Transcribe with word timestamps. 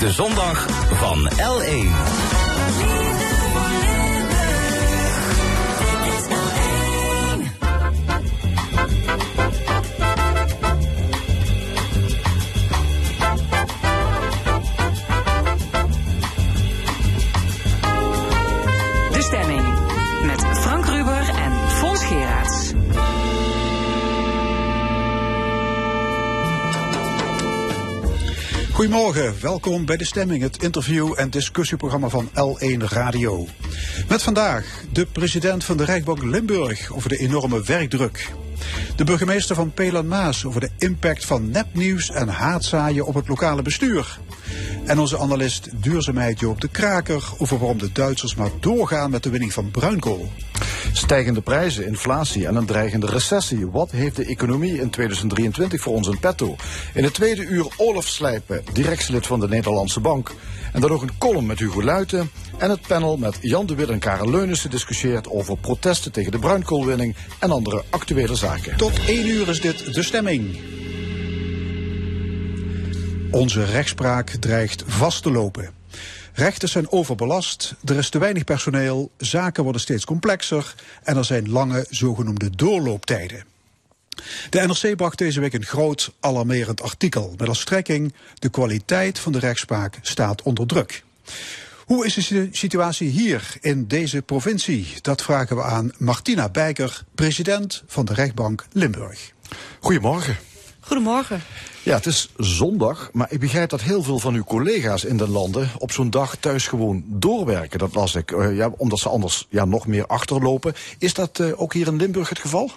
de 0.00 0.10
zondag 0.10 0.66
van 0.90 1.30
L1. 1.30 3.09
Goedemorgen, 28.90 29.34
welkom 29.40 29.84
bij 29.84 29.96
De 29.96 30.04
Stemming, 30.04 30.42
het 30.42 30.62
interview- 30.62 31.12
en 31.16 31.30
discussieprogramma 31.30 32.08
van 32.08 32.28
L1 32.28 32.84
Radio. 32.84 33.46
Met 34.08 34.22
vandaag 34.22 34.84
de 34.92 35.06
president 35.06 35.64
van 35.64 35.76
de 35.76 35.84
Rijksbank 35.84 36.22
Limburg 36.22 36.92
over 36.92 37.08
de 37.08 37.16
enorme 37.16 37.62
werkdruk. 37.62 38.32
De 38.96 39.04
burgemeester 39.04 39.56
van 39.56 39.72
Pelan 39.72 40.08
Maas 40.08 40.44
over 40.44 40.60
de 40.60 40.70
impact 40.78 41.24
van 41.24 41.50
nepnieuws 41.50 42.10
en 42.10 42.28
haatzaaien 42.28 43.06
op 43.06 43.14
het 43.14 43.28
lokale 43.28 43.62
bestuur. 43.62 44.18
En 44.84 44.98
onze 44.98 45.18
analist 45.18 45.82
duurzaamheid 45.82 46.40
Joop 46.40 46.60
de 46.60 46.68
Kraker 46.68 47.24
over 47.38 47.58
waarom 47.58 47.78
de 47.78 47.92
Duitsers 47.92 48.34
maar 48.34 48.50
doorgaan 48.60 49.10
met 49.10 49.22
de 49.22 49.30
winning 49.30 49.52
van 49.52 49.70
bruinkool. 49.70 50.30
Stijgende 50.92 51.40
prijzen, 51.40 51.86
inflatie 51.86 52.46
en 52.46 52.56
een 52.56 52.66
dreigende 52.66 53.06
recessie. 53.06 53.66
Wat 53.66 53.90
heeft 53.90 54.16
de 54.16 54.24
economie 54.24 54.80
in 54.80 54.90
2023 54.90 55.80
voor 55.80 55.94
ons 55.94 56.08
in 56.08 56.18
petto? 56.18 56.56
In 56.94 57.04
het 57.04 57.14
tweede 57.14 57.42
uur 57.42 57.66
Olaf 57.76 58.06
Slijpen, 58.06 58.62
directielid 58.72 59.26
van 59.26 59.40
de 59.40 59.48
Nederlandse 59.48 60.00
Bank. 60.00 60.34
En 60.72 60.80
dan 60.80 60.90
ook 60.90 61.02
een 61.02 61.18
column 61.18 61.46
met 61.46 61.58
Hugo 61.58 61.82
Luiten. 61.82 62.30
En 62.58 62.70
het 62.70 62.80
panel 62.86 63.16
met 63.16 63.38
Jan 63.40 63.66
de 63.66 63.74
Wit 63.74 63.88
en 63.88 63.98
Karel 63.98 64.30
Leunissen 64.30 64.70
discussieert 64.70 65.28
over 65.28 65.56
protesten 65.56 66.12
tegen 66.12 66.32
de 66.32 66.38
bruinkoolwinning 66.38 67.16
en 67.38 67.50
andere 67.50 67.84
actuele 67.90 68.34
zaken. 68.34 68.76
Tot 68.76 69.04
één 69.06 69.28
uur 69.28 69.48
is 69.48 69.60
dit 69.60 69.94
De 69.94 70.02
Stemming. 70.02 70.58
Onze 73.30 73.64
rechtspraak 73.64 74.30
dreigt 74.30 74.84
vast 74.86 75.22
te 75.22 75.30
lopen. 75.30 75.79
Rechters 76.40 76.72
zijn 76.72 76.92
overbelast, 76.92 77.74
er 77.84 77.96
is 77.96 78.08
te 78.08 78.18
weinig 78.18 78.44
personeel, 78.44 79.10
zaken 79.16 79.62
worden 79.62 79.80
steeds 79.80 80.04
complexer 80.04 80.74
en 81.02 81.16
er 81.16 81.24
zijn 81.24 81.50
lange 81.50 81.86
zogenoemde 81.90 82.50
doorlooptijden. 82.50 83.44
De 84.50 84.60
NRC 84.60 84.96
bracht 84.96 85.18
deze 85.18 85.40
week 85.40 85.52
een 85.52 85.64
groot 85.64 86.12
alarmerend 86.20 86.82
artikel 86.82 87.34
met 87.36 87.48
als 87.48 87.60
strekking 87.60 88.14
de 88.38 88.48
kwaliteit 88.48 89.18
van 89.18 89.32
de 89.32 89.38
rechtspraak 89.38 89.98
staat 90.02 90.42
onder 90.42 90.66
druk. 90.66 91.04
Hoe 91.84 92.06
is 92.06 92.14
de 92.28 92.48
situatie 92.52 93.08
hier 93.08 93.56
in 93.60 93.86
deze 93.86 94.22
provincie? 94.22 94.94
Dat 95.00 95.22
vragen 95.22 95.56
we 95.56 95.62
aan 95.62 95.92
Martina 95.98 96.48
Bijker, 96.48 97.04
president 97.14 97.82
van 97.86 98.04
de 98.04 98.14
rechtbank 98.14 98.66
Limburg. 98.72 99.32
Goedemorgen. 99.80 100.36
Goedemorgen. 100.80 101.42
Ja, 101.82 101.94
het 101.94 102.06
is 102.06 102.30
zondag, 102.36 103.10
maar 103.12 103.32
ik 103.32 103.40
begrijp 103.40 103.70
dat 103.70 103.82
heel 103.82 104.02
veel 104.02 104.18
van 104.18 104.34
uw 104.34 104.44
collega's 104.44 105.04
in 105.04 105.16
de 105.16 105.28
landen 105.28 105.70
op 105.78 105.92
zo'n 105.92 106.10
dag 106.10 106.36
thuis 106.36 106.66
gewoon 106.66 107.04
doorwerken. 107.06 107.78
Dat 107.78 107.94
las 107.94 108.14
ik, 108.14 108.30
uh, 108.30 108.56
ja, 108.56 108.70
omdat 108.76 108.98
ze 108.98 109.08
anders 109.08 109.46
ja, 109.48 109.64
nog 109.64 109.86
meer 109.86 110.06
achterlopen. 110.06 110.74
Is 110.98 111.14
dat 111.14 111.38
uh, 111.38 111.60
ook 111.60 111.72
hier 111.72 111.86
in 111.86 111.96
Limburg 111.96 112.28
het 112.28 112.38
geval? 112.38 112.70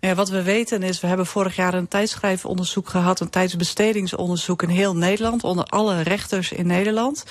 Ja, 0.00 0.14
wat 0.14 0.28
we 0.28 0.42
weten 0.42 0.82
is, 0.82 1.00
we 1.00 1.06
hebben 1.06 1.26
vorig 1.26 1.56
jaar 1.56 1.74
een 1.74 1.88
tijdschrijfonderzoek 1.88 2.88
gehad, 2.88 3.20
een 3.20 3.30
tijdsbestedingsonderzoek 3.30 4.62
in 4.62 4.68
heel 4.68 4.96
Nederland, 4.96 5.44
onder 5.44 5.64
alle 5.64 6.00
rechters 6.00 6.52
in 6.52 6.66
Nederland. 6.66 7.24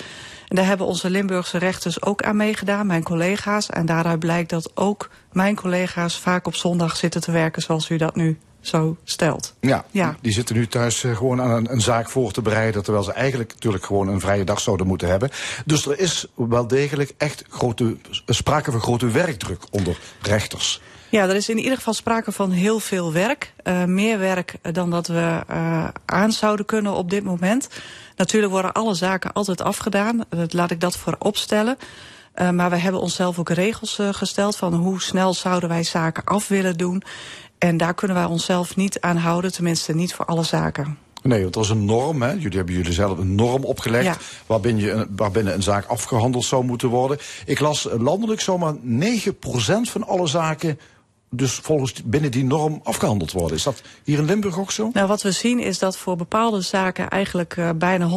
En 0.47 0.55
daar 0.55 0.65
hebben 0.65 0.87
onze 0.87 1.09
Limburgse 1.09 1.57
rechters 1.57 2.01
ook 2.01 2.23
aan 2.23 2.35
meegedaan, 2.35 2.87
mijn 2.87 3.03
collega's. 3.03 3.69
En 3.69 3.85
daaruit 3.85 4.19
blijkt 4.19 4.49
dat 4.49 4.71
ook 4.77 5.09
mijn 5.31 5.55
collega's 5.55 6.17
vaak 6.17 6.47
op 6.47 6.55
zondag 6.55 6.95
zitten 6.95 7.21
te 7.21 7.31
werken 7.31 7.61
zoals 7.61 7.89
u 7.89 7.97
dat 7.97 8.15
nu 8.15 8.39
zo 8.61 8.97
stelt. 9.03 9.53
Ja, 9.59 9.85
ja, 9.91 10.15
die 10.21 10.31
zitten 10.31 10.55
nu 10.55 10.67
thuis 10.67 11.03
uh, 11.03 11.17
gewoon 11.17 11.41
aan 11.41 11.51
een, 11.51 11.71
een, 11.71 11.81
zaak 11.81 12.09
voor 12.09 12.31
te 12.31 12.41
bereiden... 12.41 12.83
terwijl 12.83 13.03
ze 13.03 13.11
eigenlijk 13.11 13.53
natuurlijk 13.53 13.85
gewoon 13.85 14.07
een 14.07 14.19
vrije 14.19 14.43
dag 14.43 14.59
zouden 14.59 14.87
moeten 14.87 15.07
hebben. 15.07 15.29
Dus 15.65 15.85
er 15.85 15.99
is 15.99 16.25
wel 16.35 16.67
degelijk 16.67 17.13
echt 17.17 17.43
grote, 17.49 17.97
sprake 18.25 18.71
van 18.71 18.81
grote 18.81 19.07
werkdruk 19.07 19.63
onder 19.71 19.97
rechters. 20.21 20.81
Ja, 21.11 21.27
er 21.27 21.35
is 21.35 21.49
in 21.49 21.57
ieder 21.57 21.77
geval 21.77 21.93
sprake 21.93 22.31
van 22.31 22.51
heel 22.51 22.79
veel 22.79 23.13
werk. 23.13 23.53
Uh, 23.63 23.83
meer 23.83 24.19
werk 24.19 24.55
dan 24.61 24.89
dat 24.89 25.07
we 25.07 25.41
uh, 25.49 25.87
aan 26.05 26.31
zouden 26.31 26.65
kunnen 26.65 26.93
op 26.93 27.09
dit 27.09 27.23
moment. 27.23 27.69
Natuurlijk 28.15 28.53
worden 28.53 28.71
alle 28.71 28.93
zaken 28.93 29.33
altijd 29.33 29.61
afgedaan. 29.61 30.23
Dat 30.29 30.53
laat 30.53 30.71
ik 30.71 30.79
dat 30.79 30.97
voorop 30.97 31.37
stellen. 31.37 31.77
Uh, 32.35 32.49
maar 32.49 32.69
we 32.69 32.77
hebben 32.77 33.01
onszelf 33.01 33.39
ook 33.39 33.49
regels 33.49 33.99
gesteld 34.11 34.55
van 34.55 34.73
hoe 34.73 35.01
snel 35.01 35.33
zouden 35.33 35.69
wij 35.69 35.83
zaken 35.83 36.23
af 36.23 36.47
willen 36.47 36.77
doen. 36.77 37.03
En 37.63 37.77
daar 37.77 37.93
kunnen 37.93 38.17
wij 38.17 38.25
onszelf 38.25 38.75
niet 38.75 38.99
aan 38.99 39.17
houden, 39.17 39.51
tenminste 39.51 39.95
niet 39.95 40.13
voor 40.13 40.25
alle 40.25 40.43
zaken. 40.43 40.97
Nee, 41.21 41.41
want 41.41 41.53
dat 41.53 41.63
is 41.63 41.69
een 41.69 41.85
norm. 41.85 42.21
Hè? 42.21 42.31
Jullie 42.31 42.57
hebben 42.57 42.75
jullie 42.75 42.93
zelf 42.93 43.17
een 43.17 43.35
norm 43.35 43.63
opgelegd 43.63 44.05
ja. 44.05 44.17
waarbinnen, 44.45 44.83
je, 44.83 45.07
waarbinnen 45.15 45.53
een 45.53 45.63
zaak 45.63 45.85
afgehandeld 45.85 46.45
zou 46.45 46.63
moeten 46.63 46.89
worden. 46.89 47.17
Ik 47.45 47.59
las 47.59 47.87
landelijk 47.97 48.41
zomaar 48.41 48.75
9% 48.75 48.77
van 49.81 50.07
alle 50.07 50.27
zaken 50.27 50.79
dus 51.33 51.53
volgens 51.53 52.03
binnen 52.03 52.31
die 52.31 52.43
norm 52.43 52.79
afgehandeld 52.83 53.31
worden. 53.31 53.57
Is 53.57 53.63
dat 53.63 53.81
hier 54.03 54.17
in 54.17 54.25
Limburg 54.25 54.59
ook 54.59 54.71
zo? 54.71 54.89
Nou, 54.93 55.07
wat 55.07 55.21
we 55.21 55.31
zien 55.31 55.59
is 55.59 55.79
dat 55.79 55.97
voor 55.97 56.15
bepaalde 56.15 56.61
zaken 56.61 57.09
eigenlijk 57.09 57.55
uh, 57.55 57.69
bijna 57.75 58.09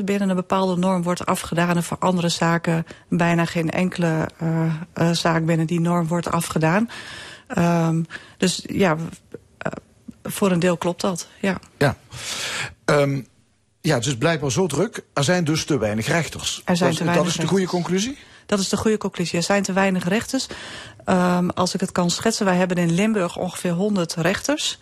100% 0.00 0.04
binnen 0.04 0.28
een 0.28 0.36
bepaalde 0.36 0.76
norm 0.76 1.02
wordt 1.02 1.26
afgedaan. 1.26 1.76
En 1.76 1.82
voor 1.82 1.96
andere 2.00 2.28
zaken 2.28 2.86
bijna 3.08 3.44
geen 3.44 3.70
enkele 3.70 4.28
uh, 4.42 4.74
uh, 4.94 5.10
zaak 5.10 5.46
binnen 5.46 5.66
die 5.66 5.80
norm 5.80 6.06
wordt 6.06 6.30
afgedaan. 6.30 6.88
Um, 7.58 8.06
dus 8.36 8.62
ja, 8.66 8.96
voor 10.22 10.50
een 10.50 10.58
deel 10.58 10.76
klopt 10.76 11.00
dat, 11.00 11.28
ja. 11.40 11.58
Ja. 11.78 11.96
Um, 12.84 13.26
ja, 13.80 13.94
het 13.94 14.06
is 14.06 14.16
blijkbaar 14.16 14.50
zo 14.50 14.66
druk. 14.66 15.04
Er 15.14 15.24
zijn 15.24 15.44
dus 15.44 15.64
te 15.64 15.78
weinig 15.78 16.06
rechters. 16.06 16.62
Er 16.64 16.76
zijn 16.76 16.88
dat, 16.88 16.98
te 16.98 17.04
weinig 17.04 17.26
dat 17.26 17.34
is 17.34 17.40
de 17.40 17.46
goede 17.46 17.66
conclusie? 17.66 18.18
Dat 18.46 18.58
is 18.58 18.68
de 18.68 18.76
goede 18.76 18.98
conclusie. 18.98 19.38
Er 19.38 19.44
zijn 19.44 19.62
te 19.62 19.72
weinig 19.72 20.08
rechters. 20.08 20.46
Um, 21.06 21.50
als 21.50 21.74
ik 21.74 21.80
het 21.80 21.92
kan 21.92 22.10
schetsen, 22.10 22.44
wij 22.44 22.56
hebben 22.56 22.76
in 22.76 22.92
Limburg 22.92 23.36
ongeveer 23.36 23.72
100 23.72 24.14
rechters. 24.14 24.78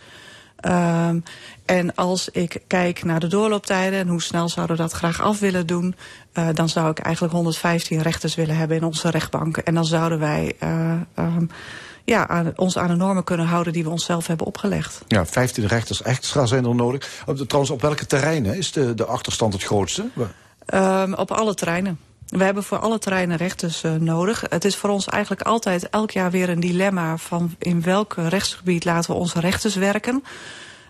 Um, 0.65 1.23
en 1.65 1.95
als 1.95 2.29
ik 2.29 2.61
kijk 2.67 3.03
naar 3.03 3.19
de 3.19 3.27
doorlooptijden 3.27 3.99
en 3.99 4.07
hoe 4.07 4.21
snel 4.21 4.49
zouden 4.49 4.75
we 4.75 4.81
dat 4.81 4.91
graag 4.91 5.21
af 5.21 5.39
willen 5.39 5.67
doen, 5.67 5.95
uh, 6.33 6.47
dan 6.53 6.69
zou 6.69 6.89
ik 6.89 6.99
eigenlijk 6.99 7.33
115 7.33 8.01
rechters 8.01 8.35
willen 8.35 8.55
hebben 8.55 8.77
in 8.77 8.83
onze 8.83 9.09
rechtbank. 9.09 9.57
En 9.57 9.73
dan 9.73 9.85
zouden 9.85 10.19
wij 10.19 10.55
uh, 10.63 10.91
um, 11.15 11.49
ja, 12.03 12.27
aan, 12.27 12.53
ons 12.55 12.77
aan 12.77 12.87
de 12.87 12.95
normen 12.95 13.23
kunnen 13.23 13.45
houden 13.45 13.73
die 13.73 13.83
we 13.83 13.89
onszelf 13.89 14.27
hebben 14.27 14.47
opgelegd. 14.47 15.01
Ja, 15.07 15.25
15 15.25 15.67
rechters 15.67 16.01
extra 16.01 16.45
zijn 16.45 16.65
er 16.65 16.75
nodig. 16.75 17.23
Op 17.25 17.37
de, 17.37 17.45
trouwens, 17.45 17.73
op 17.73 17.81
welke 17.81 18.05
terreinen 18.05 18.57
is 18.57 18.71
de, 18.71 18.93
de 18.93 19.05
achterstand 19.05 19.53
het 19.53 19.63
grootste? 19.63 20.09
Um, 20.73 21.13
op 21.13 21.31
alle 21.31 21.53
terreinen. 21.53 21.99
We 22.25 22.43
hebben 22.43 22.63
voor 22.63 22.77
alle 22.77 22.99
terreinen 22.99 23.37
rechters 23.37 23.83
uh, 23.83 23.95
nodig. 23.95 24.43
Het 24.49 24.65
is 24.65 24.75
voor 24.75 24.89
ons 24.89 25.05
eigenlijk 25.05 25.41
altijd 25.41 25.89
elk 25.89 26.11
jaar 26.11 26.31
weer 26.31 26.49
een 26.49 26.59
dilemma 26.59 27.17
van 27.17 27.55
in 27.59 27.81
welk 27.81 28.13
rechtsgebied 28.17 28.85
laten 28.85 29.11
we 29.11 29.17
onze 29.17 29.39
rechters 29.39 29.75
werken. 29.75 30.23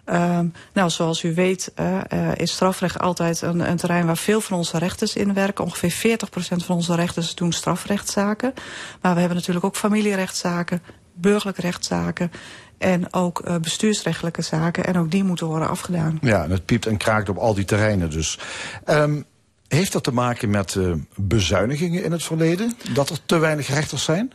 Um, 0.06 0.54
nou, 0.74 0.90
zoals 0.90 1.24
u 1.24 1.34
weet 1.34 1.72
uh, 1.80 1.98
uh, 2.14 2.36
is 2.36 2.52
strafrecht 2.52 3.00
altijd 3.00 3.42
een, 3.42 3.70
een 3.70 3.78
terrein 3.78 4.06
waar 4.06 4.18
veel 4.18 4.42
van 4.42 4.58
onze 4.58 4.78
rechters 4.78 5.16
in 5.16 5.34
werken. 5.34 5.64
Ongeveer 5.64 6.18
40% 6.18 6.66
van 6.66 6.76
onze 6.76 6.96
rechters 6.96 7.36
doen 7.36 7.52
strafrechtszaken. 7.52 8.54
Maar 9.02 9.14
we 9.14 9.20
hebben 9.20 9.38
natuurlijk 9.38 9.66
ook 9.66 9.76
familierechtszaken, 9.76 10.82
burgerlijke 11.14 11.62
rechtszaken 11.62 12.32
en 12.78 13.14
ook 13.14 13.42
uh, 13.48 13.56
bestuursrechtelijke 13.56 14.42
zaken. 14.42 14.86
En 14.86 14.98
ook 14.98 15.12
die 15.12 15.24
moeten 15.24 15.48
worden 15.48 15.70
afgedaan. 15.70 16.18
Ja, 16.22 16.44
en 16.44 16.52
het 16.52 16.66
piept 16.66 16.86
en 16.86 16.98
kraakt 16.98 17.30
op 17.30 17.38
al 17.38 17.54
die 17.54 17.66
terreinen 17.66 18.10
dus. 18.10 18.40
Um, 18.86 19.26
heeft 19.68 19.92
dat 19.92 20.04
te 20.04 20.14
maken 20.14 20.50
met 20.50 20.76
uh, 20.76 20.94
bezuinigingen 21.16 22.04
in 22.04 22.12
het 22.12 22.24
verleden? 22.24 22.74
Dat 22.94 23.10
er 23.10 23.18
te 23.26 23.38
weinig 23.38 23.68
rechters 23.68 24.04
zijn? 24.04 24.32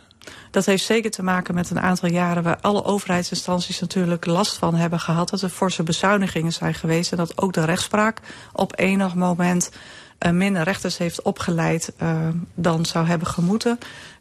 Dat 0.51 0.67
heeft 0.67 0.85
zeker 0.85 1.11
te 1.11 1.23
maken 1.23 1.55
met 1.55 1.71
een 1.71 1.81
aantal 1.81 2.09
jaren 2.09 2.43
waar 2.43 2.59
alle 2.61 2.85
overheidsinstanties 2.85 3.81
natuurlijk 3.81 4.27
last 4.27 4.57
van 4.57 4.75
hebben 4.75 5.01
gehad. 5.01 5.31
Dat 5.31 5.43
er 5.43 5.49
forse 5.49 5.83
bezuinigingen 5.83 6.53
zijn 6.53 6.75
geweest 6.75 7.11
en 7.11 7.17
dat 7.17 7.41
ook 7.43 7.53
de 7.53 7.65
rechtspraak 7.65 8.21
op 8.53 8.79
enig 8.79 9.15
moment 9.15 9.71
uh, 10.21 10.33
minder 10.33 10.63
rechters 10.63 10.99
heeft 10.99 11.23
opgeleid 11.23 11.93
uh, 12.03 12.29
dan 12.55 12.85
zou 12.85 13.07
hebben 13.07 13.29
gemoeten. 13.29 13.79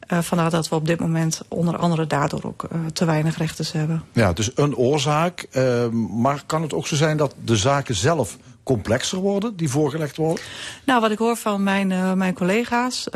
Uh, 0.07 0.19
vandaar 0.19 0.49
dat 0.49 0.69
we 0.69 0.75
op 0.75 0.85
dit 0.85 0.99
moment 0.99 1.41
onder 1.47 1.77
andere 1.77 2.07
daardoor 2.07 2.43
ook 2.43 2.63
uh, 2.63 2.85
te 2.93 3.05
weinig 3.05 3.37
rechters 3.37 3.71
hebben. 3.71 4.03
Ja, 4.11 4.33
dus 4.33 4.51
een 4.55 4.75
oorzaak. 4.75 5.47
Uh, 5.51 5.87
maar 5.89 6.43
kan 6.45 6.61
het 6.61 6.73
ook 6.73 6.87
zo 6.87 6.95
zijn 6.95 7.17
dat 7.17 7.35
de 7.43 7.55
zaken 7.55 7.95
zelf 7.95 8.37
complexer 8.63 9.17
worden, 9.17 9.55
die 9.55 9.69
voorgelegd 9.69 10.17
worden? 10.17 10.43
Nou, 10.85 11.01
wat 11.01 11.11
ik 11.11 11.17
hoor 11.17 11.35
van 11.35 11.63
mijn, 11.63 12.17
mijn 12.17 12.33
collega's, 12.33 13.07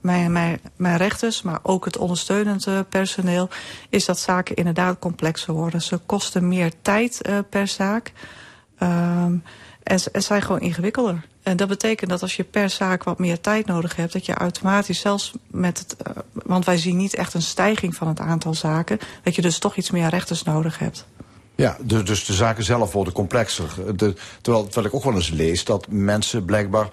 mijn, 0.00 0.32
mijn, 0.32 0.60
mijn 0.76 0.96
rechters, 0.96 1.42
maar 1.42 1.58
ook 1.62 1.84
het 1.84 1.96
ondersteunend 1.96 2.66
personeel, 2.88 3.48
is 3.88 4.04
dat 4.04 4.18
zaken 4.18 4.56
inderdaad 4.56 4.98
complexer 4.98 5.54
worden. 5.54 5.82
Ze 5.82 6.00
kosten 6.06 6.48
meer 6.48 6.72
tijd 6.82 7.22
per 7.50 7.68
zaak. 7.68 8.12
Um, 8.82 9.42
en 9.82 10.00
ze 10.00 10.10
zijn 10.12 10.42
gewoon 10.42 10.60
ingewikkelder. 10.60 11.24
En 11.48 11.56
dat 11.56 11.68
betekent 11.68 12.10
dat 12.10 12.22
als 12.22 12.36
je 12.36 12.44
per 12.44 12.70
zaak 12.70 13.04
wat 13.04 13.18
meer 13.18 13.40
tijd 13.40 13.66
nodig 13.66 13.96
hebt, 13.96 14.12
dat 14.12 14.26
je 14.26 14.34
automatisch 14.34 15.00
zelfs 15.00 15.32
met 15.46 15.78
het. 15.78 15.96
Uh, 16.08 16.16
want 16.32 16.64
wij 16.64 16.76
zien 16.76 16.96
niet 16.96 17.14
echt 17.14 17.34
een 17.34 17.42
stijging 17.42 17.94
van 17.94 18.08
het 18.08 18.20
aantal 18.20 18.54
zaken, 18.54 18.98
dat 19.22 19.34
je 19.34 19.42
dus 19.42 19.58
toch 19.58 19.76
iets 19.76 19.90
meer 19.90 20.08
rechters 20.08 20.42
nodig 20.42 20.78
hebt. 20.78 21.06
Ja, 21.54 21.76
dus, 21.80 22.04
dus 22.04 22.24
de 22.24 22.32
zaken 22.32 22.64
zelf 22.64 22.92
worden 22.92 23.12
complexer. 23.12 23.68
Terwijl, 23.96 24.64
terwijl 24.64 24.86
ik 24.86 24.94
ook 24.94 25.04
wel 25.04 25.14
eens 25.14 25.30
lees 25.30 25.64
dat 25.64 25.86
mensen 25.90 26.44
blijkbaar 26.44 26.88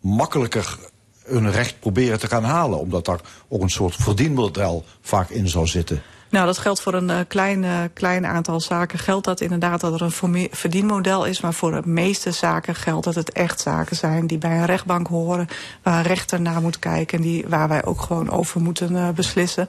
makkelijker 0.00 0.78
hun 1.24 1.50
recht 1.50 1.80
proberen 1.80 2.18
te 2.18 2.26
gaan 2.26 2.44
halen. 2.44 2.78
Omdat 2.78 3.04
daar 3.04 3.20
ook 3.48 3.62
een 3.62 3.70
soort 3.70 3.94
verdienmodel 3.94 4.84
vaak 5.00 5.30
in 5.30 5.48
zou 5.48 5.66
zitten. 5.66 6.02
Nou, 6.30 6.46
dat 6.46 6.58
geldt 6.58 6.80
voor 6.80 6.94
een 6.94 7.08
uh, 7.08 7.18
klein, 7.28 7.62
uh, 7.62 7.78
klein 7.92 8.26
aantal 8.26 8.60
zaken. 8.60 8.98
Geldt 8.98 9.24
dat 9.24 9.40
inderdaad 9.40 9.80
dat 9.80 10.00
er 10.00 10.02
een 10.02 10.48
verdienmodel 10.50 11.24
is. 11.24 11.40
Maar 11.40 11.54
voor 11.54 11.70
de 11.70 11.88
meeste 11.88 12.30
zaken 12.30 12.74
geldt 12.74 13.04
dat 13.04 13.14
het 13.14 13.32
echt 13.32 13.60
zaken 13.60 13.96
zijn 13.96 14.26
die 14.26 14.38
bij 14.38 14.58
een 14.58 14.66
rechtbank 14.66 15.06
horen. 15.06 15.48
Waar 15.82 15.98
een 15.98 16.02
rechter 16.02 16.40
naar 16.40 16.60
moet 16.60 16.78
kijken. 16.78 17.18
En 17.18 17.24
die, 17.24 17.44
waar 17.48 17.68
wij 17.68 17.84
ook 17.84 18.00
gewoon 18.00 18.30
over 18.30 18.60
moeten 18.60 18.92
uh, 18.92 19.08
beslissen. 19.08 19.66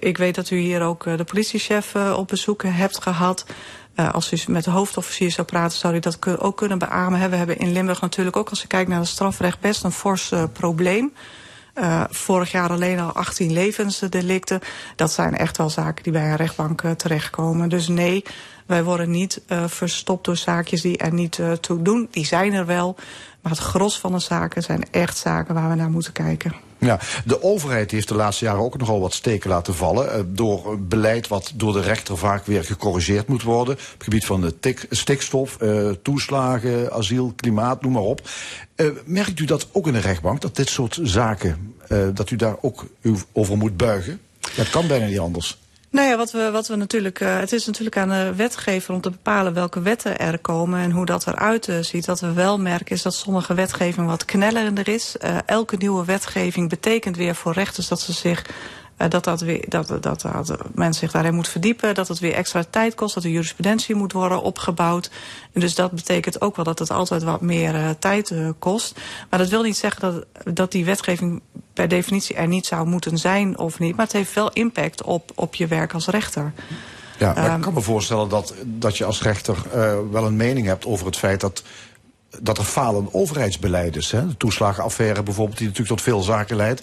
ik 0.00 0.18
weet 0.18 0.34
dat 0.34 0.50
u 0.50 0.56
hier 0.56 0.82
ook 0.82 1.04
de 1.04 1.24
politiechef 1.24 1.94
op 1.94 2.28
bezoek 2.28 2.62
hebt 2.62 3.02
gehad. 3.02 3.46
Als 4.12 4.32
u 4.32 4.52
met 4.52 4.64
de 4.64 4.70
hoofdofficier 4.70 5.30
zou 5.30 5.46
praten, 5.46 5.78
zou 5.78 5.94
u 5.94 5.98
dat 5.98 6.38
ook 6.38 6.56
kunnen 6.56 6.78
beamen. 6.78 7.30
We 7.30 7.36
hebben 7.36 7.58
in 7.58 7.72
Limburg 7.72 8.00
natuurlijk 8.00 8.36
ook, 8.36 8.50
als 8.50 8.60
je 8.60 8.66
kijkt 8.66 8.90
naar 8.90 8.98
het 8.98 9.08
strafrecht, 9.08 9.60
best 9.60 9.84
een 9.84 9.92
fors 9.92 10.32
probleem. 10.52 11.12
Uh, 11.74 12.04
vorig 12.10 12.50
jaar 12.50 12.70
alleen 12.70 12.98
al 13.00 13.12
18 13.12 13.52
levensdelicten. 13.52 14.60
Dat 14.96 15.12
zijn 15.12 15.36
echt 15.36 15.56
wel 15.56 15.70
zaken 15.70 16.02
die 16.02 16.12
bij 16.12 16.30
een 16.30 16.36
rechtbank 16.36 16.82
uh, 16.82 16.90
terechtkomen. 16.90 17.68
Dus 17.68 17.88
nee, 17.88 18.24
wij 18.66 18.84
worden 18.84 19.10
niet 19.10 19.40
uh, 19.48 19.64
verstopt 19.66 20.24
door 20.24 20.36
zaakjes 20.36 20.80
die 20.80 20.98
er 20.98 21.12
niet 21.12 21.40
toe 21.60 21.82
doen. 21.82 22.08
Die 22.10 22.26
zijn 22.26 22.52
er 22.52 22.66
wel. 22.66 22.96
Maar 23.40 23.52
het 23.52 23.60
gros 23.60 23.98
van 23.98 24.12
de 24.12 24.18
zaken 24.18 24.62
zijn 24.62 24.84
echt 24.90 25.16
zaken 25.16 25.54
waar 25.54 25.68
we 25.68 25.74
naar 25.74 25.90
moeten 25.90 26.12
kijken. 26.12 26.63
Ja, 26.78 27.00
de 27.24 27.42
overheid 27.42 27.90
heeft 27.90 28.08
de 28.08 28.14
laatste 28.14 28.44
jaren 28.44 28.62
ook 28.62 28.78
nogal 28.78 29.00
wat 29.00 29.14
steken 29.14 29.50
laten 29.50 29.74
vallen. 29.74 30.18
Uh, 30.18 30.24
door 30.26 30.80
beleid 30.80 31.28
wat 31.28 31.52
door 31.54 31.72
de 31.72 31.80
rechter 31.80 32.18
vaak 32.18 32.46
weer 32.46 32.64
gecorrigeerd 32.64 33.28
moet 33.28 33.42
worden. 33.42 33.74
Op 33.74 33.80
het 33.80 34.02
gebied 34.02 34.24
van 34.24 34.40
de 34.40 34.58
tik, 34.60 34.86
stikstof, 34.90 35.56
uh, 35.60 35.90
toeslagen, 36.02 36.92
asiel, 36.92 37.32
klimaat, 37.36 37.82
noem 37.82 37.92
maar 37.92 38.02
op. 38.02 38.28
Uh, 38.76 38.90
merkt 39.04 39.40
u 39.40 39.44
dat 39.44 39.68
ook 39.72 39.86
in 39.86 39.92
de 39.92 39.98
rechtbank, 39.98 40.40
dat 40.40 40.56
dit 40.56 40.68
soort 40.68 40.98
zaken, 41.02 41.74
dat 42.14 42.30
u 42.30 42.36
daar 42.36 42.56
ook 42.60 42.86
over 43.32 43.56
moet 43.56 43.76
buigen? 43.76 44.20
Dat 44.56 44.70
kan 44.70 44.86
bijna 44.86 45.06
niet 45.06 45.18
anders. 45.18 45.58
Nou 45.94 46.08
ja, 46.08 46.16
wat 46.16 46.30
we, 46.30 46.50
wat 46.50 46.68
we 46.68 46.76
natuurlijk. 46.76 47.20
Uh, 47.20 47.38
het 47.38 47.52
is 47.52 47.66
natuurlijk 47.66 47.96
aan 47.96 48.08
de 48.08 48.34
wetgever 48.34 48.94
om 48.94 49.00
te 49.00 49.10
bepalen 49.10 49.54
welke 49.54 49.80
wetten 49.80 50.18
er 50.18 50.38
komen 50.38 50.80
en 50.80 50.90
hoe 50.90 51.06
dat 51.06 51.26
eruit 51.26 51.68
uh, 51.68 51.78
ziet. 51.80 52.06
Wat 52.06 52.20
we 52.20 52.32
wel 52.32 52.58
merken 52.58 52.94
is 52.94 53.02
dat 53.02 53.14
sommige 53.14 53.54
wetgeving 53.54 54.06
wat 54.06 54.24
knellender 54.24 54.88
is. 54.88 55.16
Uh, 55.24 55.36
elke 55.46 55.76
nieuwe 55.76 56.04
wetgeving 56.04 56.68
betekent 56.68 57.16
weer 57.16 57.34
voor 57.34 57.52
rechters 57.52 57.88
dat 57.88 58.00
ze 58.00 58.12
zich 58.12 58.44
dat, 58.96 59.24
dat, 59.24 59.40
weer, 59.40 59.64
dat, 59.68 59.88
dat, 60.00 60.20
dat 60.20 60.56
men 60.74 60.94
zich 60.94 61.10
daarin 61.10 61.34
moet 61.34 61.48
verdiepen. 61.48 61.94
Dat 61.94 62.08
het 62.08 62.18
weer 62.18 62.32
extra 62.32 62.64
tijd 62.70 62.94
kost. 62.94 63.14
Dat 63.14 63.22
de 63.22 63.30
jurisprudentie 63.30 63.94
moet 63.94 64.12
worden 64.12 64.42
opgebouwd. 64.42 65.10
En 65.52 65.60
dus 65.60 65.74
dat 65.74 65.90
betekent 65.90 66.40
ook 66.40 66.56
wel 66.56 66.64
dat 66.64 66.78
het 66.78 66.90
altijd 66.90 67.22
wat 67.22 67.40
meer 67.40 67.74
uh, 67.74 67.90
tijd 67.98 68.30
uh, 68.30 68.48
kost. 68.58 69.00
Maar 69.30 69.38
dat 69.38 69.48
wil 69.48 69.62
niet 69.62 69.76
zeggen 69.76 70.00
dat, 70.00 70.26
dat 70.54 70.72
die 70.72 70.84
wetgeving 70.84 71.42
per 71.72 71.88
definitie 71.88 72.36
er 72.36 72.48
niet 72.48 72.66
zou 72.66 72.86
moeten 72.86 73.18
zijn 73.18 73.58
of 73.58 73.78
niet. 73.78 73.96
Maar 73.96 74.04
het 74.04 74.14
heeft 74.14 74.34
wel 74.34 74.52
impact 74.52 75.02
op, 75.02 75.30
op 75.34 75.54
je 75.54 75.66
werk 75.66 75.94
als 75.94 76.06
rechter. 76.06 76.52
Ja, 77.18 77.32
maar 77.34 77.50
um, 77.50 77.56
ik 77.56 77.62
kan 77.62 77.74
me 77.74 77.80
voorstellen 77.80 78.28
dat, 78.28 78.54
dat 78.64 78.96
je 78.96 79.04
als 79.04 79.22
rechter 79.22 79.56
uh, 79.66 79.94
wel 80.10 80.26
een 80.26 80.36
mening 80.36 80.66
hebt 80.66 80.86
over 80.86 81.06
het 81.06 81.16
feit 81.16 81.40
dat 81.40 81.62
dat 82.40 82.58
er 82.58 82.64
falen 82.64 83.08
overheidsbeleid 83.12 83.96
is. 83.96 84.10
Hè? 84.10 84.26
De 84.26 84.36
toeslagenaffaire 84.36 85.22
bijvoorbeeld, 85.22 85.58
die 85.58 85.66
natuurlijk 85.66 85.96
tot 85.96 86.04
veel 86.04 86.22
zaken 86.22 86.56
leidt 86.56 86.82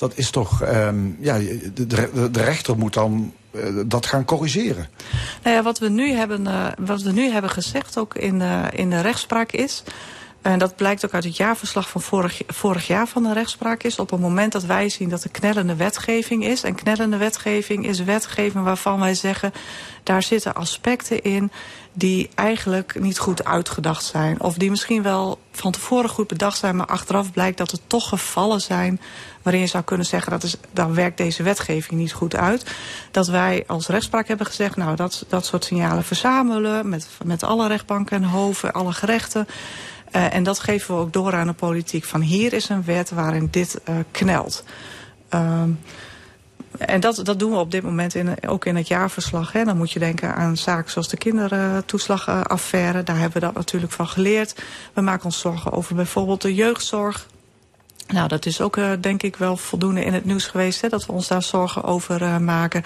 dat 0.00 0.12
is 0.14 0.30
toch, 0.30 0.62
um, 0.62 1.16
ja, 1.20 1.38
de, 1.38 1.86
de, 1.86 2.30
de, 2.30 2.42
rechter 2.42 2.78
moet 2.78 2.94
dan 2.94 3.32
uh, 3.52 3.62
dat 3.86 4.06
gaan 4.06 4.24
corrigeren. 4.24 4.88
Nou 5.42 5.56
ja, 5.56 5.62
wat 5.62 5.78
we 5.78 5.88
nu 5.88 6.12
hebben, 6.12 6.46
uh, 6.46 6.66
wat 6.78 7.02
we 7.02 7.12
nu 7.12 7.30
hebben 7.30 7.50
gezegd 7.50 7.98
ook 7.98 8.14
in, 8.14 8.40
uh, 8.40 8.64
in 8.72 8.90
de 8.90 9.00
rechtspraak 9.00 9.52
is... 9.52 9.82
En 10.42 10.58
dat 10.58 10.76
blijkt 10.76 11.04
ook 11.04 11.14
uit 11.14 11.24
het 11.24 11.36
jaarverslag 11.36 11.88
van 11.88 12.00
vorig, 12.00 12.42
vorig 12.46 12.86
jaar 12.86 13.06
van 13.06 13.22
de 13.22 13.32
rechtspraak 13.32 13.82
is. 13.82 13.98
Op 13.98 14.10
het 14.10 14.20
moment 14.20 14.52
dat 14.52 14.64
wij 14.64 14.88
zien 14.88 15.08
dat 15.08 15.24
er 15.24 15.30
knellende 15.30 15.76
wetgeving 15.76 16.44
is. 16.44 16.62
En 16.62 16.74
knellende 16.74 17.16
wetgeving 17.16 17.86
is 17.86 18.04
wetgeving 18.04 18.64
waarvan 18.64 19.00
wij 19.00 19.14
zeggen... 19.14 19.52
daar 20.02 20.22
zitten 20.22 20.54
aspecten 20.54 21.22
in 21.22 21.50
die 21.92 22.30
eigenlijk 22.34 23.00
niet 23.00 23.18
goed 23.18 23.44
uitgedacht 23.44 24.04
zijn. 24.04 24.40
Of 24.40 24.54
die 24.54 24.70
misschien 24.70 25.02
wel 25.02 25.38
van 25.52 25.72
tevoren 25.72 26.10
goed 26.10 26.26
bedacht 26.26 26.58
zijn... 26.58 26.76
maar 26.76 26.86
achteraf 26.86 27.32
blijkt 27.32 27.58
dat 27.58 27.72
er 27.72 27.78
toch 27.86 28.08
gevallen 28.08 28.60
zijn... 28.60 29.00
waarin 29.42 29.60
je 29.62 29.68
zou 29.68 29.84
kunnen 29.84 30.06
zeggen, 30.06 30.30
dat 30.32 30.42
is, 30.42 30.56
dan 30.72 30.94
werkt 30.94 31.16
deze 31.16 31.42
wetgeving 31.42 32.00
niet 32.00 32.12
goed 32.12 32.36
uit. 32.36 32.74
Dat 33.10 33.26
wij 33.26 33.64
als 33.66 33.86
rechtspraak 33.86 34.28
hebben 34.28 34.46
gezegd... 34.46 34.76
nou, 34.76 34.96
dat, 34.96 35.24
dat 35.28 35.46
soort 35.46 35.64
signalen 35.64 36.04
verzamelen 36.04 36.88
met, 36.88 37.08
met 37.24 37.42
alle 37.42 37.68
rechtbanken 37.68 38.16
en 38.16 38.28
hoven, 38.28 38.72
alle 38.72 38.92
gerechten... 38.92 39.46
Uh, 40.16 40.34
en 40.34 40.42
dat 40.42 40.58
geven 40.58 40.94
we 40.94 41.00
ook 41.00 41.12
door 41.12 41.34
aan 41.34 41.46
de 41.46 41.52
politiek. 41.52 42.04
Van 42.04 42.20
hier 42.20 42.52
is 42.52 42.68
een 42.68 42.84
wet 42.84 43.10
waarin 43.10 43.48
dit 43.50 43.80
uh, 43.88 43.94
knelt. 44.10 44.64
Um, 45.34 45.80
en 46.86 47.00
dat, 47.00 47.20
dat 47.24 47.38
doen 47.38 47.50
we 47.50 47.56
op 47.56 47.70
dit 47.70 47.82
moment 47.82 48.14
in, 48.14 48.48
ook 48.48 48.64
in 48.64 48.76
het 48.76 48.88
jaarverslag. 48.88 49.52
Hè. 49.52 49.64
Dan 49.64 49.76
moet 49.76 49.90
je 49.90 49.98
denken 49.98 50.34
aan 50.34 50.56
zaken 50.56 50.90
zoals 50.90 51.08
de 51.08 51.16
kindertoeslagaffaire. 51.16 53.02
Daar 53.02 53.18
hebben 53.18 53.40
we 53.40 53.46
dat 53.46 53.54
natuurlijk 53.54 53.92
van 53.92 54.08
geleerd. 54.08 54.62
We 54.92 55.00
maken 55.00 55.24
ons 55.24 55.38
zorgen 55.38 55.72
over 55.72 55.94
bijvoorbeeld 55.94 56.42
de 56.42 56.54
jeugdzorg. 56.54 57.26
Nou, 58.08 58.28
dat 58.28 58.46
is 58.46 58.60
ook 58.60 58.76
uh, 58.76 58.90
denk 59.00 59.22
ik 59.22 59.36
wel 59.36 59.56
voldoende 59.56 60.04
in 60.04 60.12
het 60.12 60.24
nieuws 60.24 60.46
geweest... 60.46 60.80
Hè, 60.80 60.88
dat 60.88 61.06
we 61.06 61.12
ons 61.12 61.28
daar 61.28 61.42
zorgen 61.42 61.84
over 61.84 62.22
uh, 62.22 62.38
maken. 62.38 62.84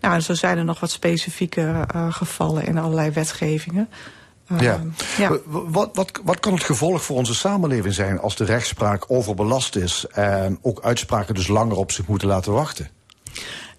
Nou, 0.00 0.14
en 0.14 0.22
zo 0.22 0.34
zijn 0.34 0.58
er 0.58 0.64
nog 0.64 0.80
wat 0.80 0.90
specifieke 0.90 1.86
uh, 1.94 2.12
gevallen 2.12 2.66
in 2.66 2.78
allerlei 2.78 3.10
wetgevingen. 3.10 3.88
Ja. 4.58 4.80
ja. 5.18 5.38
Wat, 5.46 5.90
wat, 5.92 6.20
wat 6.24 6.40
kan 6.40 6.52
het 6.52 6.64
gevolg 6.64 7.02
voor 7.02 7.16
onze 7.16 7.34
samenleving 7.34 7.94
zijn 7.94 8.20
als 8.20 8.36
de 8.36 8.44
rechtspraak 8.44 9.04
overbelast 9.08 9.76
is 9.76 10.06
en 10.10 10.58
ook 10.62 10.82
uitspraken 10.82 11.34
dus 11.34 11.48
langer 11.48 11.76
op 11.76 11.92
zich 11.92 12.06
moeten 12.06 12.28
laten 12.28 12.52
wachten? 12.52 12.88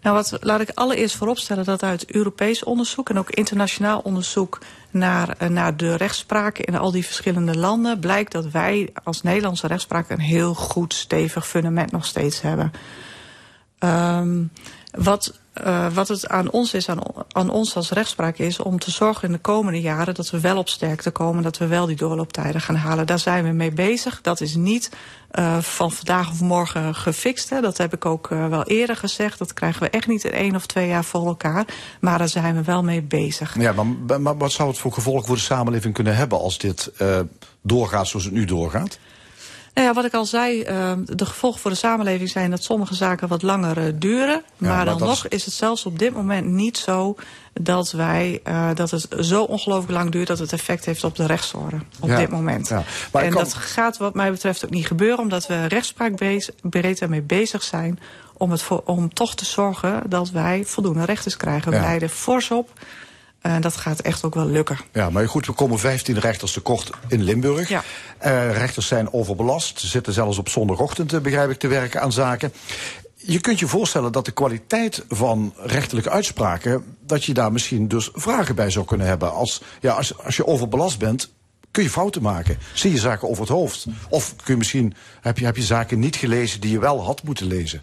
Nou, 0.01 0.15
wat 0.15 0.37
laat 0.39 0.61
ik 0.61 0.71
allereerst 0.73 1.15
vooropstellen 1.15 1.65
dat 1.65 1.83
uit 1.83 2.11
Europees 2.11 2.63
onderzoek 2.63 3.09
en 3.09 3.17
ook 3.17 3.29
internationaal 3.29 3.99
onderzoek 3.99 4.59
naar, 4.89 5.51
naar 5.51 5.77
de 5.77 5.95
rechtspraak 5.95 6.57
in 6.57 6.77
al 6.77 6.91
die 6.91 7.05
verschillende 7.05 7.57
landen 7.57 7.99
blijkt 7.99 8.31
dat 8.31 8.45
wij 8.45 8.89
als 9.03 9.21
Nederlandse 9.21 9.67
rechtspraak 9.67 10.09
een 10.09 10.19
heel 10.19 10.53
goed 10.53 10.93
stevig 10.93 11.47
fundament 11.47 11.91
nog 11.91 12.05
steeds 12.05 12.41
hebben. 12.41 12.71
Um, 13.79 14.51
wat 14.91 15.39
uh, 15.61 15.93
wat 15.93 16.07
het 16.07 16.27
aan 16.27 16.51
ons 16.51 16.73
is, 16.73 16.89
aan, 16.89 16.99
aan, 17.31 17.49
ons 17.49 17.75
als 17.75 17.91
rechtspraak 17.91 18.37
is, 18.37 18.59
om 18.59 18.79
te 18.79 18.91
zorgen 18.91 19.27
in 19.27 19.33
de 19.33 19.39
komende 19.39 19.81
jaren 19.81 20.13
dat 20.13 20.29
we 20.29 20.39
wel 20.39 20.57
op 20.57 20.69
sterkte 20.69 21.11
komen, 21.11 21.43
dat 21.43 21.57
we 21.57 21.67
wel 21.67 21.85
die 21.85 21.95
doorlooptijden 21.95 22.61
gaan 22.61 22.75
halen. 22.75 23.07
Daar 23.07 23.19
zijn 23.19 23.43
we 23.43 23.49
mee 23.49 23.71
bezig. 23.71 24.21
Dat 24.21 24.41
is 24.41 24.55
niet 24.55 24.91
uh, 25.31 25.57
van 25.57 25.91
vandaag 25.91 26.29
of 26.29 26.41
morgen 26.41 26.95
gefixt. 26.95 27.49
Hè. 27.49 27.61
Dat 27.61 27.77
heb 27.77 27.93
ik 27.93 28.05
ook 28.05 28.29
uh, 28.29 28.47
wel 28.47 28.63
eerder 28.63 28.95
gezegd. 28.95 29.37
Dat 29.37 29.53
krijgen 29.53 29.81
we 29.81 29.89
echt 29.89 30.07
niet 30.07 30.23
in 30.23 30.31
één 30.31 30.55
of 30.55 30.65
twee 30.65 30.87
jaar 30.87 31.03
voor 31.03 31.27
elkaar. 31.27 31.65
Maar 31.99 32.17
daar 32.17 32.29
zijn 32.29 32.55
we 32.55 32.63
wel 32.63 32.83
mee 32.83 33.01
bezig. 33.01 33.59
Ja, 33.59 33.73
maar, 33.73 34.21
maar 34.21 34.37
wat 34.37 34.51
zou 34.51 34.69
het 34.69 34.77
voor 34.77 34.93
gevolg 34.93 35.25
voor 35.25 35.35
de 35.35 35.41
samenleving 35.41 35.93
kunnen 35.93 36.15
hebben 36.15 36.39
als 36.39 36.57
dit 36.57 36.91
doorgaat 37.61 38.07
zoals 38.07 38.25
het 38.25 38.33
nu 38.33 38.45
doorgaat? 38.45 38.99
Nou 39.73 39.87
ja, 39.87 39.93
wat 39.93 40.05
ik 40.05 40.13
al 40.13 40.25
zei, 40.25 40.65
uh, 40.69 40.91
de 41.05 41.25
gevolgen 41.25 41.59
voor 41.59 41.71
de 41.71 41.77
samenleving 41.77 42.29
zijn 42.29 42.49
dat 42.49 42.63
sommige 42.63 42.95
zaken 42.95 43.27
wat 43.27 43.41
langer 43.41 43.77
uh, 43.77 43.93
duren. 43.95 44.27
Ja, 44.27 44.43
maar, 44.57 44.75
maar 44.75 44.85
dan 44.85 44.99
nog 44.99 45.25
is... 45.25 45.31
is 45.31 45.45
het 45.45 45.53
zelfs 45.53 45.85
op 45.85 45.99
dit 45.99 46.13
moment 46.13 46.47
niet 46.47 46.77
zo 46.77 47.15
dat 47.53 47.91
wij 47.91 48.39
uh, 48.47 48.69
dat 48.73 48.91
het 48.91 49.07
zo 49.19 49.43
ongelooflijk 49.43 49.91
lang 49.91 50.11
duurt 50.11 50.27
dat 50.27 50.39
het 50.39 50.53
effect 50.53 50.85
heeft 50.85 51.03
op 51.03 51.15
de 51.15 51.25
rechtsorde 51.25 51.77
op 51.99 52.09
ja, 52.09 52.17
dit 52.17 52.29
moment. 52.29 52.67
Ja. 52.67 52.83
en 53.11 53.29
kan... 53.29 53.43
dat 53.43 53.53
gaat 53.53 53.97
wat 53.97 54.13
mij 54.13 54.31
betreft 54.31 54.65
ook 54.65 54.71
niet 54.71 54.87
gebeuren, 54.87 55.19
omdat 55.19 55.47
we 55.47 55.65
rechtspraakbreed 55.65 57.01
ermee 57.01 57.21
bezig 57.21 57.63
zijn 57.63 57.99
om, 58.33 58.51
het 58.51 58.61
voor, 58.61 58.81
om 58.85 59.13
toch 59.13 59.35
te 59.35 59.45
zorgen 59.45 60.01
dat 60.09 60.29
wij 60.29 60.63
voldoende 60.65 61.05
rechters 61.05 61.37
krijgen. 61.37 61.71
We 61.71 61.79
leiden 61.79 62.09
fors 62.09 62.51
op. 62.51 62.69
En 63.43 63.55
uh, 63.55 63.61
dat 63.61 63.75
gaat 63.75 63.99
echt 63.99 64.23
ook 64.23 64.35
wel 64.35 64.45
lukken. 64.45 64.77
Ja, 64.93 65.09
maar 65.09 65.27
goed, 65.27 65.45
we 65.45 65.51
komen 65.51 65.79
15 65.79 66.19
rechters 66.19 66.53
tekort 66.53 66.89
in 67.07 67.23
Limburg. 67.23 67.69
Ja. 67.69 67.83
Uh, 68.25 68.51
rechters 68.57 68.87
zijn 68.87 69.13
overbelast, 69.13 69.79
zitten 69.79 70.13
zelfs 70.13 70.37
op 70.37 70.49
zondagochtend, 70.49 71.21
begrijp 71.21 71.49
ik, 71.49 71.59
te 71.59 71.67
werken 71.67 72.01
aan 72.01 72.11
zaken. 72.11 72.53
Je 73.15 73.39
kunt 73.39 73.59
je 73.59 73.67
voorstellen 73.67 74.11
dat 74.11 74.25
de 74.25 74.31
kwaliteit 74.31 75.05
van 75.09 75.53
rechterlijke 75.57 76.09
uitspraken... 76.09 76.95
dat 77.05 77.23
je 77.23 77.33
daar 77.33 77.51
misschien 77.51 77.87
dus 77.87 78.09
vragen 78.13 78.55
bij 78.55 78.69
zou 78.69 78.85
kunnen 78.85 79.07
hebben. 79.07 79.33
Als, 79.33 79.61
ja, 79.79 79.93
als, 79.93 80.17
als 80.17 80.35
je 80.35 80.47
overbelast 80.47 80.99
bent, 80.99 81.31
kun 81.73 81.83
je 81.83 81.89
fouten 81.89 82.21
maken. 82.21 82.57
Zie 82.73 82.91
je 82.91 82.97
zaken 82.97 83.29
over 83.29 83.41
het 83.41 83.51
hoofd. 83.51 83.85
Of 84.09 84.35
kun 84.35 84.53
je 84.53 84.57
misschien, 84.57 84.93
heb 85.21 85.37
je, 85.37 85.45
heb 85.45 85.55
je 85.55 85.63
zaken 85.63 85.99
niet 85.99 86.15
gelezen 86.15 86.61
die 86.61 86.71
je 86.71 86.79
wel 86.79 87.03
had 87.03 87.23
moeten 87.23 87.47
lezen. 87.47 87.81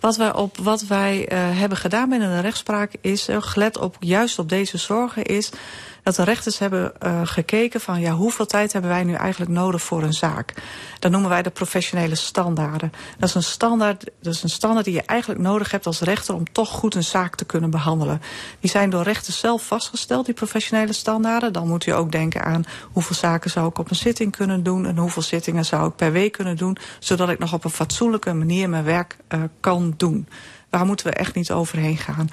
Wat 0.00 0.16
wij, 0.16 0.34
op, 0.34 0.56
wat 0.56 0.82
wij 0.86 1.32
uh, 1.32 1.58
hebben 1.58 1.78
gedaan 1.78 2.08
binnen 2.08 2.36
de 2.36 2.40
rechtspraak 2.40 2.92
is, 3.00 3.28
uh, 3.28 3.36
gelet 3.40 3.78
op 3.78 3.96
juist 4.00 4.38
op 4.38 4.48
deze 4.48 4.78
zorgen, 4.78 5.24
is 5.24 5.50
dat 6.02 6.14
de 6.14 6.24
rechters 6.24 6.58
hebben 6.58 6.92
uh, 7.02 7.20
gekeken 7.24 7.80
van 7.80 8.00
ja, 8.00 8.12
hoeveel 8.12 8.46
tijd 8.46 8.72
hebben 8.72 8.90
wij 8.90 9.04
nu 9.04 9.14
eigenlijk 9.14 9.50
nodig 9.50 9.82
voor 9.82 10.02
een 10.02 10.12
zaak. 10.12 10.54
Dat 10.98 11.10
noemen 11.10 11.30
wij 11.30 11.42
de 11.42 11.50
professionele 11.50 12.14
standaarden. 12.14 12.92
Dat 13.18 13.28
is 13.28 13.34
een 13.34 13.42
standaard, 13.42 14.10
dat 14.20 14.34
is 14.34 14.42
een 14.42 14.48
standaard 14.48 14.84
die 14.84 14.94
je 14.94 15.02
eigenlijk 15.02 15.40
nodig 15.40 15.70
hebt 15.70 15.86
als 15.86 16.00
rechter 16.00 16.34
om 16.34 16.52
toch 16.52 16.68
goed 16.68 16.94
een 16.94 17.04
zaak 17.04 17.34
te 17.34 17.44
kunnen 17.44 17.70
behandelen. 17.70 18.22
Die 18.60 18.70
zijn 18.70 18.90
door 18.90 19.02
rechters 19.02 19.38
zelf 19.38 19.66
vastgesteld, 19.66 20.24
die 20.24 20.34
professionele 20.34 20.92
standaarden. 20.92 21.52
Dan 21.52 21.68
moet 21.68 21.86
u 21.86 21.90
ook 21.90 22.12
denken 22.12 22.44
aan 22.44 22.64
hoeveel 22.92 23.16
zaken 23.16 23.50
zou 23.50 23.68
ik 23.68 23.78
op 23.78 23.90
een 23.90 23.96
zitting 23.96 24.36
kunnen 24.36 24.62
doen 24.62 24.86
en 24.86 24.96
hoeveel 24.96 25.22
zittingen 25.22 25.64
zou 25.64 25.88
ik 25.88 25.96
per 25.96 26.12
week 26.12 26.32
kunnen 26.32 26.56
doen, 26.56 26.76
zodat 26.98 27.28
ik 27.28 27.38
nog 27.38 27.52
op 27.52 27.64
een 27.64 27.70
fatsoenlijke 27.70 28.32
manier 28.32 28.68
mijn 28.68 28.84
werk 28.84 29.16
uh, 29.28 29.42
kan 29.60 29.94
doen. 29.96 30.28
Waar 30.72 30.86
moeten 30.86 31.06
we 31.06 31.12
echt 31.12 31.34
niet 31.34 31.50
overheen 31.50 31.96
gaan. 31.96 32.28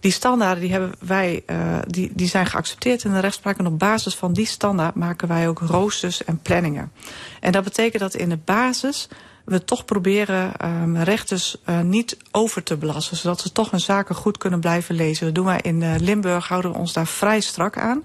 Die 0.00 0.12
standaarden 0.12 0.60
die 0.60 0.72
hebben 0.72 0.92
wij, 0.98 1.42
uh, 1.46 1.78
die, 1.86 2.10
die 2.14 2.28
zijn 2.28 2.46
geaccepteerd 2.46 3.04
in 3.04 3.12
de 3.12 3.20
rechtspraak. 3.20 3.58
En 3.58 3.66
op 3.66 3.78
basis 3.78 4.14
van 4.14 4.32
die 4.32 4.46
standaard 4.46 4.94
maken 4.94 5.28
wij 5.28 5.48
ook 5.48 5.58
roosters 5.58 6.24
en 6.24 6.38
planningen. 6.38 6.92
En 7.40 7.52
dat 7.52 7.64
betekent 7.64 8.02
dat 8.02 8.14
in 8.14 8.28
de 8.28 8.38
basis 8.44 9.08
we 9.44 9.64
toch 9.64 9.84
proberen 9.84 10.52
um, 10.64 10.96
rechters 10.96 11.56
uh, 11.68 11.80
niet 11.80 12.16
over 12.30 12.62
te 12.62 12.76
belasten. 12.76 13.16
Zodat 13.16 13.40
ze 13.40 13.52
toch 13.52 13.70
hun 13.70 13.80
zaken 13.80 14.14
goed 14.14 14.38
kunnen 14.38 14.60
blijven 14.60 14.94
lezen. 14.94 15.26
Dat 15.26 15.34
doen 15.34 15.44
wij 15.44 15.60
in 15.62 15.80
uh, 15.80 15.94
Limburg, 15.98 16.48
houden 16.48 16.72
we 16.72 16.78
ons 16.78 16.92
daar 16.92 17.06
vrij 17.06 17.40
strak 17.40 17.78
aan. 17.78 18.04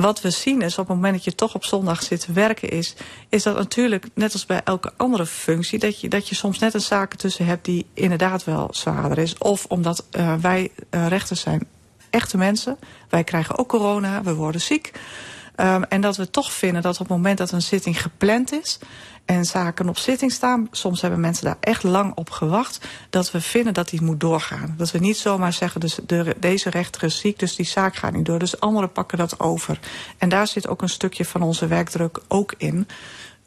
Wat 0.00 0.20
we 0.20 0.30
zien 0.30 0.62
is 0.62 0.78
op 0.78 0.86
het 0.88 0.96
moment 0.96 1.14
dat 1.14 1.24
je 1.24 1.34
toch 1.34 1.54
op 1.54 1.64
zondag 1.64 2.02
zit 2.02 2.20
te 2.20 2.32
werken 2.32 2.68
is... 2.68 2.94
is 3.28 3.42
dat 3.42 3.56
natuurlijk, 3.56 4.06
net 4.14 4.32
als 4.32 4.46
bij 4.46 4.60
elke 4.64 4.92
andere 4.96 5.26
functie... 5.26 5.78
dat 5.78 6.00
je, 6.00 6.08
dat 6.08 6.28
je 6.28 6.34
soms 6.34 6.58
net 6.58 6.74
een 6.74 6.80
zaken 6.80 7.18
tussen 7.18 7.46
hebt 7.46 7.64
die 7.64 7.86
inderdaad 7.94 8.44
wel 8.44 8.68
zwaarder 8.70 9.18
is. 9.18 9.38
Of 9.38 9.64
omdat 9.64 10.04
uh, 10.12 10.34
wij 10.34 10.70
uh, 10.90 11.06
rechters 11.06 11.40
zijn 11.40 11.66
echte 12.10 12.36
mensen. 12.36 12.78
Wij 13.08 13.24
krijgen 13.24 13.58
ook 13.58 13.68
corona, 13.68 14.22
we 14.22 14.34
worden 14.34 14.60
ziek. 14.60 14.92
Um, 15.60 15.84
en 15.84 16.00
dat 16.00 16.16
we 16.16 16.30
toch 16.30 16.52
vinden 16.52 16.82
dat 16.82 16.92
op 16.92 16.98
het 16.98 17.08
moment 17.08 17.38
dat 17.38 17.50
een 17.50 17.62
zitting 17.62 18.02
gepland 18.02 18.52
is 18.52 18.78
en 19.24 19.44
zaken 19.44 19.88
op 19.88 19.98
zitting 19.98 20.32
staan. 20.32 20.68
Soms 20.70 21.00
hebben 21.00 21.20
mensen 21.20 21.44
daar 21.44 21.56
echt 21.60 21.82
lang 21.82 22.12
op 22.14 22.30
gewacht. 22.30 22.80
Dat 23.10 23.30
we 23.30 23.40
vinden 23.40 23.74
dat 23.74 23.88
die 23.88 24.02
moet 24.02 24.20
doorgaan. 24.20 24.74
Dat 24.76 24.90
we 24.90 24.98
niet 24.98 25.16
zomaar 25.16 25.52
zeggen, 25.52 25.80
dus 25.80 25.98
de, 26.06 26.36
deze 26.40 26.70
rechter 26.70 27.02
is 27.02 27.18
ziek, 27.18 27.38
dus 27.38 27.56
die 27.56 27.66
zaak 27.66 27.96
gaat 27.96 28.12
niet 28.12 28.24
door. 28.24 28.38
Dus 28.38 28.60
anderen 28.60 28.92
pakken 28.92 29.18
dat 29.18 29.40
over. 29.40 29.78
En 30.18 30.28
daar 30.28 30.46
zit 30.46 30.68
ook 30.68 30.82
een 30.82 30.88
stukje 30.88 31.24
van 31.24 31.42
onze 31.42 31.66
werkdruk 31.66 32.18
ook 32.28 32.54
in. 32.56 32.88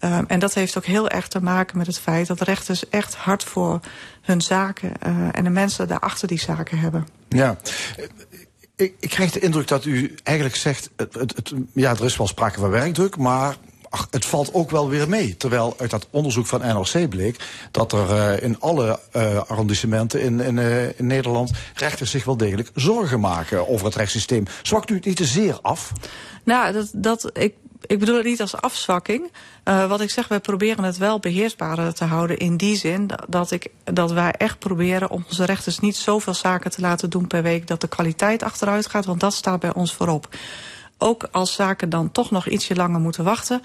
Um, 0.03 0.25
en 0.27 0.39
dat 0.39 0.53
heeft 0.53 0.77
ook 0.77 0.85
heel 0.85 1.09
erg 1.09 1.27
te 1.27 1.41
maken 1.41 1.77
met 1.77 1.87
het 1.87 1.99
feit 1.99 2.27
dat 2.27 2.41
rechters 2.41 2.89
echt 2.89 3.15
hard 3.15 3.43
voor 3.43 3.79
hun 4.21 4.41
zaken 4.41 4.91
uh, 5.07 5.27
en 5.31 5.43
de 5.43 5.49
mensen 5.49 5.87
daarachter 5.87 6.27
die 6.27 6.39
zaken 6.39 6.79
hebben. 6.79 7.07
Ja. 7.29 7.57
Ik, 8.81 9.09
krijg 9.09 9.31
de 9.31 9.39
indruk 9.39 9.67
dat 9.67 9.85
u 9.85 10.15
eigenlijk 10.23 10.57
zegt, 10.57 10.89
het, 10.95 11.13
het, 11.15 11.53
ja, 11.73 11.91
er 11.91 12.05
is 12.05 12.17
wel 12.17 12.27
sprake 12.27 12.59
van 12.59 12.69
werkdruk, 12.69 13.17
maar 13.17 13.55
het 14.09 14.25
valt 14.25 14.53
ook 14.53 14.71
wel 14.71 14.89
weer 14.89 15.09
mee. 15.09 15.37
Terwijl 15.37 15.75
uit 15.77 15.89
dat 15.89 16.07
onderzoek 16.09 16.45
van 16.45 16.59
NRC 16.59 17.09
bleek 17.09 17.35
dat 17.71 17.91
er 17.91 18.09
uh, 18.09 18.43
in 18.43 18.59
alle 18.59 18.99
uh, 19.15 19.41
arrondissementen 19.47 20.21
in, 20.21 20.39
in, 20.39 20.57
uh, 20.57 20.99
in, 20.99 21.07
Nederland 21.07 21.51
rechters 21.73 22.11
zich 22.11 22.25
wel 22.25 22.37
degelijk 22.37 22.71
zorgen 22.75 23.19
maken 23.19 23.67
over 23.67 23.85
het 23.85 23.95
rechtssysteem. 23.95 24.45
Zwakt 24.61 24.89
u 24.89 24.95
het 24.95 25.05
niet 25.05 25.15
te 25.15 25.25
zeer 25.25 25.59
af? 25.61 25.91
Nou, 26.43 26.73
dat, 26.73 26.89
dat, 26.93 27.29
ik, 27.33 27.53
ik 27.85 27.99
bedoel 27.99 28.15
het 28.15 28.25
niet 28.25 28.41
als 28.41 28.55
afzwakking. 28.55 29.31
Uh, 29.65 29.87
wat 29.87 30.01
ik 30.01 30.09
zeg, 30.09 30.27
wij 30.27 30.39
proberen 30.39 30.83
het 30.83 30.97
wel 30.97 31.19
beheersbaarder 31.19 31.93
te 31.93 32.05
houden 32.05 32.37
in 32.37 32.57
die 32.57 32.75
zin 32.75 33.09
dat, 33.29 33.51
ik, 33.51 33.71
dat 33.83 34.11
wij 34.11 34.31
echt 34.31 34.59
proberen 34.59 35.09
om 35.09 35.23
onze 35.27 35.45
rechters 35.45 35.79
niet 35.79 35.95
zoveel 35.95 36.33
zaken 36.33 36.71
te 36.71 36.81
laten 36.81 37.09
doen 37.09 37.27
per 37.27 37.43
week 37.43 37.67
dat 37.67 37.81
de 37.81 37.87
kwaliteit 37.87 38.43
achteruit 38.43 38.87
gaat, 38.87 39.05
want 39.05 39.19
dat 39.19 39.33
staat 39.33 39.59
bij 39.59 39.73
ons 39.73 39.93
voorop 39.93 40.29
ook 40.97 41.27
als 41.31 41.53
zaken 41.53 41.89
dan 41.89 42.11
toch 42.11 42.31
nog 42.31 42.47
ietsje 42.47 42.75
langer 42.75 42.99
moeten 42.99 43.23
wachten, 43.23 43.61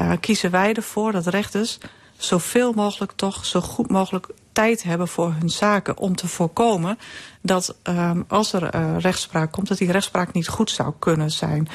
uh, 0.00 0.12
kiezen 0.20 0.50
wij 0.50 0.74
ervoor 0.74 1.12
dat 1.12 1.26
rechters 1.26 1.78
zoveel 2.16 2.72
mogelijk 2.72 3.12
toch 3.12 3.44
zo 3.44 3.60
goed 3.60 3.90
mogelijk 3.90 4.28
tijd 4.52 4.82
hebben 4.82 5.08
voor 5.08 5.34
hun 5.38 5.50
zaken 5.50 5.98
om 5.98 6.16
te 6.16 6.28
voorkomen 6.28 6.98
dat 7.42 7.76
um, 7.82 8.24
als 8.28 8.52
er 8.52 8.98
rechtspraak 8.98 9.52
komt, 9.52 9.68
dat 9.68 9.78
die 9.78 9.92
rechtspraak 9.92 10.32
niet 10.32 10.48
goed 10.48 10.70
zou 10.70 10.92
kunnen 10.98 11.30
zijn. 11.30 11.68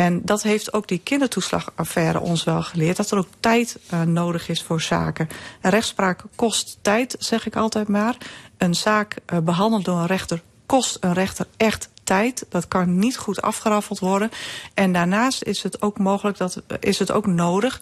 En 0.00 0.20
dat 0.24 0.42
heeft 0.42 0.72
ook 0.72 0.88
die 0.88 1.00
kindertoeslagaffaire 1.04 2.20
ons 2.20 2.44
wel 2.44 2.62
geleerd, 2.62 2.96
dat 2.96 3.10
er 3.10 3.18
ook 3.18 3.28
tijd 3.40 3.78
uh, 3.92 4.02
nodig 4.02 4.48
is 4.48 4.62
voor 4.62 4.80
zaken. 4.80 5.28
En 5.60 5.70
rechtspraak 5.70 6.22
kost 6.34 6.78
tijd, 6.82 7.16
zeg 7.18 7.46
ik 7.46 7.56
altijd 7.56 7.88
maar. 7.88 8.16
Een 8.58 8.74
zaak 8.74 9.16
uh, 9.32 9.38
behandeld 9.38 9.84
door 9.84 9.96
een 9.96 10.06
rechter 10.06 10.42
kost 10.66 10.96
een 11.00 11.12
rechter 11.12 11.46
echt 11.56 11.88
tijd. 12.04 12.46
Dat 12.48 12.68
kan 12.68 12.98
niet 12.98 13.16
goed 13.16 13.42
afgeraffeld 13.42 13.98
worden. 13.98 14.30
En 14.74 14.92
daarnaast 14.92 15.42
is 15.42 15.62
het 15.62 15.82
ook 15.82 15.98
mogelijk 15.98 16.38
dat 16.38 16.62
is 16.80 16.98
het 16.98 17.10
ook 17.10 17.26
nodig 17.26 17.80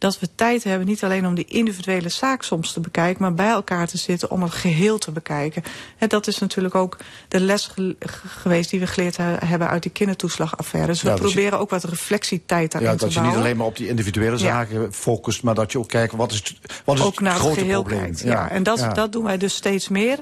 dat 0.00 0.18
we 0.18 0.28
tijd 0.34 0.64
hebben 0.64 0.86
niet 0.86 1.04
alleen 1.04 1.26
om 1.26 1.34
die 1.34 1.44
individuele 1.44 2.08
zaak 2.08 2.42
soms 2.42 2.72
te 2.72 2.80
bekijken, 2.80 3.22
maar 3.22 3.34
bij 3.34 3.48
elkaar 3.48 3.86
te 3.86 3.98
zitten 3.98 4.30
om 4.30 4.42
het 4.42 4.52
geheel 4.52 4.98
te 4.98 5.10
bekijken. 5.10 5.62
En 5.98 6.08
dat 6.08 6.26
is 6.26 6.38
natuurlijk 6.38 6.74
ook 6.74 6.96
de 7.28 7.40
les 7.40 7.66
ge 7.66 7.96
geweest 8.26 8.70
die 8.70 8.80
we 8.80 8.86
geleerd 8.86 9.16
hebben 9.20 9.68
uit 9.68 9.82
die 9.82 9.92
kindertoeslagaffaire. 9.92 10.92
Dus 10.92 11.02
we 11.02 11.14
proberen 11.14 11.50
je, 11.50 11.58
ook 11.58 11.70
wat 11.70 11.84
reflectietijd 11.84 12.72
daarin 12.72 12.90
ja, 12.90 12.96
te 12.96 13.04
dat 13.04 13.12
je 13.14 13.20
niet 13.20 13.34
alleen 13.34 13.56
maar 13.56 13.66
op 13.66 13.76
die 13.76 13.88
individuele 13.88 14.38
zaken 14.38 14.80
ja. 14.80 14.90
focust, 14.90 15.42
maar 15.42 15.54
dat 15.54 15.72
je 15.72 15.78
ook 15.78 15.88
kijkt 15.88 16.14
wat 16.14 16.32
is, 16.32 16.60
wat 16.84 16.98
is 16.98 17.04
ook 17.04 17.10
het 17.10 17.20
naar 17.20 17.34
grote 17.34 17.48
het 17.48 17.58
geheel 17.58 17.82
probleem. 17.82 18.02
kijkt. 18.02 18.20
Ja. 18.20 18.30
ja. 18.30 18.50
En 18.50 18.62
dat, 18.62 18.94
dat 18.94 19.12
doen 19.12 19.24
wij 19.24 19.38
dus 19.38 19.54
steeds 19.54 19.88
meer. 19.88 20.18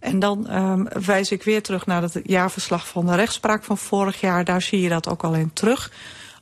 En 0.00 0.18
dan 0.18 0.54
um, 0.54 0.88
wijs 1.04 1.30
ik 1.30 1.42
weer 1.42 1.62
terug 1.62 1.86
naar 1.86 2.02
het 2.02 2.20
jaarverslag 2.24 2.88
van 2.88 3.06
de 3.06 3.14
rechtspraak 3.14 3.64
van 3.64 3.78
vorig 3.78 4.20
jaar. 4.20 4.44
Daar 4.44 4.62
zie 4.62 4.80
je 4.80 4.88
dat 4.88 5.08
ook 5.08 5.24
al 5.24 5.34
in 5.34 5.50
terug. 5.52 5.90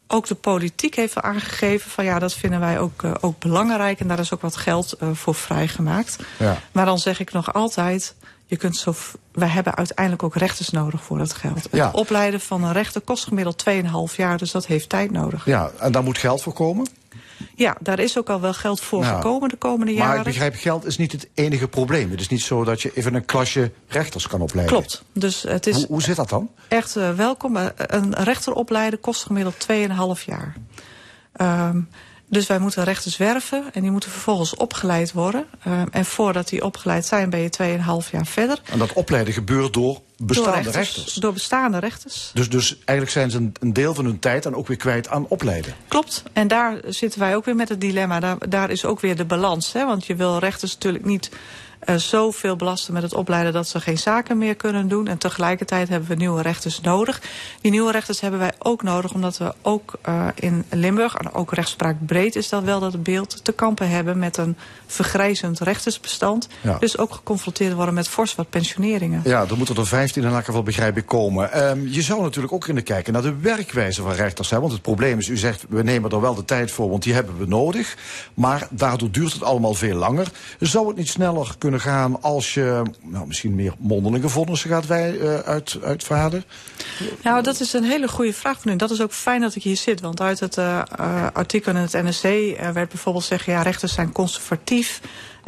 Ook 0.09 0.27
de 0.27 0.35
politiek 0.35 0.95
heeft 0.95 1.21
aangegeven 1.21 1.91
van 1.91 2.05
ja, 2.05 2.19
dat 2.19 2.35
vinden 2.35 2.61
wij 2.61 2.79
ook, 2.79 3.03
uh, 3.03 3.15
ook 3.21 3.39
belangrijk. 3.39 4.01
En 4.01 4.09
daar 4.09 4.19
is 4.19 4.35
ook 4.35 4.41
wat 4.41 4.57
geld 4.57 4.97
uh, 5.03 5.09
voor 5.13 5.35
vrijgemaakt. 5.35 6.17
Ja. 6.39 6.59
Maar 6.73 6.85
dan 6.85 6.99
zeg 6.99 7.21
ik 7.21 7.33
nog 7.33 7.55
altijd, 7.55 8.15
je 8.47 8.57
kunt 8.57 8.77
zo, 8.77 8.95
wij 9.33 9.49
hebben 9.49 9.75
uiteindelijk 9.75 10.23
ook 10.23 10.37
rechters 10.37 10.71
nodig 10.71 11.03
voor 11.03 11.19
dat 11.19 11.33
geld. 11.33 11.69
Ja. 11.73 11.87
Het 11.87 11.95
opleiden 11.95 12.41
van 12.41 12.65
een 12.65 12.73
rechter 12.73 13.01
kost 13.01 13.25
gemiddeld 13.25 13.65
2,5 14.11 14.17
jaar, 14.17 14.39
dus 14.39 14.51
dat 14.51 14.67
heeft 14.67 14.89
tijd 14.89 15.11
nodig. 15.11 15.45
Ja, 15.45 15.71
en 15.79 15.93
daar 15.93 16.03
moet 16.03 16.19
geld 16.19 16.43
voor 16.43 16.53
komen? 16.53 16.87
Ja, 17.55 17.77
daar 17.81 17.99
is 17.99 18.19
ook 18.19 18.31
al 18.31 18.41
wel 18.41 18.53
geld 18.53 18.81
voor 18.81 19.03
ja. 19.03 19.15
gekomen 19.15 19.49
de 19.49 19.57
komende 19.57 19.93
jaren. 19.93 20.09
Maar 20.09 20.19
ik 20.19 20.25
begrijp, 20.25 20.55
geld 20.55 20.85
is 20.85 20.97
niet 20.97 21.13
het 21.13 21.29
enige 21.35 21.69
probleem. 21.69 22.11
Het 22.11 22.21
is 22.21 22.29
niet 22.29 22.43
zo 22.43 22.65
dat 22.65 22.83
je 22.83 22.91
even 22.95 23.15
een 23.15 23.25
klasje 23.25 23.73
rechters 23.89 24.27
kan 24.27 24.41
opleiden. 24.41 24.77
Klopt. 24.77 25.05
Dus 25.13 25.43
het 25.43 25.67
is 25.67 25.77
hoe, 25.77 25.87
hoe 25.87 26.03
zit 26.03 26.17
dat 26.17 26.29
dan? 26.29 26.51
Echt 26.69 26.97
uh, 26.97 27.11
welkom. 27.11 27.57
Een 27.77 28.15
rechter 28.15 28.53
opleiden 28.53 29.01
kost 29.01 29.23
gemiddeld 29.23 29.67
2,5 30.19 30.25
jaar. 30.25 30.57
Um, 31.41 31.89
dus 32.29 32.47
wij 32.47 32.59
moeten 32.59 32.85
rechters 32.85 33.17
werven 33.17 33.65
en 33.73 33.83
die 33.83 33.91
moeten 33.91 34.11
vervolgens 34.11 34.55
opgeleid 34.55 35.13
worden. 35.13 35.47
Uh, 35.67 35.83
en 35.91 36.05
voordat 36.05 36.49
die 36.49 36.65
opgeleid 36.65 37.07
zijn 37.07 37.31
ben 37.31 37.41
je 37.41 37.51
2,5 38.05 38.11
jaar 38.11 38.27
verder. 38.27 38.61
En 38.65 38.79
dat 38.79 38.93
opleiden 38.93 39.35
gebeurt 39.35 39.73
door 39.73 40.01
bestaande 40.17 40.63
door 40.63 40.73
rechters, 40.73 40.97
rechters? 40.97 41.15
Door 41.15 41.33
bestaande 41.33 41.79
rechters. 41.79 42.31
Dus, 42.35 42.49
dus 42.49 42.79
eigenlijk 42.85 43.11
zijn 43.11 43.31
ze 43.31 43.37
een, 43.37 43.55
een, 43.61 43.73
deel 43.73 43.95
van 43.95 44.05
hun 44.05 44.19
tijd 44.19 44.43
dan 44.43 44.55
ook 44.55 44.67
weer 44.67 44.77
kwijt 44.77 45.09
aan 45.09 45.27
opleiden. 45.29 45.75
Klopt. 45.89 46.23
En 46.33 46.49
daar 46.49 46.81
zitten 46.87 47.21
wij 47.21 47.37
ook 47.37 47.45
weer 47.45 47.57
met 47.57 47.69
het 47.69 47.81
dilemma. 47.81 48.21
Daar, 48.21 48.49
daar 48.49 48.71
is 48.71 48.85
ook 48.85 49.01
weer 49.01 49.17
de 49.17 49.25
balans. 49.25 49.73
Hè? 49.73 49.87
Want 49.87 50.07
je 50.07 50.15
wil 50.15 50.39
rechters 50.39 50.75
natuurlijk 50.75 51.05
niet 51.05 51.31
uh, 51.85 51.97
zoveel 51.97 52.57
belasten 52.57 52.93
met 52.93 53.03
het 53.03 53.15
opleiden 53.15 53.53
dat 53.53 53.69
ze 53.69 53.81
geen 53.81 53.99
zaken 53.99 54.39
meer 54.39 54.55
kunnen 54.55 54.89
doen. 54.89 55.09
En 55.09 55.19
tegelijkertijd 55.19 55.89
hebben 55.89 56.09
we 56.09 56.15
nieuwe 56.15 56.43
rechters 56.43 56.81
nodig. 56.81 57.23
Die 57.61 57.71
nieuwe 57.71 57.93
rechters 57.93 58.21
hebben 58.21 58.41
wij 58.41 58.53
ook 58.59 58.83
nodig 58.83 59.13
omdat 59.13 59.39
we 59.39 59.55
ook 59.63 59.95
uh, 60.09 60.27
in 60.35 60.65
Limburg, 60.71 61.15
en 61.15 61.33
ook 61.33 61.53
rechtspraak 61.53 61.97
breed 62.07 62.37
is 62.37 62.49
dat 62.49 62.63
wel 62.63 62.81
dat 62.81 63.03
beeld, 63.03 63.45
te 63.45 63.53
kampen 63.53 63.89
hebben 63.89 64.19
met 64.19 64.37
een 64.37 64.57
vergrijzend 64.87 65.61
rechtersbestand. 65.61 66.49
Ja. 66.61 66.79
Dus 66.79 66.99
ook 66.99 67.13
geconfronteerd 67.13 67.73
worden 67.73 67.95
met 67.95 68.09
fors 68.09 68.35
wat 68.35 68.51
pensioneringen. 68.51 69.21
Ja, 69.25 69.45
er 69.51 69.57
moeten 69.57 69.77
er 69.77 69.87
15 69.87 70.23
in 70.23 70.29
elk 70.29 70.45
geval 70.45 70.63
begrijp 70.63 70.97
ik 70.97 71.07
komen. 71.07 71.69
Um, 71.69 71.89
je 71.89 72.03
zou 72.03 72.23
natuurlijk 72.23 72.53
ook 72.53 72.61
kunnen 72.61 72.83
kijken 72.83 73.13
naar 73.13 73.23
de 73.23 73.37
werkwijze 73.37 74.03
van 74.03 74.13
rechters. 74.13 74.51
Hè? 74.51 74.61
Want 74.61 74.73
het 74.73 74.83
probleem 74.83 75.19
is, 75.19 75.29
u 75.29 75.37
zegt, 75.37 75.65
we 75.69 75.83
nemen 75.83 76.11
er 76.11 76.21
wel 76.21 76.35
de 76.35 76.45
tijd 76.45 76.71
voor, 76.71 76.91
want 76.91 77.03
die 77.03 77.15
hebben 77.15 77.39
we 77.39 77.47
nodig. 77.47 77.97
Maar 78.35 78.69
daardoor 78.71 79.11
duurt 79.11 79.33
het 79.33 79.43
allemaal 79.43 79.75
veel 79.75 79.97
langer. 79.97 80.27
Zou 80.61 80.89
het 80.89 80.97
niet 80.97 81.09
sneller 81.09 81.55
kunnen 81.59 81.66
gaan 81.75 82.23
als 82.23 82.55
je 82.55 82.83
nou, 83.03 83.27
misschien 83.27 83.55
meer 83.55 83.75
mondelinge 83.79 84.29
vonnissen 84.29 84.71
gaat 84.71 84.87
wij, 84.87 85.13
uh, 85.13 85.39
uit, 85.39 85.79
uitvaarden? 85.83 86.45
Nou, 87.23 87.43
dat 87.43 87.61
is 87.61 87.73
een 87.73 87.85
hele 87.85 88.09
goede 88.09 88.33
vraag 88.33 88.61
van 88.61 88.73
u. 88.73 88.77
Dat 88.77 88.91
is 88.91 89.03
ook 89.03 89.13
fijn 89.13 89.41
dat 89.41 89.55
ik 89.55 89.63
hier 89.63 89.77
zit. 89.77 90.01
Want 90.01 90.21
uit 90.21 90.41
het 90.41 90.57
uh, 90.57 90.83
uh, 91.01 91.27
artikel 91.33 91.73
in 91.73 91.79
het 91.79 91.93
NSC 91.93 92.23
werd 92.73 92.89
bijvoorbeeld 92.89 93.25
zeggen... 93.25 93.53
ja, 93.53 93.63
rechters 93.63 93.95
zijn 93.95 94.13
conservatief 94.13 95.01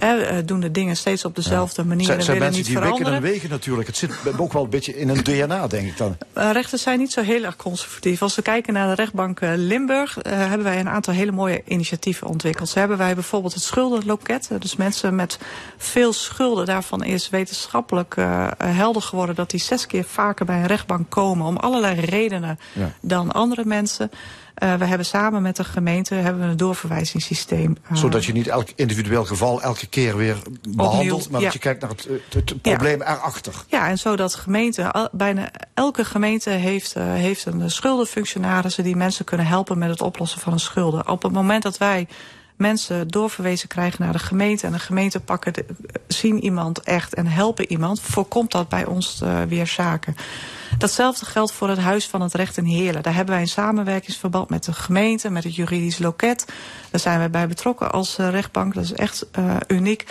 hè, 0.05 0.45
doen 0.45 0.61
de 0.61 0.71
dingen 0.71 0.97
steeds 0.97 1.25
op 1.25 1.35
dezelfde 1.35 1.85
manier 1.85 2.05
Zijn, 2.05 2.19
en 2.19 2.25
zijn 2.25 2.38
willen 2.38 2.52
mensen 2.52 2.73
niet 2.73 2.83
die 2.83 2.90
wikken 2.93 3.14
en 3.14 3.23
wegen 3.23 3.50
natuurlijk. 3.50 3.87
Het 3.87 3.97
zit 3.97 4.12
ook 4.38 4.52
wel 4.52 4.64
een 4.64 4.71
beetje 4.71 4.97
in 4.97 5.09
hun 5.09 5.23
DNA, 5.23 5.67
denk 5.67 5.87
ik 5.88 5.97
dan. 5.97 6.17
Uh, 6.35 6.50
rechters 6.52 6.83
zijn 6.83 6.99
niet 6.99 7.12
zo 7.12 7.23
heel 7.23 7.45
erg 7.45 7.57
conservatief. 7.57 8.23
Als 8.23 8.35
we 8.35 8.43
kijken 8.43 8.73
naar 8.73 8.88
de 8.88 8.95
rechtbank 8.95 9.40
uh, 9.40 9.50
Limburg, 9.55 10.19
hebben 10.23 10.62
wij 10.62 10.81
een 10.81 10.88
aantal 10.88 11.14
hele 11.14 11.33
mooie 11.33 11.62
initiatieven 11.64 12.26
ontwikkeld. 12.26 12.69
Zo 12.69 12.78
hebben 12.78 12.99
wij 12.99 13.14
bijvoorbeeld 13.14 13.55
het 13.55 13.62
schuldenloket. 13.62 14.50
dus 14.59 14.76
mensen 14.76 15.14
met 15.14 15.38
veel 15.76 16.12
schulden, 16.12 16.67
daarvan 16.67 17.05
is 17.05 17.31
wetenschappelijk 17.31 18.17
helder 18.59 19.02
geworden 19.02 19.35
dat 19.35 19.50
die 19.50 19.61
zes 19.61 19.87
keer 19.87 20.05
vaker 20.05 20.47
bij 20.47 20.57
een 20.57 20.67
rechtbank 20.67 21.11
komen 21.11 21.47
om 21.47 21.57
allerlei 21.57 22.00
redenen 22.00 22.59
ja. 22.73 22.93
dan 23.00 23.33
andere 23.33 23.64
mensen. 23.64 24.11
Uh, 24.62 24.74
we 24.74 24.84
hebben 24.84 25.06
samen 25.06 25.42
met 25.42 25.56
de 25.56 25.64
gemeente 25.64 26.14
hebben 26.14 26.42
we 26.42 26.48
een 26.48 26.56
doorverwijzingssysteem. 26.56 27.76
Uh, 27.90 27.96
Zodat 27.96 28.24
je 28.24 28.32
niet 28.32 28.48
elk 28.48 28.68
individueel 28.74 29.24
geval 29.24 29.62
elke 29.62 29.86
keer 29.86 30.16
weer 30.16 30.36
behandelt, 30.68 31.12
opnieuw, 31.12 31.30
maar 31.30 31.40
ja. 31.40 31.46
dat 31.46 31.52
je 31.52 31.58
kijkt 31.58 31.80
naar 31.80 31.90
het, 31.90 32.08
het, 32.30 32.50
het 32.50 32.62
probleem 32.62 32.98
ja. 32.98 33.16
erachter. 33.16 33.54
Ja, 33.66 33.88
en 33.88 33.98
zodat 33.98 34.34
gemeenten, 34.34 34.92
al, 34.92 35.08
bijna 35.12 35.50
elke 35.74 36.04
gemeente 36.04 36.50
heeft, 36.50 36.96
uh, 36.96 37.04
heeft 37.12 37.46
een 37.46 37.70
schuldenfunctionarissen 37.70 38.84
die 38.84 38.96
mensen 38.96 39.24
kunnen 39.24 39.46
helpen 39.46 39.78
met 39.78 39.88
het 39.88 40.00
oplossen 40.00 40.40
van 40.40 40.52
een 40.52 40.60
schulden. 40.60 41.08
Op 41.08 41.22
het 41.22 41.32
moment 41.32 41.62
dat 41.62 41.78
wij 41.78 42.08
mensen 42.58 43.08
doorverwezen 43.08 43.68
krijgen 43.68 44.02
naar 44.04 44.12
de 44.12 44.18
gemeente 44.18 44.66
en 44.66 44.72
de 44.72 44.78
gemeente 44.78 45.20
pakken 45.20 45.52
zien 46.06 46.44
iemand 46.44 46.80
echt 46.80 47.14
en 47.14 47.26
helpen 47.26 47.70
iemand, 47.70 48.00
voorkomt 48.00 48.52
dat 48.52 48.68
bij 48.68 48.84
ons 48.84 49.20
uh, 49.22 49.42
weer 49.42 49.66
zaken. 49.66 50.16
Datzelfde 50.78 51.26
geldt 51.26 51.52
voor 51.52 51.68
het 51.68 51.78
Huis 51.78 52.06
van 52.06 52.20
het 52.20 52.34
Recht 52.34 52.56
in 52.56 52.64
Heerlen. 52.64 53.02
Daar 53.02 53.14
hebben 53.14 53.34
wij 53.34 53.42
een 53.42 53.48
samenwerkingsverband 53.48 54.48
met 54.48 54.64
de 54.64 54.72
gemeente, 54.72 55.30
met 55.30 55.44
het 55.44 55.54
juridisch 55.54 55.98
loket. 55.98 56.44
Daar 56.90 57.00
zijn 57.00 57.18
wij 57.18 57.30
bij 57.30 57.48
betrokken 57.48 57.92
als 57.92 58.18
uh, 58.18 58.30
rechtbank. 58.30 58.74
Dat 58.74 58.84
is 58.84 58.92
echt 58.92 59.26
uh, 59.38 59.56
uniek. 59.66 60.06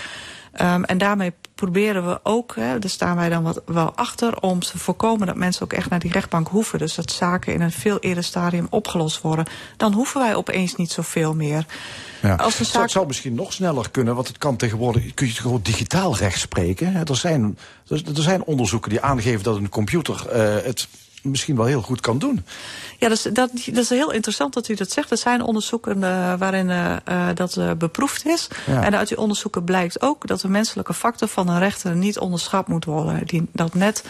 Um, 0.61 0.83
en 0.83 0.97
daarmee 0.97 1.33
proberen 1.55 2.07
we 2.07 2.19
ook, 2.23 2.55
hè, 2.55 2.79
daar 2.79 2.89
staan 2.89 3.15
wij 3.15 3.29
dan 3.29 3.43
wat, 3.43 3.61
wel 3.65 3.95
achter, 3.95 4.41
om 4.41 4.59
te 4.59 4.77
voorkomen 4.77 5.27
dat 5.27 5.35
mensen 5.35 5.63
ook 5.63 5.73
echt 5.73 5.89
naar 5.89 5.99
die 5.99 6.11
rechtbank 6.11 6.47
hoeven. 6.47 6.79
Dus 6.79 6.95
dat 6.95 7.11
zaken 7.11 7.53
in 7.53 7.61
een 7.61 7.71
veel 7.71 7.99
eerder 7.99 8.23
stadium 8.23 8.67
opgelost 8.69 9.21
worden. 9.21 9.45
Dan 9.77 9.93
hoeven 9.93 10.21
wij 10.21 10.35
opeens 10.35 10.75
niet 10.75 10.91
zoveel 10.91 11.33
meer. 11.33 11.65
Ja. 12.21 12.35
Als 12.35 12.57
de 12.57 12.63
zaak... 12.63 12.81
Het 12.81 12.91
zou 12.91 13.07
misschien 13.07 13.35
nog 13.35 13.53
sneller 13.53 13.91
kunnen, 13.91 14.15
want 14.15 14.27
het 14.27 14.37
kan 14.37 14.55
tegenwoordig, 14.55 15.13
kun 15.13 15.27
je 15.27 15.33
gewoon 15.33 15.59
digitaal 15.63 16.15
recht 16.15 16.39
spreken. 16.39 16.95
Er 17.07 17.15
zijn, 17.15 17.57
er 17.89 17.99
zijn 18.13 18.43
onderzoeken 18.43 18.89
die 18.89 19.01
aangeven 19.01 19.43
dat 19.43 19.55
een 19.55 19.69
computer 19.69 20.25
uh, 20.25 20.65
het 20.65 20.87
misschien 21.21 21.55
wel 21.55 21.65
heel 21.65 21.81
goed 21.81 22.01
kan 22.01 22.19
doen. 22.19 22.45
Ja, 22.97 23.09
dat 23.09 23.17
is, 23.17 23.23
dat, 23.23 23.51
dat 23.65 23.83
is 23.83 23.89
heel 23.89 24.11
interessant 24.11 24.53
dat 24.53 24.67
u 24.67 24.75
dat 24.75 24.91
zegt. 24.91 25.11
Er 25.11 25.17
zijn 25.17 25.41
onderzoeken 25.41 25.97
uh, 25.97 26.33
waarin 26.37 26.69
uh, 26.69 26.95
dat 27.33 27.55
uh, 27.55 27.71
beproefd 27.71 28.25
is. 28.25 28.47
Ja. 28.65 28.83
En 28.83 28.95
uit 28.95 29.07
die 29.07 29.17
onderzoeken 29.17 29.63
blijkt 29.63 30.01
ook 30.01 30.27
dat 30.27 30.41
de 30.41 30.47
menselijke 30.47 30.93
factor 30.93 31.27
van 31.27 31.47
een 31.47 31.59
rechter 31.59 31.95
niet 31.95 32.19
onderschat 32.19 32.67
moet 32.67 32.85
worden. 32.85 33.27
Die, 33.27 33.49
dat 33.51 33.73
net 33.73 34.03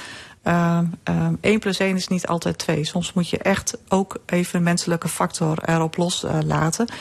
uh, 0.44 0.80
uh, 1.10 1.28
1 1.42 1.60
plus 1.60 1.80
1 1.80 1.96
is 1.96 2.08
niet 2.08 2.28
altijd 2.28 2.58
2. 2.58 2.86
Soms 2.86 3.14
moet 3.14 3.30
je 3.30 3.38
echt 3.38 3.78
ook 3.88 4.18
even 4.26 4.58
een 4.58 4.64
menselijke 4.64 5.08
factor 5.08 5.58
erop 5.66 5.98
loslaten. 5.98 6.88
Uh, 6.90 6.96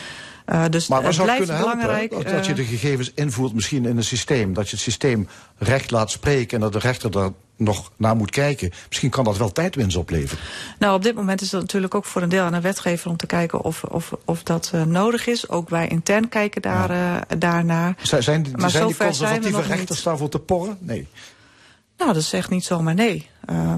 dus 0.70 0.88
maar 0.88 1.02
het 1.02 1.14
zou 1.14 1.26
blijft 1.26 1.44
kunnen 1.44 1.62
belangrijk. 1.62 2.10
helpen 2.10 2.32
dat 2.32 2.46
je 2.46 2.54
de 2.54 2.64
gegevens 2.64 3.12
invoert 3.14 3.54
misschien 3.54 3.84
in 3.84 3.96
een 3.96 4.04
systeem. 4.04 4.54
Dat 4.54 4.64
je 4.64 4.70
het 4.70 4.84
systeem 4.84 5.28
recht 5.58 5.90
laat 5.90 6.10
spreken 6.10 6.56
en 6.56 6.60
dat 6.60 6.72
de 6.72 6.78
rechter 6.78 7.10
daar 7.10 7.30
nog 7.56 7.92
naar 7.96 8.16
moet 8.16 8.30
kijken. 8.30 8.70
Misschien 8.88 9.10
kan 9.10 9.24
dat 9.24 9.36
wel 9.36 9.52
tijdwinst 9.52 9.96
opleveren. 9.96 10.44
Nou, 10.78 10.94
op 10.94 11.02
dit 11.02 11.14
moment 11.14 11.40
is 11.40 11.50
dat 11.50 11.60
natuurlijk 11.60 11.94
ook 11.94 12.04
voor 12.04 12.22
een 12.22 12.28
deel 12.28 12.42
aan 12.44 12.52
de 12.52 12.60
wetgever 12.60 13.10
om 13.10 13.16
te 13.16 13.26
kijken 13.26 13.62
of, 13.62 13.84
of, 13.84 14.12
of 14.24 14.42
dat 14.42 14.72
uh, 14.74 14.82
nodig 14.82 15.26
is. 15.26 15.48
Ook 15.48 15.68
wij 15.68 15.88
intern 15.88 16.28
kijken 16.28 16.62
daar, 16.62 16.92
ja. 16.92 17.14
uh, 17.14 17.38
daarnaar. 17.38 17.96
Zijn, 18.02 18.22
zijn, 18.22 18.42
die, 18.42 18.56
maar 18.56 18.70
zijn 18.70 18.86
die 18.86 18.94
zijn 18.94 19.08
conservatieve 19.08 19.62
rechters 19.62 20.02
daarvoor 20.02 20.28
te 20.28 20.38
porren? 20.38 20.76
Nee. 20.80 21.08
Nou, 21.96 22.12
dat 22.12 22.22
zegt 22.22 22.50
niet 22.50 22.64
zomaar 22.64 22.94
nee. 22.94 23.28
Uh, 23.50 23.74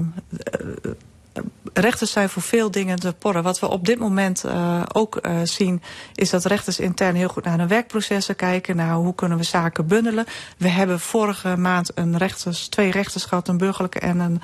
rechters 1.73 2.11
zijn 2.11 2.29
voor 2.29 2.41
veel 2.41 2.71
dingen 2.71 2.99
te 2.99 3.13
porren. 3.13 3.43
Wat 3.43 3.59
we 3.59 3.69
op 3.69 3.85
dit 3.85 3.99
moment 3.99 4.43
uh, 4.45 4.81
ook 4.93 5.19
uh, 5.21 5.37
zien, 5.43 5.81
is 6.15 6.29
dat 6.29 6.45
rechters 6.45 6.79
intern 6.79 7.15
heel 7.15 7.27
goed 7.27 7.43
naar 7.43 7.57
hun 7.57 7.67
werkprocessen 7.67 8.35
kijken. 8.35 8.75
Naar 8.75 8.93
hoe 8.93 9.15
kunnen 9.15 9.37
we 9.37 9.43
zaken 9.43 9.87
bundelen. 9.87 10.25
We 10.57 10.67
hebben 10.67 10.99
vorige 10.99 11.57
maand 11.57 11.91
een 11.95 12.17
rechters, 12.17 12.67
twee 12.67 12.91
rechters 12.91 13.25
gehad, 13.25 13.47
een 13.47 13.57
burgerlijke 13.57 13.99
en 13.99 14.19
een, 14.19 14.41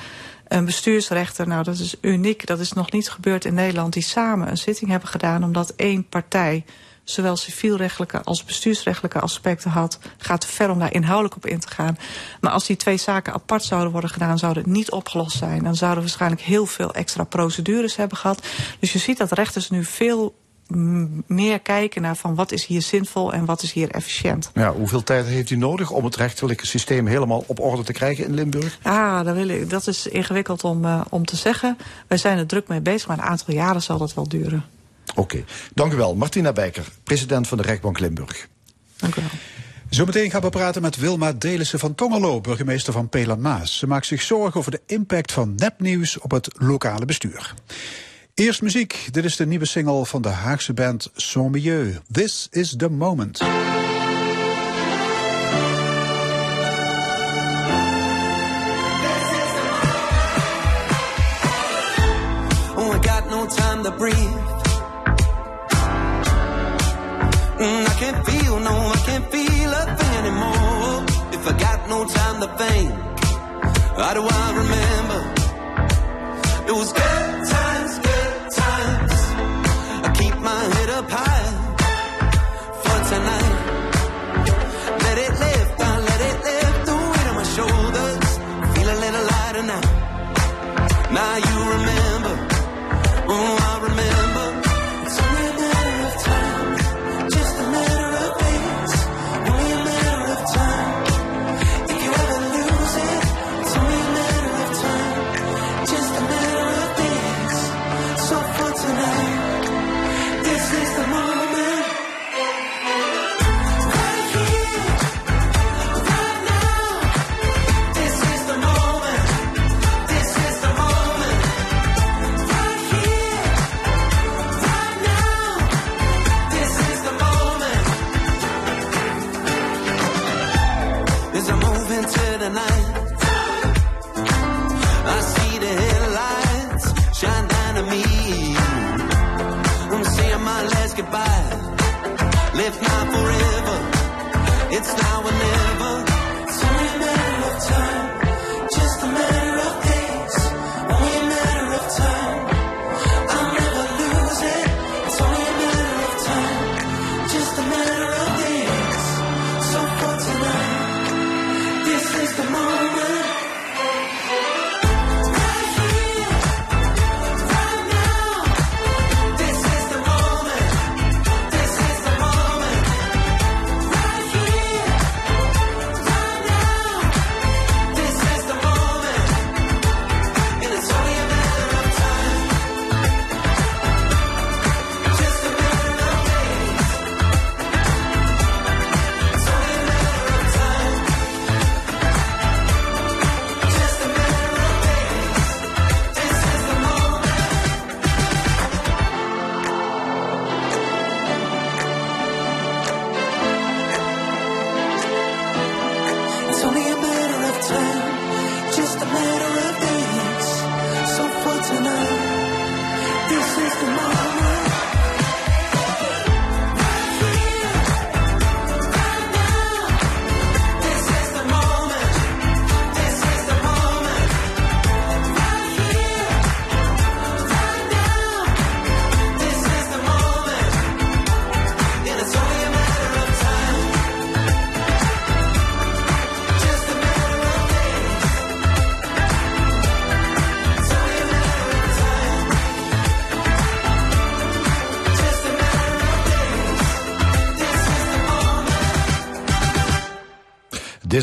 een 0.47 0.65
bestuursrechter. 0.65 1.47
Nou, 1.47 1.63
dat 1.63 1.77
is 1.77 1.95
uniek. 2.01 2.45
Dat 2.45 2.59
is 2.59 2.73
nog 2.73 2.91
niet 2.91 3.09
gebeurd 3.09 3.45
in 3.45 3.53
Nederland. 3.53 3.93
Die 3.93 4.03
samen 4.03 4.49
een 4.49 4.57
zitting 4.57 4.89
hebben 4.89 5.09
gedaan 5.09 5.43
omdat 5.43 5.73
één 5.75 6.09
partij 6.09 6.63
zowel 7.05 7.35
civielrechtelijke 7.35 8.23
als 8.23 8.43
bestuursrechtelijke 8.43 9.19
aspecten 9.19 9.71
had. 9.71 9.99
gaat 10.17 10.41
te 10.41 10.47
ver 10.47 10.69
om 10.69 10.79
daar 10.79 10.93
inhoudelijk 10.93 11.35
op 11.35 11.45
in 11.45 11.59
te 11.59 11.67
gaan. 11.67 11.97
Maar 12.41 12.51
als 12.51 12.65
die 12.65 12.75
twee 12.75 12.97
zaken 12.97 13.33
apart 13.33 13.63
zouden 13.63 13.91
worden 13.91 14.09
gedaan, 14.09 14.37
zou 14.37 14.57
het 14.57 14.65
niet 14.65 14.91
opgelost 14.91 15.37
zijn. 15.37 15.63
Dan 15.63 15.75
zouden 15.75 15.99
we 15.99 16.05
waarschijnlijk 16.05 16.41
heel 16.41 16.65
veel 16.65 16.93
extra 16.93 17.23
procedures 17.23 17.95
hebben 17.95 18.17
gehad. 18.17 18.47
Dus 18.79 18.93
je 18.93 18.99
ziet 18.99 19.17
dat 19.17 19.31
rechters 19.31 19.69
nu 19.69 19.83
veel 19.83 20.35
meer 21.27 21.59
kijken 21.59 22.01
naar 22.01 22.15
van 22.15 22.35
wat 22.35 22.51
is 22.51 22.65
hier 22.65 22.81
zinvol 22.81 23.33
en 23.33 23.45
wat 23.45 23.61
is 23.61 23.71
hier 23.71 23.91
efficiënt. 23.91 24.51
Ja, 24.53 24.73
hoeveel 24.73 25.03
tijd 25.03 25.25
heeft 25.25 25.49
u 25.49 25.55
nodig 25.55 25.91
om 25.91 26.05
het 26.05 26.15
rechterlijke 26.15 26.65
systeem 26.65 27.07
helemaal 27.07 27.43
op 27.47 27.59
orde 27.59 27.83
te 27.83 27.93
krijgen 27.93 28.25
in 28.25 28.33
Limburg? 28.33 28.79
Ah, 28.81 29.25
dat, 29.25 29.35
wil 29.35 29.47
ik, 29.47 29.69
dat 29.69 29.87
is 29.87 30.07
ingewikkeld 30.07 30.63
om, 30.63 30.85
uh, 30.85 31.01
om 31.09 31.25
te 31.25 31.35
zeggen. 31.35 31.77
Wij 32.07 32.17
zijn 32.17 32.37
er 32.37 32.47
druk 32.47 32.67
mee 32.67 32.81
bezig, 32.81 33.07
maar 33.07 33.17
een 33.17 33.23
aantal 33.23 33.53
jaren 33.53 33.81
zal 33.81 33.97
dat 33.97 34.13
wel 34.13 34.27
duren. 34.27 34.65
Oké, 35.15 35.35
okay. 35.35 35.45
dank 35.73 35.93
u 35.93 35.95
wel. 35.95 36.15
Martina 36.15 36.53
Bijker, 36.53 36.87
president 37.03 37.47
van 37.47 37.57
de 37.57 37.63
Rechtbank 37.63 37.99
Limburg. 37.99 38.47
Dank 38.97 39.15
u 39.15 39.21
wel. 39.21 39.29
Zometeen 39.89 40.31
gaan 40.31 40.41
we 40.41 40.49
praten 40.49 40.81
met 40.81 40.97
Wilma 40.97 41.33
Delissen 41.33 41.79
van 41.79 41.95
Tongelo, 41.95 42.41
burgemeester 42.41 42.93
van 42.93 43.09
Pelan-Maas. 43.09 43.77
Ze 43.77 43.87
maakt 43.87 44.05
zich 44.05 44.21
zorgen 44.21 44.59
over 44.59 44.71
de 44.71 44.81
impact 44.85 45.31
van 45.31 45.55
nepnieuws 45.55 46.19
op 46.19 46.31
het 46.31 46.47
lokale 46.57 47.05
bestuur. 47.05 47.53
Eerst 48.33 48.61
muziek. 48.61 49.07
Dit 49.11 49.25
is 49.25 49.35
de 49.35 49.45
nieuwe 49.45 49.65
single 49.65 50.05
van 50.05 50.21
de 50.21 50.29
Haagse 50.29 50.73
band 50.73 51.11
Son 51.15 51.51
Milieu. 51.51 51.99
This 52.11 52.47
is 52.51 52.75
the 52.77 52.89
moment. 52.89 53.41
Oh, 53.41 53.47
I 62.95 63.07
got 63.07 63.29
no 63.29 63.45
time 63.45 63.83
to 63.83 63.91
breathe. 63.91 64.64
Mm, 67.57 67.87
I 67.87 67.93
can't 68.01 68.25
feel, 68.25 68.59
no, 68.59 68.75
I 68.95 68.97
can't 69.05 69.31
feel 69.31 69.69
a 69.81 69.83
thing 69.97 70.13
anymore. 70.23 71.05
If 71.37 71.47
I 71.47 71.53
got 71.57 71.87
no 71.87 72.05
time 72.05 72.41
to 72.41 72.47
think, 72.61 72.91
how 73.95 74.13
do 74.13 74.23
I 74.27 74.45
remember? 74.61 75.21
It 76.67 76.75
was 76.75 76.91
good 76.91 77.47
times, 77.55 77.99
good 78.09 78.51
times. 78.63 79.13
I 80.05 80.09
keep 80.19 80.37
my 80.39 80.63
head 80.75 80.89
up 80.89 81.09
high 81.09 81.51
for 82.83 82.99
tonight. 83.09 83.44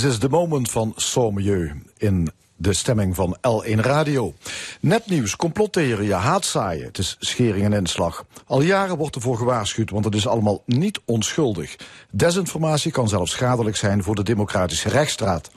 This 0.03 0.11
is 0.11 0.19
the 0.19 0.29
moment 0.29 0.71
van 0.71 0.93
Sommieu 0.97 1.83
in 1.97 2.31
de 2.57 2.73
stemming 2.73 3.15
van 3.15 3.37
L1 3.37 3.81
Radio. 3.81 4.35
Nepnieuws, 4.81 5.37
complottheorieën, 5.37 6.19
haatzaaien. 6.19 6.85
Het 6.85 6.99
is 6.99 7.17
schering 7.21 7.65
en 7.65 7.73
inslag. 7.73 8.25
Al 8.47 8.63
jaren 8.63 8.97
wordt 8.97 9.15
ervoor 9.15 9.37
gewaarschuwd, 9.37 9.91
want 9.91 10.05
het 10.05 10.15
is 10.15 10.27
allemaal 10.27 10.63
niet 10.67 11.01
onschuldig. 11.05 11.77
Desinformatie 12.11 12.93
kan 12.93 13.09
zelfs 13.09 13.33
schadelijk 13.33 13.77
zijn 13.77 14.03
voor 14.03 14.15
de 14.15 14.23
democratische 14.23 14.89
rechtsstraat. 14.89 15.51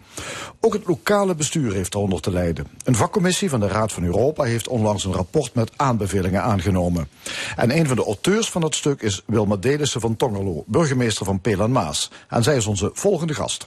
Ook 0.60 0.74
het 0.74 0.88
lokale 0.88 1.36
bestuur 1.36 1.74
heeft 1.74 1.94
eronder 1.94 2.22
te 2.22 2.32
lijden. 2.32 2.68
Een 2.84 2.96
vakcommissie 2.96 3.50
van 3.50 3.60
de 3.60 3.68
Raad 3.68 3.92
van 3.92 4.04
Europa 4.04 4.44
heeft 4.44 4.68
onlangs 4.68 5.04
een 5.04 5.14
rapport 5.14 5.54
met 5.54 5.72
aanbevelingen 5.76 6.42
aangenomen. 6.44 7.08
En 7.56 7.78
een 7.78 7.88
van 7.88 7.96
de 7.96 8.06
auteurs 8.06 8.50
van 8.50 8.62
dat 8.62 8.76
stuk 8.76 9.02
is 9.02 9.22
Wilma 9.26 9.56
Delissen 9.56 10.02
van 10.02 10.16
Tongerlo, 10.16 10.64
burgemeester 10.68 11.26
van 11.26 11.42
Peel 11.42 11.62
en 11.62 11.72
Maas. 11.72 12.12
En 12.30 12.44
zij 12.44 12.56
is 12.56 12.66
onze 12.66 12.90
volgende 12.94 13.34
gast. 13.34 13.64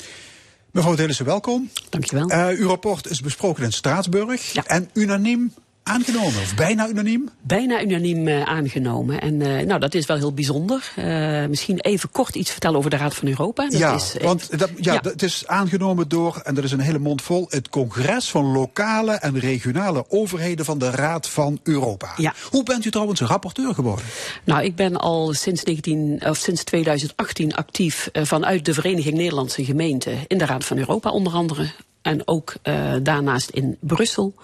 Mevrouw 0.73 0.95
Delissen, 0.95 1.25
welkom. 1.25 1.71
Dankjewel. 1.91 2.31
Uh, 2.31 2.59
uw 2.59 2.69
rapport 2.69 3.11
is 3.11 3.21
besproken 3.21 3.65
in 3.65 3.73
Straatsburg 3.73 4.53
Ja. 4.53 4.65
en 4.67 4.91
unaniem 4.93 5.53
aangenomen, 5.89 6.41
of 6.41 6.55
bijna 6.55 6.89
unaniem. 6.89 7.31
Bijna 7.41 7.83
unaniem 7.83 8.29
uh, 8.29 8.43
aangenomen. 8.43 9.21
En 9.21 9.35
uh, 9.41 9.61
nou, 9.61 9.81
dat 9.81 9.95
is 9.95 10.07
wel 10.07 10.17
heel 10.17 10.33
bijzonder. 10.33 10.93
Uh, 10.99 11.47
misschien 11.47 11.81
even 11.81 12.11
kort 12.11 12.35
iets 12.35 12.51
vertellen 12.51 12.79
over 12.79 12.91
de 12.91 12.97
Raad 12.97 13.15
van 13.15 13.29
Europa. 13.29 13.69
Dat 13.69 13.79
ja, 13.79 13.95
is, 13.95 14.15
want 14.21 14.59
dat, 14.59 14.71
ja, 14.77 14.93
ja. 14.93 15.01
het 15.03 15.23
is 15.23 15.47
aangenomen 15.47 16.09
door, 16.09 16.41
en 16.45 16.55
dat 16.55 16.65
is 16.65 16.73
een 16.73 16.81
hele 16.81 16.99
mond 16.99 17.23
vol, 17.23 17.47
het 17.49 17.69
congres 17.69 18.31
van 18.31 18.45
lokale 18.45 19.13
en 19.13 19.39
regionale 19.39 20.05
overheden 20.09 20.65
van 20.65 20.79
de 20.79 20.91
Raad 20.91 21.29
van 21.29 21.61
Europa. 21.63 22.13
Ja. 22.17 22.35
Hoe 22.51 22.63
bent 22.63 22.85
u 22.85 22.91
trouwens 22.91 23.21
rapporteur 23.21 23.75
geworden? 23.75 24.05
Nou, 24.45 24.65
ik 24.65 24.77
ben 24.77 24.97
al 24.97 25.33
sinds, 25.33 25.63
19, 25.63 26.21
of 26.27 26.37
sinds 26.37 26.65
2018 26.65 27.55
actief 27.55 28.11
vanuit 28.13 28.65
de 28.65 28.75
Vereniging 28.75 29.17
Nederlandse 29.17 29.65
Gemeenten 29.65 30.19
in 30.27 30.39
de 30.39 30.47
Raad 30.47 30.65
van 30.65 30.79
Europa 30.79 31.11
onder 31.11 31.33
andere. 31.33 31.71
En 32.09 32.23
ook 32.25 32.55
uh, 32.63 32.93
daarnaast 33.03 33.51
in 33.51 33.77
Brussel. 33.81 34.35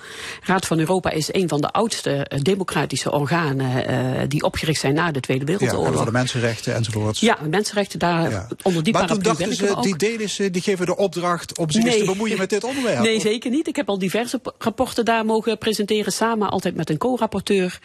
Raad 0.42 0.66
van 0.66 0.79
Europa 0.79 1.11
is 1.11 1.33
een 1.33 1.48
van 1.48 1.61
de 1.61 1.70
oudste 1.70 2.27
uh, 2.33 2.40
democratische 2.40 3.12
organen 3.12 3.90
uh, 3.90 4.20
die 4.29 4.42
opgericht 4.42 4.81
zijn 4.81 4.94
na 4.94 5.11
de 5.11 5.20
Tweede 5.20 5.44
Wereldoorlog. 5.44 5.88
Ja, 5.88 5.96
voor 5.96 6.05
de 6.05 6.12
mensenrechten 6.12 6.74
enzovoorts. 6.74 7.20
Ja, 7.20 7.38
mensenrechten 7.48 7.98
daar 7.98 8.31
ja. 8.31 8.48
onder 8.62 8.83
die 8.83 8.92
maar 8.92 9.07
toen 9.07 9.18
dachten 9.18 9.55
ze, 9.55 9.77
die 9.81 9.96
Delissen 9.96 10.53
die 10.53 10.62
geven 10.62 10.87
de 10.87 10.96
opdracht 10.96 11.59
om 11.59 11.70
zich 11.70 11.83
nee. 11.83 11.92
eens 11.94 12.05
te 12.05 12.11
bemoeien 12.11 12.38
met 12.38 12.50
dit 12.50 12.64
onderwerp. 12.64 13.03
Nee, 13.03 13.20
zeker 13.20 13.50
niet. 13.50 13.68
Ik 13.68 13.77
heb 13.77 13.88
al 13.88 13.98
diverse 13.98 14.40
rapporten 14.59 15.05
daar 15.05 15.24
mogen 15.24 15.59
presenteren, 15.59 16.12
samen 16.12 16.50
altijd 16.50 16.74
met 16.77 16.90
een 16.90 16.98
co-rapporteur. 16.98 17.79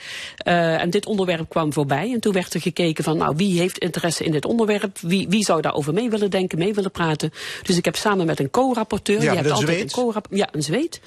Uh, 0.48 0.82
en 0.82 0.90
dit 0.90 1.06
onderwerp 1.06 1.50
kwam 1.50 1.74
voorbij. 1.74 2.12
En 2.14 2.20
toen 2.20 2.34
werd 2.34 2.54
er 2.54 2.62
gekeken 2.62 3.04
van, 3.04 3.18
nou, 3.18 3.34
wie 3.36 3.60
heeft 3.60 3.78
interesse 3.78 4.24
in 4.24 4.32
dit 4.32 4.46
onderwerp? 4.46 4.98
Wie, 5.02 5.28
wie 5.30 5.44
zou 5.44 5.62
daarover 5.62 5.94
mee 5.94 6.10
willen 6.10 6.30
denken, 6.30 6.58
mee 6.58 6.74
willen 6.74 6.92
praten? 6.92 7.32
Dus 7.64 7.78
ik 7.78 7.86
heb 7.86 7.96
samen 7.96 8.26
met 8.26 8.40
een 8.40 8.50
co-rapporteur. 8.50 9.22
Ja, 9.22 9.32
die 9.32 9.40
heeft 9.40 9.52
altijd 9.52 9.69
Zweed. 9.74 9.98
een 9.98 10.14
co 10.14 10.22
Ja, 10.30 10.50
een 10.52 10.64
Zweed. 10.64 11.02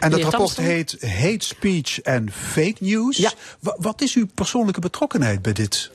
En 0.00 0.10
dat 0.10 0.20
rapport 0.20 0.54
Tamston. 0.54 0.64
heet 0.64 0.96
Hate 1.00 1.44
Speech 1.44 2.00
en 2.00 2.32
Fake 2.32 2.74
News. 2.78 3.16
Ja. 3.16 3.32
Wa- 3.60 3.76
wat 3.80 4.00
is 4.02 4.14
uw 4.14 4.26
persoonlijke 4.34 4.80
betrokkenheid 4.80 5.42
bij 5.42 5.52
dit 5.52 5.90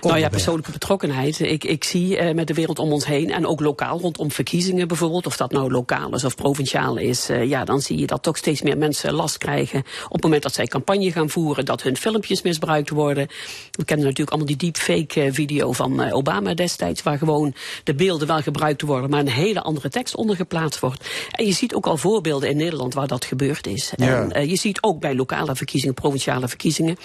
Nou 0.00 0.18
ja, 0.18 0.28
persoonlijke 0.28 0.70
betrokkenheid. 0.70 1.40
Ik, 1.40 1.64
ik 1.64 1.84
zie 1.84 2.18
uh, 2.18 2.34
met 2.34 2.46
de 2.46 2.54
wereld 2.54 2.78
om 2.78 2.92
ons 2.92 3.06
heen 3.06 3.30
en 3.30 3.46
ook 3.46 3.60
lokaal 3.60 3.98
rondom 4.00 4.30
verkiezingen 4.30 4.88
bijvoorbeeld, 4.88 5.26
of 5.26 5.36
dat 5.36 5.52
nou 5.52 5.70
lokaal 5.70 6.14
is 6.14 6.24
of 6.24 6.34
provinciaal 6.34 6.96
is, 6.96 7.30
uh, 7.30 7.44
ja, 7.44 7.64
dan 7.64 7.80
zie 7.80 7.98
je 7.98 8.06
dat 8.06 8.22
toch 8.22 8.36
steeds 8.36 8.62
meer 8.62 8.78
mensen 8.78 9.12
last 9.12 9.38
krijgen 9.38 9.78
op 10.04 10.12
het 10.12 10.22
moment 10.22 10.42
dat 10.42 10.54
zij 10.54 10.66
campagne 10.66 11.12
gaan 11.12 11.30
voeren, 11.30 11.64
dat 11.64 11.82
hun 11.82 11.96
filmpjes 11.96 12.42
misbruikt 12.42 12.90
worden. 12.90 13.26
We 13.70 13.84
kennen 13.84 14.06
natuurlijk 14.06 14.30
allemaal 14.30 14.56
die 14.56 14.70
deepfake 14.70 15.24
uh, 15.24 15.32
video 15.32 15.72
van 15.72 16.12
Obama 16.12 16.54
destijds, 16.54 17.02
waar 17.02 17.18
gewoon 17.18 17.54
de 17.84 17.94
beelden 17.94 18.26
wel 18.26 18.40
gebruikt 18.40 18.82
worden, 18.82 19.10
maar 19.10 19.20
een 19.20 19.28
hele 19.28 19.60
andere 19.60 19.88
tekst 19.88 20.14
onder 20.14 20.36
geplaatst 20.36 20.80
wordt. 20.80 21.08
En 21.30 21.46
je 21.46 21.52
ziet 21.52 21.74
ook 21.74 21.86
al 21.86 21.96
voorbeelden 21.96 22.48
in 22.48 22.56
Nederland 22.56 22.94
waar 22.94 23.06
dat 23.06 23.24
gebeurd 23.24 23.66
is. 23.66 23.92
Ja. 23.96 24.28
En 24.28 24.48
je 24.48 24.56
ziet 24.56 24.82
ook 24.82 25.00
bij 25.00 25.14
lokale 25.14 25.56
verkiezingen, 25.56 25.94
provinciale 25.94 26.48
verkiezingen, 26.48 26.96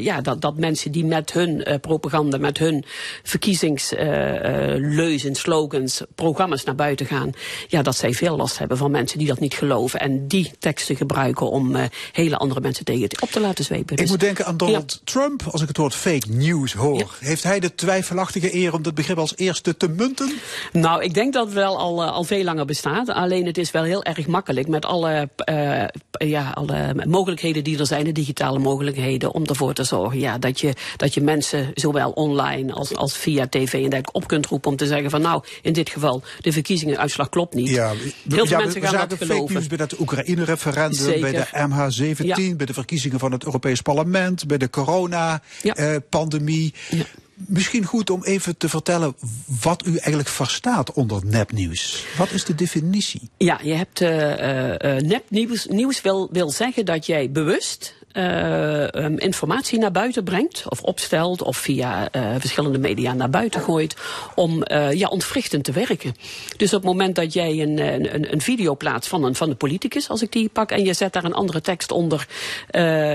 ja, 0.00 0.20
dat, 0.20 0.40
dat 0.40 0.56
mensen 0.56 0.92
die 0.92 1.04
met 1.04 1.32
hun 1.32 1.53
uh, 1.58 1.74
propaganda, 1.80 2.38
met 2.38 2.58
hun 2.58 2.84
verkiezingsleuzen, 3.22 5.30
uh, 5.30 5.36
slogans, 5.36 6.02
programma's 6.14 6.64
naar 6.64 6.74
buiten 6.74 7.06
gaan, 7.06 7.30
ja, 7.68 7.82
dat 7.82 7.96
zij 7.96 8.12
veel 8.12 8.36
last 8.36 8.58
hebben 8.58 8.76
van 8.76 8.90
mensen 8.90 9.18
die 9.18 9.28
dat 9.28 9.40
niet 9.40 9.54
geloven 9.54 10.00
en 10.00 10.28
die 10.28 10.50
teksten 10.58 10.96
gebruiken 10.96 11.50
om 11.50 11.76
hele 12.12 12.36
andere 12.36 12.60
mensen 12.60 12.84
tegen 12.84 12.92
op 13.20 13.30
te 13.30 13.40
laten 13.40 13.64
zwepen. 13.64 13.96
Ik 13.96 14.08
moet 14.08 14.20
denken 14.20 14.46
aan 14.46 14.56
Donald 14.56 14.92
ja. 14.92 15.12
Trump, 15.12 15.42
als 15.50 15.62
ik 15.62 15.68
het 15.68 15.76
woord 15.76 15.94
fake 15.94 16.26
news 16.28 16.72
hoor. 16.72 16.98
Ja. 16.98 17.06
Heeft 17.18 17.42
hij 17.42 17.60
de 17.60 17.74
twijfelachtige 17.74 18.54
eer 18.54 18.74
om 18.74 18.82
dat 18.82 18.94
begrip 18.94 19.18
als 19.18 19.32
eerste 19.36 19.76
te 19.76 19.88
munten? 19.88 20.32
Nou, 20.72 21.02
ik 21.02 21.14
denk 21.14 21.32
dat 21.32 21.44
het 21.44 21.54
wel 21.54 21.78
al, 21.78 22.04
al 22.04 22.24
veel 22.24 22.44
langer 22.44 22.64
bestaat. 22.64 23.08
Alleen 23.08 23.46
het 23.46 23.58
is 23.58 23.70
wel 23.70 23.82
heel 23.82 24.02
erg 24.02 24.26
makkelijk 24.26 24.68
met 24.68 24.84
alle, 24.84 25.28
uh, 25.50 25.84
ja, 26.30 26.50
alle 26.50 26.94
mogelijkheden 27.06 27.64
die 27.64 27.78
er 27.78 27.86
zijn, 27.86 28.04
de 28.04 28.12
digitale 28.12 28.58
mogelijkheden, 28.58 29.32
om 29.32 29.44
ervoor 29.44 29.74
te 29.74 29.84
zorgen 29.84 30.18
ja, 30.18 30.38
dat, 30.38 30.60
je, 30.60 30.72
dat 30.96 31.14
je 31.14 31.20
mensen 31.20 31.43
zowel 31.74 32.10
online 32.10 32.72
als, 32.72 32.94
als 32.94 33.16
via 33.16 33.46
tv 33.48 33.72
en 33.72 33.80
dergelijke 33.80 34.12
op 34.12 34.26
kunt 34.26 34.46
roepen 34.46 34.70
om 34.70 34.76
te 34.76 34.86
zeggen 34.86 35.10
van 35.10 35.20
nou, 35.20 35.42
in 35.62 35.72
dit 35.72 35.90
geval, 35.90 36.22
de 36.40 36.52
verkiezingenuitslag 36.52 37.28
klopt 37.28 37.54
niet. 37.54 37.68
Ja, 37.68 37.88
heel 37.88 37.98
veel 38.28 38.46
ja, 38.46 38.58
mensen 38.58 38.80
we, 38.80 38.86
gaan 38.86 39.00
we 39.00 39.06
dat 39.06 39.18
fake 39.18 39.32
geloven. 39.32 39.68
bij 39.68 39.78
het 39.80 40.00
Oekraïne-referendum, 40.00 41.20
bij 41.20 41.32
de 41.32 41.46
MH17, 41.52 42.24
Ja. 42.24 42.54
bij 42.56 42.66
de 42.66 42.74
verkiezingen 42.74 43.18
van 43.18 43.32
het 43.32 43.44
Europees 43.44 43.80
Parlement, 43.80 44.46
bij 44.46 44.58
de 44.58 44.70
corona-pandemie. 44.70 46.74
Ja. 46.90 47.04
Misschien 47.34 47.84
goed 47.84 48.10
om 48.10 48.24
even 48.24 48.56
te 48.56 48.68
vertellen 48.68 49.14
wat 49.60 49.86
u 49.86 49.90
eigenlijk 49.90 50.28
verstaat 50.28 50.92
onder 50.92 51.20
nepnieuws. 51.24 52.04
Wat 52.16 52.30
is 52.30 52.44
de 52.44 52.54
definitie? 52.54 53.30
Ja, 53.36 53.60
je 53.62 53.72
hebt 53.72 54.00
uh, 54.00 54.08
uh, 54.10 55.00
nepnieuws 55.00 55.66
nieuws 55.66 56.00
wil, 56.00 56.28
wil 56.32 56.50
zeggen 56.50 56.84
dat 56.84 57.06
jij 57.06 57.30
bewust 57.30 57.94
um, 58.14 59.18
informatie 59.18 59.78
naar 59.78 59.90
buiten 59.90 60.24
brengt, 60.24 60.64
of 60.68 60.82
opstelt, 60.82 61.42
of 61.42 61.56
via 61.56 62.08
uh, 62.12 62.34
verschillende 62.38 62.78
media 62.78 63.12
naar 63.12 63.30
buiten 63.30 63.60
gooit, 63.60 63.96
om 64.34 64.62
uh, 64.66 64.92
ja, 64.92 65.08
ontwrichtend 65.08 65.64
te 65.64 65.72
werken. 65.72 66.14
Dus 66.56 66.74
op 66.74 66.80
het 66.82 66.90
moment 66.90 67.14
dat 67.14 67.32
jij 67.32 67.60
een, 67.60 67.78
een, 67.78 68.32
een 68.32 68.40
video 68.40 68.76
plaatst 68.76 69.08
van 69.08 69.24
een, 69.24 69.34
van 69.34 69.48
de 69.48 69.54
politicus, 69.54 70.08
als 70.08 70.22
ik 70.22 70.32
die 70.32 70.48
pak, 70.48 70.70
en 70.70 70.84
je 70.84 70.92
zet 70.92 71.12
daar 71.12 71.24
een 71.24 71.34
andere 71.34 71.60
tekst 71.60 71.90
onder 71.90 72.26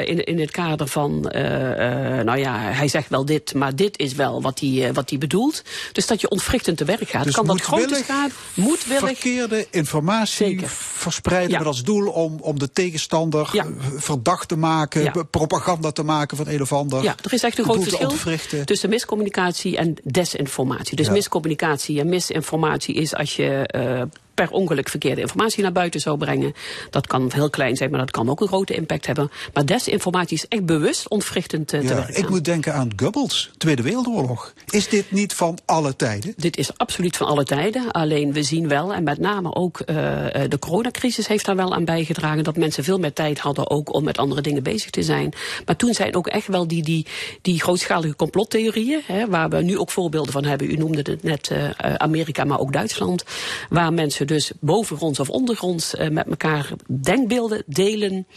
in, 0.05 0.23
in 0.23 0.39
het 0.39 0.51
kader 0.51 0.87
van, 0.87 1.19
nou 2.25 2.37
ja, 2.37 2.59
hij 2.59 2.87
zegt 2.87 3.09
wel 3.09 3.25
dit, 3.25 3.53
maar 3.53 3.75
dit 3.75 3.97
is 3.99 4.13
wel 4.13 4.41
wat 4.41 4.59
hij, 4.59 4.93
wat 4.93 5.09
hij 5.09 5.19
bedoelt. 5.19 5.63
Dus 5.91 6.07
dat 6.07 6.21
je 6.21 6.29
ontwrichtend 6.29 6.77
te 6.77 6.85
werk 6.85 7.09
gaat. 7.09 7.23
Dus 7.23 7.33
kan 7.35 7.47
dat 7.47 7.61
grote 7.61 7.95
schade, 8.03 8.33
moedwillig. 8.53 9.05
verkeerde 9.05 9.67
informatie 9.71 10.47
Zeker. 10.47 10.67
verspreiden 10.69 11.51
Ja. 11.51 11.57
met 11.57 11.67
als 11.67 11.83
doel 11.83 12.07
om, 12.11 12.37
om 12.41 12.59
de 12.59 12.71
tegenstander 12.71 13.49
Ja. 13.51 13.63
eh, 13.63 13.69
verdacht 13.97 14.47
te 14.47 14.55
maken, 14.57 14.88
Ja. 14.93 15.23
propaganda 15.23 15.91
te 15.91 16.03
maken 16.03 16.37
van 16.37 16.47
een 16.47 16.61
of 16.61 16.73
ander. 16.73 17.03
Ja, 17.03 17.15
er 17.23 17.33
is 17.33 17.43
echt 17.43 17.57
een 17.57 17.63
groot 17.63 17.83
verschil 17.83 18.09
ontwrichten. 18.09 18.65
tussen 18.65 18.89
miscommunicatie 18.89 19.77
en 19.77 19.95
desinformatie. 20.03 20.95
Dus 20.95 21.09
miscommunicatie 21.09 21.99
en 21.99 22.09
misinformatie 22.09 22.95
is 22.95 23.15
als 23.15 23.35
je 23.35 23.69
uh, 23.75 24.01
per 24.45 24.51
ongeluk 24.51 24.89
verkeerde 24.89 25.21
informatie 25.21 25.63
naar 25.63 25.71
buiten 25.71 25.99
zou 25.99 26.17
brengen. 26.17 26.53
Dat 26.89 27.07
kan 27.07 27.31
heel 27.33 27.49
klein 27.49 27.75
zijn, 27.75 27.89
maar 27.89 27.99
dat 27.99 28.11
kan 28.11 28.29
ook 28.29 28.41
een 28.41 28.47
grote 28.47 28.73
impact 28.73 29.05
hebben. 29.05 29.31
Maar 29.53 29.65
desinformatie 29.65 30.37
is 30.37 30.47
echt 30.47 30.65
bewust 30.65 31.09
ontwrichtend 31.09 31.73
uh, 31.73 31.79
te 31.79 31.87
Ja, 31.87 31.95
werken. 31.95 32.17
ik 32.17 32.29
moet 32.29 32.45
denken 32.45 32.73
aan 32.73 32.89
Goebbels, 32.95 33.51
Tweede 33.57 33.81
Wereldoorlog. 33.81 34.53
Is 34.69 34.89
dit 34.89 35.11
niet 35.11 35.33
van 35.33 35.57
alle 35.65 35.95
tijden? 35.95 36.33
Dit 36.37 36.57
is 36.57 36.77
absoluut 36.77 37.17
van 37.17 37.27
alle 37.27 37.43
tijden. 37.43 37.91
Alleen 37.91 38.33
we 38.33 38.43
zien 38.43 38.67
wel, 38.67 38.93
en 38.93 39.03
met 39.03 39.19
name 39.19 39.55
ook 39.55 39.79
uh, 39.79 39.85
de 40.47 40.59
coronacrisis 40.59 41.27
heeft 41.27 41.45
daar 41.45 41.55
wel 41.55 41.73
aan 41.73 41.85
bijgedragen, 41.85 42.43
dat 42.43 42.57
mensen 42.57 42.83
veel 42.83 42.97
meer 42.99 43.13
tijd 43.13 43.39
hadden 43.39 43.69
ook 43.69 43.93
om 43.93 44.03
met 44.03 44.17
andere 44.17 44.41
dingen 44.41 44.63
bezig 44.63 44.89
te 44.89 45.03
zijn. 45.03 45.33
Maar 45.65 45.75
toen 45.75 45.93
zijn 45.93 46.15
ook 46.15 46.27
echt 46.27 46.47
wel 46.47 46.67
die, 46.67 46.83
die, 46.83 47.05
die 47.41 47.61
grootschalige 47.61 48.15
complottheorieën, 48.15 49.01
hè, 49.05 49.27
waar 49.27 49.49
we 49.49 49.61
nu 49.61 49.77
ook 49.77 49.91
voorbeelden 49.91 50.31
van 50.31 50.43
hebben. 50.43 50.71
U 50.71 50.75
noemde 50.75 51.11
het 51.11 51.23
net 51.23 51.49
uh, 51.53 51.69
Amerika, 51.93 52.43
maar 52.43 52.59
ook 52.59 52.73
Duitsland. 52.73 53.23
Waar 53.69 53.93
mensen 53.93 54.27
dus 54.29 54.51
bovengronds 54.59 55.19
of 55.19 55.29
ondergronds 55.29 55.93
uh, 55.93 56.09
met 56.09 56.27
elkaar 56.27 56.69
denkbeelden 56.87 57.63
delen. 57.65 58.27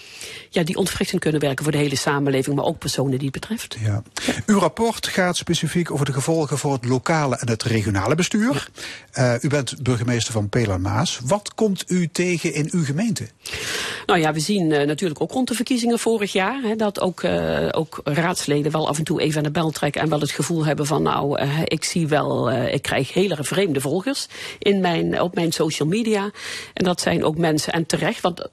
Ja, 0.51 0.63
die 0.63 0.77
ontwrichtend 0.77 1.21
kunnen 1.21 1.41
werken 1.41 1.65
voor 1.65 1.73
de 1.73 1.79
hele 1.79 1.97
samenleving, 1.97 2.57
maar 2.57 2.65
ook 2.65 2.79
personen 2.79 3.19
die 3.19 3.31
het 3.33 3.41
betreft. 3.41 3.77
Ja. 3.81 4.03
Uw 4.47 4.59
rapport 4.59 5.07
gaat 5.07 5.37
specifiek 5.37 5.91
over 5.91 6.07
de 6.07 6.13
gevolgen 6.13 6.59
voor 6.59 6.73
het 6.73 6.85
lokale 6.85 7.37
en 7.37 7.49
het 7.49 7.63
regionale 7.63 8.15
bestuur. 8.15 8.71
Ja. 9.13 9.35
Uh, 9.35 9.43
u 9.43 9.49
bent 9.49 9.83
burgemeester 9.83 10.33
van 10.33 10.49
Peel 10.49 10.71
en 10.71 10.81
Maas. 10.81 11.21
Wat 11.25 11.55
komt 11.55 11.85
u 11.87 12.09
tegen 12.13 12.55
in 12.55 12.69
uw 12.71 12.85
gemeente? 12.85 13.29
Nou 14.07 14.21
ja, 14.21 14.33
we 14.33 14.41
zien 14.41 14.71
uh, 14.71 14.83
natuurlijk 14.83 15.21
ook 15.21 15.33
rond 15.33 15.49
de 15.49 15.55
verkiezingen 15.55 15.99
vorig 15.99 16.33
jaar 16.33 16.63
hè, 16.63 16.77
dat 16.77 17.01
ook, 17.01 17.23
uh, 17.23 17.69
ook 17.71 18.01
raadsleden 18.05 18.73
wel 18.73 18.89
af 18.89 18.99
en 18.99 19.05
toe 19.05 19.21
even 19.21 19.37
aan 19.37 19.43
de 19.43 19.51
bel 19.51 19.71
trekken 19.71 20.01
en 20.01 20.09
wel 20.09 20.21
het 20.21 20.31
gevoel 20.31 20.65
hebben 20.65 20.87
van 20.87 21.03
nou, 21.03 21.41
ik 21.65 21.85
zie 21.85 22.09
wel, 22.09 22.51
ik 22.53 22.83
krijg 22.83 23.13
hele 23.13 23.37
vreemde 23.41 23.81
volgers 23.81 24.27
in 24.59 24.81
mijn, 24.81 25.21
op 25.21 25.35
mijn 25.35 25.53
social 25.53 25.82
media. 25.87 26.31
En 26.75 26.85
dat 26.85 27.01
zijn 27.01 27.25
ook 27.25 27.37
mensen, 27.37 27.73
en 27.73 27.87
terecht, 27.87 28.21
want 28.21 28.49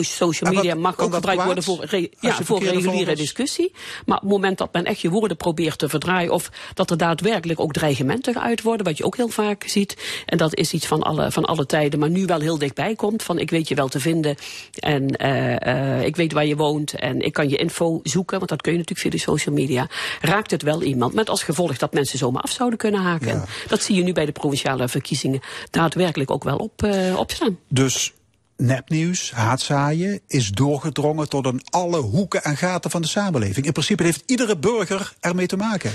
social 0.00 0.52
wat- 0.52 0.62
media 0.62 0.74
mag 0.74 0.98
ook 0.98 1.14
gebruikt 1.14 1.44
worden 1.44 1.64
voor, 1.64 1.84
re- 1.84 2.08
ja, 2.20 2.34
voor 2.42 2.62
reguliere 2.62 3.16
discussie. 3.16 3.72
Maar 4.06 4.16
op 4.16 4.22
het 4.22 4.30
moment 4.30 4.58
dat 4.58 4.72
men 4.72 4.84
echt 4.84 5.00
je 5.00 5.10
woorden 5.10 5.36
probeert 5.36 5.78
te 5.78 5.88
verdraaien... 5.88 6.32
of 6.32 6.50
dat 6.74 6.90
er 6.90 6.96
daadwerkelijk 6.96 7.60
ook 7.60 7.72
dreigementen 7.72 8.34
geuit 8.34 8.62
worden... 8.62 8.86
wat 8.86 8.96
je 8.98 9.04
ook 9.04 9.16
heel 9.16 9.28
vaak 9.28 9.64
ziet. 9.66 10.22
En 10.26 10.38
dat 10.38 10.54
is 10.56 10.72
iets 10.72 10.86
van 10.86 11.02
alle, 11.02 11.30
van 11.30 11.44
alle 11.44 11.66
tijden, 11.66 11.98
maar 11.98 12.10
nu 12.10 12.24
wel 12.24 12.40
heel 12.40 12.58
dichtbij 12.58 12.94
komt. 12.94 13.22
Van 13.22 13.38
ik 13.38 13.50
weet 13.50 13.68
je 13.68 13.74
wel 13.74 13.88
te 13.88 14.00
vinden 14.00 14.36
en 14.78 15.16
eh, 15.16 15.96
eh, 15.98 16.04
ik 16.04 16.16
weet 16.16 16.32
waar 16.32 16.46
je 16.46 16.56
woont... 16.56 16.94
en 16.94 17.20
ik 17.20 17.32
kan 17.32 17.48
je 17.48 17.56
info 17.56 18.00
zoeken, 18.02 18.38
want 18.38 18.50
dat 18.50 18.62
kun 18.62 18.72
je 18.72 18.78
natuurlijk 18.78 19.06
via 19.06 19.16
de 19.18 19.32
social 19.32 19.54
media. 19.54 19.88
Raakt 20.20 20.50
het 20.50 20.62
wel 20.62 20.82
iemand, 20.82 21.14
met 21.14 21.28
als 21.30 21.42
gevolg 21.42 21.76
dat 21.76 21.92
mensen 21.92 22.18
zomaar 22.18 22.42
af 22.42 22.50
zouden 22.50 22.78
kunnen 22.78 23.00
haken. 23.00 23.26
Ja. 23.28 23.44
Dat 23.68 23.82
zie 23.82 23.96
je 23.96 24.02
nu 24.02 24.12
bij 24.12 24.26
de 24.26 24.32
provinciale 24.32 24.88
verkiezingen 24.88 25.40
daadwerkelijk 25.70 26.30
ook 26.30 26.35
wel 26.44 26.56
op, 26.56 26.82
eh, 26.82 27.18
opstaan. 27.18 27.58
Dus 27.68 28.12
nepnieuws, 28.56 29.30
haatzaaien 29.30 30.20
is 30.26 30.50
doorgedrongen 30.50 31.28
tot 31.28 31.46
in 31.46 31.62
alle 31.70 32.00
hoeken 32.00 32.44
en 32.44 32.56
gaten 32.56 32.90
van 32.90 33.02
de 33.02 33.08
samenleving. 33.08 33.66
In 33.66 33.72
principe 33.72 34.02
heeft 34.02 34.22
iedere 34.26 34.58
burger 34.58 35.14
ermee 35.20 35.46
te 35.46 35.56
maken. 35.56 35.90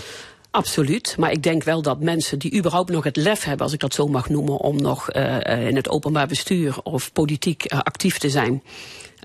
Absoluut, 0.52 1.16
maar 1.18 1.32
ik 1.32 1.44
denk 1.44 1.64
wel 1.64 1.82
dat 1.82 2.00
mensen 2.00 2.40
die 2.40 2.58
überhaupt 2.58 2.90
nog 2.90 3.04
het 3.04 3.16
lef 3.16 3.44
hebben, 3.44 3.64
als 3.64 3.74
ik 3.74 3.80
dat 3.80 3.94
zo 3.94 4.08
mag 4.08 4.30
noemen, 4.30 4.58
om 4.58 4.82
nog 4.82 5.10
eh, 5.10 5.52
eh, 5.52 5.68
in 5.68 5.76
het 5.76 5.90
openbaar 5.90 6.28
bestuur 6.28 6.84
of 6.84 7.12
politiek 7.12 7.66
actief 7.66 8.18
te 8.18 8.30
zijn, 8.30 8.64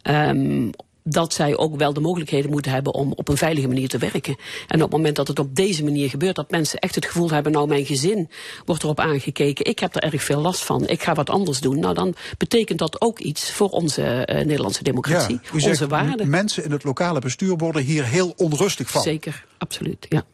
ehm, 0.02 0.68
dat 1.08 1.32
zij 1.32 1.56
ook 1.56 1.76
wel 1.76 1.92
de 1.92 2.00
mogelijkheden 2.00 2.50
moeten 2.50 2.72
hebben 2.72 2.94
om 2.94 3.12
op 3.12 3.28
een 3.28 3.36
veilige 3.36 3.66
manier 3.68 3.88
te 3.88 3.98
werken. 3.98 4.36
En 4.68 4.76
op 4.76 4.82
het 4.82 4.90
moment 4.90 5.16
dat 5.16 5.28
het 5.28 5.38
op 5.38 5.54
deze 5.56 5.84
manier 5.84 6.08
gebeurt, 6.08 6.36
dat 6.36 6.50
mensen 6.50 6.78
echt 6.78 6.94
het 6.94 7.06
gevoel 7.06 7.30
hebben, 7.30 7.52
nou 7.52 7.68
mijn 7.68 7.86
gezin 7.86 8.30
wordt 8.64 8.82
erop 8.82 9.00
aangekeken, 9.00 9.64
ik 9.64 9.78
heb 9.78 9.94
er 9.96 10.02
erg 10.02 10.22
veel 10.22 10.40
last 10.40 10.64
van, 10.64 10.86
ik 10.88 11.02
ga 11.02 11.14
wat 11.14 11.30
anders 11.30 11.60
doen. 11.60 11.78
Nou 11.78 11.94
dan 11.94 12.14
betekent 12.38 12.78
dat 12.78 13.00
ook 13.00 13.18
iets 13.18 13.52
voor 13.52 13.68
onze 13.68 14.02
eh, 14.02 14.44
Nederlandse 14.44 14.82
democratie, 14.82 15.40
zegt, 15.52 15.66
onze 15.66 15.86
waarden. 15.86 16.26
m- 16.26 16.30
Mensen 16.30 16.64
in 16.64 16.70
het 16.70 16.84
lokale 16.84 17.20
bestuur 17.20 17.56
worden 17.56 17.82
hier 17.82 18.04
heel 18.04 18.32
onrustig 18.36 18.90
van. 18.90 19.02
Zeker, 19.02 19.44
absoluut, 19.58 20.06
ja. 20.08 20.24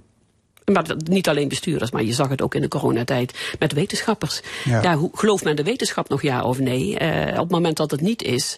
Maar 0.72 0.84
dat- 0.86 1.08
niet 1.08 1.28
alleen 1.28 1.48
bestuurders, 1.48 1.90
maar 1.90 2.02
je 2.04 2.12
zag 2.12 2.28
het 2.28 2.42
ook 2.42 2.54
in 2.54 2.60
de 2.60 2.68
coronatijd 2.68 3.54
met 3.58 3.72
wetenschappers. 3.72 4.40
Ja. 4.64 4.82
Ja. 4.82 4.96
hoe, 4.96 5.10
gelooft 5.14 5.44
men 5.44 5.56
de 5.56 5.62
wetenschap 5.62 6.08
nog 6.08 6.22
ja 6.22 6.42
of 6.44 6.58
nee? 6.58 6.98
Eh, 6.98 7.32
op 7.32 7.38
het 7.42 7.50
moment 7.50 7.76
dat 7.76 7.90
het 7.90 8.00
niet 8.00 8.22
is, 8.22 8.56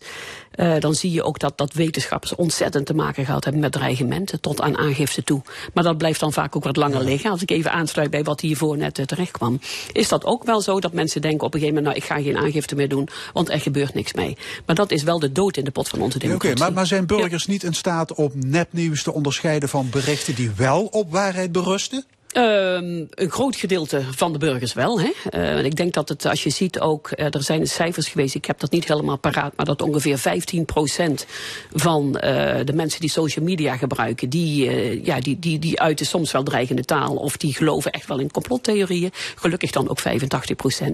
eh, 0.54 0.74
dan 0.78 0.94
zie 0.94 1.12
je 1.12 1.22
ook 1.22 1.38
dat, 1.38 1.58
dat 1.58 1.72
wetenschappers 1.72 2.34
ontzettend 2.34 2.86
te 2.86 2.94
maken 2.94 3.24
gehad 3.24 3.44
hebben 3.44 3.62
met 3.62 3.72
dreigementen 3.72 4.40
tot 4.40 4.60
aan 4.60 4.76
aangifte 4.76 5.24
toe. 5.24 5.42
Maar 5.74 5.84
dat 5.84 5.98
blijft 5.98 6.20
dan 6.20 6.32
vaak 6.32 6.56
ook 6.56 6.64
wat 6.64 6.76
langer 6.76 7.04
liggen. 7.04 7.30
Als 7.30 7.42
ik 7.42 7.50
even 7.50 7.72
aansluit 7.72 8.10
bij 8.10 8.22
wat 8.22 8.40
hiervoor 8.40 8.76
net 8.76 8.98
eh, 8.98 9.04
terecht 9.04 9.30
kwam, 9.30 9.60
is 9.92 10.08
dat 10.08 10.24
ook 10.24 10.44
wel 10.44 10.60
zo 10.60 10.80
dat 10.80 10.92
mensen 10.92 11.20
denken 11.20 11.46
op 11.46 11.54
een 11.54 11.60
gegeven 11.60 11.82
moment, 11.82 11.96
nou 11.96 12.06
ik 12.06 12.12
ga 12.12 12.30
geen 12.30 12.44
aangifte 12.44 12.74
meer 12.74 12.88
doen, 12.88 13.08
want 13.32 13.50
er 13.50 13.60
gebeurt 13.60 13.94
niks 13.94 14.12
mee. 14.12 14.36
Maar 14.66 14.76
dat 14.76 14.90
is 14.90 15.02
wel 15.02 15.18
de 15.18 15.32
dood 15.32 15.56
in 15.56 15.64
de 15.64 15.70
pot 15.70 15.88
van 15.88 16.00
onze 16.00 16.16
Oké, 16.16 16.26
democratie. 16.26 16.58
maar, 16.58 16.72
maar 16.72 16.86
zijn 16.86 17.06
burgers 17.06 17.46
niet 17.46 17.62
in 17.62 17.74
staat 17.74 18.14
om 18.14 18.30
nepnieuws 18.34 19.02
te 19.02 19.12
onderscheiden 19.12 19.68
van 19.68 19.90
berichten 19.90 20.34
die 20.34 20.50
wel 20.56 20.84
op 20.84 21.12
waarheid 21.12 21.52
berusten? 21.52 22.04
Ehm, 22.34 23.04
een 23.10 23.30
groot 23.30 23.56
gedeelte 23.56 24.02
van 24.10 24.32
de 24.32 24.38
burgers 24.38 24.72
wel. 24.72 25.00
Hè? 25.00 25.10
Eh, 25.30 25.56
en 25.56 25.64
ik 25.64 25.76
denk 25.76 25.92
dat 25.94 26.08
het, 26.08 26.24
als 26.26 26.42
je 26.42 26.50
ziet 26.50 26.80
ook, 26.80 27.10
eh, 27.10 27.34
er 27.34 27.42
zijn 27.42 27.66
cijfers 27.66 28.08
geweest, 28.08 28.34
ik 28.34 28.44
heb 28.44 28.60
dat 28.60 28.70
niet 28.70 28.88
helemaal 28.88 29.18
paraat, 29.18 29.52
maar 29.56 29.66
dat 29.66 29.82
ongeveer 29.82 30.18
15% 30.18 31.26
van 31.72 32.18
eh, 32.18 32.64
de 32.64 32.72
mensen 32.72 33.00
die 33.00 33.10
social 33.10 33.44
media 33.44 33.76
gebruiken, 33.76 34.28
die, 34.28 34.68
eh, 34.68 35.04
ja, 35.04 35.20
die, 35.20 35.38
die, 35.38 35.58
die 35.58 35.80
uiten 35.80 36.06
soms 36.06 36.32
wel 36.32 36.42
dreigende 36.42 36.84
taal 36.84 37.16
of 37.16 37.36
die 37.36 37.54
geloven 37.54 37.90
echt 37.90 38.06
wel 38.06 38.18
in 38.18 38.30
complottheorieën. 38.30 39.10
Gelukkig 39.34 39.70
dan 39.70 39.88
ook 39.88 40.00
85% 40.00 40.04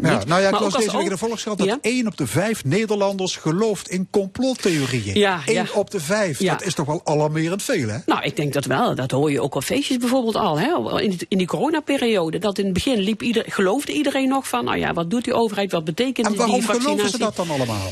Ja, 0.02 0.18
niet. 0.18 0.26
nou 0.26 0.40
ja, 0.40 0.46
ik 0.46 0.52
Maar 0.52 0.60
las 0.60 0.60
ook 0.60 0.74
als 0.74 0.84
deze 0.84 0.96
week 0.96 1.04
in 1.04 1.10
de 1.10 1.18
Volkskrant 1.18 1.58
dat 1.58 1.66
Ja? 1.66 1.78
1 1.80 2.06
op 2.06 2.16
de 2.16 2.26
5 2.26 2.64
Nederlanders 2.64 3.36
gelooft 3.36 3.88
in 3.88 4.08
complottheorieën. 4.10 5.18
Ja, 5.18 5.40
1 5.46 5.54
ja. 5.54 5.64
op 5.74 5.90
de 5.90 6.00
5. 6.00 6.38
Ja. 6.38 6.52
Dat 6.52 6.66
is 6.66 6.74
toch 6.74 6.86
wel 6.86 7.00
alarmerend 7.04 7.62
veel, 7.62 7.88
hè? 7.88 7.98
Nou, 8.06 8.22
ik 8.22 8.36
denk 8.36 8.52
dat 8.52 8.64
wel. 8.64 8.94
Dat 8.94 9.10
hoor 9.10 9.30
je 9.30 9.40
ook 9.40 9.54
op 9.54 9.64
feestjes 9.64 9.96
bijvoorbeeld 9.96 10.36
al. 10.36 10.58
Hè? 10.58 11.00
In, 11.00 11.18
in 11.30 11.38
die 11.38 11.46
coronaperiode. 11.46 12.38
Dat 12.38 12.58
in 12.58 12.64
het 12.64 12.74
begin 12.74 12.98
liep 12.98 13.22
ieder, 13.22 13.44
geloofde 13.46 13.92
iedereen 13.92 14.28
nog 14.28 14.48
van... 14.48 14.64
nou 14.64 14.78
ja, 14.78 14.92
wat 14.92 15.10
doet 15.10 15.24
die 15.24 15.34
overheid, 15.34 15.72
wat 15.72 15.84
betekent 15.84 16.26
En 16.26 16.32
die 16.32 16.40
waarom 16.40 16.62
vaccinatie? 16.62 16.90
geloven 16.90 17.10
ze 17.10 17.18
dat 17.18 17.36
dan 17.36 17.50
allemaal? 17.50 17.90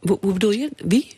Hoe, 0.00 0.18
hoe 0.20 0.32
bedoel 0.32 0.50
je? 0.50 0.70
Wie? 0.84 1.14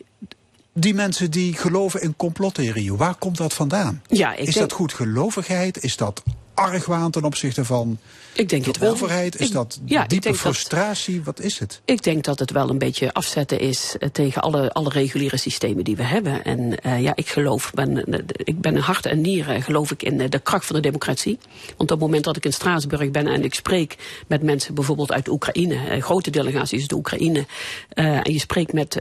Die 0.73 0.93
mensen 0.93 1.31
die 1.31 1.53
geloven 1.53 2.01
in 2.01 2.15
complottheorieën, 2.15 2.97
waar 2.97 3.15
komt 3.15 3.37
dat 3.37 3.53
vandaan? 3.53 4.01
Ja, 4.07 4.35
is 4.35 4.45
denk- 4.45 4.57
dat 4.57 4.71
goedgelovigheid? 4.71 5.83
Is 5.83 5.97
dat 5.97 6.23
argwaan 6.53 7.11
ten 7.11 7.23
opzichte 7.23 7.65
van 7.65 7.97
Ik 8.35 8.49
denk 8.49 8.63
de 8.63 8.69
het 8.69 8.79
wel. 8.79 8.91
overheid? 8.91 9.39
Is 9.39 9.47
Ik- 9.47 9.53
dat 9.53 9.79
ja, 9.85 10.05
diepe 10.05 10.27
dat- 10.27 10.37
frustratie? 10.37 11.23
Wat 11.23 11.39
is 11.39 11.59
het? 11.59 11.81
Ik 11.85 12.03
denk 12.03 12.23
dat 12.23 12.39
het 12.39 12.51
wel 12.51 12.69
een 12.69 12.77
beetje 12.77 13.13
afzetten 13.13 13.59
is 13.59 13.95
eh, 13.99 14.09
tegen 14.09 14.41
alle, 14.41 14.71
alle 14.71 14.89
reguliere 14.89 15.37
systemen 15.37 15.83
die 15.83 15.95
we 15.95 16.03
hebben. 16.03 16.43
En 16.43 16.79
eh, 16.79 17.01
ja, 17.01 17.11
ik 17.15 17.27
geloof, 17.29 17.71
ben, 17.73 18.05
eh, 18.13 18.19
ik 18.37 18.61
ben 18.61 18.77
hart 18.77 19.05
en 19.05 19.21
nieren 19.21 19.61
geloof 19.61 19.91
ik 19.91 20.03
in 20.03 20.17
de 20.29 20.39
kracht 20.39 20.65
van 20.65 20.75
de 20.75 20.81
democratie. 20.81 21.37
Want 21.77 21.81
op 21.81 21.89
het 21.89 21.99
moment 21.99 22.23
dat 22.23 22.35
ik 22.35 22.45
in 22.45 22.53
Straatsburg 22.53 23.11
ben 23.11 23.27
en 23.27 23.43
ik 23.43 23.53
spreek 23.53 23.95
met 24.27 24.41
mensen 24.43 24.73
bijvoorbeeld 24.73 25.11
uit 25.11 25.27
Oekraïne, 25.27 26.01
grote 26.01 26.29
delegaties 26.31 26.79
uit 26.79 26.89
de 26.89 26.95
Oekraïne, 26.95 27.45
en 27.89 28.33
je 28.33 28.39
spreekt 28.39 28.73
met 28.73 28.97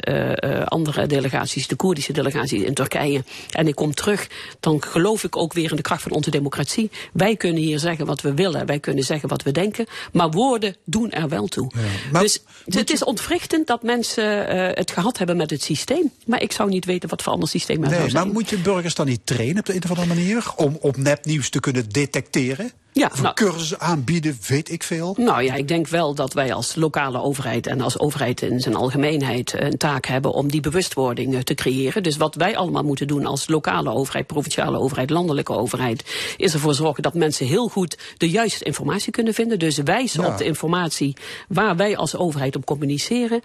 andere 0.65 1.07
delegaties, 1.07 1.67
de 1.69 1.77
Koerdische 1.77 2.13
delegatie 2.13 2.65
in 2.65 2.75
Turkije, 2.75 3.25
en 3.51 3.69
ik 3.69 3.75
kom 3.75 3.95
terug, 3.95 4.29
dan 4.61 4.83
geloof 4.83 5.25
ik 5.25 5.37
ook 5.37 5.53
weer 5.53 5.71
in 5.71 5.77
de 5.77 5.83
kracht 5.83 6.03
van 6.03 6.13
onze 6.13 6.31
democratie. 6.31 6.91
Wij 7.13 7.37
kunnen 7.37 7.63
hier 7.63 7.79
zeggen 7.79 8.07
wat 8.07 8.21
we 8.21 8.35
willen, 8.35 8.67
wij 8.67 8.79
kunnen 8.81 9.05
zeggen 9.05 9.22
wat 9.29 9.43
we 9.43 9.53
denken, 9.53 9.87
maar 10.13 10.31
woorden 10.31 10.77
doen 10.85 11.11
er 11.11 11.29
wel 11.29 11.47
toe. 11.47 11.71
dus 12.13 12.43
het 12.65 12.89
je- 12.89 12.95
is 12.95 13.05
ontwrichtend 13.05 13.67
dat 13.67 13.83
mensen 13.83 14.49
eh, 14.49 14.77
het 14.77 14.91
gehad 14.91 15.19
hebben 15.19 15.37
met 15.37 15.51
het 15.51 15.63
systeem. 15.63 16.11
Maar 16.27 16.43
ik 16.43 16.53
zou 16.53 16.69
niet 16.69 16.85
weten 16.85 17.09
wat 17.09 17.23
voor 17.23 17.33
ander 17.33 17.49
systeem 17.49 17.83
er 17.83 17.89
zou 17.89 18.01
Nee, 18.01 18.11
zijn. 18.11 18.25
maar 18.25 18.33
moet 18.33 18.51
je 18.51 18.59
burgers 18.59 18.95
dan 18.95 19.07
niet 19.07 19.21
trainen 19.27 19.59
op 19.59 19.67
de 19.67 19.75
een 19.75 19.83
of 19.85 19.89
andere 19.91 20.07
manier 20.09 20.45
om 20.57 20.77
op 20.81 20.97
nepnieuws 20.97 21.51
te 21.51 21.61
kunnen 21.61 21.89
detecteren? 21.89 22.71
Ja, 22.95 23.09
of 23.13 23.23
nou- 23.23 23.35
cursus 23.35 23.79
aanbieden, 23.79 24.39
weet 24.49 24.71
ik 24.71 24.83
veel. 24.83 25.17
Nou 25.19 25.43
ja, 25.43 25.55
ik 25.55 25.69
denk 25.69 25.89
wel 25.89 26.15
dat 26.15 26.33
wij 26.33 26.53
als 26.55 26.75
lokale 26.75 27.23
overheid 27.23 27.67
en 27.67 27.81
als 27.81 27.99
overheid 27.99 28.43
in 28.43 28.61
zijn 28.61 28.75
algemeenheid 28.75 29.53
een 29.61 29.77
taak 29.77 30.07
hebben 30.07 30.33
om 30.33 30.51
die 30.51 30.61
bewustwording 30.61 31.35
eh, 31.35 31.41
te 31.41 31.55
creëren. 31.55 32.03
Dus 32.03 32.17
wat 32.17 32.35
wij 32.35 32.57
allemaal 32.57 32.83
moeten 32.83 33.07
doen 33.07 33.27
als 33.27 33.49
lokale 33.49 33.91
overheid, 33.91 34.27
provinciale 34.27 34.79
overheid, 34.79 35.11
landelijke 35.11 35.53
overheid, 35.53 36.05
is 36.37 36.53
ervoor 36.53 36.75
zorgen 36.75 37.03
dat 37.03 37.15
mensen 37.15 37.47
heel 37.47 37.69
goed 37.69 37.99
de 38.17 38.31
juiste 38.31 38.65
informatie 38.65 39.12
kunnen 39.13 39.35
vinden. 39.35 39.59
Dus 39.59 39.77
wijzen 39.77 40.23
Ja. 40.23 40.29
op 40.29 40.39
de 40.39 40.45
informatie 40.45 41.17
waar 41.49 41.77
wij 41.77 41.97
als 41.97 42.17
overheid 42.17 42.57
op 42.57 42.65
communiceren. 42.67 43.41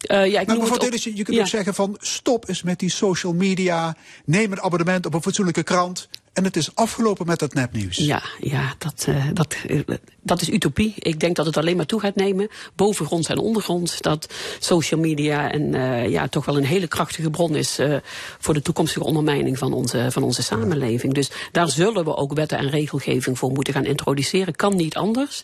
Eh, 0.00 0.26
ja, 0.30 0.40
ik 0.40 0.46
Maar 0.46 0.56
ook- 0.56 0.82
je 0.92 1.12
kunt 1.12 1.26
ja. 1.36 1.40
ook 1.40 1.46
zeggen 1.46 1.74
van 1.74 1.96
stop 2.00 2.48
eens 2.48 2.62
met 2.62 2.78
die 2.78 2.90
social 2.90 3.32
media. 3.32 3.96
Neem 4.24 4.52
een 4.52 4.60
abonnement 4.60 5.06
op 5.06 5.14
een 5.14 5.22
fatsoenlijke 5.22 5.62
krant. 5.62 6.08
En 6.36 6.44
het 6.44 6.56
is 6.56 6.74
afgelopen 6.74 7.26
met 7.26 7.38
dat 7.38 7.54
nepnieuws. 7.54 7.96
Ja, 7.96 8.22
ja 8.40 8.74
dat, 8.78 9.04
eh, 9.08 9.24
dat, 9.32 9.56
eh, 9.66 9.80
dat 10.22 10.40
is 10.40 10.50
utopie. 10.50 10.94
Ik 10.96 11.20
denk 11.20 11.36
dat 11.36 11.46
het 11.46 11.56
alleen 11.56 11.76
maar 11.76 11.86
toe 11.86 12.00
gaat 12.00 12.14
nemen, 12.14 12.48
bovengronds 12.74 13.28
en 13.28 13.38
ondergronds. 13.38 14.00
Dat 14.00 14.34
social 14.58 15.00
media 15.00 15.50
en, 15.50 15.74
eh, 15.74 16.08
ja, 16.08 16.28
toch 16.28 16.44
wel 16.44 16.56
een 16.56 16.64
hele 16.64 16.86
krachtige 16.86 17.30
bron 17.30 17.54
is 17.54 17.78
voor 18.38 18.54
de 18.54 18.62
toekomstige 18.62 19.04
ondermijning 19.04 19.58
van 19.58 19.72
onze, 19.72 20.06
van 20.10 20.22
onze 20.22 20.42
samenleving. 20.42 21.14
Dus 21.14 21.30
daar 21.52 21.68
zullen 21.68 22.04
we 22.04 22.16
ook 22.16 22.34
wetten 22.34 22.58
en 22.58 22.70
regelgeving 22.70 23.38
voor 23.38 23.50
moeten 23.50 23.74
gaan 23.74 23.84
introduceren. 23.84 24.54
Kan 24.54 24.76
niet 24.76 24.96
anders. 24.96 25.42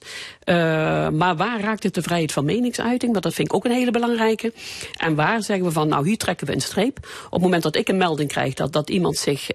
Maar 1.14 1.36
waar 1.36 1.60
raakt 1.60 1.82
het 1.82 1.94
de 1.94 2.02
vrijheid 2.02 2.32
van 2.32 2.44
meningsuiting? 2.44 3.12
Want 3.12 3.24
dat 3.24 3.34
vind 3.34 3.48
ik 3.48 3.54
ook 3.54 3.64
een 3.64 3.70
hele 3.70 3.90
belangrijke. 3.90 4.52
En 4.96 5.14
waar 5.14 5.42
zeggen 5.42 5.66
we 5.66 5.72
van, 5.72 5.88
nou 5.88 6.06
hier 6.08 6.18
trekken 6.18 6.46
we 6.46 6.52
een 6.52 6.60
streep. 6.60 6.98
Op 7.24 7.32
het 7.32 7.40
moment 7.40 7.62
dat 7.62 7.76
ik 7.76 7.88
een 7.88 7.96
melding 7.96 8.28
krijg 8.28 8.54
dat, 8.54 8.72
dat 8.72 8.90
iemand 8.90 9.16
zich 9.16 9.46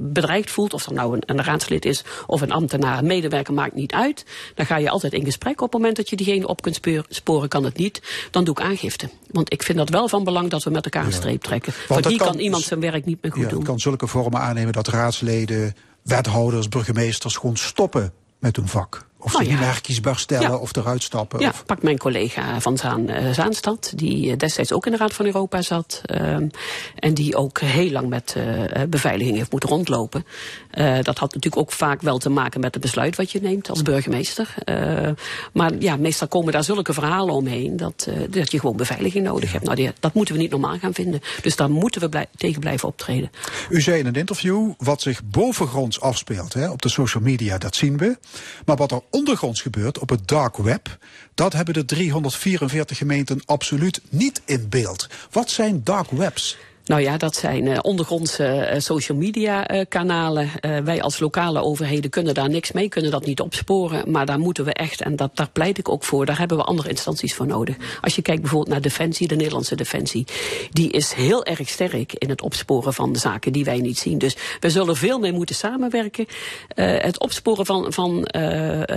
bedreigd 0.00 0.50
voelt, 0.52 0.74
of 0.74 0.84
dat 0.84 0.94
nou 0.94 1.14
een, 1.14 1.22
een 1.26 1.44
raadslid 1.44 1.84
is 1.84 2.04
of 2.26 2.40
een 2.40 2.50
ambtenaar, 2.52 2.98
een 2.98 3.06
medewerker, 3.06 3.54
maakt 3.54 3.74
niet 3.74 3.92
uit. 3.92 4.24
Dan 4.54 4.66
ga 4.66 4.76
je 4.76 4.90
altijd 4.90 5.12
in 5.12 5.24
gesprek. 5.24 5.60
Op 5.60 5.72
het 5.72 5.80
moment 5.80 5.96
dat 5.96 6.10
je 6.10 6.16
diegene 6.16 6.46
op 6.46 6.62
kunt 6.62 6.80
sporen, 7.08 7.48
kan 7.48 7.64
het 7.64 7.76
niet. 7.76 8.02
Dan 8.30 8.44
doe 8.44 8.54
ik 8.58 8.64
aangifte. 8.64 9.08
Want 9.30 9.52
ik 9.52 9.62
vind 9.62 9.78
dat 9.78 9.88
wel 9.88 10.08
van 10.08 10.24
belang 10.24 10.50
dat 10.50 10.62
we 10.62 10.70
met 10.70 10.84
elkaar 10.84 11.04
een 11.06 11.12
streep 11.12 11.42
trekken. 11.42 11.72
Want, 11.88 12.06
hier 12.06 12.18
kan- 12.18 12.26
kan, 12.26 12.38
iemand 12.38 12.62
zijn 12.62 12.80
werk 12.80 13.04
niet 13.04 13.22
meer 13.22 13.32
goed 13.32 13.42
Ja, 13.42 13.48
doen. 13.48 13.58
het 13.58 13.68
kan 13.68 13.78
zulke 13.80 14.06
vormen 14.06 14.40
aannemen 14.40 14.72
dat 14.72 14.88
raadsleden, 14.88 15.74
wethouders, 16.02 16.68
burgemeesters 16.68 17.36
gewoon 17.36 17.56
stoppen 17.56 18.12
met 18.38 18.56
hun 18.56 18.68
vak. 18.68 19.06
Of 19.24 19.32
Nou 19.32 19.44
zich 19.44 19.52
ja. 19.52 20.14
stellen 20.14 20.50
Ja. 20.50 20.56
of 20.56 20.76
eruit 20.76 21.02
stappen. 21.02 21.40
Ja, 21.40 21.48
Of, 21.48 21.64
pak 21.66 21.82
mijn 21.82 21.98
collega 21.98 22.60
van 22.60 22.76
Zaan, 22.76 23.08
eh, 23.08 23.32
Zaanstad, 23.32 23.92
die 23.94 24.30
eh, 24.30 24.36
destijds 24.36 24.72
ook 24.72 24.86
in 24.86 24.92
de 24.92 24.98
Raad 24.98 25.12
van 25.12 25.26
Europa 25.26 25.62
zat. 25.62 26.00
ehm, 26.04 26.48
en 26.94 27.14
die 27.14 27.36
ook 27.36 27.60
heel 27.60 27.90
lang 27.90 28.08
met 28.08 28.34
eh, 28.36 28.82
beveiliging 28.88 29.36
heeft 29.36 29.50
moeten 29.50 29.68
rondlopen. 29.68 30.26
Eh, 30.72 30.94
dat 30.94 31.18
had 31.18 31.34
natuurlijk 31.34 31.56
ook 31.56 31.72
vaak 31.72 32.02
wel 32.02 32.18
te 32.18 32.28
maken 32.28 32.60
met 32.60 32.74
het 32.74 32.82
besluit 32.82 33.16
wat 33.16 33.30
je 33.30 33.40
neemt 33.40 33.70
als 33.70 33.82
burgemeester. 33.82 34.54
Eh, 34.64 35.10
maar 35.52 35.72
ja, 35.78 35.96
meestal 35.96 36.28
komen 36.28 36.52
daar 36.52 36.64
zulke 36.64 36.92
verhalen 36.92 37.34
omheen 37.34 37.76
dat, 37.76 38.06
eh, 38.08 38.14
dat 38.30 38.50
je 38.52 38.60
gewoon 38.60 38.76
beveiliging 38.76 39.24
nodig 39.24 39.52
hebt. 39.52 39.64
Nou, 39.64 39.76
die, 39.76 39.92
dat 40.00 40.14
moeten 40.14 40.34
we 40.34 40.40
niet 40.40 40.50
normaal 40.50 40.78
gaan 40.78 40.94
vinden. 40.94 41.20
Dus 41.42 41.56
daar 41.56 41.70
moeten 41.70 42.00
we 42.00 42.08
blij- 42.08 42.26
tegen 42.36 42.60
blijven 42.60 42.88
optreden. 42.88 43.30
U 43.68 43.80
zei 43.80 43.98
in 43.98 44.06
een 44.06 44.14
interview 44.14 44.72
wat 44.78 45.02
zich 45.02 45.24
bovengronds 45.24 46.00
afspeelt 46.00 46.52
hè, 46.52 46.70
op 46.70 46.82
de 46.82 46.88
social 46.88 47.22
media, 47.22 47.58
dat 47.58 47.76
zien 47.76 47.96
we. 47.98 48.18
Maar 48.66 48.76
wat 48.76 48.90
er 48.92 49.00
ondergronds 49.10 49.60
gebeurt 49.60 49.98
op 49.98 50.08
het 50.08 50.28
dark 50.28 50.56
web, 50.56 50.98
dat 51.34 51.52
hebben 51.52 51.74
de 51.74 51.84
344 51.84 52.98
gemeenten 52.98 53.42
absoluut 53.44 54.00
niet 54.08 54.42
in 54.44 54.66
beeld. 54.68 55.06
Wat 55.30 55.50
zijn 55.50 55.80
dark 55.84 56.10
webs? 56.10 56.56
Nou 56.84 57.00
ja, 57.02 57.16
dat 57.16 57.36
zijn 57.36 57.66
uh, 57.66 57.78
ondergrondse 57.82 58.70
uh, 58.72 58.80
social 58.80 59.18
media 59.18 59.70
uh, 59.70 59.80
kanalen. 59.88 60.50
wij 60.84 61.02
als 61.02 61.18
lokale 61.18 61.62
overheden 61.62 62.10
kunnen 62.10 62.34
daar 62.34 62.48
niks 62.48 62.72
mee, 62.72 62.88
kunnen 62.88 63.10
dat 63.10 63.26
niet 63.26 63.40
opsporen. 63.40 64.10
Maar 64.10 64.26
daar 64.26 64.38
moeten 64.38 64.64
we 64.64 64.72
echt, 64.72 65.00
en 65.00 65.16
dat, 65.16 65.30
daar 65.36 65.50
pleit 65.50 65.78
ik 65.78 65.88
ook 65.88 66.04
voor, 66.04 66.26
daar 66.26 66.38
hebben 66.38 66.56
we 66.56 66.62
andere 66.62 66.88
instanties 66.88 67.34
voor 67.34 67.46
nodig. 67.46 67.76
Als 68.00 68.14
je 68.14 68.22
kijkt 68.22 68.40
bijvoorbeeld 68.40 68.70
naar 68.70 68.80
Defensie, 68.80 69.28
de 69.28 69.36
Nederlandse 69.36 69.74
Defensie. 69.74 70.26
Die 70.70 70.90
is 70.90 71.12
heel 71.12 71.44
erg 71.44 71.68
sterk 71.68 72.12
in 72.12 72.28
het 72.28 72.42
opsporen 72.42 72.94
van 72.94 73.12
de 73.12 73.18
zaken 73.18 73.52
die 73.52 73.64
wij 73.64 73.78
niet 73.78 73.98
zien. 73.98 74.18
Dus 74.18 74.36
we 74.60 74.70
zullen 74.70 74.96
veel 74.96 75.18
meer 75.18 75.32
moeten 75.32 75.54
samenwerken. 75.54 76.26
het 76.74 77.20
opsporen 77.20 77.66
van, 77.66 77.92
van 77.92 78.28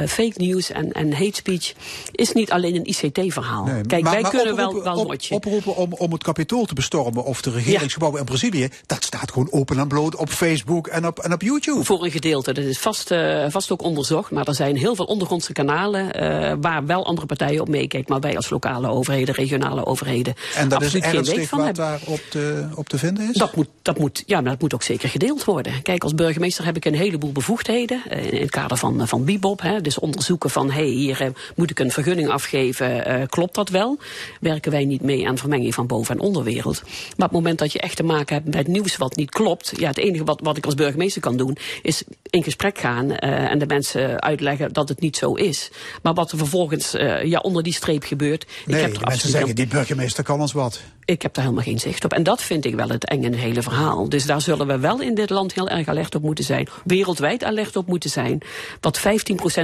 fake 0.07 0.33
news 0.35 0.71
en, 0.71 0.91
en 0.91 1.13
hate 1.13 1.35
speech 1.35 1.73
is 2.11 2.31
niet 2.31 2.51
alleen 2.51 2.75
een 2.75 2.85
ICT-verhaal. 2.85 3.65
Nee, 3.65 3.81
Kijk, 3.81 4.03
maar, 4.03 4.11
wij 4.11 4.21
maar 4.21 4.31
kunnen 4.31 4.55
wel, 4.55 4.83
wel 4.83 5.05
op. 5.05 5.15
Oproepen 5.29 5.75
om, 5.75 5.93
om 5.93 6.11
het 6.11 6.23
kapitool 6.23 6.65
te 6.65 6.73
bestormen 6.73 7.23
of 7.23 7.41
de 7.41 7.51
regering 7.51 7.74
regeringsgebouw 7.75 8.19
in 8.19 8.25
Brazilië, 8.25 8.69
dat 8.85 9.03
staat 9.03 9.31
gewoon 9.31 9.51
open 9.51 9.79
en 9.79 9.87
bloot 9.87 10.15
op 10.15 10.29
Facebook 10.29 10.87
en 10.87 11.07
op, 11.07 11.19
en 11.19 11.33
op 11.33 11.41
YouTube. 11.41 11.83
Voor 11.83 12.03
een 12.03 12.11
gedeelte. 12.11 12.53
Dat 12.53 12.63
is 12.63 12.79
vast, 12.79 13.11
uh, 13.11 13.45
vast 13.49 13.71
ook 13.71 13.81
onderzocht. 13.81 14.31
Maar 14.31 14.47
er 14.47 14.55
zijn 14.55 14.77
heel 14.77 14.95
veel 14.95 15.05
ondergrondse 15.05 15.53
kanalen 15.53 16.23
uh, 16.23 16.53
waar 16.61 16.85
wel 16.85 17.05
andere 17.05 17.27
partijen 17.27 17.61
op 17.61 17.67
meekijken. 17.67 18.11
Maar 18.11 18.21
wij 18.21 18.35
als 18.35 18.49
lokale 18.49 18.87
overheden, 18.87 19.35
regionale 19.35 19.85
overheden. 19.85 20.33
En 20.55 20.69
dat 20.69 20.81
is 20.81 20.91
geen 20.91 21.03
ernstig 21.03 21.49
wat 21.49 21.63
hebben. 21.63 21.83
daar 21.83 21.99
op 22.05 22.21
te, 22.29 22.67
op 22.75 22.89
te 22.89 22.97
vinden 22.97 23.29
is? 23.29 23.35
Dat 23.35 23.55
moet, 23.55 23.67
dat, 23.81 23.97
moet, 23.97 24.23
ja, 24.25 24.41
maar 24.41 24.51
dat 24.51 24.61
moet 24.61 24.73
ook 24.73 24.83
zeker 24.83 25.09
gedeeld 25.09 25.43
worden. 25.43 25.81
Kijk, 25.81 26.03
als 26.03 26.15
burgemeester 26.15 26.65
heb 26.65 26.75
ik 26.75 26.85
een 26.85 26.95
heleboel 26.95 27.31
bevoegdheden. 27.31 28.01
Uh, 28.11 28.31
in 28.31 28.41
het 28.41 28.51
kader 28.51 28.77
van, 28.77 29.07
van 29.07 29.23
Bibop. 29.23 29.61
Hè, 29.61 29.81
dus 29.81 29.99
onderzoeken 29.99 30.49
van, 30.49 30.71
hé, 30.71 30.73
hey, 30.73 30.85
hier 30.85 31.31
moet 31.55 31.69
ik 31.69 31.79
een 31.79 31.91
vergunning 31.91 32.29
afgeven. 32.29 33.03
klopt 33.29 33.55
dat 33.55 33.69
wel? 33.69 33.97
Werken 34.39 34.71
wij 34.71 34.85
niet 34.85 35.01
mee 35.01 35.27
aan 35.27 35.37
vermenging 35.37 35.73
van 35.73 35.87
boven- 35.87 36.15
en 36.15 36.21
onderwereld? 36.21 36.81
Maar 36.83 36.91
op 37.15 37.21
het 37.23 37.31
moment 37.31 37.59
dat 37.59 37.64
je 37.73 37.79
echt 37.79 37.95
te 37.95 38.03
maken 38.03 38.35
hebt 38.35 38.55
met 38.55 38.67
nieuws 38.67 38.97
wat 38.97 39.15
niet 39.15 39.29
klopt. 39.29 39.73
Ja, 39.77 39.87
het 39.87 39.97
enige 39.97 40.23
wat, 40.23 40.39
wat 40.43 40.57
ik 40.57 40.65
als 40.65 40.75
burgemeester 40.75 41.21
kan 41.21 41.37
doen, 41.37 41.57
is 41.81 42.03
in 42.29 42.43
gesprek 42.43 42.77
gaan 42.77 43.09
uh, 43.09 43.17
en 43.21 43.59
de 43.59 43.65
mensen 43.65 44.21
uitleggen 44.21 44.73
dat 44.73 44.89
het 44.89 44.99
niet 44.99 45.17
zo 45.17 45.33
is. 45.33 45.71
Maar 46.01 46.13
wat 46.13 46.31
er 46.31 46.37
vervolgens 46.37 46.95
uh, 46.95 47.23
ja, 47.23 47.39
onder 47.39 47.63
die 47.63 47.73
streep 47.73 48.03
gebeurt. 48.03 48.45
Nee, 48.65 48.77
ik 48.77 48.85
heb 48.85 49.01
er 49.01 49.07
mensen 49.07 49.29
zeggen, 49.29 49.55
die 49.55 49.67
burgemeester 49.67 50.23
kan 50.23 50.41
ons 50.41 50.51
wat. 50.51 50.81
Ik 51.05 51.21
heb 51.21 51.33
daar 51.33 51.43
helemaal 51.43 51.65
geen 51.65 51.79
zicht 51.79 52.05
op. 52.05 52.13
En 52.13 52.23
dat 52.23 52.41
vind 52.41 52.65
ik 52.65 52.75
wel 52.75 52.89
het 52.89 53.09
het 53.09 53.35
hele 53.35 53.61
verhaal. 53.61 54.09
Dus 54.09 54.25
daar 54.25 54.41
zullen 54.41 54.67
we 54.67 54.79
wel 54.79 55.01
in 55.01 55.15
dit 55.15 55.29
land 55.29 55.53
heel 55.53 55.69
erg 55.69 55.87
alert 55.87 56.15
op 56.15 56.21
moeten 56.21 56.43
zijn. 56.43 56.67
Wereldwijd 56.83 57.43
alert 57.43 57.75
op 57.75 57.87
moeten 57.87 58.09
zijn. 58.09 58.41
Dat 58.79 58.99
15% 58.99 59.01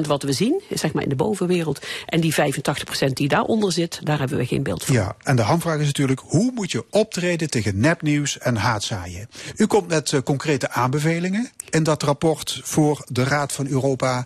wat 0.08 0.24
we 0.24 0.34
zien, 0.34 0.62
zeg 0.70 0.94
maar 0.94 1.04
in 1.04 1.10
de 1.10 1.16
bovenwereld. 1.16 1.86
En 2.06 2.22
die 2.22 2.34
85% 2.34 3.14
die 3.14 3.28
daaronder 3.28 3.72
zit, 3.72 4.00
daar 4.04 4.20
hebben 4.20 4.38
we 4.38 4.46
geen 4.46 4.64
beeld 4.64 4.84
van. 4.84 4.96
Ja, 4.96 5.16
en 5.24 5.36
de 5.36 5.42
hamvraag 5.42 5.80
is 5.80 5.86
natuurlijk, 5.86 6.22
hoe 6.26 6.52
moet 6.56 6.72
je 6.72 6.86
optreden 6.90 7.50
tegen 7.50 7.80
nepnieuws 7.80 8.38
en 8.38 8.56
haatzaaien? 8.56 9.30
U 9.56 9.66
komt 9.66 9.88
met 9.88 10.12
uh, 10.12 10.22
concrete 10.22 10.70
aanbevelingen 10.70 11.50
in 11.70 11.84
dat 11.84 12.04
rapport 12.04 12.60
voor 12.64 13.06
de 13.08 13.24
Raad 13.24 13.52
van 13.52 13.68
Europa. 13.68 14.26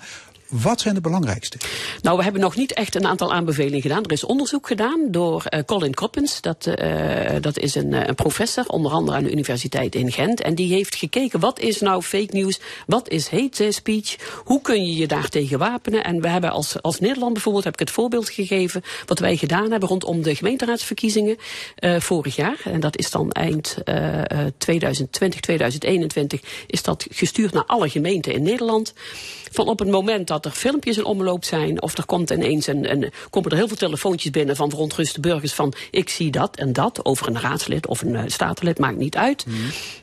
Wat 0.50 0.82
zijn 0.82 0.94
de 0.94 1.02
belangrijkste? 1.02 1.58
Nou, 2.02 2.18
we 2.18 2.24
hebben 2.24 2.42
nog 2.42 2.56
niet 2.56 2.74
echt 2.74 2.96
een 2.96 3.06
aantal 3.06 3.34
aanbevelingen 3.34 3.82
gedaan. 3.82 4.04
Er 4.04 4.12
is 4.12 4.24
onderzoek 4.24 4.68
gedaan 4.68 5.08
door 5.08 5.44
uh, 5.50 5.60
Colin 5.66 5.94
Coppens. 5.94 6.42
Dat, 6.42 6.68
uh, 6.80 7.30
dat 7.42 7.60
is 7.60 7.76
een, 7.76 7.92
uh, 7.92 8.06
een, 8.06 8.16
professor, 8.16 8.68
onder 8.68 8.92
andere 8.92 9.18
aan 9.18 9.24
de 9.24 9.32
Universiteit 9.32 9.96
in 9.96 10.12
Gent. 10.12 10.42
En 10.42 10.56
die 10.56 10.74
heeft 10.74 10.96
gekeken, 10.96 11.40
wat 11.40 11.60
is 11.60 11.80
nou 11.80 12.02
fake 12.02 12.38
news? 12.38 12.60
Wat 12.88 13.10
is 13.10 13.30
hate 13.30 13.72
speech? 13.72 14.16
Hoe 14.44 14.62
kun 14.62 14.86
je 14.86 14.96
je 14.96 15.08
daartegen 15.08 15.60
wapenen? 15.60 16.04
En 16.04 16.22
we 16.22 16.28
hebben 16.28 16.52
als, 16.52 16.82
als 16.82 17.00
Nederland 17.00 17.34
bijvoorbeeld, 17.34 17.64
heb 17.64 17.74
ik 17.74 17.80
het 17.80 17.92
voorbeeld 17.92 18.30
gegeven... 18.30 18.82
wat 19.06 19.20
wij 19.20 19.36
gedaan 19.36 19.72
hebben 19.72 19.90
rondom 19.90 20.22
de 20.22 20.36
gemeenteraadsverkiezingen 20.36 21.38
vorig 21.98 22.36
jaar. 22.36 22.60
En 22.64 22.80
dat 22.80 22.98
is 22.98 23.12
dan 23.12 23.32
eind 23.32 23.78
2020, 24.58 25.40
2021... 25.40 26.42
is 26.68 26.84
dat 26.84 27.08
gestuurd 27.10 27.54
naar 27.54 27.66
alle 27.66 27.90
gemeenten 27.90 28.34
in 28.34 28.44
Nederland. 28.44 28.94
Van 29.56 29.68
op 29.68 29.80
het 29.80 29.90
moment 29.90 30.28
dat 30.28 30.46
er 30.46 30.52
filmpjes 30.52 30.98
in 30.98 31.06
omloop 31.06 31.46
zijn, 31.46 31.82
of 31.82 31.98
er 31.98 32.06
komt 32.06 32.30
ineens 32.30 32.68
een, 32.68 32.92
een, 32.92 33.12
komen 33.30 33.52
er 33.52 33.58
heel 33.58 33.68
veel 33.68 33.78
telefoontjes 33.78 34.32
binnen 34.32 34.56
van 34.56 34.70
verontruste 34.70 35.20
burgers 35.20 35.54
van 35.54 35.74
ik 35.92 36.10
zie 36.10 36.32
dat 36.32 36.56
en 36.56 36.74
dat 36.74 37.06
over 37.06 37.28
een 37.28 37.40
raadslid 37.40 37.88
of 37.88 38.02
een 38.02 38.14
uh, 38.14 38.22
statenlid, 38.26 38.80
maakt 38.80 38.98
niet 38.98 39.16
uit. 39.16 39.46
Mm. 39.46 39.54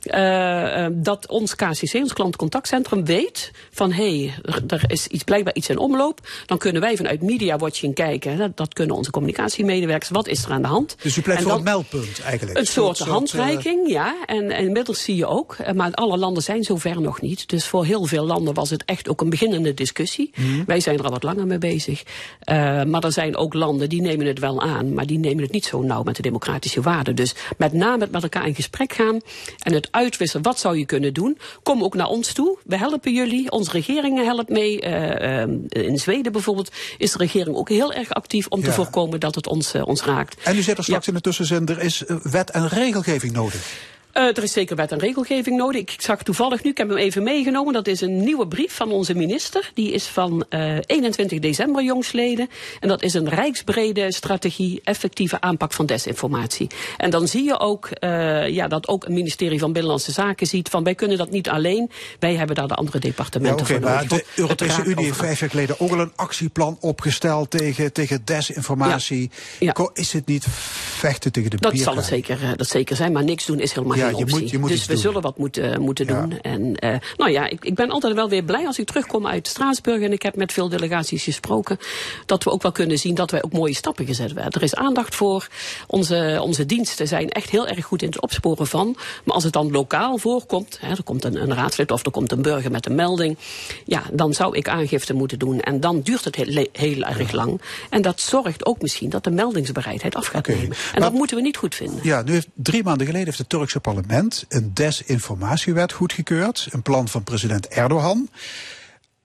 Uh, 0.05 0.87
dat 0.93 1.27
ons 1.27 1.55
KCC, 1.55 1.95
ons 1.95 2.13
klantcontactcentrum, 2.13 3.05
weet 3.05 3.51
van 3.71 3.93
hé, 3.93 4.19
hey, 4.19 4.35
er, 4.43 4.63
er, 4.67 4.85
is 4.87 5.07
iets, 5.07 5.25
blijkbaar 5.25 5.55
iets 5.55 5.69
in 5.69 5.79
omloop. 5.79 6.21
Dan 6.47 6.59
kunnen 6.59 6.83
wij 6.83 6.97
vanuit 6.97 7.23
Media 7.23 7.57
Watching 7.57 7.95
kijken, 7.95 8.39
dat, 8.39 8.57
dat 8.57 8.75
kunnen 8.75 8.97
onze 8.97 9.11
communicatiemedewerkers, 9.11 10.11
wat 10.11 10.29
is 10.29 10.45
er 10.45 10.51
aan 10.51 10.63
de 10.63 10.69
hand. 10.69 10.97
Dus 11.03 11.17
u 11.17 11.23
pleit 11.23 11.43
voor 11.43 11.53
een 11.53 11.63
meldpunt 11.63 12.21
eigenlijk? 12.21 12.59
Een 12.59 12.67
soort, 12.67 12.97
soort 12.97 13.11
handreiking, 13.11 13.87
uh... 13.87 13.93
ja. 13.93 14.17
En, 14.27 14.51
en 14.51 14.65
inmiddels 14.65 15.03
zie 15.03 15.17
je 15.17 15.27
ook, 15.27 15.57
maar 15.75 15.93
alle 15.93 16.17
landen 16.17 16.43
zijn 16.43 16.63
zover 16.63 17.01
nog 17.01 17.21
niet. 17.21 17.49
Dus 17.49 17.67
voor 17.67 17.85
heel 17.85 18.05
veel 18.05 18.25
landen 18.25 18.55
was 18.55 18.71
het 18.71 18.85
echt 18.85 19.09
ook 19.09 19.21
een 19.21 19.31
beginnende 19.43 19.75
discussie. 19.75 20.31
Mm. 20.35 20.65
Wij 20.67 20.81
zijn 20.81 20.99
er 20.99 21.05
al 21.05 21.11
wat 21.11 21.23
langer 21.23 21.47
mee 21.47 21.59
bezig. 21.59 22.03
Uh, 22.03 22.83
maar 22.83 23.05
er 23.05 23.13
zijn 23.13 23.37
ook 23.37 23.55
landen 23.55 23.89
die 23.89 24.01
nemen 24.01 24.27
het 24.27 24.39
wel 24.39 24.61
aan, 24.61 24.95
maar 24.95 25.07
die 25.07 25.19
nemen 25.19 25.43
het 25.43 25.53
niet 25.53 25.65
zo 25.65 25.83
nauw 25.83 26.03
met 26.03 26.17
de 26.17 26.23
democratische 26.23 26.81
waarden. 26.81 27.17
Dus 27.17 27.35
met 27.59 27.73
name 27.73 28.09
met 28.11 28.23
elkaar 28.23 28.47
in 28.47 28.55
gesprek 28.55 28.93
gaan 28.93 29.21
en 29.59 29.73
het 29.73 29.89
uitwisselen. 29.91 30.43
Wat 30.45 30.59
zou 30.59 30.79
je 30.79 30.87
kunnen 30.87 31.15
doen? 31.15 31.39
Kom 31.63 31.83
ook 31.83 31.95
naar 31.95 32.07
ons 32.07 32.33
toe. 32.33 32.59
We 32.65 32.77
helpen 32.77 33.15
jullie. 33.15 33.51
Onze 33.51 33.71
regeringen 33.71 34.25
helpen 34.25 34.55
mee. 34.55 34.83
Uh, 34.83 35.47
uh, 35.47 35.49
in 35.69 35.99
Zweden 35.99 36.33
bijvoorbeeld 36.33 36.71
is 36.99 37.13
de 37.13 37.19
regering 37.19 37.57
ook 37.57 37.69
heel 37.69 37.93
erg 37.93 38.11
actief 38.11 38.47
om 38.47 38.61
ja. 38.61 38.65
te 38.65 38.73
voorkomen 38.73 39.21
dat 39.21 39.35
het 39.35 39.47
ons, 39.47 39.75
ons 39.75 40.03
raakt. 40.03 40.43
En 40.45 40.57
u 40.57 40.63
zit 40.63 40.79
er 40.79 40.85
straks 40.85 41.07
ja. 41.07 41.13
in 41.13 41.19
de 41.19 41.25
tussenzin, 41.25 41.67
er 41.67 41.81
is 41.81 42.05
wet 42.23 42.51
en 42.51 42.69
regelgeving 42.69 43.33
nodig. 43.33 43.91
Uh, 44.15 44.23
er 44.23 44.43
is 44.43 44.53
zeker 44.53 44.77
wet 44.77 44.93
en 44.93 44.99
regelgeving 44.99 45.57
nodig. 45.57 45.81
Ik 45.81 45.95
zag 45.99 46.23
toevallig 46.23 46.63
nu, 46.63 46.71
ik 46.71 46.79
heb 46.79 46.89
hem 46.89 46.97
even 46.97 47.23
meegenomen, 47.23 47.73
dat 47.73 47.87
is 47.87 48.01
een 48.01 48.25
nieuwe 48.25 48.49
brief 48.49 48.75
van 48.75 48.93
onze 48.93 49.15
minister. 49.15 49.71
Die 49.75 49.93
is 49.93 50.07
van 50.07 50.45
uh, 50.51 50.79
21 50.87 51.39
december 51.39 51.85
jongsleden. 51.85 52.49
En 52.81 52.89
dat 52.89 53.03
is 53.03 53.15
een 53.15 53.29
rijksbrede 53.29 54.13
strategie 54.13 54.81
effectieve 54.85 55.41
aanpak 55.41 55.73
van 55.73 55.87
desinformatie. 55.87 56.67
En 56.97 57.11
dan 57.11 57.29
zie 57.29 57.45
je 57.45 57.59
ook 57.59 57.89
uh, 58.01 58.49
ja, 58.49 58.69
dat 58.69 58.89
ook 58.89 59.05
het 59.05 59.13
ministerie 59.13 59.59
van 59.59 59.73
Binnenlandse 59.73 60.13
Zaken 60.13 60.47
ziet 60.47 60.69
van 60.69 60.85
wij 60.85 60.95
kunnen 60.95 61.19
dat 61.19 61.31
niet 61.31 61.49
alleen. 61.49 61.91
Wij 62.19 62.35
hebben 62.35 62.57
daar 62.57 62.69
de 62.69 62.75
andere 62.75 62.99
departementen 62.99 63.67
ja, 63.67 63.75
okay, 63.75 63.91
voor 63.91 63.91
nodig. 63.91 64.11
Maar 64.11 64.19
de 64.19 64.41
Europese 64.41 64.83
Unie 64.85 65.05
heeft 65.05 65.17
vijf 65.17 65.41
jaar 65.41 65.51
geleden 65.51 65.81
ook 65.81 65.91
al 65.91 66.01
een 66.01 66.13
actieplan 66.17 66.77
opgesteld 66.81 67.51
tegen, 67.51 67.93
tegen 67.93 68.23
desinformatie. 68.25 69.31
Ja. 69.59 69.75
Ja. 69.77 69.91
Is 69.95 70.13
het 70.13 70.27
niet 70.27 70.47
vechten 70.49 71.33
tegen 71.33 71.51
de 71.51 71.57
Dat 71.57 71.79
zal 71.79 71.97
het 71.97 72.05
zeker, 72.05 72.57
dat 72.57 72.69
zeker 72.69 72.97
zijn, 72.97 73.13
maar 73.13 73.25
niks 73.25 73.47
doen 73.47 73.61
is 73.61 73.73
helemaal 73.73 74.02
ja, 74.03 74.09
je 74.19 74.23
optie. 74.25 74.41
moet, 74.41 74.51
je 74.51 74.59
moet 74.59 74.69
dus 74.71 74.87
we 74.87 74.93
doen. 74.93 75.03
zullen 75.03 75.23
wat 75.23 75.39
moeten, 75.39 75.81
moeten 75.81 76.07
Ja. 76.07 76.21
doen. 76.21 76.41
En 76.41 76.61
uh, 76.85 76.97
nou 77.17 77.31
ja, 77.31 77.49
ik, 77.49 77.65
ik 77.65 77.75
ben 77.75 77.91
altijd 77.91 78.15
wel 78.15 78.29
weer 78.29 78.43
blij 78.45 78.67
als 78.67 78.79
ik 78.79 78.87
terugkom 78.87 79.27
uit 79.27 79.49
Straatsburg. 79.49 80.01
En 80.03 80.13
ik 80.13 80.23
heb 80.23 80.37
met 80.37 80.53
veel 80.53 80.69
delegaties 80.69 81.25
gesproken. 81.25 81.79
Dat 82.27 82.45
we 82.45 82.51
ook 82.51 82.63
wel 82.63 82.73
kunnen 82.73 82.99
zien 82.99 83.15
dat 83.15 83.31
wij 83.31 83.43
ook 83.43 83.53
mooie 83.53 83.75
stappen 83.75 84.07
gezet 84.07 84.33
werden. 84.33 84.53
Er 84.53 84.63
is 84.63 84.75
aandacht 84.75 85.15
voor. 85.15 85.49
Onze, 85.87 86.39
onze 86.43 86.67
diensten 86.67 87.09
zijn 87.09 87.31
echt 87.31 87.51
heel 87.51 87.67
erg 87.67 87.85
goed 87.85 88.03
in 88.03 88.09
het 88.09 88.21
opsporen 88.21 88.67
van. 88.67 88.97
Maar 89.25 89.35
als 89.35 89.45
het 89.45 89.53
dan 89.53 89.71
lokaal 89.71 90.19
voorkomt. 90.19 90.79
Hè, 90.81 90.91
er 90.91 91.03
komt 91.03 91.25
een, 91.25 91.43
een 91.43 91.55
raadslid 91.55 91.91
of 91.91 92.05
er 92.05 92.11
komt 92.11 92.33
een 92.33 92.43
burger 92.43 92.71
met 92.71 92.87
een 92.87 92.95
melding. 92.95 93.37
Ja, 93.85 94.03
dan 94.13 94.35
zou 94.35 94.57
ik 94.57 94.69
aangifte 94.69 95.15
moeten 95.15 95.39
doen. 95.39 95.61
En 95.61 95.81
dan 95.81 96.01
duurt 96.01 96.25
het 96.25 96.37
heel, 96.37 96.67
heel 96.73 97.03
erg 97.03 97.33
lang. 97.33 97.61
En 97.91 98.03
dat 98.03 98.21
zorgt 98.21 98.67
ook 98.67 98.83
misschien 98.83 99.11
dat 99.11 99.25
de 99.25 99.31
meldingsbereidheid 99.31 100.15
af 100.15 100.27
gaat 100.27 100.47
nemen. 100.47 100.63
En 100.65 100.77
Maar- 100.93 101.01
dat 101.01 101.13
moeten 101.13 101.37
we 101.37 101.43
niet 101.43 101.57
goed 101.57 101.75
vinden. 101.75 101.99
Ja, 102.03 102.23
nu 102.23 102.33
heeft 102.33 102.49
drie 102.55 102.83
maanden 102.83 103.07
geleden 103.07 103.27
heeft 103.27 103.39
het 103.39 103.49
Turkse 103.49 103.81
parlement 103.95 104.45
een 104.49 104.71
desinformatiewet 104.75 105.93
goedgekeurd. 105.93 106.67
Een 106.71 106.83
plan 106.83 107.09
van 107.09 107.25
president 107.25 107.69
Erdogan. 107.69 108.29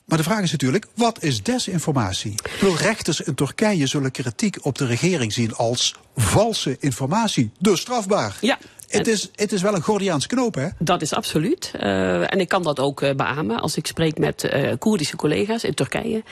Maar 0.06 0.18
de 0.18 0.24
vraag 0.24 0.42
is 0.42 0.52
natuurlijk, 0.52 0.86
wat 0.94 1.24
is 1.24 1.44
desinformatie? 1.44 2.36
Bedoel, 2.60 2.78
rechters 2.78 3.22
in 3.22 3.36
Turkije 3.36 3.88
zullen 3.88 4.12
kritiek 4.12 4.66
op 4.66 4.78
de 4.78 4.86
regering 4.86 5.34
zien 5.34 5.56
als 5.56 5.96
valse 6.16 6.78
informatie. 6.80 7.52
Dus 7.60 7.80
strafbaar. 7.80 8.38
Ja. 8.42 8.58
Het 8.88 9.08
is, 9.08 9.30
het 9.36 9.52
is 9.52 9.62
wel 9.62 9.76
een 9.76 9.82
Gordiaans 9.82 10.28
knoop, 10.28 10.56
hè? 10.56 10.68
Dat 10.80 11.02
is 11.02 11.14
absoluut. 11.14 11.72
Uh, 11.76 12.34
en 12.34 12.40
ik 12.40 12.48
kan 12.48 12.64
dat 12.64 12.80
ook 12.80 13.02
uh, 13.02 13.14
beamen 13.16 13.60
als 13.60 13.78
ik 13.78 13.88
spreek 13.88 14.18
met 14.18 14.44
uh, 14.44 14.72
Koerdische 14.80 15.16
collega's 15.16 15.64
in 15.64 15.74
Turkije. 15.74 16.24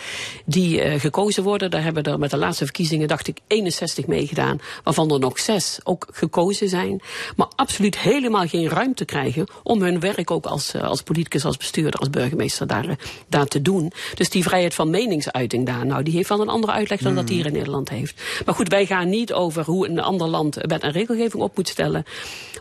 Die 0.46 1.00
gekozen 1.00 1.44
worden. 1.44 1.72
Daar 1.72 1.84
hebben 1.84 2.04
er 2.04 2.20
met 2.20 2.32
de 2.32 2.38
laatste 2.38 2.64
verkiezingen, 2.64 3.08
dacht 3.08 3.28
ik, 3.28 3.40
61 3.48 4.08
meegedaan. 4.08 4.60
Waarvan 4.84 5.12
er 5.12 5.20
nog 5.20 5.40
zes 5.40 5.80
ook 5.84 6.08
gekozen 6.12 6.70
zijn. 6.70 7.02
Maar 7.36 7.48
absoluut 7.56 7.98
helemaal 8.00 8.48
geen 8.48 8.70
ruimte 8.70 9.06
krijgen 9.06 9.48
om 9.64 9.82
hun 9.82 10.00
werk 10.00 10.32
ook 10.32 10.46
als, 10.46 10.76
als 10.76 11.02
politicus, 11.02 11.46
als 11.46 11.58
bestuurder, 11.58 12.00
als 12.00 12.10
burgemeester 12.10 12.68
daar, 12.68 12.98
daar 13.30 13.46
te 13.46 13.62
doen. 13.62 13.92
Dus 14.14 14.30
die 14.30 14.44
vrijheid 14.44 14.74
van 14.74 14.90
meningsuiting 14.90 15.66
daar, 15.66 15.86
nou, 15.86 16.04
die 16.04 16.14
heeft 16.14 16.30
wel 16.30 16.42
een 16.42 16.50
andere 16.50 16.74
uitleg 16.74 17.00
dan 17.00 17.16
dat 17.16 17.28
die 17.28 17.36
hier 17.36 17.46
in 17.46 17.54
Nederland 17.54 17.90
heeft. 17.90 18.22
Maar 18.46 18.56
goed, 18.56 18.70
wij 18.70 18.86
gaan 18.86 19.10
niet 19.10 19.34
over 19.34 19.66
hoe 19.66 19.88
een 19.88 20.00
ander 20.00 20.28
land 20.28 20.56
wet 20.56 20.82
en 20.82 20.92
regelgeving 20.92 21.44
op 21.44 21.56
moet 21.56 21.68
stellen. 21.68 22.06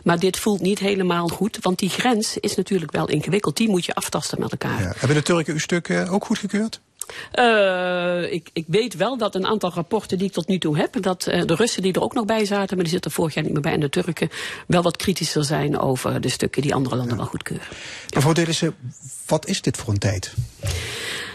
Maar 0.03 0.19
dit 0.19 0.37
voelt 0.37 0.61
niet 0.61 0.79
helemaal 0.79 1.27
goed, 1.27 1.57
want 1.61 1.79
die 1.79 1.89
grens 1.89 2.37
is 2.37 2.55
natuurlijk 2.55 2.91
wel 2.91 3.09
ingewikkeld. 3.09 3.57
Die 3.57 3.69
moet 3.69 3.85
je 3.85 3.95
aftasten 3.95 4.39
met 4.39 4.51
elkaar. 4.51 4.81
Ja. 4.81 4.93
Hebben 4.97 5.17
de 5.17 5.23
Turken 5.23 5.53
uw 5.53 5.59
stuk 5.59 5.89
eh, 5.89 6.13
ook 6.13 6.25
goedgekeurd? 6.25 6.79
Uh, 7.39 8.33
ik, 8.33 8.49
ik, 8.53 8.65
weet 8.67 8.95
wel 8.95 9.17
dat 9.17 9.35
een 9.35 9.45
aantal 9.45 9.71
rapporten 9.73 10.17
die 10.17 10.27
ik 10.27 10.33
tot 10.33 10.47
nu 10.47 10.57
toe 10.57 10.77
heb, 10.77 11.01
dat 11.01 11.27
uh, 11.27 11.45
de 11.45 11.55
Russen 11.55 11.81
die 11.81 11.93
er 11.93 12.01
ook 12.01 12.13
nog 12.13 12.25
bij 12.25 12.45
zaten, 12.45 12.75
maar 12.75 12.83
die 12.83 12.93
zitten 12.93 13.11
vorig 13.11 13.33
jaar 13.33 13.43
niet 13.43 13.53
meer 13.53 13.61
bij, 13.61 13.73
en 13.73 13.79
de 13.79 13.89
Turken 13.89 14.29
wel 14.67 14.81
wat 14.81 14.97
kritischer 14.97 15.43
zijn 15.43 15.79
over 15.79 16.21
de 16.21 16.29
stukken 16.29 16.61
die 16.61 16.73
andere 16.73 16.95
landen 16.95 17.13
ja. 17.13 17.21
wel 17.21 17.29
goedkeuren. 17.29 17.67
Mevrouw 18.15 18.33
Delissen, 18.33 18.75
wat 19.25 19.47
is 19.47 19.61
dit 19.61 19.77
voor 19.77 19.93
een 19.93 19.99
tijd? 19.99 20.33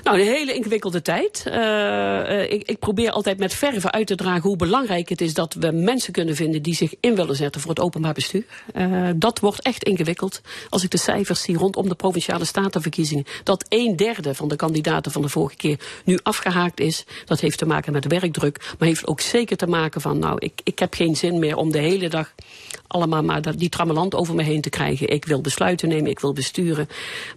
Nou, 0.03 0.20
een 0.20 0.26
hele 0.26 0.55
ingewikkelde 0.55 1.03
tijd. 1.03 1.44
Uh, 1.46 2.53
ik, 2.53 2.62
ik, 2.62 2.78
probeer 2.78 3.11
altijd 3.11 3.38
met 3.38 3.55
verve 3.55 3.90
uit 3.90 4.07
te 4.07 4.14
dragen 4.14 4.42
hoe 4.42 4.57
belangrijk 4.57 5.09
het 5.09 5.20
is 5.20 5.34
dat 5.34 5.55
we 5.55 5.70
mensen 5.70 6.12
kunnen 6.12 6.36
vinden 6.36 6.62
die 6.62 6.74
zich 6.74 6.94
in 7.01 7.14
willen 7.14 7.36
zetten 7.36 7.61
voor 7.61 7.70
het 7.70 7.80
openbaar 7.80 8.12
bestuur. 8.12 8.44
Uh, 8.76 9.09
dat 9.16 9.38
wordt 9.38 9.62
echt 9.62 9.84
ingewikkeld. 9.84 10.40
Als 10.68 10.84
ik 10.84 10.90
de 10.90 10.98
cijfers 10.98 11.42
zie 11.42 11.57
rondom 11.57 11.88
de 11.88 11.94
provinciale 11.94 12.44
statenverkiezingen, 12.44 13.24
dat 13.44 13.64
een 13.68 13.96
derde 13.96 14.34
van 14.34 14.48
de 14.48 14.57
kandidaten 14.57 15.12
van 15.12 15.22
de 15.22 15.28
vorige 15.28 15.57
keer 15.57 15.78
nu 16.05 16.18
afgehaakt 16.22 16.80
is. 16.80 17.05
Dat 17.24 17.40
heeft 17.40 17.59
te 17.59 17.66
maken 17.66 17.92
met 17.92 18.07
werkdruk, 18.07 18.74
maar 18.78 18.88
heeft 18.88 19.07
ook 19.07 19.20
zeker 19.20 19.57
te 19.57 19.66
maken 19.66 20.01
van, 20.01 20.18
nou, 20.18 20.36
ik, 20.38 20.61
ik 20.64 20.78
heb 20.78 20.94
geen 20.94 21.16
zin 21.16 21.38
meer 21.38 21.57
om 21.57 21.72
de 21.72 21.78
hele 21.78 22.09
dag 22.09 22.34
allemaal 22.86 23.22
maar 23.22 23.57
die 23.57 23.68
trammeland 23.68 24.14
over 24.14 24.34
me 24.34 24.42
heen 24.42 24.61
te 24.61 24.70
krijgen. 24.70 25.09
Ik 25.09 25.24
wil 25.24 25.40
besluiten 25.40 25.88
nemen, 25.88 26.11
ik 26.11 26.20
wil 26.20 26.32
besturen. 26.32 26.88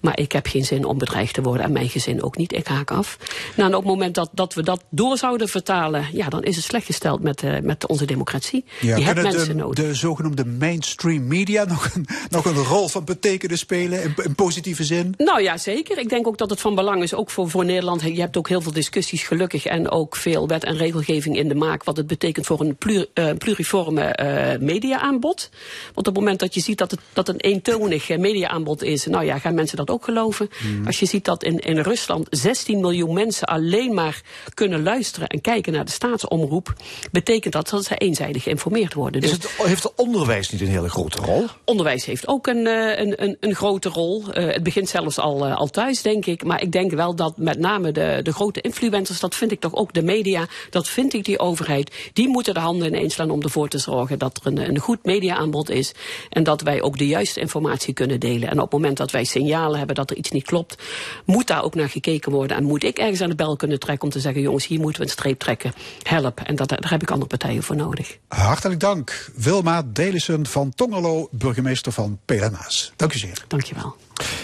Maar 0.01 0.19
ik 0.19 0.31
heb 0.31 0.47
geen 0.47 0.65
zin 0.65 0.85
om 0.85 0.97
bedreigd 0.97 1.33
te 1.33 1.41
worden 1.41 1.65
en 1.65 1.71
mijn 1.71 1.89
gezin 1.89 2.23
ook 2.23 2.37
niet. 2.37 2.52
Ik 2.53 2.67
haak 2.67 2.91
af. 2.91 3.17
Nou, 3.55 3.69
en 3.69 3.75
op 3.75 3.83
het 3.83 3.91
moment 3.91 4.15
dat, 4.15 4.29
dat 4.31 4.53
we 4.53 4.63
dat 4.63 4.83
door 4.89 5.17
zouden 5.17 5.47
vertalen, 5.47 6.07
ja, 6.11 6.29
dan 6.29 6.43
is 6.43 6.55
het 6.55 6.65
slecht 6.65 6.85
gesteld 6.85 7.21
met, 7.21 7.43
uh, 7.43 7.59
met 7.59 7.87
onze 7.87 8.05
democratie. 8.05 8.65
Ja, 8.79 8.95
Je 8.95 9.03
hebt 9.03 9.21
mensen 9.21 9.47
de, 9.47 9.53
nodig. 9.53 9.85
de 9.85 9.93
zogenoemde 9.93 10.45
mainstream 10.45 11.27
media 11.27 11.63
nog 11.73 11.89
een, 11.93 12.05
nog 12.29 12.45
een 12.45 12.63
rol 12.63 12.87
van 12.87 13.05
betekenen 13.05 13.57
spelen 13.57 14.03
in, 14.03 14.13
in 14.23 14.35
positieve 14.35 14.83
zin? 14.83 15.13
Nou 15.17 15.41
ja, 15.41 15.57
zeker. 15.57 15.97
Ik 15.97 16.09
denk 16.09 16.27
ook 16.27 16.37
dat 16.37 16.49
het 16.49 16.61
van 16.61 16.75
belang 16.75 17.03
is, 17.03 17.13
ook 17.13 17.29
voor, 17.29 17.49
voor 17.49 17.65
Nederland. 17.65 18.01
Je 18.01 18.19
hebt 18.19 18.37
ook 18.37 18.49
heel 18.49 18.61
veel 18.61 18.71
discussies, 18.71 19.23
gelukkig, 19.23 19.65
en 19.65 19.89
ook 19.89 20.15
veel 20.15 20.47
wet 20.47 20.63
en 20.63 20.77
regelgeving 20.77 21.37
in 21.37 21.47
de 21.47 21.55
maak. 21.55 21.83
Wat 21.83 21.97
het 21.97 22.07
betekent 22.07 22.45
voor 22.45 22.59
een 22.59 22.75
plur, 22.75 23.07
uh, 23.13 23.29
pluriforme 23.37 24.19
uh, 24.21 24.67
media-aanbod. 24.67 25.49
Want 25.93 26.07
op 26.07 26.15
het 26.15 26.15
moment 26.15 26.39
dat 26.39 26.53
je 26.53 26.61
ziet 26.61 26.77
dat 26.77 26.91
het 26.91 26.99
dat 27.13 27.29
een 27.29 27.39
eentonig 27.39 28.17
media-aanbod 28.17 28.83
is, 28.83 29.05
nou 29.05 29.25
ja, 29.25 29.39
gaan 29.39 29.53
mensen 29.53 29.77
dat 29.77 29.89
ook 29.89 30.03
geloven. 30.03 30.49
Mm. 30.63 30.85
Als 30.85 30.99
je 30.99 31.05
ziet 31.05 31.25
dat 31.25 31.43
in, 31.43 31.59
in 31.59 31.77
Rusland 31.77 32.27
16 32.43 32.79
miljoen 32.79 33.13
mensen 33.13 33.47
alleen 33.47 33.93
maar 33.93 34.21
kunnen 34.53 34.83
luisteren 34.83 35.27
en 35.27 35.41
kijken 35.41 35.73
naar 35.73 35.85
de 35.85 35.91
staatsomroep, 35.91 36.73
betekent 37.11 37.53
dat 37.53 37.69
dat 37.69 37.85
ze 37.85 37.95
eenzijdig 37.95 38.43
geïnformeerd 38.43 38.93
worden. 38.93 39.21
Dus 39.21 39.31
het, 39.31 39.49
heeft 39.57 39.83
het 39.83 39.93
onderwijs 39.95 40.49
niet 40.49 40.61
een 40.61 40.67
hele 40.67 40.89
grote 40.89 41.17
rol? 41.17 41.45
Onderwijs 41.65 42.05
heeft 42.05 42.27
ook 42.27 42.47
een, 42.47 42.65
een, 42.65 43.23
een, 43.23 43.37
een 43.39 43.55
grote 43.55 43.89
rol. 43.89 44.23
Uh, 44.27 44.53
het 44.53 44.63
begint 44.63 44.89
zelfs 44.89 45.19
al, 45.19 45.47
uh, 45.47 45.55
al 45.55 45.67
thuis, 45.67 46.01
denk 46.01 46.25
ik. 46.25 46.43
Maar 46.43 46.61
ik 46.61 46.71
denk 46.71 46.91
wel 46.91 47.15
dat 47.15 47.37
met 47.37 47.59
name 47.59 47.91
de, 47.91 48.19
de 48.23 48.33
grote 48.33 48.61
influencers, 48.61 49.19
dat 49.19 49.35
vind 49.35 49.51
ik 49.51 49.59
toch 49.59 49.75
ook 49.75 49.93
de 49.93 50.01
media, 50.01 50.47
dat 50.69 50.87
vind 50.87 51.13
ik 51.13 51.25
die 51.25 51.39
overheid, 51.39 52.09
die 52.13 52.27
moeten 52.27 52.53
de 52.53 52.59
handen 52.59 52.87
ineens 52.87 53.13
slaan 53.13 53.31
om 53.31 53.41
ervoor 53.41 53.67
te 53.67 53.77
zorgen 53.77 54.19
dat 54.19 54.39
er 54.43 54.51
een, 54.51 54.69
een 54.69 54.79
goed 54.79 55.03
mediaaanbod 55.03 55.69
is. 55.69 55.91
En 56.29 56.43
dat 56.43 56.61
wij 56.61 56.81
ook 56.81 56.97
de 56.97 57.07
juiste 57.07 57.39
informatie 57.39 57.93
kunnen 57.93 58.19
delen. 58.19 58.49
En 58.49 58.55
op 58.57 58.71
het 58.71 58.71
moment 58.71 58.97
dat 58.97 59.11
wij 59.11 59.23
signalen 59.23 59.77
hebben 59.77 59.95
dat 59.95 60.09
er 60.09 60.17
iets 60.17 60.31
niet 60.31 60.45
klopt, 60.45 60.83
moet 61.25 61.47
daar 61.47 61.63
ook 61.63 61.75
naar 61.75 61.89
gekeken 61.89 62.21
worden. 62.31 62.32
En 62.41 62.63
moet 62.63 62.83
ik 62.83 62.97
ergens 62.97 63.21
aan 63.21 63.29
de 63.29 63.35
bel 63.35 63.55
kunnen 63.55 63.79
trekken 63.79 64.05
om 64.05 64.13
te 64.13 64.19
zeggen, 64.19 64.41
jongens, 64.41 64.67
hier 64.67 64.79
moeten 64.79 65.01
we 65.01 65.05
een 65.05 65.11
streep 65.11 65.39
trekken. 65.39 65.73
Help. 66.03 66.39
En 66.39 66.55
dat, 66.55 66.69
daar 66.69 66.89
heb 66.89 67.01
ik 67.01 67.11
andere 67.11 67.29
partijen 67.29 67.63
voor 67.63 67.75
nodig. 67.75 68.17
Hartelijk 68.27 68.79
dank. 68.79 69.31
Wilma 69.35 69.83
Delissen 69.85 70.45
van 70.45 70.73
Tongerlo, 70.75 71.27
burgemeester 71.31 71.91
van 71.91 72.19
Pelenaas. 72.25 72.93
Dank 72.95 73.13
u 73.13 73.17
zeer. 73.17 73.43
Dank 73.47 73.63
je 73.63 73.75
wel. 73.75 73.95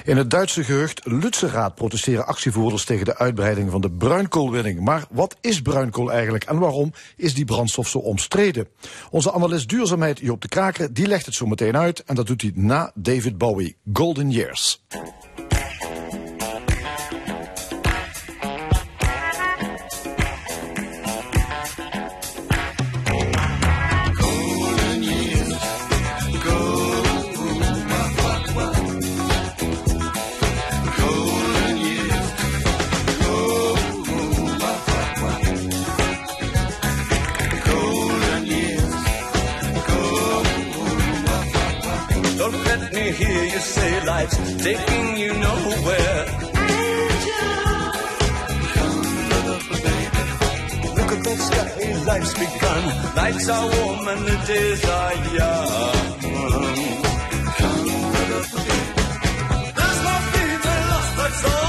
In 0.03 0.17
het 0.17 0.29
Duitse 0.29 0.63
gehucht 0.63 1.01
Lützerath 1.03 1.75
protesteren 1.75 2.25
actievoerders 2.25 2.85
tegen 2.85 3.05
de 3.05 3.17
uitbreiding 3.17 3.71
van 3.71 3.81
de 3.81 3.91
bruinkoolwinning. 3.91 4.79
Maar 4.79 5.05
wat 5.09 5.35
is 5.41 5.61
bruinkool 5.61 6.11
eigenlijk 6.11 6.43
en 6.43 6.59
waarom 6.59 6.93
is 7.15 7.33
die 7.33 7.45
brandstof 7.45 7.87
zo 7.87 7.97
omstreden? 7.97 8.67
Onze 9.09 9.33
analist 9.33 9.69
duurzaamheid 9.69 10.19
Joop 10.19 10.41
de 10.41 10.47
Kraker 10.47 10.93
die 10.93 11.07
legt 11.07 11.25
het 11.25 11.35
zo 11.35 11.45
meteen 11.45 11.77
uit 11.77 12.03
en 12.03 12.15
dat 12.15 12.27
doet 12.27 12.41
hij 12.41 12.51
na 12.55 12.91
David 12.95 13.37
Bowie, 13.37 13.75
Golden 13.93 14.31
Years. 14.31 14.81
You 43.59 43.65
say 43.65 44.05
life's 44.05 44.37
taking 44.63 45.17
you 45.17 45.33
nowhere. 45.33 46.25
Look 50.97 51.11
at 51.15 51.21
that 51.27 51.39
sky, 51.47 51.67
life's 52.11 52.33
begun. 52.33 52.83
Nights 53.15 53.49
are 53.49 53.67
warm 53.75 54.07
and 54.07 54.21
the 54.27 54.37
days 54.47 54.85
are 54.85 55.13
young. 55.39 56.09
There's 59.77 59.99
no 60.07 60.15
fever 60.31 60.77
lost, 60.91 61.17
that's 61.17 61.43
all. 61.45 61.68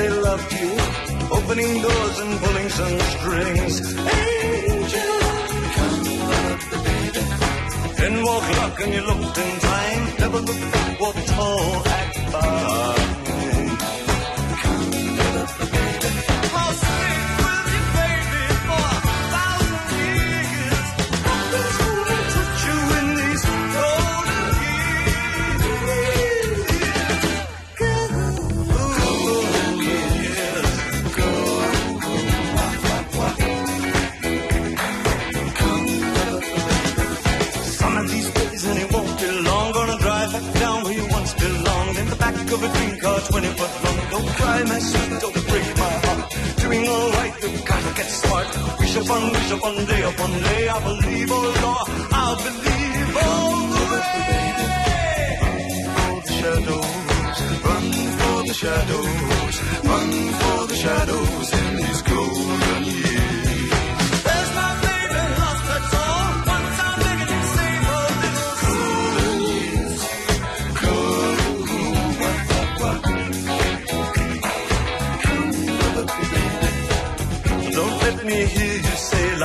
They 0.00 0.08
loved 0.08 0.52
you, 0.60 0.72
opening 1.36 1.72
doors 1.82 2.16
and 2.22 2.32
pulling 2.42 2.68
some 2.80 2.96
strings. 3.14 3.74
Angel, 4.20 5.16
come 5.76 5.98
love 6.30 6.62
the 6.72 6.78
baby. 6.86 7.22
Then 7.98 8.14
walk 8.24 8.46
luck 8.60 8.76
and 8.84 8.92
you 8.96 9.02
looked 9.10 9.38
in 9.44 9.50
time. 9.70 10.02
Never 10.22 10.40
looked 10.48 10.66
back, 10.72 11.00
walk 11.00 11.18
tall, 11.34 11.89
Wish 48.90 49.06
upon, 49.06 49.22
wish 49.30 49.50
upon, 49.52 49.84
day 49.86 50.02
upon 50.02 50.30
day. 50.32 50.68
I 50.68 50.82
believe, 50.82 51.28
oh 51.30 51.54
Lord, 51.62 51.88
I'll 52.10 52.36
believe 52.42 53.16
all 53.22 53.66
the 53.74 53.84
way. 53.92 55.38
Run 55.46 55.92
For 55.94 56.18
the 56.26 56.32
shadows, 56.40 57.38
run 57.68 57.86
for 58.18 58.38
the 58.48 58.54
shadows, 58.62 59.54
run 59.84 60.10
for 60.40 60.66
the 60.66 60.74
shadows 60.74 61.69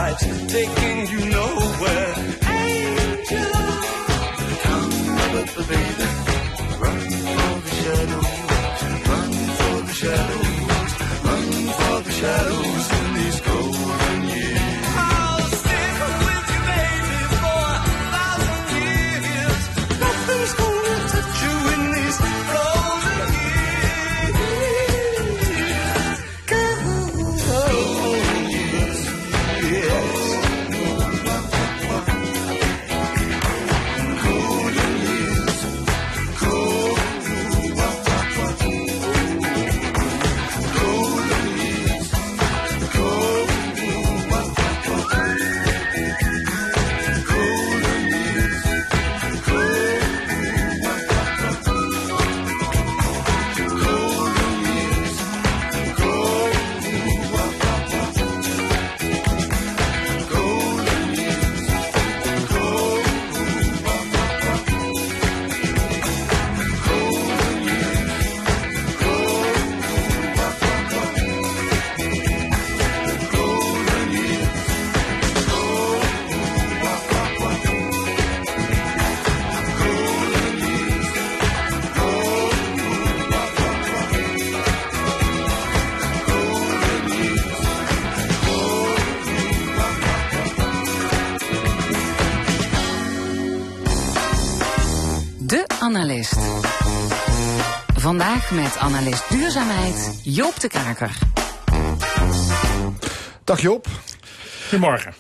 life's 0.06 0.53
taking 0.53 0.97
you 1.12 1.22
nowhere. 1.38 2.14
Angel, 2.62 3.53
come 4.66 4.93
with 5.34 5.51
the 5.58 5.64
baby. 5.72 6.08
Run 6.84 7.01
for 7.34 7.53
the 7.66 7.72
shadows, 7.82 8.32
run 9.10 9.32
for 9.58 9.78
the 9.88 9.93
shadows, 10.01 10.91
run 11.28 11.47
for 11.78 11.97
the 12.06 12.12
shadows 12.20 12.74
Vandaag 98.16 98.51
met 98.51 98.78
analist 98.78 99.30
duurzaamheid 99.30 100.20
Joop 100.24 100.59
de 100.59 100.68
Kaker. 100.68 101.18
Dag 103.43 103.61
Joop. 103.61 103.88
Goedemorgen. 104.70 105.13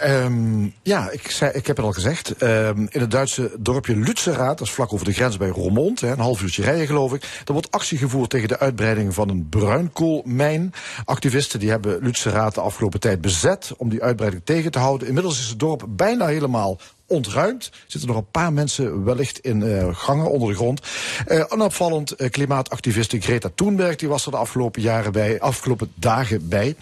Ehm, 0.00 0.68
ja, 0.82 1.10
ik, 1.10 1.30
zei, 1.30 1.52
ik 1.52 1.66
heb 1.66 1.76
het 1.76 1.86
al 1.86 1.92
gezegd. 1.92 2.30
Ehm, 2.30 2.86
in 2.88 3.00
het 3.00 3.10
Duitse 3.10 3.50
dorpje 3.58 3.96
Lützerath, 3.96 4.58
dat 4.58 4.60
is 4.60 4.70
vlak 4.70 4.92
over 4.92 5.06
de 5.06 5.12
grens 5.12 5.36
bij 5.36 5.48
Roermond, 5.48 6.00
hè, 6.00 6.10
een 6.10 6.18
half 6.18 6.42
uurtje 6.42 6.62
rijden 6.62 6.86
geloof 6.86 7.14
ik. 7.14 7.22
Er 7.22 7.52
wordt 7.52 7.70
actie 7.70 7.98
gevoerd 7.98 8.30
tegen 8.30 8.48
de 8.48 8.58
uitbreiding 8.58 9.14
van 9.14 9.28
een 9.28 9.48
bruinkoolmijn. 9.48 10.72
Activisten 11.04 11.60
die 11.60 11.70
hebben 11.70 12.00
Lützerath 12.02 12.54
de 12.54 12.60
afgelopen 12.60 13.00
tijd 13.00 13.20
bezet 13.20 13.72
om 13.76 13.88
die 13.88 14.02
uitbreiding 14.02 14.44
tegen 14.44 14.70
te 14.70 14.78
houden. 14.78 15.08
Inmiddels 15.08 15.40
is 15.40 15.48
het 15.48 15.58
dorp 15.58 15.84
bijna 15.88 16.26
helemaal 16.26 16.78
ontruimd. 17.10 17.70
Zitten 17.86 18.08
nog 18.08 18.18
een 18.18 18.30
paar 18.30 18.52
mensen 18.52 19.04
wellicht 19.04 19.38
in 19.38 19.60
uh, 19.60 19.96
gangen 19.96 20.30
onder 20.30 20.48
de 20.48 20.54
grond. 20.54 20.80
Uh, 21.28 21.44
onopvallend 21.48 22.20
uh, 22.20 22.30
klimaatactiviste 22.30 23.20
Greta 23.20 23.50
Thunberg, 23.54 23.96
die 23.96 24.08
was 24.08 24.24
er 24.24 24.30
de 24.30 24.36
afgelopen 24.36 24.82
jaren 24.82 25.12
bij, 25.12 25.40
afgelopen 25.40 25.92
dagen 25.94 26.48
bij. 26.48 26.76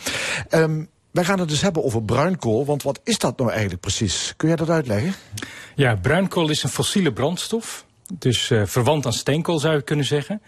Um, 0.51 0.89
wij 1.11 1.25
gaan 1.25 1.39
het 1.39 1.49
dus 1.49 1.61
hebben 1.61 1.85
over 1.85 2.03
bruinkool, 2.03 2.65
want 2.65 2.83
wat 2.83 3.01
is 3.05 3.19
dat 3.19 3.39
nou 3.39 3.51
eigenlijk 3.51 3.81
precies? 3.81 4.35
Kun 4.37 4.49
jij 4.49 4.57
dat 4.57 4.71
uitleggen? 4.71 5.15
Ja, 5.75 5.95
bruinkool 5.95 6.51
is 6.51 6.63
een 6.63 6.69
fossiele 6.69 7.13
brandstof. 7.13 7.85
Dus 8.19 8.53
verwant 8.65 9.07
aan 9.07 9.13
steenkool 9.13 9.59
zou 9.59 9.75
je 9.75 9.83
kunnen 9.83 10.05
zeggen. 10.05 10.43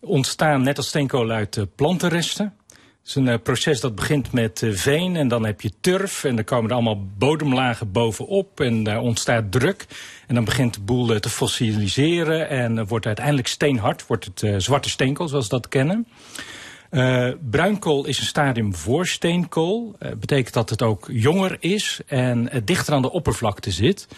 Ontstaan 0.00 0.62
net 0.62 0.76
als 0.76 0.88
steenkool 0.88 1.30
uit 1.30 1.66
plantenresten. 1.74 2.54
Het 3.06 3.16
is 3.16 3.22
een 3.22 3.32
uh, 3.32 3.42
proces 3.42 3.80
dat 3.80 3.94
begint 3.94 4.32
met 4.32 4.62
veen 4.70 5.16
en 5.16 5.28
dan 5.28 5.46
heb 5.46 5.60
je 5.60 5.72
turf. 5.80 6.24
En 6.24 6.34
dan 6.34 6.44
komen 6.44 6.70
er 6.70 6.74
allemaal 6.74 7.06
bodemlagen 7.18 7.92
bovenop 7.92 8.60
en 8.60 8.82
daar 8.82 9.00
ontstaat 9.00 9.52
druk. 9.52 9.86
En 10.26 10.34
dan 10.34 10.44
begint 10.44 10.74
de 10.74 10.80
boel 10.80 11.20
te 11.20 11.28
fossiliseren 11.28 12.48
en 12.48 12.86
wordt 12.86 13.06
uiteindelijk 13.06 13.46
steenhard. 13.46 14.06
Wordt 14.06 14.30
het 14.34 14.62
zwarte 14.62 14.88
steenkool 14.88 15.28
zoals 15.28 15.44
we 15.44 15.50
dat 15.50 15.68
kennen. 15.68 16.06
Uh, 16.90 17.30
bruinkool 17.50 18.06
is 18.06 18.18
een 18.18 18.26
stadium 18.26 18.74
voor 18.74 19.06
steenkool. 19.06 19.96
Uh, 20.00 20.12
betekent 20.12 20.54
dat 20.54 20.70
het 20.70 20.82
ook 20.82 21.08
jonger 21.10 21.56
is 21.60 22.00
en 22.06 22.50
dichter 22.64 22.94
aan 22.94 23.02
de 23.02 23.12
oppervlakte 23.12 23.70
zit. 23.70 24.08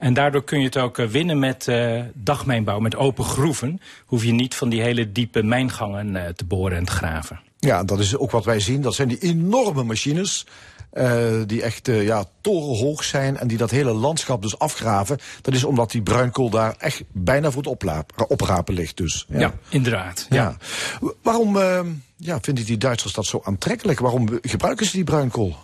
En 0.00 0.14
daardoor 0.14 0.44
kun 0.44 0.58
je 0.58 0.64
het 0.64 0.76
ook 0.76 0.96
winnen 0.96 1.38
met 1.38 1.68
dagmijnbouw, 2.14 2.78
met 2.78 2.96
open 2.96 3.24
groeven. 3.24 3.80
Hoef 4.06 4.24
je 4.24 4.32
niet 4.32 4.54
van 4.54 4.68
die 4.68 4.82
hele 4.82 5.12
diepe 5.12 5.42
mijngangen 5.42 6.36
te 6.36 6.44
boren 6.44 6.76
en 6.76 6.84
te 6.84 6.92
graven. 6.92 7.40
Ja, 7.58 7.84
dat 7.84 7.98
is 7.98 8.16
ook 8.16 8.30
wat 8.30 8.44
wij 8.44 8.60
zien. 8.60 8.82
Dat 8.82 8.94
zijn 8.94 9.08
die 9.08 9.18
enorme 9.18 9.82
machines. 9.82 10.46
Uh, 10.92 11.42
die 11.46 11.62
echt 11.62 11.88
uh, 11.88 12.04
ja, 12.04 12.24
torenhoog 12.40 13.04
zijn 13.04 13.36
en 13.36 13.48
die 13.48 13.58
dat 13.58 13.70
hele 13.70 13.92
landschap 13.92 14.42
dus 14.42 14.58
afgraven. 14.58 15.18
Dat 15.42 15.54
is 15.54 15.64
omdat 15.64 15.90
die 15.90 16.02
bruinkool 16.02 16.50
daar 16.50 16.74
echt 16.78 17.02
bijna 17.12 17.50
voor 17.50 17.62
het 17.62 17.94
oprapen 18.28 18.74
ligt. 18.74 18.96
Dus, 18.96 19.26
ja. 19.28 19.38
ja 19.38 19.54
inderdaad. 19.68 20.26
Ja. 20.30 20.56
ja. 21.00 21.08
Waarom 21.22 21.56
uh, 21.56 21.80
ja, 22.16 22.38
vinden 22.40 22.64
die 22.64 22.78
Duitsers 22.78 23.12
dat 23.12 23.26
zo 23.26 23.40
aantrekkelijk? 23.44 24.00
Waarom 24.00 24.28
gebruiken 24.42 24.86
ze 24.86 24.92
die 24.92 25.04
bruinkool? 25.04 25.56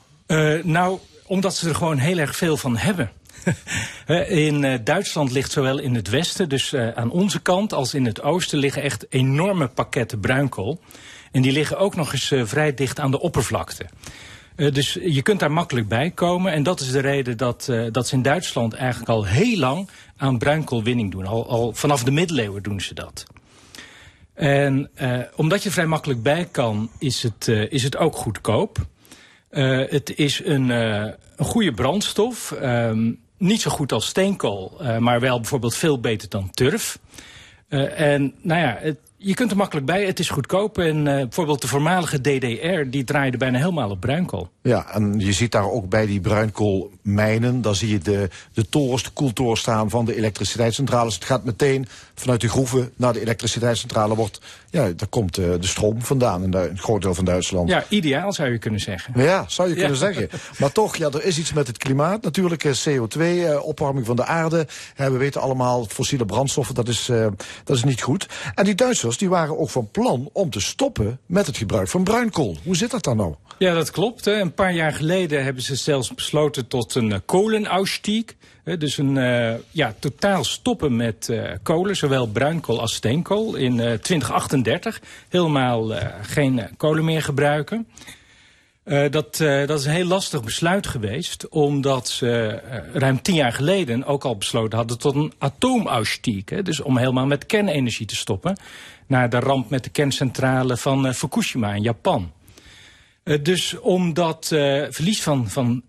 nou, 0.62 0.98
omdat 1.26 1.54
ze 1.54 1.68
er 1.68 1.74
gewoon 1.74 1.98
heel 1.98 2.18
erg 2.18 2.36
veel 2.36 2.56
van 2.56 2.76
hebben. 2.76 3.10
in 4.28 4.80
Duitsland 4.84 5.30
ligt 5.30 5.52
zowel 5.52 5.78
in 5.78 5.94
het 5.94 6.08
westen, 6.08 6.48
dus 6.48 6.74
aan 6.74 7.10
onze 7.10 7.40
kant, 7.42 7.72
als 7.72 7.94
in 7.94 8.04
het 8.04 8.22
oosten 8.22 8.58
liggen 8.58 8.82
echt 8.82 9.06
enorme 9.08 9.68
pakketten 9.68 10.20
bruinkool. 10.20 10.80
En 11.32 11.42
die 11.42 11.52
liggen 11.52 11.78
ook 11.78 11.96
nog 11.96 12.12
eens 12.12 12.32
vrij 12.42 12.74
dicht 12.74 13.00
aan 13.00 13.10
de 13.10 13.20
oppervlakte. 13.20 13.86
Dus 14.56 14.98
je 15.02 15.22
kunt 15.22 15.40
daar 15.40 15.52
makkelijk 15.52 15.88
bij 15.88 16.10
komen. 16.10 16.52
En 16.52 16.62
dat 16.62 16.80
is 16.80 16.90
de 16.90 17.00
reden 17.00 17.36
dat, 17.36 17.72
dat 17.92 18.08
ze 18.08 18.14
in 18.14 18.22
Duitsland 18.22 18.74
eigenlijk 18.74 19.10
al 19.10 19.24
heel 19.24 19.58
lang 19.58 19.88
aan 20.16 20.38
bruinkoolwinning 20.38 21.10
doen. 21.10 21.26
Al, 21.26 21.48
al 21.48 21.72
vanaf 21.72 22.04
de 22.04 22.10
middeleeuwen 22.10 22.62
doen 22.62 22.80
ze 22.80 22.94
dat. 22.94 23.26
En 24.34 24.90
omdat 25.34 25.62
je 25.62 25.70
vrij 25.70 25.86
makkelijk 25.86 26.22
bij 26.22 26.48
kan, 26.50 26.90
is 26.98 27.22
het, 27.22 27.48
is 27.48 27.82
het 27.82 27.96
ook 27.96 28.16
goedkoop. 28.16 28.86
het 29.50 30.12
is 30.16 30.44
een, 30.44 30.68
een 30.68 31.14
goede 31.36 31.72
brandstof. 31.72 32.52
Ehm, 32.52 33.12
niet 33.38 33.60
zo 33.60 33.70
goed 33.70 33.92
als 33.92 34.06
steenkool, 34.06 34.80
maar 34.98 35.20
wel 35.20 35.40
bijvoorbeeld 35.40 35.74
veel 35.74 36.00
beter 36.00 36.28
dan 36.28 36.50
turf. 36.50 36.98
en 37.68 38.34
nou 38.42 38.60
ja, 38.60 38.78
je 39.26 39.34
kunt 39.34 39.50
er 39.50 39.56
makkelijk 39.56 39.86
bij. 39.86 40.06
Het 40.06 40.18
is 40.18 40.28
goedkoop. 40.28 40.78
En 40.78 40.96
uh, 40.96 41.04
bijvoorbeeld 41.04 41.60
de 41.60 41.68
voormalige 41.68 42.20
DDR, 42.20 42.90
die 42.90 43.04
draaide 43.04 43.36
bijna 43.36 43.58
helemaal 43.58 43.90
op 43.90 44.00
bruinkool. 44.00 44.48
Ja, 44.62 44.90
en 44.90 45.20
je 45.20 45.32
ziet 45.32 45.52
daar 45.52 45.70
ook 45.70 45.88
bij 45.88 46.06
die 46.06 46.20
bruinkoolmijnen... 46.20 47.62
dan 47.62 47.74
zie 47.74 47.88
je 47.88 47.98
de, 47.98 48.28
de 48.52 48.68
torens, 48.68 49.02
de 49.02 49.10
koeltorens 49.10 49.60
staan 49.60 49.90
van 49.90 50.04
de 50.04 50.16
elektriciteitscentrales. 50.16 51.14
Het 51.14 51.24
gaat 51.24 51.44
meteen 51.44 51.86
vanuit 52.20 52.40
de 52.40 52.48
groeven 52.48 52.92
naar 52.96 53.12
de 53.12 53.20
elektriciteitscentrale. 53.20 54.14
Wordt, 54.14 54.40
ja, 54.70 54.90
daar 54.96 55.08
komt 55.08 55.38
uh, 55.38 55.46
de 55.60 55.66
stroom 55.66 56.02
vandaan 56.02 56.42
in 56.42 56.54
een 56.54 56.78
groot 56.78 57.02
deel 57.02 57.14
van 57.14 57.24
Duitsland. 57.24 57.68
Ja, 57.68 57.84
ideaal 57.88 58.32
zou 58.32 58.50
je 58.50 58.58
kunnen 58.58 58.80
zeggen. 58.80 59.22
Ja, 59.22 59.44
zou 59.48 59.68
je 59.68 59.74
ja. 59.74 59.80
kunnen 59.80 59.98
zeggen. 59.98 60.28
Maar 60.58 60.72
toch, 60.72 60.96
ja, 60.96 61.10
er 61.10 61.24
is 61.24 61.38
iets 61.38 61.52
met 61.52 61.66
het 61.66 61.78
klimaat. 61.78 62.22
Natuurlijk 62.22 62.64
uh, 62.64 62.72
CO2, 62.72 63.20
uh, 63.20 63.64
opwarming 63.66 64.06
van 64.06 64.16
de 64.16 64.24
aarde. 64.24 64.66
we 64.96 65.10
weten 65.10 65.40
allemaal, 65.40 65.84
fossiele 65.84 66.24
brandstoffen, 66.24 66.74
dat 66.74 66.88
is, 66.88 67.10
dat 67.64 67.76
is 67.76 67.84
niet 67.84 68.02
goed. 68.02 68.28
En 68.54 68.64
die 68.64 68.74
Duitsers 68.74 69.18
die 69.18 69.28
waren 69.28 69.58
ook 69.58 69.70
van 69.70 69.90
plan 69.90 70.28
om 70.32 70.50
te 70.50 70.60
stoppen 70.60 71.18
met 71.26 71.46
het 71.46 71.56
gebruik 71.56 71.88
van 71.88 72.04
bruinkool. 72.04 72.56
Hoe 72.64 72.76
zit 72.76 72.90
dat 72.90 73.04
dan 73.04 73.16
nou? 73.16 73.34
Ja, 73.58 73.74
dat 73.74 73.90
klopt. 73.90 74.24
Hè. 74.24 74.40
Een 74.40 74.54
paar 74.54 74.72
jaar 74.72 74.92
geleden 74.92 75.44
hebben 75.44 75.62
ze 75.62 75.76
zelfs 75.76 76.14
besloten 76.14 76.66
tot 76.66 76.94
een 76.94 77.10
uh, 77.10 77.16
kolenausstieg. 77.24 78.24
Dus 78.78 78.98
een 78.98 79.16
uh, 79.16 79.54
ja, 79.70 79.94
totaal 79.98 80.44
stoppen 80.44 80.96
met 80.96 81.28
uh, 81.30 81.50
kolen, 81.62 81.96
zowel 81.96 82.26
bruinkool 82.26 82.80
als 82.80 82.94
steenkool. 82.94 83.54
In 83.54 83.72
uh, 83.72 83.92
2038 83.92 85.00
helemaal 85.28 85.92
geen 86.22 86.68
kolen 86.76 87.04
meer 87.04 87.22
gebruiken. 87.22 87.88
Dat, 89.10 89.36
dat 89.36 89.78
is 89.78 89.84
een 89.84 89.92
heel 89.92 90.06
lastig 90.06 90.44
besluit 90.44 90.86
geweest, 90.86 91.48
omdat 91.48 92.08
ze 92.08 92.60
ruim 92.92 93.22
tien 93.22 93.34
jaar 93.34 93.52
geleden 93.52 94.04
ook 94.04 94.24
al 94.24 94.36
besloten 94.36 94.78
hadden 94.78 94.98
tot 94.98 95.14
een 95.14 95.32
atoomausstieg. 95.38 96.44
Dus 96.44 96.80
om 96.80 96.96
helemaal 96.96 97.26
met 97.26 97.46
kernenergie 97.46 98.06
te 98.06 98.16
stoppen, 98.16 98.56
na 99.06 99.28
de 99.28 99.38
ramp 99.38 99.70
met 99.70 99.84
de 99.84 99.90
kerncentrale 99.90 100.76
van 100.76 101.14
Fukushima 101.14 101.74
in 101.74 101.82
Japan. 101.82 102.32
Dus 103.42 103.78
om 103.78 104.14
dat 104.14 104.46
verlies 104.90 105.22
van, 105.22 105.50
van 105.50 105.82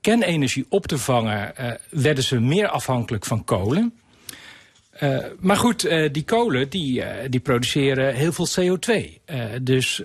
kernenergie 0.00 0.66
op 0.68 0.86
te 0.86 0.98
vangen, 0.98 1.54
werden 1.90 2.24
ze 2.24 2.40
meer 2.40 2.68
afhankelijk 2.68 3.24
van 3.24 3.44
kolen. 3.44 3.94
maar 5.40 5.56
goed, 5.56 5.80
die 6.12 6.24
kolen 6.24 6.68
die, 6.68 7.04
die 7.28 7.40
produceren 7.40 8.14
heel 8.14 8.32
veel 8.32 8.48
CO2. 8.48 9.22
dus 9.62 10.02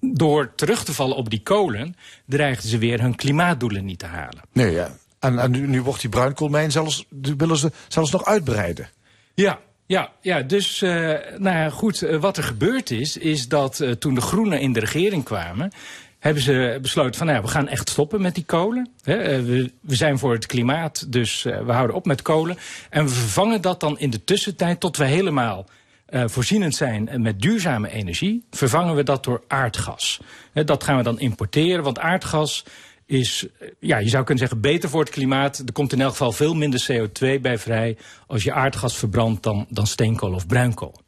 door 0.00 0.54
terug 0.54 0.84
te 0.84 0.94
vallen 0.94 1.16
op 1.16 1.30
die 1.30 1.42
kolen, 1.42 1.96
dreigden 2.26 2.68
ze 2.68 2.78
weer 2.78 3.00
hun 3.00 3.14
klimaatdoelen 3.14 3.84
niet 3.84 3.98
te 3.98 4.06
halen. 4.06 4.40
Nee, 4.52 4.70
ja. 4.72 4.96
En, 5.18 5.38
en 5.38 5.50
nu, 5.50 5.66
nu 5.66 5.82
wordt 5.82 6.00
die 6.00 6.10
bruinkoolmijn 6.10 6.70
zelfs, 6.70 7.06
willen 7.36 7.56
ze 7.56 7.72
zelfs 7.88 8.10
nog 8.10 8.24
uitbreiden. 8.24 8.88
Ja, 9.34 9.60
ja, 9.90 10.12
ja, 10.20 10.42
dus 10.42 10.82
uh, 10.82 11.14
nou 11.36 11.70
goed, 11.70 12.02
uh, 12.02 12.20
wat 12.20 12.36
er 12.36 12.42
gebeurd 12.42 12.90
is, 12.90 13.16
is 13.16 13.48
dat 13.48 13.80
uh, 13.80 13.90
toen 13.90 14.14
de 14.14 14.20
Groenen 14.20 14.60
in 14.60 14.72
de 14.72 14.80
regering 14.80 15.24
kwamen, 15.24 15.70
hebben 16.18 16.42
ze 16.42 16.78
besloten 16.82 17.14
van, 17.14 17.26
nou 17.26 17.38
ja, 17.38 17.44
we 17.44 17.50
gaan 17.50 17.68
echt 17.68 17.90
stoppen 17.90 18.20
met 18.22 18.34
die 18.34 18.44
kolen. 18.44 18.88
We, 19.02 19.70
zijn 19.86 20.18
voor 20.18 20.32
het 20.32 20.46
klimaat, 20.46 21.12
dus 21.12 21.42
we 21.42 21.72
houden 21.72 21.96
op 21.96 22.06
met 22.06 22.22
kolen. 22.22 22.58
En 22.90 23.04
we 23.04 23.10
vervangen 23.10 23.60
dat 23.60 23.80
dan 23.80 23.98
in 23.98 24.10
de 24.10 24.24
tussentijd 24.24 24.80
tot 24.80 24.96
we 24.96 25.04
helemaal 25.04 25.66
voorzienend 26.06 26.74
zijn 26.74 27.10
met 27.16 27.40
duurzame 27.40 27.90
energie, 27.90 28.44
vervangen 28.50 28.94
we 28.94 29.02
dat 29.02 29.24
door 29.24 29.42
aardgas. 29.48 30.20
Dat 30.52 30.84
gaan 30.84 30.96
we 30.96 31.02
dan 31.02 31.20
importeren, 31.20 31.84
want 31.84 31.98
aardgas 31.98 32.64
is, 33.10 33.46
uh, 33.60 33.68
ja, 33.78 33.98
je 33.98 34.08
zou 34.08 34.24
kunnen 34.24 34.48
zeggen, 34.48 34.60
beter 34.60 34.88
voor 34.88 35.00
het 35.00 35.10
klimaat. 35.10 35.58
Er 35.58 35.72
komt 35.72 35.92
in 35.92 36.00
elk 36.00 36.10
geval 36.10 36.32
veel 36.32 36.54
minder 36.54 36.86
CO2 36.92 37.40
bij 37.40 37.58
vrij 37.58 37.96
als 38.26 38.42
je 38.42 38.52
aardgas 38.52 38.96
verbrandt 38.96 39.42
dan, 39.42 39.66
dan 39.68 39.86
steenkool 39.86 40.32
of 40.32 40.46
bruinkool. 40.46 41.00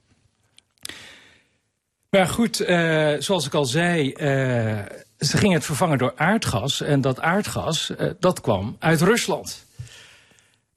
Maar 2.11 2.27
goed, 2.27 2.57
zoals 3.19 3.47
ik 3.47 3.55
al 3.55 3.65
zei, 3.65 4.13
ze 5.19 5.37
gingen 5.37 5.57
het 5.57 5.65
vervangen 5.65 5.99
door 5.99 6.13
aardgas. 6.17 6.81
En 6.81 7.01
dat 7.01 7.21
aardgas, 7.21 7.93
dat 8.19 8.41
kwam 8.41 8.77
uit 8.79 9.01
Rusland. 9.01 9.67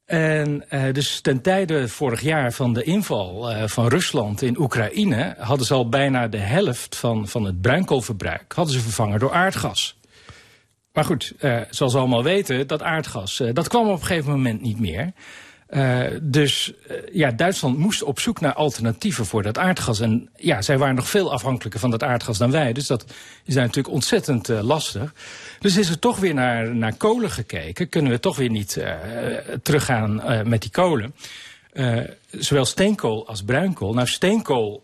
En 0.06 0.66
dus 0.92 1.22
ten 1.22 1.42
tijde 1.42 1.88
vorig 1.88 2.22
jaar 2.22 2.52
van 2.54 2.74
de 2.74 2.84
inval 2.84 3.52
van 3.68 3.88
Rusland 3.88 4.42
in 4.42 4.60
Oekraïne 4.60 5.36
hadden 5.38 5.66
ze 5.66 5.74
al 5.74 5.90
bijna 5.90 6.28
de 6.28 6.38
helft 6.38 6.96
van, 6.96 7.28
van 7.28 7.44
het 7.46 7.62
bruinkoolverbruik 7.62 8.54
hadden 8.54 8.74
ze 8.74 8.80
vervangen 8.80 9.20
door 9.20 9.34
aardgas. 9.34 9.98
Maar 10.96 11.06
goed, 11.06 11.34
uh, 11.42 11.62
zoals 11.70 11.94
we 11.94 12.00
allemaal 12.00 12.24
weten, 12.24 12.68
dat 12.68 12.82
aardgas 12.82 13.42
dat 13.54 13.68
kwam 13.68 13.88
op 13.88 14.00
een 14.00 14.06
gegeven 14.06 14.32
moment 14.32 14.62
niet 14.62 14.80
meer. 14.80 15.12
Uh, 15.70 16.02
dus 16.22 16.74
ja, 17.12 17.32
Duitsland 17.32 17.78
moest 17.78 18.04
op 18.04 18.20
zoek 18.20 18.40
naar 18.40 18.54
alternatieven 18.54 19.26
voor 19.26 19.44
dat 19.44 19.58
aardgas. 19.58 20.00
En 20.00 20.30
ja, 20.36 20.62
zij 20.62 20.78
waren 20.78 20.96
nog 20.96 21.10
veel 21.10 21.32
afhankelijker 21.32 21.80
van 21.80 21.90
dat 21.90 22.04
aardgas 22.04 22.38
dan 22.38 22.52
wij. 22.52 22.74
Dus 22.74 22.88
dat 22.88 23.06
is 23.46 23.56
natuurlijk 23.56 23.90
ontzettend 23.90 24.48
lastig. 24.48 25.14
Dus 25.60 25.78
is 25.78 25.90
er 25.90 26.00
toch 26.00 26.20
weer 26.20 26.34
naar, 26.34 26.76
naar 26.76 26.96
kolen 26.96 27.32
gekeken. 27.32 27.90
Kunnen 27.90 28.12
we 28.12 28.20
toch 28.20 28.38
weer 28.38 28.50
niet 28.50 28.84
teruggaan 29.64 30.22
met 30.50 30.62
die 30.62 30.72
kolen. 30.72 31.16
zowel 32.32 32.66
steenkool 32.66 33.28
als 33.28 33.44
bruinkool. 33.44 33.94
Nou, 33.94 34.08
steenkool, 34.08 34.84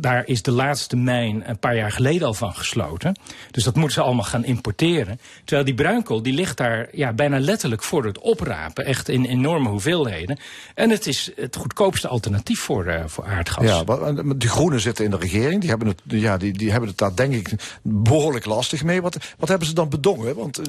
daar 0.00 0.22
is 0.26 0.42
de 0.42 0.50
laatste 0.50 0.96
mijn 0.96 1.48
een 1.48 1.58
paar 1.58 1.76
jaar 1.76 1.92
geleden 1.92 2.26
al 2.26 2.34
van 2.34 2.54
gesloten. 2.54 3.16
Dus 3.50 3.64
dat 3.64 3.74
moeten 3.74 3.94
ze 3.94 4.00
allemaal 4.02 4.24
gaan 4.24 4.44
importeren. 4.44 5.20
Terwijl 5.44 5.64
die 5.64 5.74
bruinkool, 5.74 6.22
die 6.22 6.32
ligt 6.32 6.56
daar 6.56 6.88
ja, 6.92 7.12
bijna 7.12 7.40
letterlijk 7.40 7.82
voor 7.82 8.04
het 8.04 8.18
oprapen. 8.18 8.84
Echt 8.84 9.08
in 9.08 9.24
enorme 9.24 9.68
hoeveelheden. 9.68 10.38
En 10.74 10.90
het 10.90 11.06
is 11.06 11.30
het 11.36 11.56
goedkoopste 11.56 12.08
alternatief 12.08 12.60
voor, 12.60 12.86
uh, 12.86 13.00
voor 13.06 13.24
aardgas. 13.24 13.64
Ja, 13.64 14.12
die 14.36 14.48
groenen 14.48 14.80
zitten 14.80 15.04
in 15.04 15.10
de 15.10 15.16
regering. 15.16 15.60
Die 15.60 15.70
hebben 15.70 15.88
het, 15.88 16.02
ja, 16.04 16.36
die, 16.36 16.52
die 16.52 16.70
hebben 16.70 16.88
het 16.88 16.98
daar 16.98 17.16
denk 17.16 17.34
ik 17.34 17.50
behoorlijk 17.82 18.44
lastig 18.44 18.84
mee. 18.84 19.02
Wat, 19.02 19.16
wat 19.38 19.48
hebben 19.48 19.68
ze 19.68 19.74
dan 19.74 19.88
bedongen? 19.88 20.34
Want 20.34 20.56
er, 20.56 20.64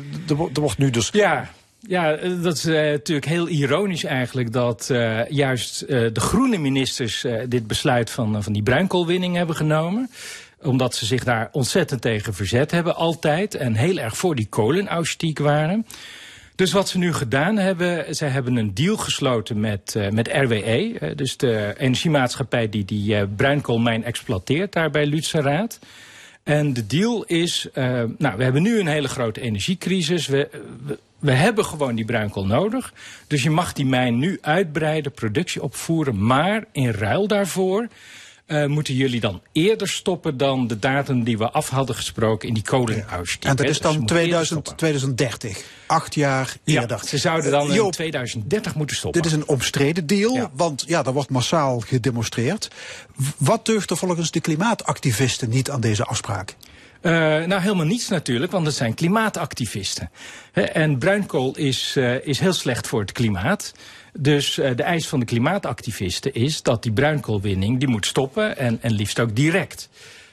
er 0.53 0.61
wordt 0.61 0.77
nu 0.77 0.89
dus... 0.89 1.09
Ja, 1.11 1.49
ja, 1.87 2.13
eh, 2.15 2.43
dat 2.43 2.55
is 2.55 2.65
uh, 2.65 2.75
natuurlijk 2.75 3.27
heel 3.27 3.47
ironisch 3.47 4.03
eigenlijk 4.03 4.53
dat 4.53 4.89
uh, 4.91 5.29
juist 5.29 5.87
de 5.87 6.11
groene 6.13 6.57
ministers 6.57 7.25
dit 7.47 7.67
besluit 7.67 8.09
van, 8.09 8.43
van 8.43 8.53
die 8.53 8.63
bruinkoolwinning 8.63 9.35
hebben 9.35 9.55
genomen 9.55 10.09
omdat 10.61 10.95
ze 10.95 11.05
zich 11.05 11.23
daar 11.23 11.49
ontzettend 11.51 12.01
tegen 12.01 12.33
verzet 12.33 12.71
hebben 12.71 12.95
altijd 12.95 13.55
en 13.55 13.75
heel 13.75 13.97
erg 13.97 14.17
voor 14.17 14.35
die 14.35 14.47
kolenausstiek 14.49 15.39
waren. 15.39 15.85
Dus 16.55 16.71
wat 16.71 16.89
ze 16.89 16.97
nu 16.97 17.13
gedaan 17.13 17.57
hebben, 17.57 18.15
zij 18.15 18.29
hebben 18.29 18.55
een 18.55 18.73
deal 18.73 18.97
gesloten 18.97 19.59
met, 19.59 19.95
met 20.11 20.27
RWE, 20.27 21.13
dus 21.15 21.37
de 21.37 21.73
energiemaatschappij 21.77 22.69
die 22.69 22.85
die 22.85 23.27
bruinkoolmijn 23.27 24.03
exploiteert 24.03 24.73
daar 24.73 24.91
bij 24.91 25.05
Lutzeраad. 25.05 25.79
En 26.43 26.73
de 26.73 26.87
deal 26.87 27.23
is, 27.23 27.67
nou 28.17 28.37
we 28.37 28.43
hebben 28.43 28.61
nu 28.61 28.79
een 28.79 28.87
hele 28.87 29.07
grote 29.07 29.41
energiecrisis. 29.41 30.27
We 30.27 30.49
we 31.19 31.31
hebben 31.31 31.65
gewoon 31.65 31.95
die 31.95 32.05
bruinkool 32.05 32.45
nodig. 32.45 32.93
Dus 33.27 33.43
je 33.43 33.49
mag 33.49 33.73
die 33.73 33.85
mijn 33.85 34.19
nu 34.19 34.37
uitbreiden, 34.41 35.11
productie 35.11 35.63
opvoeren. 35.63 36.25
Maar 36.25 36.65
in 36.71 36.91
ruil 36.91 37.27
daarvoor 37.27 37.87
uh, 38.49 38.65
moeten 38.65 38.93
jullie 38.93 39.19
dan 39.19 39.41
eerder 39.51 39.87
stoppen 39.87 40.37
dan 40.37 40.67
de 40.67 40.79
datum 40.79 41.23
die 41.23 41.37
we 41.37 41.49
af 41.49 41.69
hadden 41.69 41.95
gesproken 41.95 42.47
in 42.47 42.53
die 42.53 42.63
kolenuitstiep. 42.63 43.49
En 43.49 43.55
dat 43.55 43.65
is 43.65 43.79
dan 43.79 44.05
2000, 44.05 44.77
2030. 44.77 45.63
Acht 45.87 46.15
jaar 46.15 46.55
eerder. 46.63 46.97
Ja, 46.97 47.07
ze 47.07 47.17
zouden 47.17 47.51
dan 47.51 47.73
in 47.73 47.91
2030 47.91 48.75
moeten 48.75 48.95
stoppen. 48.95 49.21
Dit 49.21 49.31
is 49.31 49.37
een 49.37 49.47
omstreden 49.47 50.07
deal, 50.07 50.33
ja. 50.33 50.49
want 50.53 50.83
ja, 50.87 51.05
er 51.05 51.13
wordt 51.13 51.29
massaal 51.29 51.79
gedemonstreerd. 51.79 52.67
Wat 53.37 53.65
deugt 53.65 53.89
er 53.89 53.97
volgens 53.97 54.31
de 54.31 54.39
klimaatactivisten 54.39 55.49
niet 55.49 55.69
aan 55.69 55.81
deze 55.81 56.03
afspraak? 56.03 56.55
Uh, 57.01 57.11
nou, 57.45 57.61
helemaal 57.61 57.85
niets 57.85 58.07
natuurlijk, 58.07 58.51
want 58.51 58.65
het 58.65 58.75
zijn 58.75 58.93
klimaatactivisten. 58.93 60.11
En 60.53 60.97
bruinkool 60.97 61.55
is, 61.55 61.95
uh, 61.97 62.25
is 62.25 62.39
heel 62.39 62.53
slecht 62.53 62.87
voor 62.87 62.99
het 62.99 63.11
klimaat. 63.11 63.73
Dus 64.13 64.57
uh, 64.57 64.75
de 64.75 64.83
eis 64.83 65.07
van 65.07 65.19
de 65.19 65.25
klimaatactivisten 65.25 66.33
is 66.33 66.61
dat 66.61 66.83
die 66.83 66.91
bruinkoolwinning 66.91 67.79
die 67.79 67.87
moet 67.87 68.05
stoppen 68.05 68.57
en, 68.57 68.77
en 68.81 68.91
liefst 68.91 69.19
ook 69.19 69.35
direct. 69.35 69.89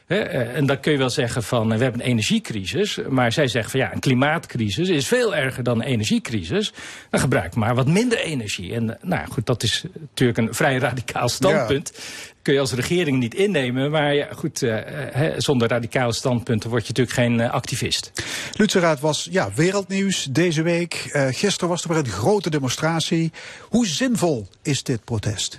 He, 0.06 0.18
en 0.18 0.66
dan 0.66 0.80
kun 0.80 0.92
je 0.92 0.98
wel 0.98 1.10
zeggen 1.10 1.42
van 1.42 1.68
we 1.68 1.82
hebben 1.82 2.00
een 2.00 2.06
energiecrisis. 2.06 2.98
Maar 3.08 3.32
zij 3.32 3.48
zeggen 3.48 3.70
van 3.70 3.80
ja, 3.80 3.92
een 3.92 4.00
klimaatcrisis 4.00 4.88
is 4.88 5.06
veel 5.06 5.34
erger 5.34 5.62
dan 5.62 5.80
een 5.80 5.86
energiecrisis. 5.86 6.72
Dan 7.10 7.20
gebruik 7.20 7.54
maar 7.54 7.74
wat 7.74 7.86
minder 7.86 8.18
energie. 8.18 8.74
En 8.74 8.98
nou 9.02 9.26
goed, 9.30 9.46
dat 9.46 9.62
is 9.62 9.84
natuurlijk 10.00 10.38
een 10.38 10.54
vrij 10.54 10.78
radicaal 10.78 11.28
standpunt. 11.28 11.92
Ja 11.94 12.34
kun 12.46 12.54
je 12.54 12.60
als 12.60 12.72
regering 12.72 13.18
niet 13.18 13.34
innemen. 13.34 13.90
Maar 13.90 14.14
ja, 14.14 14.28
goed, 14.34 14.62
uh, 14.62 14.76
he, 15.10 15.40
zonder 15.40 15.68
radicale 15.68 16.12
standpunten 16.12 16.70
word 16.70 16.86
je 16.86 16.88
natuurlijk 16.88 17.16
geen 17.16 17.38
uh, 17.38 17.52
activist. 17.52 18.12
Lutzeraad 18.56 19.00
was 19.00 19.28
ja, 19.30 19.50
wereldnieuws 19.54 20.28
deze 20.30 20.62
week. 20.62 21.10
Uh, 21.12 21.26
gisteren 21.30 21.68
was 21.68 21.82
er 21.82 21.88
weer 21.88 21.98
een 21.98 22.06
grote 22.06 22.50
demonstratie. 22.50 23.32
Hoe 23.60 23.86
zinvol 23.86 24.48
is 24.62 24.82
dit 24.82 25.04
protest? 25.04 25.58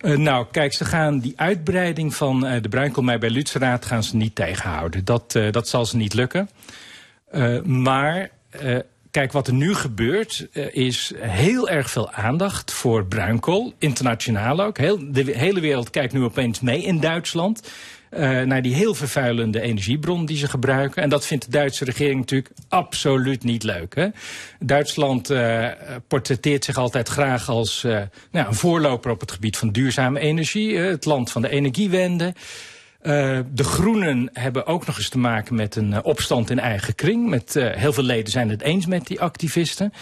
Uh, 0.00 0.16
nou, 0.16 0.46
kijk, 0.50 0.72
ze 0.72 0.84
gaan 0.84 1.18
die 1.18 1.32
uitbreiding 1.36 2.14
van 2.14 2.46
uh, 2.46 2.62
de 2.62 2.68
bruinkoolmij 2.68 3.18
bij 3.18 3.30
Lutzeraad 3.30 3.84
gaan 3.84 4.02
ze 4.02 4.16
niet 4.16 4.34
tegenhouden. 4.34 5.04
Dat, 5.04 5.34
uh, 5.34 5.52
dat 5.52 5.68
zal 5.68 5.86
ze 5.86 5.96
niet 5.96 6.14
lukken. 6.14 6.48
maar 7.64 8.30
Kijk, 9.10 9.32
wat 9.32 9.46
er 9.46 9.52
nu 9.52 9.74
gebeurt 9.74 10.48
is 10.72 11.12
heel 11.16 11.68
erg 11.68 11.90
veel 11.90 12.12
aandacht 12.12 12.72
voor 12.72 13.06
bruinkool. 13.06 13.72
Internationaal 13.78 14.60
ook. 14.60 14.78
Heel, 14.78 15.12
de 15.12 15.32
hele 15.36 15.60
wereld 15.60 15.90
kijkt 15.90 16.12
nu 16.12 16.22
opeens 16.22 16.60
mee 16.60 16.82
in 16.82 17.00
Duitsland. 17.00 17.70
Uh, 18.10 18.42
naar 18.42 18.62
die 18.62 18.74
heel 18.74 18.94
vervuilende 18.94 19.60
energiebron 19.60 20.26
die 20.26 20.36
ze 20.36 20.48
gebruiken. 20.48 21.02
En 21.02 21.08
dat 21.08 21.26
vindt 21.26 21.44
de 21.44 21.50
Duitse 21.50 21.84
regering 21.84 22.18
natuurlijk 22.18 22.50
absoluut 22.68 23.44
niet 23.44 23.62
leuk. 23.62 23.94
Hè? 23.94 24.08
Duitsland 24.60 25.30
uh, 25.30 25.68
portretteert 26.08 26.64
zich 26.64 26.76
altijd 26.76 27.08
graag 27.08 27.48
als 27.48 27.82
uh, 27.84 28.00
nou, 28.30 28.46
een 28.46 28.54
voorloper 28.54 29.10
op 29.10 29.20
het 29.20 29.32
gebied 29.32 29.56
van 29.56 29.70
duurzame 29.70 30.20
energie. 30.20 30.76
het 30.76 31.04
land 31.04 31.30
van 31.30 31.42
de 31.42 31.48
energiewende. 31.48 32.34
De 33.02 33.64
Groenen 33.64 34.30
hebben 34.32 34.66
ook 34.66 34.86
nog 34.86 34.96
eens 34.96 35.08
te 35.08 35.18
maken 35.18 35.54
met 35.54 35.76
een 35.76 36.04
opstand 36.04 36.50
in 36.50 36.58
eigen 36.58 36.94
kring. 36.94 37.28
Met, 37.28 37.54
heel 37.54 37.92
veel 37.92 38.02
leden 38.02 38.30
zijn 38.30 38.48
het 38.48 38.62
eens 38.62 38.86
met 38.86 39.06
die 39.06 39.20
activisten. 39.20 39.92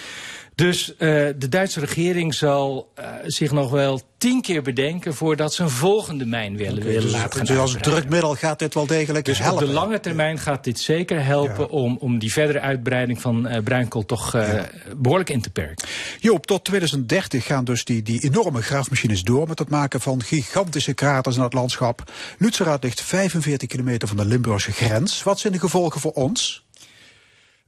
Dus 0.57 0.94
de 0.96 1.46
Duitse 1.48 1.80
regering 1.80 2.34
zal 2.34 2.92
zich 3.26 3.50
nog 3.50 3.70
wel 3.70 4.00
tien 4.18 4.40
keer 4.42 4.62
bedenken 4.62 5.14
voordat 5.14 5.54
ze 5.54 5.62
een 5.62 5.70
volgende 5.70 6.26
mijn 6.26 6.57
willen, 6.57 6.72
okay, 6.72 6.86
willen 6.86 7.02
dus, 7.02 7.12
laten 7.12 7.32
gaan 7.32 7.46
Dus 7.46 7.59
als 7.59 7.76
drukmiddel 7.80 8.34
gaat 8.34 8.59
dit 8.59 8.74
wel 8.74 8.86
degelijk 8.86 9.24
dus 9.24 9.38
helpen? 9.38 9.62
op 9.62 9.68
de 9.68 9.74
lange 9.74 10.00
termijn 10.00 10.38
gaat 10.38 10.64
dit 10.64 10.78
zeker 10.78 11.24
helpen 11.24 11.59
ja. 11.59 11.64
om, 11.64 11.96
om 12.00 12.18
die 12.18 12.32
verdere 12.32 12.61
uitbreiding 12.61 13.20
van 13.20 13.46
uh, 13.46 13.57
bruinkool 13.64 14.04
toch 14.04 14.34
uh, 14.34 14.52
ja. 14.52 14.68
behoorlijk 14.96 15.30
in 15.30 15.40
te 15.40 15.50
perken. 15.50 15.88
Joop, 16.20 16.46
tot 16.46 16.64
2030 16.64 17.44
gaan 17.44 17.64
dus 17.64 17.84
die, 17.84 18.02
die 18.02 18.20
enorme 18.20 18.62
graafmachines 18.62 19.22
door 19.22 19.48
met 19.48 19.59
het 19.59 19.68
maken 19.68 20.00
van 20.00 20.22
gigantische 20.22 20.94
kraters 20.94 21.36
in 21.36 21.42
het 21.42 21.52
landschap. 21.52 22.12
Lutzeraad 22.38 22.82
ligt 22.82 23.00
45 23.00 23.68
kilometer 23.68 24.09
van 24.09 24.16
de 24.16 24.24
Limburgse 24.24 24.72
grens. 24.72 25.22
Wat 25.22 25.38
zijn 25.38 25.52
de 25.52 25.59
gevolgen 25.59 26.00
voor 26.00 26.12
ons? 26.12 26.66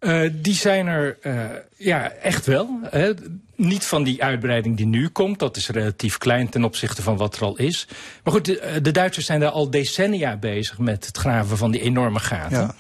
Uh, 0.01 0.31
die 0.33 0.55
zijn 0.55 0.87
er 0.87 1.19
uh, 1.23 1.45
ja, 1.77 2.11
echt 2.11 2.47
wel. 2.47 2.79
Hè. 2.83 3.13
Niet 3.55 3.85
van 3.85 4.03
die 4.03 4.23
uitbreiding 4.23 4.77
die 4.77 4.87
nu 4.87 5.09
komt. 5.09 5.39
Dat 5.39 5.57
is 5.57 5.69
relatief 5.69 6.19
klein 6.19 6.49
ten 6.49 6.65
opzichte 6.65 7.03
van 7.03 7.17
wat 7.17 7.37
er 7.37 7.43
al 7.43 7.57
is. 7.57 7.89
Maar 8.25 8.33
goed, 8.33 8.45
de, 8.45 8.79
de 8.83 8.91
Duitsers 8.91 9.27
zijn 9.27 9.41
daar 9.41 9.51
al 9.51 9.71
decennia 9.71 10.37
bezig 10.37 10.79
met 10.79 11.07
het 11.07 11.17
graven 11.17 11.57
van 11.57 11.71
die 11.71 11.81
enorme 11.81 12.19
gaten. 12.19 12.59
Ja. 12.59 12.75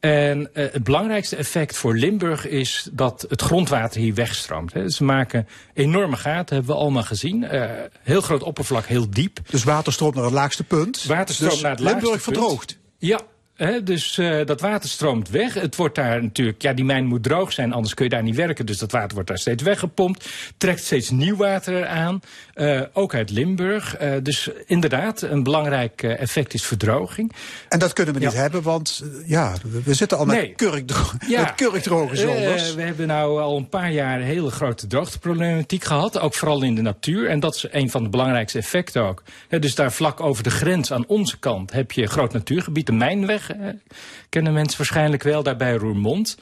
En 0.00 0.38
uh, 0.40 0.46
het 0.72 0.84
belangrijkste 0.84 1.36
effect 1.36 1.76
voor 1.76 1.94
Limburg 1.94 2.46
is 2.46 2.88
dat 2.92 3.26
het 3.28 3.42
grondwater 3.42 4.00
hier 4.00 4.14
wegstroomt. 4.14 4.72
Hè. 4.72 4.90
Ze 4.90 5.04
maken 5.04 5.48
enorme 5.74 6.16
gaten, 6.16 6.56
hebben 6.56 6.74
we 6.74 6.80
allemaal 6.80 7.02
gezien. 7.02 7.42
Uh, 7.42 7.64
heel 8.02 8.20
groot 8.20 8.42
oppervlak, 8.42 8.86
heel 8.86 9.10
diep. 9.10 9.38
Dus 9.50 9.64
water 9.64 9.92
stroomt 9.92 10.14
naar 10.14 10.24
het 10.24 10.32
laagste 10.32 10.64
punt. 10.64 11.04
Water 11.04 11.34
stroomt 11.34 11.52
dus 11.52 11.62
naar 11.62 11.70
het 11.70 11.80
Limburg 11.80 12.04
laagste 12.04 12.30
punt. 12.30 12.38
verdroogt. 12.38 12.78
Ja, 12.98 13.20
He, 13.54 13.82
dus 13.82 14.18
uh, 14.18 14.46
dat 14.46 14.60
water 14.60 14.88
stroomt 14.90 15.28
weg. 15.28 15.54
Het 15.54 15.76
wordt 15.76 15.94
daar 15.94 16.22
natuurlijk, 16.22 16.62
ja, 16.62 16.72
die 16.72 16.84
mijn 16.84 17.06
moet 17.06 17.22
droog 17.22 17.52
zijn, 17.52 17.72
anders 17.72 17.94
kun 17.94 18.04
je 18.04 18.10
daar 18.10 18.22
niet 18.22 18.36
werken. 18.36 18.66
Dus 18.66 18.78
dat 18.78 18.92
water 18.92 19.14
wordt 19.14 19.28
daar 19.28 19.38
steeds 19.38 19.62
weggepompt. 19.62 20.28
Trekt 20.56 20.84
steeds 20.84 21.10
nieuw 21.10 21.36
water 21.36 21.76
eraan. 21.76 22.20
Uh, 22.54 22.82
ook 22.92 23.14
uit 23.14 23.30
Limburg. 23.30 24.00
Uh, 24.00 24.12
dus 24.22 24.50
inderdaad, 24.66 25.22
een 25.22 25.42
belangrijk 25.42 26.02
effect 26.02 26.54
is 26.54 26.62
verdroging. 26.62 27.32
En 27.68 27.78
dat 27.78 27.92
kunnen 27.92 28.14
we 28.14 28.20
niet 28.20 28.32
hebben, 28.32 28.62
want 28.62 29.04
ja, 29.26 29.54
we 29.84 29.94
zitten 29.94 30.18
al 30.18 30.24
met, 30.24 30.36
nee. 30.36 30.54
kurkdro 30.54 31.02
ja. 31.28 31.40
met 31.40 31.54
kurkdroge 31.54 32.16
we 32.74 32.82
hebben 32.82 33.06
nou 33.06 33.40
al 33.40 33.56
een 33.56 33.68
paar 33.68 33.92
jaar 33.92 34.20
hele 34.20 34.50
grote 34.50 34.86
droogteproblematiek 34.86 35.84
gehad. 35.84 36.18
Ook 36.18 36.34
vooral 36.34 36.62
in 36.62 36.74
de 36.74 36.82
natuur. 36.82 37.28
En 37.28 37.40
dat 37.40 37.54
is 37.54 37.66
een 37.70 37.90
van 37.90 38.02
de 38.02 38.08
belangrijkste 38.08 38.58
effecten 38.58 39.02
ook. 39.02 39.22
He, 39.48 39.58
dus 39.58 39.74
daar 39.74 39.92
vlak 39.92 40.20
over 40.20 40.42
de 40.42 40.50
grens 40.50 40.92
aan 40.92 41.06
onze 41.06 41.38
kant 41.38 41.72
heb 41.72 41.92
je 41.92 42.06
groot 42.06 42.32
natuurgebied, 42.32 42.86
de 42.86 42.92
Mijnweg. 42.92 43.43
Uh, 43.50 43.68
kennen 44.28 44.52
mensen 44.52 44.78
waarschijnlijk 44.78 45.22
wel, 45.22 45.42
daarbij 45.42 45.74
Roermond. 45.74 46.36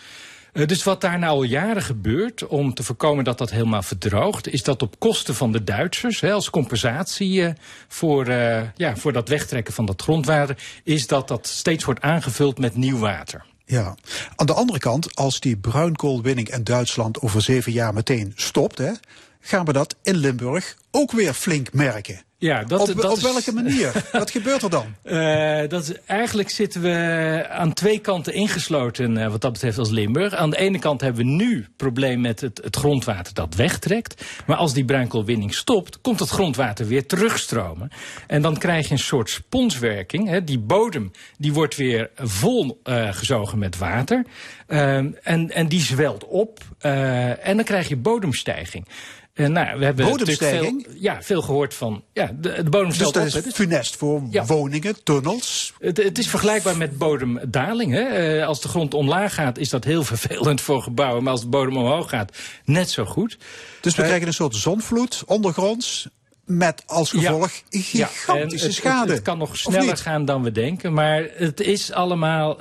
Uh, 0.53 0.67
dus 0.67 0.83
wat 0.83 1.01
daar 1.01 1.19
nou 1.19 1.33
al 1.33 1.43
jaren 1.43 1.83
gebeurt 1.83 2.47
om 2.47 2.75
te 2.75 2.83
voorkomen 2.83 3.25
dat 3.25 3.39
dat 3.39 3.51
helemaal 3.51 3.83
verdroogt... 3.83 4.49
is 4.49 4.63
dat 4.63 4.83
op 4.83 4.99
kosten 4.99 5.35
van 5.35 5.53
de 5.53 5.65
Duitsers, 5.65 6.21
hè, 6.21 6.33
als 6.33 6.51
compensatie 6.51 7.41
uh, 7.41 7.51
voor, 7.89 8.31
ja, 8.77 8.97
voor 8.97 9.13
dat 9.13 9.29
wegtrekken 9.29 9.75
van 9.75 9.87
dat 9.87 10.03
grondwater... 10.03 10.57
is 10.85 11.07
dat 11.07 11.29
dat 11.29 11.47
steeds 11.47 11.85
wordt 11.85 12.01
aangevuld 12.01 12.59
met 12.59 12.77
nieuw 12.77 12.99
water. 12.99 13.45
Ja, 13.65 13.97
aan 14.37 14.47
de 14.47 14.55
andere 14.55 14.79
kant, 14.79 15.17
als 15.17 15.41
die 15.41 15.57
bruinkoolwinning 15.57 16.49
in 16.49 16.65
Duitsland 16.65 17.21
over 17.21 17.43
zeven 17.43 17.73
jaar 17.73 17.95
meteen 17.95 18.33
stopt... 18.37 18.79
Hè, 18.79 18.93
gaan 19.41 19.65
we 19.65 19.73
dat 19.73 19.97
in 20.03 20.17
Limburg 20.17 20.77
ook 20.91 21.13
weer 21.13 21.33
flink 21.33 21.73
merken. 21.73 22.23
Ja, 22.43 22.65
dat, 22.65 22.81
op, 22.81 22.87
dat 22.87 23.11
op 23.11 23.17
is, 23.17 23.23
welke 23.23 23.53
manier? 23.53 23.93
Wat 24.13 24.31
gebeurt 24.31 24.63
er 24.63 24.71
dan? 24.71 24.95
Uh, 25.05 25.69
dat 25.69 25.83
is, 25.83 25.93
eigenlijk 26.07 26.51
zitten 26.51 26.83
we 26.83 27.47
aan 27.49 27.73
twee 27.73 27.99
kanten 27.99 28.35
ingesloten 28.35 29.17
uh, 29.17 29.31
wat 29.31 29.41
dat 29.41 29.53
betreft 29.53 29.79
als 29.79 29.91
Limburg. 29.91 30.35
Aan 30.35 30.51
de 30.51 30.57
ene 30.57 30.79
kant 30.79 31.01
hebben 31.01 31.25
we 31.25 31.31
nu 31.31 31.57
het 31.57 31.77
probleem 31.77 32.21
met 32.21 32.41
het, 32.41 32.61
het 32.65 32.77
grondwater 32.77 33.35
dat 33.35 33.55
wegtrekt. 33.55 34.25
Maar 34.47 34.57
als 34.57 34.73
die 34.73 34.85
bruinkoolwinning 34.85 35.55
stopt, 35.55 36.01
komt 36.01 36.21
het 36.21 36.29
grondwater 36.29 36.87
weer 36.87 37.07
terugstromen. 37.07 37.91
En 38.27 38.43
dan 38.43 38.59
krijg 38.59 38.87
je 38.87 38.93
een 38.93 38.99
soort 38.99 39.31
sponswerking. 39.31 40.29
Hè. 40.29 40.45
Die 40.45 40.59
bodem 40.59 41.11
die 41.39 41.53
wordt 41.53 41.77
weer 41.77 42.11
vol 42.17 42.81
uh, 42.85 43.13
gezogen 43.13 43.59
met 43.59 43.79
water. 43.79 44.25
en, 44.67 45.51
en 45.51 45.69
die 45.69 45.81
zwelt 45.81 46.27
op. 46.27 46.61
en 46.79 47.57
dan 47.57 47.65
krijg 47.65 47.89
je 47.89 47.97
bodemstijging. 47.97 48.87
En 49.33 49.53
nou, 49.53 49.79
we 49.79 49.85
hebben 49.85 50.07
Bodemstijging? 50.11 50.83
veel, 50.89 51.01
ja, 51.01 51.23
veel 51.23 51.43
gehoord 51.43 51.75
van. 51.75 52.05
Ja, 52.13 52.31
de, 52.41 52.63
de 52.63 52.71
bodem 52.71 52.89
Dus 52.89 52.99
dat 52.99 53.17
op. 53.17 53.23
is. 53.23 53.33
Dus 53.33 53.53
funest 53.55 53.97
voor 53.97 54.23
Ja. 54.31 54.45
woningen, 54.45 55.03
tunnels. 55.05 55.73
het, 55.79 55.97
het 55.97 56.19
is 56.19 56.29
vergelijkbaar 56.29 56.77
met 56.77 56.99
bodemdaling. 56.99 57.93
Hè. 57.93 58.01
Eh, 58.03 58.47
als 58.47 58.61
de 58.61 58.69
grond 58.69 58.95
omlaag 58.95 59.35
gaat, 59.35 59.59
is 59.59 59.69
dat 59.69 59.85
heel 59.85 60.03
vervelend 60.15 60.61
voor 60.61 60.83
gebouwen. 60.83 61.23
Maar 61.23 61.33
als 61.33 61.41
de 61.41 61.47
bodem 61.49 61.77
omhoog 61.77 62.09
gaat, 62.09 62.37
net 62.65 62.91
zo 62.91 63.05
goed. 63.05 63.39
Dus 63.81 63.95
we 63.95 64.01
Eh, 64.03 64.07
krijgen 64.09 64.27
een 64.29 64.35
soort 64.35 64.55
zonvloed 64.57 65.23
ondergronds. 65.27 66.09
Met 66.45 66.83
als 66.87 67.11
gevolg 67.11 67.51
Ja, 67.69 68.07
gigantische 68.07 68.67
het- 68.67 68.75
schade. 68.75 69.01
Het, 69.07 69.11
het 69.11 69.23
kan 69.23 69.39
nog 69.39 69.57
sneller 69.57 69.97
gaan 69.97 70.25
dan 70.25 70.43
we 70.43 70.53
denken. 70.53 70.93
Maar 70.93 71.29
het 71.35 71.61
is 71.61 71.93
allemaal. 71.93 72.59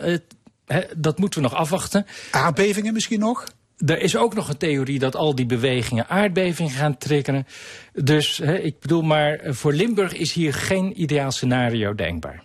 Dat 0.98 1.18
moeten 1.20 1.42
we 1.42 1.48
nog 1.50 1.58
afwachten. 1.58 2.06
Aardbevingen 2.32 2.94
misschien 2.94 3.20
nog? 3.20 3.44
Er 3.86 4.02
is 4.02 4.18
ook 4.18 4.34
nog 4.34 4.50
een 4.50 4.58
theorie 4.58 5.00
dat 5.00 5.16
al 5.16 5.36
die 5.36 5.46
bewegingen 5.46 6.08
aardbevingen 6.08 6.72
gaan 6.72 6.98
triggeren. 6.98 7.48
Dus 7.94 8.38
hè, 8.38 8.58
ik 8.58 8.80
bedoel, 8.80 9.02
maar 9.02 9.40
voor 9.44 9.74
Limburg 9.74 10.14
is 10.14 10.34
hier 10.34 10.54
geen 10.54 11.02
ideaal 11.02 11.32
scenario 11.32 11.96
denkbaar. 11.96 12.44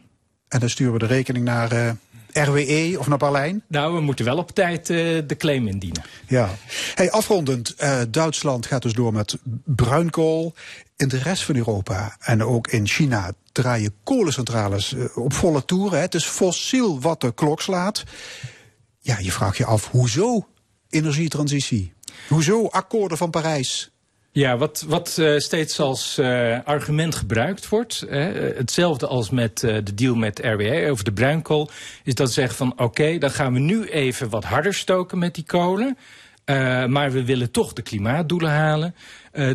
En 0.49 0.61
dan 0.61 0.70
sturen 0.70 0.93
we 0.93 0.99
de 0.99 1.07
rekening 1.07 1.45
naar 1.45 1.72
eh, 1.72 1.91
RWE 2.45 2.97
of 2.99 3.07
naar 3.07 3.18
Berlijn. 3.18 3.62
Nou, 3.68 3.95
we 3.95 4.01
moeten 4.01 4.24
wel 4.24 4.37
op 4.37 4.51
tijd 4.51 4.91
eh, 4.91 4.97
de 5.26 5.37
claim 5.39 5.68
indienen. 5.68 6.03
Ja. 6.26 6.51
Hey, 6.95 7.11
afrondend, 7.11 7.74
eh, 7.74 8.01
Duitsland 8.09 8.66
gaat 8.66 8.82
dus 8.82 8.93
door 8.93 9.12
met 9.12 9.39
bruinkool. 9.64 10.55
In 10.97 11.09
de 11.09 11.18
rest 11.18 11.43
van 11.43 11.57
Europa 11.57 12.16
en 12.20 12.43
ook 12.43 12.68
in 12.68 12.87
China 12.87 13.32
draaien 13.53 13.95
kolencentrales 14.05 14.95
op 15.14 15.32
volle 15.32 15.64
toeren. 15.64 15.97
Hè. 15.97 16.05
Het 16.05 16.14
is 16.14 16.24
fossiel 16.24 17.01
wat 17.01 17.20
de 17.20 17.34
klok 17.34 17.61
slaat. 17.61 18.05
Ja, 19.01 19.18
je 19.18 19.32
vraagt 19.32 19.57
je 19.57 19.64
af, 19.64 19.91
hoezo 19.91 20.47
energietransitie? 20.97 21.92
Hoezo 22.28 22.66
akkoorden 22.66 23.18
van 23.18 23.30
Parijs? 23.30 23.90
Ja, 24.36 24.57
wat, 24.57 24.84
wat 24.88 25.18
eh, 25.18 25.38
steeds 25.38 25.80
als 25.80 26.18
eh, 26.18 26.59
argument 26.64 27.14
gebruikt 27.14 27.68
wordt, 27.68 28.05
hè, 28.09 28.30
eh, 28.30 28.57
hetzelfde 28.57 29.07
als 29.07 29.30
met 29.30 29.59
de 29.59 29.94
deal 29.94 30.14
met 30.14 30.38
RWE 30.38 30.90
over 30.90 31.05
de 31.05 31.12
bruinkool, 31.12 31.70
is 32.05 32.14
dat 32.14 32.28
ze 32.28 32.32
zeggen 32.34 32.57
van 32.57 32.72
oké, 32.76 33.18
dan 33.18 33.30
gaan 33.30 33.53
we 33.53 33.59
nu 33.59 33.84
even 33.84 34.28
wat 34.28 34.44
harder 34.44 34.74
stoken 34.74 35.18
met 35.18 35.34
die 35.34 35.44
kolen. 35.44 35.97
maar 36.88 37.12
we 37.12 37.24
willen 37.24 37.51
toch 37.51 37.72
de 37.72 37.82
klimaatdoelen 37.82 38.51
halen. 38.51 38.94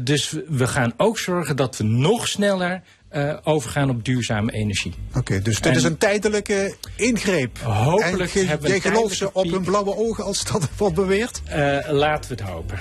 Dus 0.03 0.35
we 0.47 0.67
gaan 0.67 0.93
ook 0.97 1.17
zorgen 1.19 1.55
dat 1.55 1.77
we 1.77 1.83
nog 1.83 2.27
sneller 2.27 2.81
eh, 3.11 3.37
overgaan 3.43 3.89
op 3.89 4.05
duurzame 4.05 4.51
energie. 4.51 4.93
Oké, 5.15 5.41
dus 5.41 5.55
dit 5.55 5.65
En- 5.71 5.77
is 5.77 5.83
een 5.83 5.97
tijdelijke 5.97 6.75
ingreep. 6.95 7.57
Hopelijk 7.63 8.19
en 8.21 8.27
ge- 8.27 8.39
hebben 8.39 8.61
we 8.61 8.67
jij 8.67 8.75
een 8.75 8.81
gelooft 8.81 9.15
ze 9.15 9.25
tijdelijke 9.25 9.51
op 9.51 9.51
hun 9.51 9.63
blauwe 9.71 9.95
ogen 10.09 10.23
als 10.23 10.43
dat 10.51 10.69
wordt 10.77 10.95
beweerd? 10.95 11.41
Eh, 11.45 11.77
laten 11.89 12.35
we 12.35 12.41
het 12.41 12.51
hopen. 12.51 12.79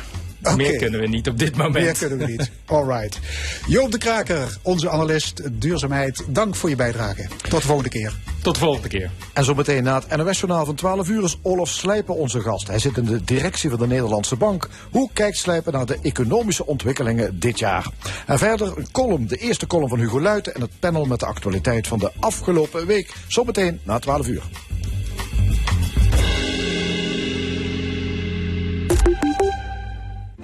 Meer 0.56 0.76
kunnen 0.76 1.00
we 1.00 1.06
niet 1.06 1.28
op 1.28 1.38
dit 1.38 1.56
moment. 1.56 1.74
Meer 1.74 1.98
kunnen 1.98 2.18
we 2.18 2.26
niet. 2.26 2.50
Alright. 2.64 3.18
Joop 3.66 3.92
de 3.92 3.98
Kraker, 3.98 4.58
onze 4.62 4.90
analist 4.90 5.60
duurzaamheid. 5.60 6.24
Dank 6.28 6.54
voor 6.54 6.68
je 6.68 6.76
bijdrage. 6.76 7.28
Tot 7.48 7.60
de 7.60 7.66
volgende 7.66 7.90
keer. 7.90 8.12
Tot 8.42 8.54
de 8.54 8.60
volgende 8.60 8.88
keer. 8.88 9.10
En 9.32 9.44
zo 9.44 9.54
meteen 9.54 9.82
na 9.82 10.02
het 10.06 10.16
NOS-journaal 10.16 10.64
van 10.64 10.74
12 10.74 11.08
uur 11.08 11.24
is 11.24 11.38
Olaf 11.42 11.68
Slijpen 11.68 12.14
onze 12.16 12.40
gast. 12.40 12.68
Hij 12.68 12.78
zit 12.78 12.96
in 12.96 13.04
de 13.04 13.24
directie 13.24 13.70
van 13.70 13.78
de 13.78 13.86
Nederlandse 13.86 14.36
Bank. 14.36 14.68
Hoe 14.90 15.10
kijkt 15.12 15.36
Slijpen 15.36 15.72
naar 15.72 15.86
de 15.86 15.98
economische 16.02 16.66
ontwikkelingen 16.66 17.38
dit 17.38 17.58
jaar? 17.58 17.86
En 18.26 18.38
verder 18.38 18.78
een 18.78 18.90
column, 18.90 19.26
de 19.26 19.36
eerste 19.36 19.66
column 19.66 19.88
van 19.88 19.98
Hugo 19.98 20.20
Luiten... 20.20 20.54
en 20.54 20.60
het 20.60 20.70
panel 20.78 21.04
met 21.04 21.20
de 21.20 21.26
actualiteit 21.26 21.86
van 21.86 21.98
de 21.98 22.12
afgelopen 22.20 22.86
week. 22.86 23.12
Zometeen 23.28 23.80
na 23.82 23.98
12 23.98 24.26
uur. 24.26 24.42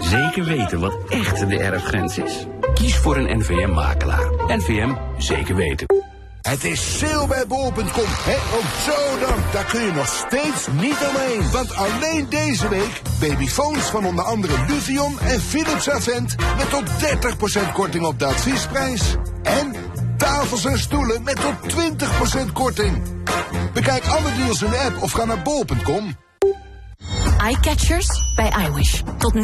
Zeker 0.08 0.44
weten 0.44 0.80
wat 0.80 0.96
echt 1.08 1.48
de 1.48 1.58
erfgrens 1.58 2.18
is. 2.18 2.46
Kies 2.74 2.96
voor 2.96 3.16
een 3.16 3.38
NVM-makelaar. 3.38 4.30
NVM 4.46 4.94
zeker 5.18 5.54
weten. 5.54 5.86
Het 6.42 6.64
is 6.64 6.98
sale 6.98 7.26
bij 7.26 7.46
bol.com. 7.46 8.04
Hè? 8.06 8.56
Ook 8.56 8.70
zo 8.84 9.18
dan. 9.26 9.38
Daar 9.52 9.64
kun 9.64 9.80
je 9.80 9.92
nog 9.92 10.06
steeds 10.06 10.66
niet 10.80 11.06
omheen. 11.08 11.50
Want 11.50 11.74
alleen 11.74 12.26
deze 12.28 12.68
week 12.68 13.02
babyfoons 13.20 13.82
van 13.84 14.06
onder 14.06 14.24
andere 14.24 14.54
Luvion 14.68 15.20
en 15.20 15.40
Philips 15.40 15.90
Avent 15.90 16.36
met 16.56 16.70
tot 16.70 16.84
30% 17.68 17.72
korting 17.72 18.04
op 18.04 18.18
de 18.18 18.24
adviesprijs. 18.24 19.16
En 19.42 19.74
tafels 20.16 20.64
en 20.64 20.78
stoelen 20.78 21.22
met 21.22 21.40
tot 21.40 21.74
20% 22.48 22.52
korting. 22.52 23.02
Bekijk 23.72 24.06
alle 24.06 24.34
deals 24.36 24.62
in 24.62 24.70
de 24.70 24.78
app 24.78 25.02
of 25.02 25.12
ga 25.12 25.24
naar 25.24 25.42
bol.com. 25.42 26.16
Eyecatchers 27.46 28.34
bij 28.34 28.52
iWish. 28.66 29.02
Tot 29.18 29.34
90% 29.34 29.38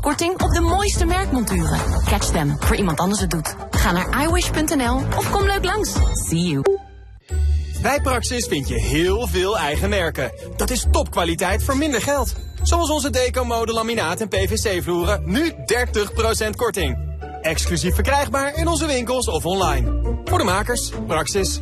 korting 0.00 0.42
op 0.42 0.50
de 0.50 0.60
mooiste 0.60 1.04
merkmonturen. 1.04 1.78
Catch 2.04 2.30
them 2.30 2.56
voor 2.58 2.76
iemand 2.76 2.98
anders 2.98 3.20
het 3.20 3.30
doet. 3.30 3.56
Ga 3.70 3.92
naar 3.92 4.22
iWish.nl 4.22 4.96
of 5.16 5.30
kom 5.30 5.46
leuk 5.46 5.64
langs. 5.64 5.92
See 6.12 6.40
you. 6.40 6.62
Bij 7.82 8.00
Praxis 8.00 8.46
vind 8.46 8.68
je 8.68 8.80
heel 8.80 9.26
veel 9.26 9.58
eigen 9.58 9.88
merken. 9.88 10.32
Dat 10.56 10.70
is 10.70 10.86
topkwaliteit 10.90 11.62
voor 11.62 11.76
minder 11.76 12.02
geld. 12.02 12.34
Zoals 12.62 12.90
onze 12.90 13.10
Deco-mode 13.10 13.72
laminaat 13.72 14.20
en 14.20 14.28
PVC-vloeren. 14.28 15.22
Nu 15.24 15.52
30% 16.46 16.50
korting. 16.56 16.98
Exclusief 17.42 17.94
verkrijgbaar 17.94 18.54
in 18.56 18.68
onze 18.68 18.86
winkels 18.86 19.28
of 19.28 19.44
online. 19.44 20.20
Voor 20.24 20.38
de 20.38 20.44
makers, 20.44 20.92
Praxis. 21.06 21.60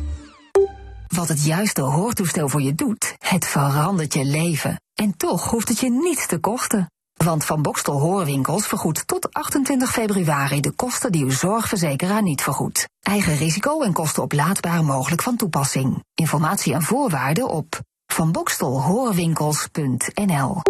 Wat 1.15 1.27
het 1.27 1.45
juiste 1.45 1.81
hoortoestel 1.81 2.49
voor 2.49 2.61
je 2.61 2.75
doet, 2.75 3.15
het 3.19 3.45
verandert 3.45 4.13
je 4.13 4.25
leven. 4.25 4.81
En 4.93 5.17
toch 5.17 5.49
hoeft 5.49 5.69
het 5.69 5.79
je 5.79 5.89
niets 5.89 6.27
te 6.27 6.37
kosten. 6.37 6.91
Want 7.13 7.45
Van 7.45 7.61
Bokstel 7.61 7.99
Hoorwinkels 7.99 8.67
vergoedt 8.67 9.07
tot 9.07 9.33
28 9.33 9.91
februari 9.91 10.61
de 10.61 10.71
kosten 10.71 11.11
die 11.11 11.23
uw 11.23 11.31
zorgverzekeraar 11.31 12.21
niet 12.21 12.41
vergoedt. 12.41 12.89
Eigen 13.01 13.35
risico 13.35 13.81
en 13.81 13.93
kosten 13.93 14.23
oplaadbaar 14.23 14.83
mogelijk 14.83 15.21
van 15.21 15.35
toepassing. 15.35 16.03
Informatie 16.13 16.73
en 16.73 16.81
voorwaarden 16.81 17.49
op 17.49 17.79
vanbokstelhoorwinkels.nl 18.05 20.61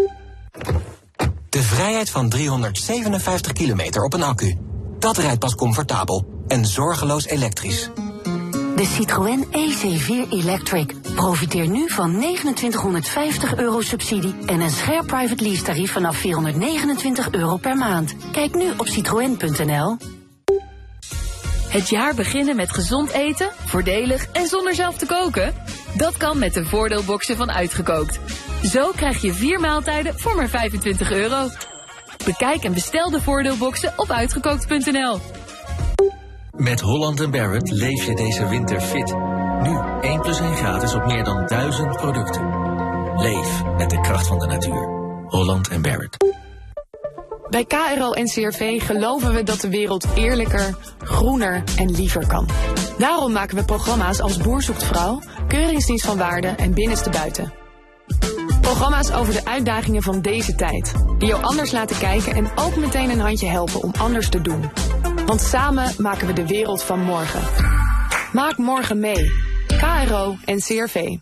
De 1.50 1.64
vrijheid 1.64 2.10
van 2.10 2.30
357 2.30 3.52
kilometer 3.52 4.04
op 4.04 4.14
een 4.14 4.24
accu. 4.24 4.58
Dat 5.00 5.18
rijdt 5.18 5.40
pas 5.40 5.56
comfortabel 5.56 6.44
en 6.48 6.66
zorgeloos 6.66 7.26
elektrisch. 7.26 7.90
De 8.76 8.86
Citroën 8.86 9.46
EC4 9.46 10.30
Electric. 10.30 10.94
Profiteer 11.16 11.68
nu 11.68 11.90
van 11.90 12.12
2950 12.20 13.56
euro 13.56 13.82
subsidie 13.82 14.36
en 14.46 14.60
een 14.60 14.70
scherp 14.70 15.08
private 15.08 15.44
lease 15.44 15.64
tarief 15.64 15.92
vanaf 15.92 16.18
429 16.18 17.32
euro 17.32 17.58
per 17.58 17.76
maand. 17.76 18.16
Kijk 18.32 18.56
nu 18.56 18.72
op 18.78 18.88
citroën.nl. 18.88 19.98
Het 21.68 21.90
jaar 21.90 22.16
beginnen 22.16 22.56
met 22.56 22.72
gezond 22.72 23.12
eten, 23.12 23.50
voordelig 23.66 24.28
en 24.32 24.48
zonder 24.48 24.76
zelf 24.76 24.98
te 24.98 25.06
koken? 25.06 25.54
Dat 25.98 26.18
kan 26.18 26.40
met 26.40 26.54
de 26.54 26.66
voordeelboxen 26.66 27.38
van 27.38 27.52
Uitgekookt. 27.52 28.20
Zo 28.64 28.92
krijg 28.96 29.22
je 29.22 29.34
vier 29.34 29.60
maaltijden 29.60 30.20
voor 30.20 30.36
maar 30.36 30.50
25 30.50 31.12
euro. 31.12 31.48
Bekijk 32.26 32.64
en 32.64 32.74
bestel 32.74 33.10
de 33.10 33.22
voordeelboxen 33.22 33.94
op 33.96 34.10
uitgekookt.nl. 34.10 35.20
Met 36.58 36.82
Holland 36.82 37.32
Barrett 37.32 37.72
leef 37.72 38.06
je 38.06 38.16
deze 38.16 38.48
winter 38.48 38.82
fit. 38.82 39.16
Nu 39.62 39.80
1 40.02 40.22
plus 40.22 40.40
1 40.40 40.56
gratis 40.56 40.94
op 40.94 41.06
meer 41.06 41.24
dan 41.24 41.46
1000 41.48 41.98
producten. 41.98 42.44
Leef 43.16 43.64
met 43.78 43.90
de 43.90 44.02
kracht 44.02 44.28
van 44.28 44.40
de 44.40 44.46
natuur. 44.46 44.88
Holland 45.28 45.82
Barrett. 45.82 46.18
Bij 47.50 47.66
KRO 47.66 48.12
en 48.12 48.26
CRV 48.26 48.86
geloven 48.86 49.34
we 49.34 49.44
dat 49.44 49.62
de 49.62 49.70
wereld 49.70 50.08
eerlijker, 50.16 50.78
groener 50.98 51.64
en 51.78 51.92
liever 51.92 52.28
kan. 52.28 52.50
Daarom 52.98 53.32
maken 53.32 53.58
we 53.58 53.66
programma's 53.66 54.22
als 54.22 54.38
Boer 54.38 54.62
zoekt 54.62 54.84
vrouw, 54.84 55.22
Keuringsdienst 55.48 56.06
van 56.06 56.18
Waarde 56.18 56.48
en 56.48 56.74
Binnenste 56.74 57.10
Buiten. 57.10 57.54
Programma's 58.62 59.12
over 59.12 59.34
de 59.34 59.46
uitdagingen 59.46 60.04
van 60.04 60.22
deze 60.22 60.56
tijd, 60.56 60.94
die 61.18 61.28
jou 61.28 61.44
anders 61.44 61.72
laten 61.72 61.98
kijken 61.98 62.36
en 62.36 62.50
ook 62.56 62.76
meteen 62.76 63.10
een 63.10 63.20
handje 63.20 63.48
helpen 63.48 63.82
om 63.82 63.92
anders 63.98 64.30
te 64.30 64.42
doen. 64.42 64.70
Want 65.26 65.42
samen 65.42 65.94
maken 65.98 66.28
we 66.28 66.34
de 66.34 66.48
wereld 66.48 66.84
van 66.84 67.00
morgen. 67.00 67.42
Maak 68.32 68.58
morgen 68.58 69.00
mee. 69.00 69.32
KRO 69.68 70.36
en 70.46 70.60
CRV. 70.60 71.18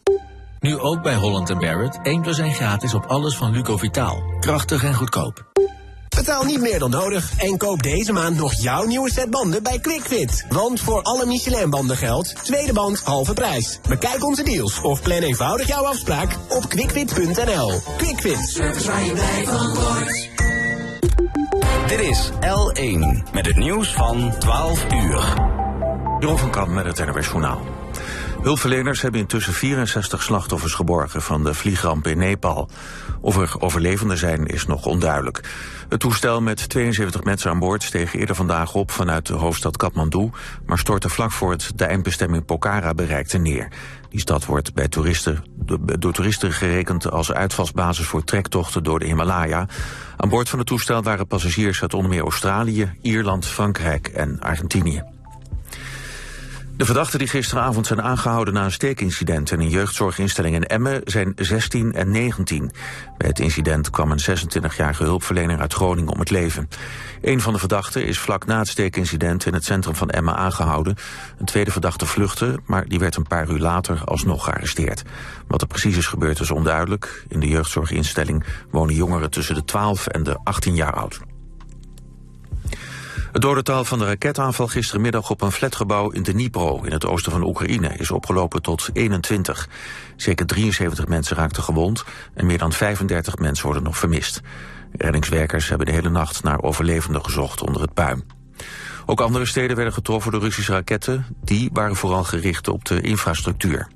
Nu 0.60 0.80
ook 0.80 1.02
bij 1.02 1.16
Holland 1.16 1.60
Barrett 1.60 2.00
1 2.04 2.22
plus 2.22 2.38
1 2.38 2.54
gratis 2.54 2.94
op 2.94 3.06
alles 3.06 3.38
van 3.38 3.52
Luco 3.52 3.78
Vitaal. 3.78 4.24
Krachtig 4.40 4.84
en 4.84 4.94
goedkoop. 4.94 5.52
Betaal 6.16 6.44
niet 6.44 6.62
meer 6.62 6.80
dan 6.80 6.90
nodig 6.90 7.38
en 7.38 7.58
koop 7.58 7.84
deze 7.84 8.14
maand 8.14 8.36
nog 8.36 8.54
jouw 8.54 8.84
nieuwe 8.84 9.12
set 9.12 9.30
banden 9.30 9.64
bij 9.64 9.80
QuickFit. 9.80 10.46
Want 10.50 10.80
voor 10.80 11.02
alle 11.02 11.26
Michelin-banden 11.26 11.98
geldt, 11.98 12.36
tweede 12.44 12.74
band 12.74 13.00
halve 13.00 13.34
prijs. 13.34 13.80
Bekijk 13.88 14.26
onze 14.26 14.44
deals 14.44 14.82
of 14.82 15.02
plan 15.02 15.22
eenvoudig 15.22 15.68
jouw 15.68 15.86
afspraak 15.86 16.38
op 16.50 16.70
quickfit.nl. 16.70 17.82
QuickFit. 17.98 18.50
Service 18.50 18.88
waar 18.88 19.04
je 19.04 19.12
blij 19.12 19.46
van 19.46 19.74
wordt. 19.74 20.30
Dit 21.88 22.00
is 22.00 22.32
L1 22.32 23.32
met 23.34 23.46
het 23.46 23.56
nieuws 23.56 23.94
van 23.94 24.34
12 24.40 24.94
uur. 24.94 25.34
Jeroen 26.20 26.38
van 26.38 26.52
Kamp 26.52 26.72
met 26.72 26.86
het 26.86 27.06
NRS 27.06 27.28
Journaal. 27.28 27.62
Hulpverleners 28.42 29.02
hebben 29.02 29.20
intussen 29.20 29.54
64 29.54 30.24
slachtoffers 30.24 30.74
geborgen 30.74 31.22
van 31.22 31.44
de 31.44 31.54
vliegramp 31.54 32.08
in 32.08 32.18
Nepal. 32.18 32.70
Of 33.22 33.38
er 33.38 33.56
overlevenden 33.60 34.18
zijn 34.18 34.46
is 34.46 34.66
nog 34.66 34.86
onduidelijk. 34.86 35.50
Het 35.90 36.00
toestel 36.00 36.42
met 36.42 36.70
72 36.70 37.24
mensen 37.24 37.52
aan 37.52 37.60
boord 37.60 37.84
steeg 37.84 38.14
eerder 38.16 38.36
vandaag 38.36 38.74
op 38.74 38.92
vanuit 38.92 39.26
de 39.26 39.34
hoofdstad 39.34 39.78
Kathmandu, 39.78 40.30
maar 40.66 40.78
stortte 40.78 41.10
vlak 41.10 41.32
voor 41.32 41.52
het 41.52 41.72
de 41.76 41.86
eindbestemming 41.86 42.46
Pokhara 42.46 42.94
bereikte 42.94 43.38
neer. 43.38 43.68
Die 44.14 44.22
stad 44.22 44.46
wordt 44.46 44.74
bij 44.74 44.88
toeristen, 44.88 45.44
door 46.00 46.14
toeristen 46.14 46.52
gerekend 46.52 47.12
als 47.12 47.32
uitvalsbasis 47.32 48.06
voor 48.06 48.24
trektochten 48.24 48.84
door 48.84 49.00
de 49.00 49.06
Himalaya. 49.06 49.68
Aan 50.18 50.30
boord 50.30 50.50
van 50.50 50.60
het 50.60 50.68
toestel 50.68 51.04
waren 51.04 51.28
passagiers 51.28 51.82
uit 51.82 51.94
onder 51.94 52.10
meer 52.10 52.22
Australië, 52.22 52.92
Ierland, 53.02 53.46
Frankrijk 53.46 54.08
en 54.08 54.40
Argentinië. 54.40 55.04
De 56.78 56.86
verdachten 56.86 57.20
die 57.20 57.28
gisteravond 57.28 57.88
zijn 57.88 58.02
aangehouden 58.02 58.54
na 58.54 58.64
een 58.64 58.72
steekincident 58.72 59.52
in 59.52 59.60
een 59.60 59.70
jeugdzorginstelling 59.70 60.56
in 60.56 60.64
Emmen 60.64 61.02
zijn 61.04 61.34
16 61.36 61.94
en 61.94 62.12
19. 62.12 62.72
Bij 63.18 63.28
het 63.28 63.40
incident 63.40 63.90
kwam 63.90 64.12
een 64.12 64.22
26-jarige 64.22 65.04
hulpverlener 65.04 65.60
uit 65.60 65.74
Groningen 65.74 66.14
om 66.14 66.20
het 66.20 66.30
leven. 66.30 66.70
Een 67.24 67.42
van 67.42 67.54
de 67.54 67.60
verdachten 67.60 68.06
is 68.06 68.20
vlak 68.20 68.46
na 68.46 68.58
het 68.58 68.68
steekincident 68.68 69.46
in 69.46 69.54
het 69.54 69.66
centrum 69.66 69.96
van 69.96 70.10
Emmen 70.10 70.36
aangehouden. 70.36 70.96
Een 71.38 71.46
tweede 71.46 71.72
verdachte 71.72 72.06
vluchtte, 72.06 72.60
maar 72.66 72.88
die 72.88 73.00
werd 73.00 73.16
een 73.16 73.28
paar 73.28 73.50
uur 73.50 73.60
later 73.60 74.02
alsnog 74.06 74.44
gearresteerd. 74.44 75.04
Wat 75.48 75.62
er 75.62 75.68
precies 75.68 75.98
is 75.98 76.08
gebeurd 76.08 76.40
is 76.40 76.52
onduidelijk. 76.52 77.26
In 77.28 77.40
de 77.40 77.48
jeugdzorginstelling 77.48 78.44
wonen 78.72 78.96
jongeren 78.96 79.30
tussen 79.30 79.56
de 79.56 79.64
12 79.64 80.08
en 80.08 80.24
de 80.24 80.38
18 80.44 80.76
jaar 80.76 80.94
oud. 80.94 81.20
Het 83.32 83.42
dodental 83.42 83.86
van 83.86 84.00
de 84.00 84.06
raketaanval 84.06 84.68
gistermiddag 84.68 85.30
op 85.30 85.42
een 85.42 85.52
flatgebouw 85.52 86.10
in 86.10 86.24
Dnipro 86.24 86.82
in 86.82 86.92
het 86.92 87.06
oosten 87.06 87.32
van 87.32 87.44
Oekraïne 87.44 87.96
is 87.98 88.12
opgelopen 88.12 88.62
tot 88.62 88.90
21. 88.94 89.70
Zeker 90.16 90.46
73 90.46 91.08
mensen 91.08 91.38
raakten 91.38 91.64
gewond 91.64 92.04
en 92.34 92.46
meer 92.46 92.58
dan 92.58 92.72
35 92.72 93.38
mensen 93.38 93.66
worden 93.66 93.84
nog 93.84 93.98
vermist. 93.98 94.42
Reddingswerkers 94.98 95.70
hebben 95.70 95.88
de 95.88 95.94
hele 95.94 96.10
nacht 96.10 96.44
naar 96.44 96.62
overlevenden 96.62 97.24
gezocht 97.24 97.62
onder 97.62 97.82
het 97.82 97.94
puin. 97.94 98.24
Ook 99.06 99.22
andere 99.22 99.46
steden 99.46 99.76
werden 99.76 99.94
getroffen 99.94 100.32
door 100.32 100.42
Russische 100.42 100.72
raketten. 100.72 101.26
Die 101.44 101.70
waren 101.74 101.96
vooral 101.96 102.24
gericht 102.24 102.68
op 102.68 102.86
de 102.86 103.02
infrastructuur. 103.02 103.88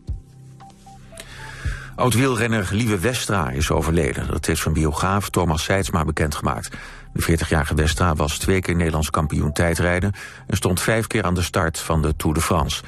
Oud-wielrenner 1.95 2.67
Lieve 2.71 2.97
Westra 2.97 3.49
is 3.49 3.71
overleden. 3.71 4.27
Dat 4.27 4.45
heeft 4.45 4.61
van 4.61 4.73
biograaf 4.73 5.29
Thomas 5.29 5.63
Seidsma 5.63 6.05
bekendgemaakt. 6.05 6.77
De 7.13 7.37
40-jarige 7.37 7.75
Westra 7.75 8.15
was 8.15 8.37
twee 8.37 8.61
keer 8.61 8.75
Nederlands 8.75 9.09
kampioen 9.09 9.53
tijdrijden... 9.53 10.13
en 10.47 10.57
stond 10.57 10.81
vijf 10.81 11.07
keer 11.07 11.23
aan 11.23 11.33
de 11.33 11.41
start 11.41 11.79
van 11.79 12.01
de 12.01 12.15
Tour 12.15 12.35
de 12.35 12.41
France. 12.41 12.83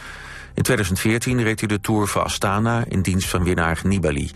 In 0.53 0.63
2014 0.63 1.43
reed 1.43 1.59
hij 1.59 1.67
de 1.67 1.79
Tour 1.79 2.07
van 2.07 2.23
Astana 2.23 2.83
in 2.87 3.01
dienst 3.01 3.29
van 3.29 3.43
winnaar 3.43 3.79
Nibali. 3.83 4.31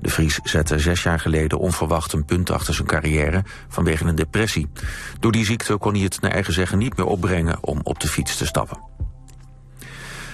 De 0.00 0.10
Vries 0.10 0.40
zette 0.42 0.78
zes 0.78 1.02
jaar 1.02 1.20
geleden 1.20 1.58
onverwacht 1.58 2.12
een 2.12 2.24
punt 2.24 2.50
achter 2.50 2.74
zijn 2.74 2.86
carrière 2.86 3.44
vanwege 3.68 4.04
een 4.04 4.14
depressie. 4.14 4.68
Door 5.20 5.32
die 5.32 5.44
ziekte 5.44 5.76
kon 5.76 5.94
hij 5.94 6.02
het 6.02 6.20
naar 6.20 6.30
eigen 6.30 6.52
zeggen 6.52 6.78
niet 6.78 6.96
meer 6.96 7.06
opbrengen 7.06 7.58
om 7.60 7.80
op 7.82 8.00
de 8.00 8.08
fiets 8.08 8.36
te 8.36 8.46
stappen. 8.46 8.80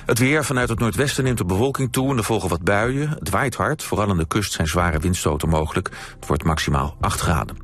Het 0.07 0.19
weer 0.19 0.45
vanuit 0.45 0.69
het 0.69 0.79
noordwesten 0.79 1.25
neemt 1.25 1.39
de 1.39 1.45
bewolking 1.45 1.93
toe 1.93 2.11
en 2.11 2.17
er 2.17 2.25
volgen 2.25 2.49
wat 2.49 2.63
buien. 2.63 3.09
Het 3.09 3.31
waait 3.31 3.55
hard, 3.55 3.83
vooral 3.83 4.11
aan 4.11 4.17
de 4.17 4.27
kust 4.27 4.53
zijn 4.53 4.69
zware 4.69 4.99
windstoten 4.99 5.49
mogelijk. 5.49 5.91
Het 6.21 6.27
wordt 6.27 6.45
maximaal 6.45 6.97
8 7.01 7.21
graden. 7.21 7.57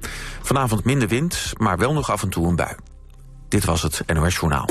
Vanavond 0.43 0.85
minder 0.85 1.09
wind, 1.09 1.53
maar 1.57 1.79
wel 1.79 1.93
nog 1.93 2.11
af 2.11 2.23
en 2.23 2.29
toe 2.29 2.49
een 2.49 2.57
bui. 2.57 2.75
Dit 3.49 3.65
was 3.65 3.83
het 3.83 4.03
NOS 4.07 4.35
Journaal. 4.35 4.69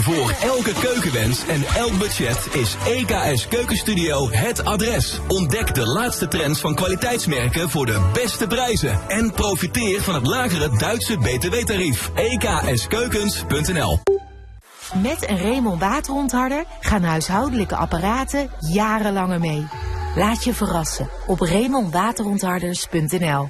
Voor 0.00 0.34
elke 0.40 0.72
keukenwens 0.72 1.46
en 1.46 1.62
elk 1.76 1.98
budget 1.98 2.48
is 2.52 2.76
EKS 2.86 3.48
Keukenstudio 3.48 4.30
het 4.30 4.64
adres. 4.64 5.20
Ontdek 5.28 5.74
de 5.74 5.86
laatste 5.86 6.28
trends 6.28 6.60
van 6.60 6.74
kwaliteitsmerken 6.74 7.70
voor 7.70 7.86
de 7.86 8.10
beste 8.12 8.46
prijzen. 8.46 9.00
En 9.08 9.32
profiteer 9.32 10.02
van 10.02 10.14
het 10.14 10.26
lagere 10.26 10.76
Duitse 10.76 11.18
btw-tarief. 11.18 12.10
EKSkeukens.nl 12.14 14.00
met 15.02 15.28
een 15.28 15.38
Raymond 15.38 15.80
waterontharder 15.80 16.64
gaan 16.80 17.02
huishoudelijke 17.02 17.76
apparaten 17.76 18.50
jarenlanger 18.60 19.40
mee. 19.40 19.66
Laat 20.14 20.44
je 20.44 20.54
verrassen 20.54 21.08
op 21.26 21.40
raymondwaterontharders.nl 21.40 23.48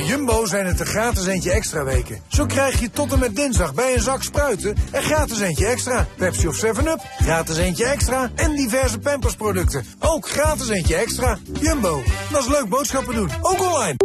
Bij 0.00 0.08
Jumbo 0.08 0.46
zijn 0.46 0.66
het 0.66 0.78
de 0.78 0.84
gratis 0.84 1.26
eentje 1.26 1.50
extra 1.50 1.84
weken. 1.84 2.20
Zo 2.28 2.46
krijg 2.46 2.80
je 2.80 2.90
tot 2.90 3.12
en 3.12 3.18
met 3.18 3.36
dinsdag 3.36 3.74
bij 3.74 3.94
een 3.94 4.00
zak 4.00 4.22
spruiten 4.22 4.76
een 4.92 5.02
gratis 5.02 5.40
eentje 5.40 5.66
extra. 5.66 6.06
Pepsi 6.16 6.48
of 6.48 6.64
7-Up, 6.64 7.00
gratis 7.18 7.56
eentje 7.56 7.84
extra. 7.84 8.30
En 8.34 8.56
diverse 8.56 8.98
Pampers 8.98 9.34
producten, 9.34 9.84
ook 9.98 10.28
gratis 10.28 10.68
eentje 10.68 10.96
extra. 10.96 11.38
Jumbo, 11.60 12.02
dat 12.30 12.40
is 12.40 12.48
leuk 12.48 12.68
boodschappen 12.68 13.14
doen, 13.14 13.30
ook 13.40 13.60
online. 13.60 13.96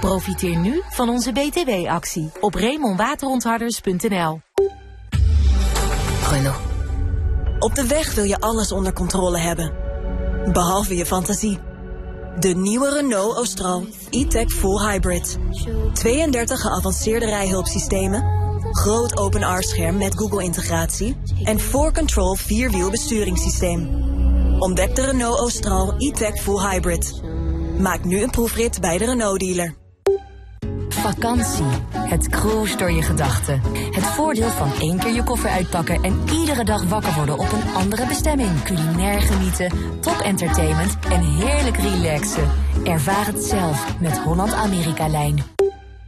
Profiteer 0.00 0.58
nu 0.58 0.82
van 0.90 1.08
onze 1.08 1.32
BTW-actie 1.32 2.30
op 2.40 2.54
remonwaterontharders.nl. 2.54 4.40
Renault. 6.30 6.60
Op 7.58 7.74
de 7.74 7.86
weg 7.86 8.14
wil 8.14 8.24
je 8.24 8.38
alles 8.38 8.72
onder 8.72 8.92
controle 8.92 9.38
hebben. 9.38 9.72
Behalve 10.52 10.96
je 10.96 11.06
fantasie. 11.06 11.69
De 12.38 12.48
nieuwe 12.48 12.92
Renault 12.92 13.36
Austral 13.36 13.86
e-tech 14.10 14.52
Full 14.52 14.78
Hybrid. 14.78 15.38
32 15.92 16.60
geavanceerde 16.60 17.26
rijhulpsystemen. 17.26 18.24
Groot 18.70 19.16
open 19.16 19.58
R-scherm 19.58 19.96
met 19.96 20.14
Google-integratie. 20.14 21.16
En 21.44 21.58
4Control 21.60 22.32
Vierwiel 22.32 22.90
besturingssysteem. 22.90 23.88
Ontdek 24.58 24.96
de 24.96 25.04
Renault 25.04 25.38
Austral 25.38 25.94
e-tech 25.98 26.42
Full 26.42 26.70
Hybrid. 26.70 27.20
Maak 27.78 28.04
nu 28.04 28.22
een 28.22 28.30
proefrit 28.30 28.80
bij 28.80 28.98
de 28.98 29.04
Renault-dealer. 29.04 29.79
Vakantie. 31.00 31.64
Het 31.92 32.28
cruise 32.28 32.76
door 32.76 32.92
je 32.92 33.02
gedachten. 33.02 33.60
Het 33.90 34.04
voordeel 34.04 34.48
van 34.48 34.72
één 34.80 34.98
keer 34.98 35.14
je 35.14 35.22
koffer 35.22 35.50
uitpakken 35.50 36.02
en 36.02 36.22
iedere 36.32 36.64
dag 36.64 36.84
wakker 36.84 37.14
worden 37.14 37.38
op 37.38 37.52
een 37.52 37.74
andere 37.74 38.06
bestemming. 38.06 38.62
Culinair 38.62 39.20
genieten, 39.20 39.72
top 40.00 40.20
entertainment 40.20 40.98
en 41.10 41.20
heerlijk 41.20 41.76
relaxen. 41.76 42.50
Ervaar 42.84 43.26
het 43.26 43.44
zelf 43.44 44.00
met 44.00 44.18
Holland 44.18 44.52
Amerika 44.52 45.08
Lijn. 45.08 45.42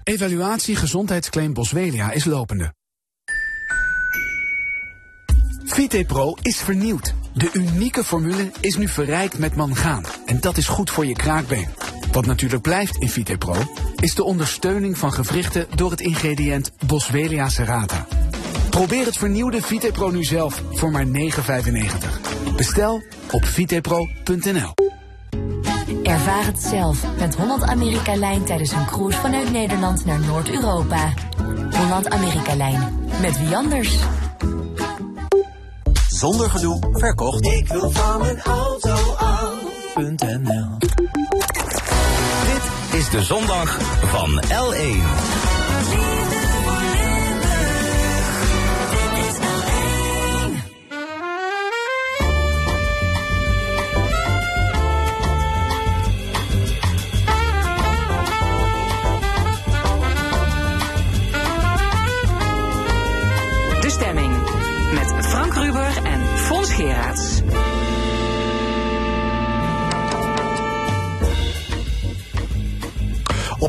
Evaluatie 0.02 0.76
gezondheidsclaim 0.76 1.52
Boswellia 1.52 2.10
is 2.10 2.24
lopende. 2.24 2.72
VitePro 5.64 6.36
is 6.42 6.56
vernieuwd. 6.56 7.14
De 7.34 7.50
unieke 7.52 8.04
formule 8.04 8.50
is 8.60 8.76
nu 8.76 8.88
verrijkt 8.88 9.38
met 9.38 9.54
mangaan. 9.54 10.04
En 10.26 10.40
dat 10.40 10.56
is 10.56 10.68
goed 10.68 10.90
voor 10.90 11.06
je 11.06 11.14
kraakbeen. 11.14 11.68
Wat 12.12 12.26
natuurlijk 12.26 12.62
blijft 12.62 12.96
in 12.96 13.08
VitePro 13.08 13.54
is 13.96 14.14
de 14.14 14.24
ondersteuning 14.24 14.98
van 14.98 15.12
gewrichten 15.12 15.66
door 15.74 15.90
het 15.90 16.00
ingrediënt 16.00 16.72
Boswellia 16.86 17.48
serrata. 17.48 18.06
Probeer 18.70 19.04
het 19.04 19.16
vernieuwde 19.16 19.62
VitePro 19.62 20.10
nu 20.10 20.24
zelf 20.24 20.62
voor 20.70 20.90
maar 20.90 21.06
9,95. 21.06 21.12
Bestel 22.56 23.02
op 23.30 23.44
vitepro.nl. 23.44 24.74
Ervaar 26.02 26.46
het 26.46 26.62
zelf 26.62 27.04
met 27.18 27.34
Holland 27.34 27.62
Amerika 27.62 28.16
Lijn 28.16 28.44
tijdens 28.44 28.72
een 28.72 28.86
cruise 28.86 29.18
vanuit 29.18 29.50
Nederland 29.52 30.04
naar 30.04 30.20
Noord-Europa. 30.20 31.12
Holland 31.70 32.10
Amerika 32.10 32.54
Lijn. 32.54 33.08
Met 33.20 33.38
wie 33.38 33.56
anders? 33.56 33.98
Zonder 36.08 36.50
gedoe, 36.50 36.78
verkocht. 36.92 37.46
Ik 37.46 37.68
wil 37.68 37.90
van 37.90 38.20
mijn 38.20 38.40
auto 38.40 39.14
af.nl 39.16 40.61
de 43.12 43.22
zondag 43.22 43.78
van 44.02 44.42
L1. 44.48 45.51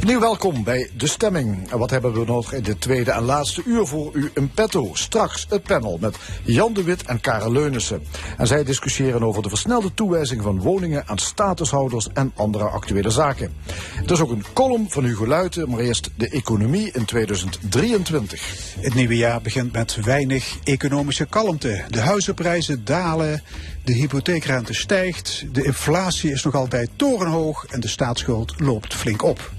Opnieuw 0.04 0.20
welkom 0.20 0.64
bij 0.64 0.90
De 0.98 1.08
Stemming. 1.08 1.72
En 1.72 1.78
wat 1.78 1.90
hebben 1.90 2.14
we 2.14 2.26
nog 2.26 2.54
in 2.54 2.64
de 2.64 2.78
tweede 2.78 3.12
en 3.12 3.24
laatste 3.24 3.62
uur 3.66 3.86
voor 3.86 4.14
u 4.14 4.32
in 4.34 4.50
petto? 4.50 4.90
Straks 4.94 5.46
het 5.50 5.64
panel 5.64 5.98
met 6.02 6.18
Jan 6.44 6.74
de 6.74 6.84
Wit 6.84 7.04
en 7.04 7.20
Karel 7.20 7.52
Leunissen. 7.52 8.04
En 8.38 8.48
zij 8.48 8.64
discussiëren 8.64 9.24
over 9.24 9.44
de 9.44 9.50
versnelde 9.50 9.94
toewijzing 9.94 10.42
van 10.42 10.60
woningen 10.60 11.08
aan 11.08 11.18
statushouders 11.18 12.08
en 12.14 12.32
andere 12.36 12.64
actuele 12.64 13.10
zaken. 13.10 13.54
Er 14.06 14.12
is 14.12 14.20
ook 14.20 14.32
een 14.32 14.46
column 14.54 14.90
van 14.90 15.04
Hugo 15.04 15.28
Luiten, 15.28 15.70
maar 15.70 15.80
eerst 15.80 16.10
de 16.16 16.30
economie 16.30 16.92
in 16.92 17.06
2023. 17.06 18.76
Het 18.80 18.94
nieuwe 18.94 19.16
jaar 19.16 19.42
begint 19.42 19.72
met 19.72 19.96
weinig 19.96 20.58
economische 20.64 21.26
kalmte. 21.26 21.84
De 21.90 22.02
huizenprijzen 22.02 22.86
dalen, 22.86 23.42
de 23.84 23.94
hypotheekrente 23.94 24.74
stijgt, 24.74 25.46
de 25.52 25.64
inflatie 25.64 26.32
is 26.32 26.44
nog 26.44 26.56
altijd 26.56 26.90
torenhoog 26.96 27.66
en 27.66 27.80
de 27.80 27.88
staatsschuld 27.88 28.60
loopt 28.60 28.94
flink 28.94 29.24
op. 29.24 29.52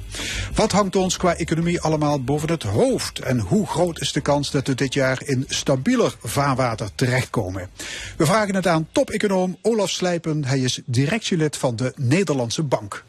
Wat 0.55 0.73
hangt 0.73 0.97
ons 0.97 1.17
qua 1.17 1.37
economie 1.37 1.81
allemaal 1.81 2.25
boven 2.25 2.51
het 2.51 2.63
hoofd? 2.63 3.19
En 3.19 3.39
hoe 3.39 3.67
groot 3.67 4.01
is 4.01 4.13
de 4.13 4.21
kans 4.21 4.51
dat 4.51 4.67
we 4.67 4.75
dit 4.75 4.95
jaar 4.95 5.23
in 5.25 5.45
stabieler 5.49 6.17
vaarwater 6.23 6.89
terechtkomen? 6.95 7.69
We 8.17 8.27
vragen 8.27 8.55
het 8.55 8.67
aan 8.67 8.89
top-econoom 8.93 9.59
Olaf 9.63 9.91
Slijpen. 9.91 10.45
Hij 10.45 10.61
is 10.61 10.81
directielid 10.85 11.57
van 11.57 11.77
de 11.77 11.93
Nederlandse 11.97 12.63
Bank. 12.63 13.05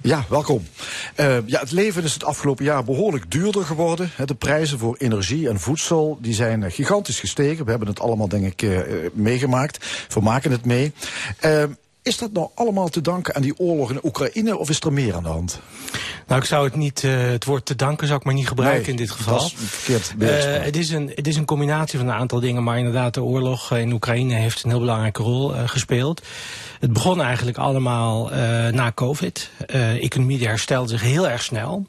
Ja, 0.00 0.24
welkom. 0.28 0.66
Uh, 1.16 1.36
ja, 1.46 1.60
het 1.60 1.70
leven 1.70 2.02
is 2.02 2.14
het 2.14 2.24
afgelopen 2.24 2.64
jaar 2.64 2.84
behoorlijk 2.84 3.30
duurder 3.30 3.64
geworden. 3.64 4.10
De 4.24 4.34
prijzen 4.34 4.78
voor 4.78 4.96
energie 4.96 5.48
en 5.48 5.60
voedsel 5.60 6.18
die 6.20 6.34
zijn 6.34 6.70
gigantisch 6.70 7.20
gestegen. 7.20 7.64
We 7.64 7.70
hebben 7.70 7.88
het 7.88 8.00
allemaal, 8.00 8.28
denk 8.28 8.44
ik, 8.44 8.62
uh, 8.62 8.80
meegemaakt. 9.12 10.06
We 10.08 10.20
maken 10.20 10.50
het 10.50 10.64
mee. 10.64 10.92
Is 12.04 12.18
dat 12.18 12.32
nou 12.32 12.48
allemaal 12.54 12.88
te 12.88 13.00
danken 13.00 13.34
aan 13.34 13.42
die 13.42 13.58
oorlog 13.58 13.90
in 13.90 13.98
Oekraïne 14.02 14.56
of 14.56 14.68
is 14.68 14.80
er 14.80 14.92
meer 14.92 15.14
aan 15.14 15.22
de 15.22 15.28
hand? 15.28 15.60
Nou, 16.26 16.40
ik 16.40 16.46
zou 16.46 16.64
het 16.64 16.76
niet, 16.76 17.02
uh, 17.02 17.16
het 17.16 17.44
woord 17.44 17.66
te 17.66 17.76
danken 17.76 18.06
zou 18.06 18.18
ik 18.18 18.24
maar 18.24 18.34
niet 18.34 18.48
gebruiken 18.48 18.82
nee, 18.82 18.90
in 18.90 18.96
dit 18.96 19.10
geval. 19.10 19.38
Dat 19.38 19.46
is 19.46 19.54
verkeerd 19.56 20.14
uh, 20.18 20.64
het, 20.64 20.76
is 20.76 20.90
een, 20.90 21.12
het 21.14 21.26
is 21.26 21.36
een 21.36 21.44
combinatie 21.44 21.98
van 21.98 22.08
een 22.08 22.14
aantal 22.14 22.40
dingen, 22.40 22.62
maar 22.62 22.78
inderdaad 22.78 23.14
de 23.14 23.22
oorlog 23.22 23.72
in 23.72 23.92
Oekraïne 23.92 24.34
heeft 24.34 24.64
een 24.64 24.70
heel 24.70 24.78
belangrijke 24.78 25.22
rol 25.22 25.54
uh, 25.54 25.60
gespeeld. 25.66 26.22
Het 26.80 26.92
begon 26.92 27.22
eigenlijk 27.22 27.58
allemaal 27.58 28.28
na 28.70 28.92
COVID. 28.94 29.50
De 29.66 29.98
economie 30.00 30.46
herstelde 30.46 30.88
zich 30.88 31.02
heel 31.02 31.28
erg 31.28 31.42
snel. 31.42 31.86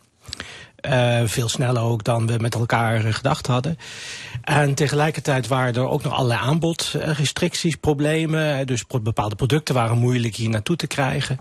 Veel 1.26 1.50
sneller 1.50 1.82
ook 1.82 2.04
dan 2.04 2.28
we 2.28 2.38
met 2.38 2.56
elkaar 2.56 3.14
gedacht 3.14 3.48
hadden. 3.48 3.78
En 4.46 4.74
tegelijkertijd 4.74 5.48
waren 5.48 5.74
er 5.74 5.90
ook 5.90 6.04
nog 6.04 6.14
allerlei 6.14 6.40
aanbodrestricties, 6.40 7.76
problemen. 7.76 8.68
Dus 8.68 8.84
bepaalde 9.02 9.36
producten 9.36 9.76
waren 9.76 9.98
moeilijk 9.98 10.36
hier 10.36 10.50
naartoe 10.50 10.76
te 10.76 10.88
krijgen. 10.88 11.40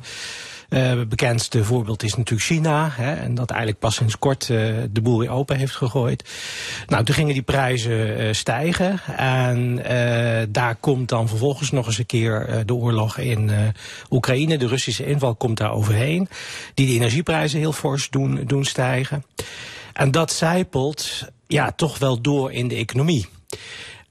Het 0.68 1.08
bekendste 1.08 1.64
voorbeeld 1.64 2.02
is 2.02 2.14
natuurlijk 2.14 2.46
China. 2.46 2.90
Hè, 2.92 3.14
en 3.14 3.34
dat 3.34 3.50
eigenlijk 3.50 3.80
pas 3.80 3.94
sinds 3.94 4.18
kort 4.18 4.48
uh, 4.48 4.58
de 4.90 5.00
boel 5.00 5.18
weer 5.18 5.30
open 5.30 5.56
heeft 5.56 5.74
gegooid. 5.74 6.30
Nou, 6.86 7.04
toen 7.04 7.14
gingen 7.14 7.32
die 7.32 7.42
prijzen 7.42 8.34
stijgen. 8.34 9.00
En 9.16 9.82
daar 10.52 10.76
komt 10.76 11.08
dan 11.08 11.28
vervolgens 11.28 11.70
nog 11.70 11.86
eens 11.86 11.98
een 11.98 12.06
keer 12.06 12.62
de 12.66 12.74
oorlog 12.74 13.18
in 13.18 13.50
Oekraïne. 14.10 14.58
De 14.58 14.66
Russische 14.66 15.06
inval 15.06 15.34
komt 15.34 15.56
daar 15.56 15.72
overheen. 15.72 16.28
Die 16.74 16.86
de 16.86 16.92
energieprijzen 16.92 17.58
heel 17.58 17.72
fors 17.72 18.10
doen, 18.10 18.40
doen 18.46 18.64
stijgen. 18.64 19.24
En 19.92 20.10
dat 20.10 20.32
zijpelt 20.32 21.28
ja, 21.46 21.72
toch 21.72 21.98
wel 21.98 22.20
door 22.20 22.52
in 22.52 22.68
de 22.68 22.74
economie. 22.74 23.26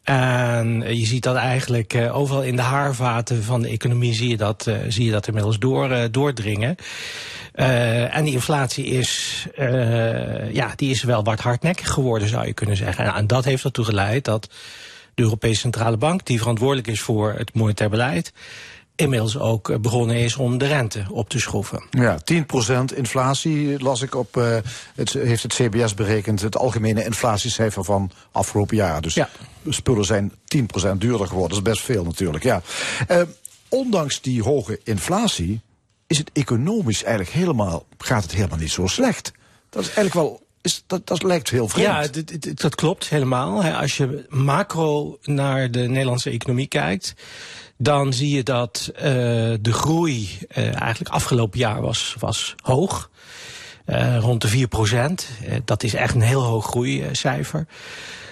En 0.04 0.84
je 0.98 1.06
ziet 1.06 1.24
dat 1.24 1.36
eigenlijk 1.36 1.94
uh, 1.94 2.18
overal 2.18 2.44
in 2.44 2.56
de 2.56 2.62
haarvaten 2.62 3.44
van 3.44 3.62
de 3.62 3.70
economie 3.70 4.14
zie 4.14 4.30
je 4.30 4.38
dat, 4.38 4.66
uh, 4.68 4.78
zie 4.88 5.06
je 5.06 5.12
dat 5.12 5.28
inmiddels 5.28 5.60
door, 5.60 5.92
uh, 5.92 6.04
doordringen. 6.12 6.76
en 7.54 8.24
die 8.24 8.34
inflatie 8.34 8.86
is, 8.86 9.46
ja, 10.52 10.74
die 10.76 10.90
is 10.90 11.04
wel 11.04 11.24
wat 11.24 11.40
hardnekkig 11.40 11.90
geworden, 11.90 12.28
zou 12.28 12.46
je 12.46 12.54
kunnen 12.54 12.78
zeggen. 12.78 13.14
En 13.14 13.28
dat 13.28 13.46
heeft 13.46 13.64
ertoe 13.64 13.86
geleid 13.86 14.26
dat 14.26 14.50
de 15.16 15.24
Europese 15.24 15.60
Centrale 15.60 15.98
Bank, 15.98 16.26
die 16.26 16.40
verantwoordelijk 16.40 16.88
is 16.88 17.02
voor 17.02 17.34
het 17.38 17.54
monetair 17.54 17.90
beleid, 17.90 18.34
inmiddels 18.96 19.38
ook 19.38 19.82
begonnen 19.82 20.16
is 20.16 20.36
om 20.36 20.58
de 20.58 20.68
rente 20.68 21.06
op 21.10 21.30
te 21.30 21.40
schroeven. 21.40 21.84
Ja, 21.90 22.20
10% 22.34 22.96
inflatie 22.96 23.80
las 23.80 24.02
ik 24.02 24.16
op, 24.16 24.38
uh, 24.38 24.58
het 24.96 25.14
heeft 25.14 25.44
het 25.44 25.54
CBS 25.54 25.94
berekend, 25.94 26.42
het 26.42 26.58
algemene 26.58 27.06
inflatiecijfer 27.06 27.84
van 27.84 28.12
afgelopen 28.32 28.76
jaar. 28.76 29.02
Dus 29.02 29.14
ja. 29.14 29.30
spullen 29.70 30.06
zijn 30.06 30.32
10% 30.32 30.36
duurder 30.98 31.28
geworden, 31.28 31.58
dat 31.58 31.68
is 31.68 31.74
best 31.74 31.82
veel 31.82 32.04
natuurlijk. 32.04 32.44
Ja. 32.44 32.62
Uh, 33.08 33.22
ondanks 33.70 34.22
die 34.22 34.44
hoge 34.44 34.80
inflatie 34.84 35.62
is 36.08 36.18
het 36.18 36.30
economisch 36.34 37.04
eigenlijk 37.04 37.36
helemaal, 37.36 37.86
gaat 37.98 38.24
het 38.24 38.34
helemaal 38.34 38.58
niet 38.58 38.72
zo 38.72 38.88
slecht. 38.88 39.32
Dat 39.70 39.82
is 39.82 39.88
eigenlijk 39.88 40.16
wel 40.28 40.42
is, 40.64 40.84
dat, 40.88 41.08
dat 41.08 41.24
lijkt 41.24 41.50
heel 41.50 41.68
vreemd. 41.68 41.88
Ja, 41.88 42.08
dat, 42.08 42.60
dat 42.60 42.76
klopt 42.76 43.10
helemaal. 43.10 43.64
Als 43.64 43.98
je 43.98 44.26
macro 44.30 45.18
naar 45.22 45.72
de 45.72 45.80
Nederlandse 45.80 46.30
economie 46.30 46.68
kijkt, 46.68 47.14
dan 47.84 48.14
zie 48.14 48.36
je 48.36 48.44
dat 48.44 48.92
uh, 48.96 49.02
de 49.62 49.74
groei 49.74 50.30
uh, 50.58 50.82
eigenlijk 50.82 51.14
afgelopen 51.14 51.60
jaar 51.60 51.82
was, 51.82 52.16
was 52.20 52.56
hoog. 52.62 53.10
Uh, 53.86 54.18
rond 54.18 54.42
de 54.42 54.48
4 54.48 54.68
procent. 54.68 55.30
dat 55.66 55.84
is 55.84 55.94
echt 55.94 56.16
een 56.16 56.22
heel 56.22 56.44
hoog 56.44 56.66
groeicijfer. 56.66 57.66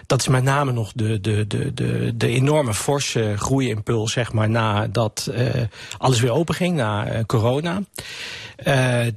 Dat 0.05 0.19
is 0.19 0.27
met 0.27 0.43
name 0.43 0.71
nog 0.71 0.91
de, 0.95 1.21
de, 1.21 1.47
de, 1.47 1.73
de, 1.73 2.11
de 2.15 2.27
enorme 2.27 2.73
forse 2.73 3.33
groeiimpuls, 3.37 4.11
zeg 4.11 4.33
maar, 4.33 4.49
nadat 4.49 5.31
alles 5.97 6.19
weer 6.19 6.31
open 6.31 6.55
ging, 6.55 6.75
na 6.75 7.23
corona. 7.25 7.81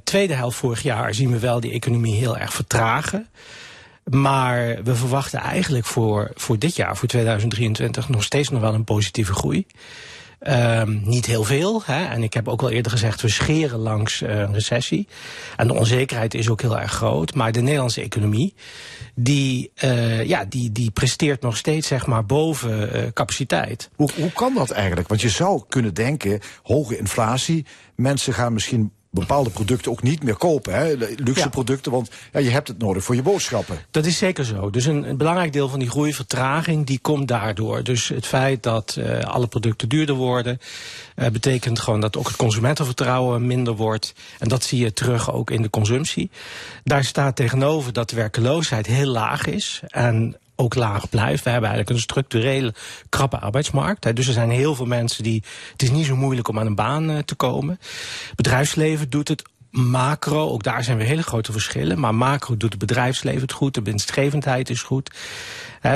tweede 0.03 0.33
helft 0.33 0.57
vorig 0.57 0.81
jaar 0.81 1.13
zien 1.13 1.31
we 1.31 1.39
wel 1.39 1.59
die 1.59 1.71
economie 1.71 2.15
heel 2.15 2.37
erg 2.37 2.53
vertragen. 2.53 3.29
Maar 4.03 4.83
we 4.83 4.95
verwachten 4.95 5.39
eigenlijk 5.39 5.85
voor, 5.85 6.31
voor 6.35 6.59
dit 6.59 6.75
jaar, 6.75 6.97
voor 6.97 7.07
2023, 7.07 8.09
nog 8.09 8.23
steeds 8.23 8.49
nog 8.49 8.61
wel 8.61 8.73
een 8.73 8.83
positieve 8.83 9.33
groei. 9.33 9.65
Um, 10.49 11.01
niet 11.05 11.25
heel 11.25 11.43
veel. 11.43 11.81
Hè? 11.85 12.05
En 12.05 12.23
ik 12.23 12.33
heb 12.33 12.47
ook 12.47 12.61
al 12.61 12.69
eerder 12.69 12.91
gezegd, 12.91 13.21
we 13.21 13.29
scheren 13.29 13.79
langs 13.79 14.21
uh, 14.21 14.29
een 14.29 14.53
recessie. 14.53 15.07
En 15.57 15.67
de 15.67 15.73
onzekerheid 15.73 16.33
is 16.33 16.49
ook 16.49 16.61
heel 16.61 16.79
erg 16.79 16.91
groot. 16.91 17.33
Maar 17.33 17.51
de 17.51 17.61
Nederlandse 17.61 18.01
economie, 18.01 18.53
die, 19.15 19.71
uh, 19.83 20.23
ja, 20.23 20.45
die, 20.45 20.71
die 20.71 20.91
presteert 20.91 21.41
nog 21.41 21.57
steeds 21.57 21.87
zeg 21.87 22.05
maar, 22.05 22.25
boven 22.25 22.95
uh, 22.95 23.11
capaciteit. 23.13 23.89
Hoe, 23.95 24.09
hoe 24.15 24.31
kan 24.31 24.53
dat 24.53 24.71
eigenlijk? 24.71 25.07
Want 25.07 25.21
je 25.21 25.29
zou 25.29 25.63
kunnen 25.69 25.93
denken, 25.93 26.39
hoge 26.63 26.97
inflatie, 26.97 27.65
mensen 27.95 28.33
gaan 28.33 28.53
misschien 28.53 28.91
bepaalde 29.19 29.49
producten 29.49 29.91
ook 29.91 30.03
niet 30.03 30.23
meer 30.23 30.35
kopen. 30.35 30.73
Hè? 30.73 30.93
Luxe 31.15 31.39
ja. 31.39 31.49
producten, 31.49 31.91
want 31.91 32.09
ja, 32.33 32.39
je 32.39 32.49
hebt 32.49 32.67
het 32.67 32.77
nodig 32.77 33.03
voor 33.03 33.15
je 33.15 33.21
boodschappen. 33.21 33.77
Dat 33.91 34.05
is 34.05 34.17
zeker 34.17 34.45
zo. 34.45 34.69
Dus 34.69 34.85
een, 34.85 35.09
een 35.09 35.17
belangrijk 35.17 35.53
deel 35.53 35.69
van 35.69 35.79
die 35.79 35.89
groeivertraging 35.89 36.85
die 36.85 36.99
komt 36.99 37.27
daardoor. 37.27 37.83
Dus 37.83 38.07
het 38.07 38.25
feit 38.25 38.63
dat 38.63 38.95
uh, 38.99 39.19
alle 39.19 39.47
producten 39.47 39.89
duurder 39.89 40.15
worden... 40.15 40.59
Uh, 41.15 41.27
betekent 41.27 41.79
gewoon 41.79 42.01
dat 42.01 42.17
ook 42.17 42.27
het 42.27 42.35
consumentenvertrouwen 42.35 43.47
minder 43.47 43.75
wordt. 43.75 44.13
En 44.39 44.47
dat 44.47 44.63
zie 44.63 44.79
je 44.79 44.93
terug 44.93 45.33
ook 45.33 45.51
in 45.51 45.61
de 45.61 45.69
consumptie. 45.69 46.29
Daar 46.83 47.03
staat 47.03 47.35
tegenover 47.35 47.93
dat 47.93 48.09
de 48.09 48.15
werkeloosheid 48.15 48.85
heel 48.85 49.07
laag 49.07 49.45
is. 49.45 49.81
En 49.87 50.37
ook 50.55 50.75
laag 50.75 51.09
blijft. 51.09 51.43
We 51.43 51.49
hebben 51.49 51.69
eigenlijk 51.69 51.97
een 51.97 52.03
structurele 52.03 52.73
krappe 53.09 53.39
arbeidsmarkt. 53.39 54.15
Dus 54.15 54.27
er 54.27 54.33
zijn 54.33 54.49
heel 54.49 54.75
veel 54.75 54.85
mensen 54.85 55.23
die... 55.23 55.43
Het 55.71 55.81
is 55.81 55.91
niet 55.91 56.05
zo 56.05 56.15
moeilijk 56.15 56.47
om 56.47 56.59
aan 56.59 56.65
een 56.65 56.75
baan 56.75 57.09
uh, 57.09 57.17
te 57.17 57.35
komen. 57.35 57.79
Bedrijfsleven 58.35 59.09
doet 59.09 59.27
het 59.27 59.43
macro, 59.69 60.49
ook 60.49 60.63
daar 60.63 60.83
zijn 60.83 60.97
weer 60.97 61.07
hele 61.07 61.23
grote 61.23 61.51
verschillen. 61.51 61.99
Maar 61.99 62.15
macro 62.15 62.57
doet 62.57 62.71
het 62.71 62.79
bedrijfsleven 62.79 63.41
het 63.41 63.51
goed. 63.51 63.73
De 63.73 63.81
winstgevendheid 63.81 64.69
is 64.69 64.81
goed. 64.81 65.15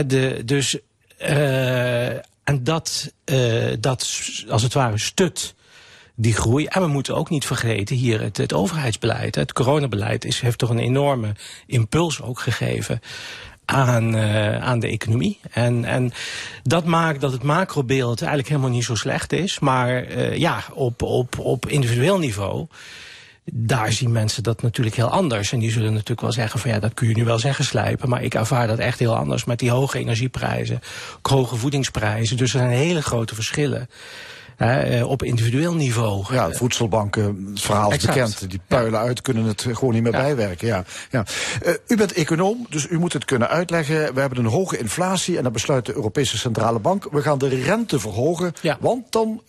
De, 0.05 0.41
dus... 0.45 0.77
Uh, 1.21 2.29
en 2.49 2.63
dat, 2.63 3.13
uh, 3.25 3.73
dat 3.79 4.21
als 4.49 4.63
het 4.63 4.73
ware 4.73 4.97
stut 4.97 5.55
die 6.15 6.33
groei. 6.33 6.65
En 6.65 6.81
we 6.81 6.87
moeten 6.87 7.15
ook 7.15 7.29
niet 7.29 7.45
vergeten 7.45 7.95
hier 7.95 8.21
het, 8.21 8.37
het 8.37 8.53
overheidsbeleid. 8.53 9.35
Het 9.35 9.53
coronabeleid 9.53 10.23
heeft 10.23 10.57
toch 10.57 10.69
een 10.69 10.79
enorme 10.79 11.35
impuls 11.65 12.21
ook 12.21 12.39
gegeven 12.39 12.99
aan, 13.69 14.15
uh, 14.15 14.61
aan 14.61 14.79
de 14.79 14.87
economie. 14.87 15.39
En, 15.51 15.85
en 15.85 16.11
dat 16.63 16.85
maakt 16.85 17.21
dat 17.21 17.31
het 17.31 17.43
macrobeeld 17.43 18.19
eigenlijk 18.19 18.49
helemaal 18.49 18.69
niet 18.69 18.83
zo 18.83 18.95
slecht 18.95 19.33
is. 19.33 19.59
Maar 19.59 20.07
uh, 20.07 20.37
ja, 20.37 20.63
op, 20.73 21.01
op, 21.01 21.39
op 21.39 21.67
individueel 21.67 22.19
niveau 22.19 22.67
daar 23.53 23.91
zien 23.91 24.11
mensen 24.11 24.43
dat 24.43 24.61
natuurlijk 24.61 24.95
heel 24.95 25.09
anders. 25.09 25.51
En 25.51 25.59
die 25.59 25.71
zullen 25.71 25.91
natuurlijk 25.91 26.21
wel 26.21 26.31
zeggen 26.31 26.59
van 26.59 26.71
ja, 26.71 26.79
dat 26.79 26.93
kun 26.93 27.07
je 27.07 27.15
nu 27.15 27.25
wel 27.25 27.39
zeggen 27.39 27.65
slijpen. 27.65 28.09
Maar 28.09 28.23
ik 28.23 28.33
ervaar 28.33 28.67
dat 28.67 28.79
echt 28.79 28.99
heel 28.99 29.15
anders 29.15 29.45
met 29.45 29.59
die 29.59 29.71
hoge 29.71 29.99
energieprijzen, 29.99 30.79
hoge 31.21 31.55
voedingsprijzen. 31.55 32.37
Dus 32.37 32.53
er 32.53 32.59
zijn 32.59 32.71
hele 32.71 33.01
grote 33.01 33.35
verschillen. 33.35 33.89
Uh, 34.61 35.09
op 35.09 35.23
individueel 35.23 35.73
niveau. 35.73 36.33
Ja, 36.33 36.51
voedselbanken, 36.51 37.47
het 37.49 37.61
verhaal 37.61 37.91
is 37.91 38.05
bekend. 38.05 38.49
Die 38.49 38.59
puilen 38.67 38.99
uit, 38.99 39.21
kunnen 39.21 39.43
het 39.43 39.65
gewoon 39.71 39.93
niet 39.93 40.03
meer 40.03 40.11
bijwerken. 40.11 40.67
Ja, 40.67 40.83
ja. 41.11 41.25
Uh, 41.65 41.73
u 41.87 41.95
bent 41.95 42.13
econoom, 42.13 42.65
dus 42.69 42.87
u 42.87 42.99
moet 42.99 43.13
het 43.13 43.25
kunnen 43.25 43.49
uitleggen. 43.49 44.13
We 44.13 44.19
hebben 44.19 44.39
een 44.39 44.51
hoge 44.51 44.77
inflatie 44.77 45.37
en 45.37 45.43
dan 45.43 45.51
besluit 45.51 45.85
de 45.85 45.95
Europese 45.95 46.37
Centrale 46.37 46.79
Bank... 46.79 47.07
we 47.11 47.21
gaan 47.21 47.37
de 47.37 47.47
rente 47.47 47.99
verhogen, 47.99 48.53
want 48.79 49.11
dan 49.11 49.41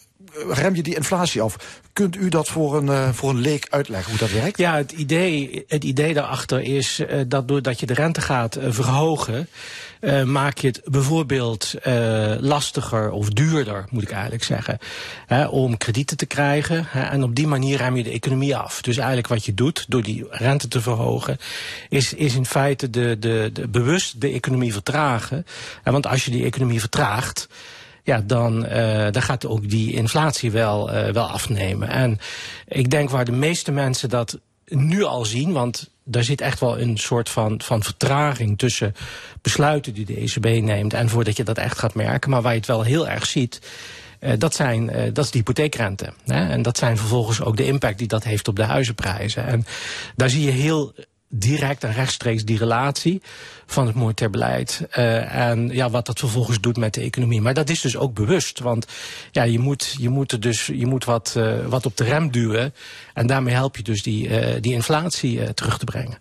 rem 0.48 0.74
je 0.74 0.82
die 0.82 0.96
inflatie 0.96 1.42
af. 1.42 1.80
Kunt 1.92 2.16
u 2.16 2.28
dat 2.28 2.48
voor 2.48 2.76
een, 2.76 2.86
uh, 2.86 3.08
voor 3.12 3.30
een 3.30 3.40
leek 3.40 3.66
uitleggen 3.70 4.10
hoe 4.10 4.18
dat 4.18 4.30
werkt? 4.30 4.58
Ja, 4.58 4.76
het 4.76 4.92
idee, 4.92 5.64
het 5.66 5.84
idee 5.84 6.14
daarachter 6.14 6.60
is 6.60 7.00
uh, 7.00 7.20
dat 7.26 7.48
doordat 7.48 7.80
je 7.80 7.86
de 7.86 7.94
rente 7.94 8.20
gaat 8.20 8.56
uh, 8.56 8.64
verhogen, 8.68 9.48
maak 10.24 10.58
je 10.58 10.66
het 10.66 10.80
bijvoorbeeld 10.84 11.74
lastiger 12.40 13.10
of 13.10 13.28
duurder, 13.28 13.84
moet 13.90 14.02
ik 14.02 14.10
eigenlijk 14.10 14.44
zeggen, 14.44 14.78
hè, 15.26 15.46
om 15.46 15.76
kredieten 15.76 16.16
te 16.16 16.26
krijgen. 16.26 16.84
Hè, 16.88 17.02
en 17.02 17.22
op 17.22 17.34
die 17.34 17.46
manier 17.46 17.76
rem 17.76 17.96
je 17.96 18.02
de 18.02 18.10
economie 18.10 18.56
af. 18.56 18.82
Dus 18.82 18.96
eigenlijk 18.96 19.28
wat 19.28 19.44
je 19.44 19.54
doet 19.54 19.84
door 19.88 20.02
die 20.02 20.26
rente 20.30 20.68
te 20.68 20.80
verhogen, 20.80 21.38
is, 21.88 22.14
is 22.14 22.34
in 22.34 22.46
feite 22.46 22.90
de, 22.90 23.16
de, 23.18 23.50
de 23.52 23.68
bewust 23.68 24.20
de 24.20 24.30
economie 24.32 24.72
vertragen. 24.72 25.46
want 25.84 26.06
als 26.06 26.24
je 26.24 26.30
die 26.30 26.44
economie 26.44 26.80
vertraagt, 26.80 27.48
ja, 28.02 28.20
dan, 28.20 28.66
uh, 28.66 29.10
dan 29.10 29.22
gaat 29.22 29.46
ook 29.46 29.68
die 29.68 29.92
inflatie 29.92 30.50
wel, 30.50 30.94
uh, 30.94 31.08
wel 31.08 31.26
afnemen. 31.26 31.88
En 31.88 32.18
ik 32.68 32.90
denk 32.90 33.10
waar 33.10 33.24
de 33.24 33.32
meeste 33.32 33.72
mensen 33.72 34.08
dat 34.08 34.38
nu 34.64 35.02
al 35.02 35.24
zien, 35.24 35.52
want 35.52 35.90
daar 36.04 36.24
zit 36.24 36.40
echt 36.40 36.60
wel 36.60 36.80
een 36.80 36.98
soort 36.98 37.28
van, 37.28 37.60
van 37.62 37.82
vertraging 37.82 38.58
tussen 38.58 38.94
besluiten 39.42 39.94
die 39.94 40.04
de 40.04 40.16
ECB 40.16 40.62
neemt 40.62 40.94
en 40.94 41.08
voordat 41.08 41.36
je 41.36 41.44
dat 41.44 41.58
echt 41.58 41.78
gaat 41.78 41.94
merken. 41.94 42.30
Maar 42.30 42.42
waar 42.42 42.52
je 42.52 42.58
het 42.58 42.66
wel 42.66 42.82
heel 42.82 43.08
erg 43.08 43.26
ziet, 43.26 43.60
uh, 44.20 44.32
dat, 44.38 44.54
zijn, 44.54 44.82
uh, 44.82 45.02
dat 45.12 45.24
is 45.24 45.30
de 45.30 45.38
hypotheekrente. 45.38 46.12
Hè? 46.24 46.48
En 46.48 46.62
dat 46.62 46.78
zijn 46.78 46.96
vervolgens 46.96 47.42
ook 47.42 47.56
de 47.56 47.66
impact 47.66 47.98
die 47.98 48.06
dat 48.06 48.24
heeft 48.24 48.48
op 48.48 48.56
de 48.56 48.64
huizenprijzen. 48.64 49.46
En 49.46 49.66
daar 50.16 50.30
zie 50.30 50.44
je 50.44 50.50
heel 50.50 50.94
direct 51.32 51.84
en 51.84 51.92
rechtstreeks 51.92 52.44
die 52.44 52.58
relatie 52.58 53.22
van 53.66 53.86
het 53.86 53.94
monetair 53.94 54.30
beleid. 54.30 54.86
Uh, 54.98 55.34
en 55.34 55.68
ja, 55.68 55.90
wat 55.90 56.06
dat 56.06 56.18
vervolgens 56.18 56.60
doet 56.60 56.76
met 56.76 56.94
de 56.94 57.00
economie. 57.00 57.40
Maar 57.40 57.54
dat 57.54 57.68
is 57.68 57.80
dus 57.80 57.96
ook 57.96 58.14
bewust. 58.14 58.58
Want 58.58 58.86
ja, 59.30 59.42
je 59.42 59.58
moet, 59.58 59.94
je 59.98 60.08
moet, 60.08 60.32
er 60.32 60.40
dus, 60.40 60.66
je 60.66 60.86
moet 60.86 61.04
wat, 61.04 61.34
uh, 61.36 61.66
wat 61.66 61.86
op 61.86 61.96
de 61.96 62.04
rem 62.04 62.30
duwen. 62.30 62.74
En 63.14 63.26
daarmee 63.26 63.54
help 63.54 63.76
je 63.76 63.82
dus 63.82 64.02
die, 64.02 64.28
uh, 64.28 64.60
die 64.60 64.72
inflatie 64.72 65.54
terug 65.54 65.78
te 65.78 65.84
brengen. 65.84 66.18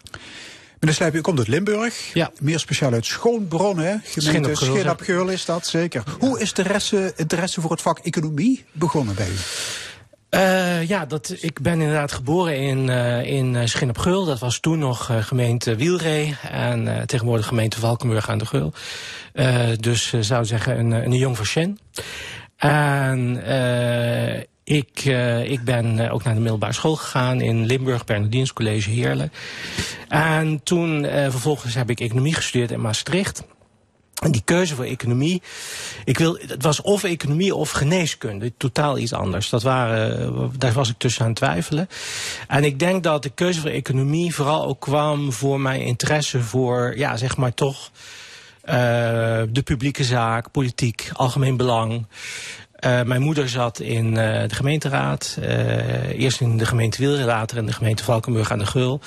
Meneer 0.79 0.95
Slijp, 0.95 1.15
u 1.15 1.21
komt 1.21 1.37
uit 1.37 1.47
Limburg. 1.47 2.13
Ja. 2.13 2.31
Meer 2.39 2.59
speciaal 2.59 2.93
uit 2.93 3.05
Schoonbron, 3.05 3.77
hè? 3.77 3.95
Gemeente 4.03 4.55
Schin 4.55 4.89
op 4.89 5.01
Geul 5.01 5.27
is 5.27 5.45
dat, 5.45 5.67
zeker. 5.67 6.03
Ja. 6.05 6.13
Hoe 6.19 6.39
is 6.39 6.53
de 6.53 7.13
interesse 7.15 7.61
voor 7.61 7.71
het 7.71 7.81
vak 7.81 7.99
economie 7.99 8.65
begonnen 8.71 9.15
bij 9.15 9.27
u? 9.27 9.35
Uh, 10.29 10.87
ja, 10.87 11.05
dat, 11.05 11.35
ik 11.39 11.61
ben 11.61 11.81
inderdaad 11.81 12.11
geboren 12.11 12.57
in, 12.57 12.87
uh, 12.87 13.23
in 13.23 13.69
Schin 13.69 13.89
op 13.89 13.97
Geul. 13.97 14.25
Dat 14.25 14.39
was 14.39 14.59
toen 14.59 14.79
nog 14.79 15.11
gemeente 15.19 15.75
Wielree 15.75 16.35
en 16.49 17.03
tegenwoordig 17.05 17.47
gemeente 17.47 17.79
Valkenburg 17.79 18.29
aan 18.29 18.37
de 18.37 18.45
Geul. 18.45 18.73
dus 19.79 20.13
zou 20.19 20.45
zeggen 20.45 20.79
een, 20.79 20.91
een 20.91 21.13
jong 21.13 21.37
van. 21.37 21.77
En 22.55 23.43
ik, 24.63 25.05
ik 25.43 25.63
ben 25.63 26.09
ook 26.11 26.23
naar 26.23 26.33
de 26.33 26.39
middelbare 26.39 26.73
school 26.73 26.95
gegaan 26.95 27.41
in 27.41 27.65
Limburg, 27.65 28.05
Bernardines 28.05 28.53
College 28.53 28.89
Heerlen. 28.89 29.31
En 30.07 30.63
toen 30.63 31.05
vervolgens 31.05 31.75
heb 31.75 31.89
ik 31.89 31.99
economie 31.99 32.33
gestudeerd 32.33 32.71
in 32.71 32.81
Maastricht. 32.81 33.43
En 34.19 34.31
die 34.31 34.41
keuze 34.45 34.75
voor 34.75 34.85
economie, 34.85 35.41
ik 36.05 36.17
wil, 36.17 36.37
het 36.47 36.63
was 36.63 36.81
of 36.81 37.03
economie 37.03 37.55
of 37.55 37.71
geneeskunde, 37.71 38.53
totaal 38.57 38.97
iets 38.97 39.13
anders. 39.13 39.49
Dat 39.49 39.63
waren, 39.63 40.51
daar 40.57 40.73
was 40.73 40.89
ik 40.89 40.97
tussen 40.97 41.25
aan 41.25 41.33
twijfelen. 41.33 41.89
En 42.47 42.63
ik 42.63 42.79
denk 42.79 43.03
dat 43.03 43.23
de 43.23 43.29
keuze 43.29 43.59
voor 43.59 43.69
economie 43.69 44.35
vooral 44.35 44.65
ook 44.65 44.79
kwam 44.79 45.31
voor 45.31 45.59
mijn 45.59 45.81
interesse 45.81 46.41
voor, 46.41 46.97
ja, 46.97 47.17
zeg 47.17 47.37
maar 47.37 47.53
toch, 47.53 47.91
uh, 48.69 48.73
de 49.49 49.61
publieke 49.63 50.03
zaak, 50.03 50.51
politiek, 50.51 51.09
algemeen 51.13 51.57
belang. 51.57 52.05
Uh, 52.85 53.01
mijn 53.01 53.21
moeder 53.21 53.49
zat 53.49 53.79
in 53.79 54.05
uh, 54.05 54.13
de 54.47 54.55
gemeenteraad, 54.55 55.37
eerst 56.11 56.41
in 56.41 56.57
de 56.57 56.65
gemeente 56.65 56.97
Wielre, 56.97 57.23
later 57.23 57.57
in 57.57 57.65
de 57.65 57.73
gemeente 57.73 58.03
Valkenburg 58.03 58.51
aan 58.51 58.59
de 58.59 58.65
Geul. 58.65 59.01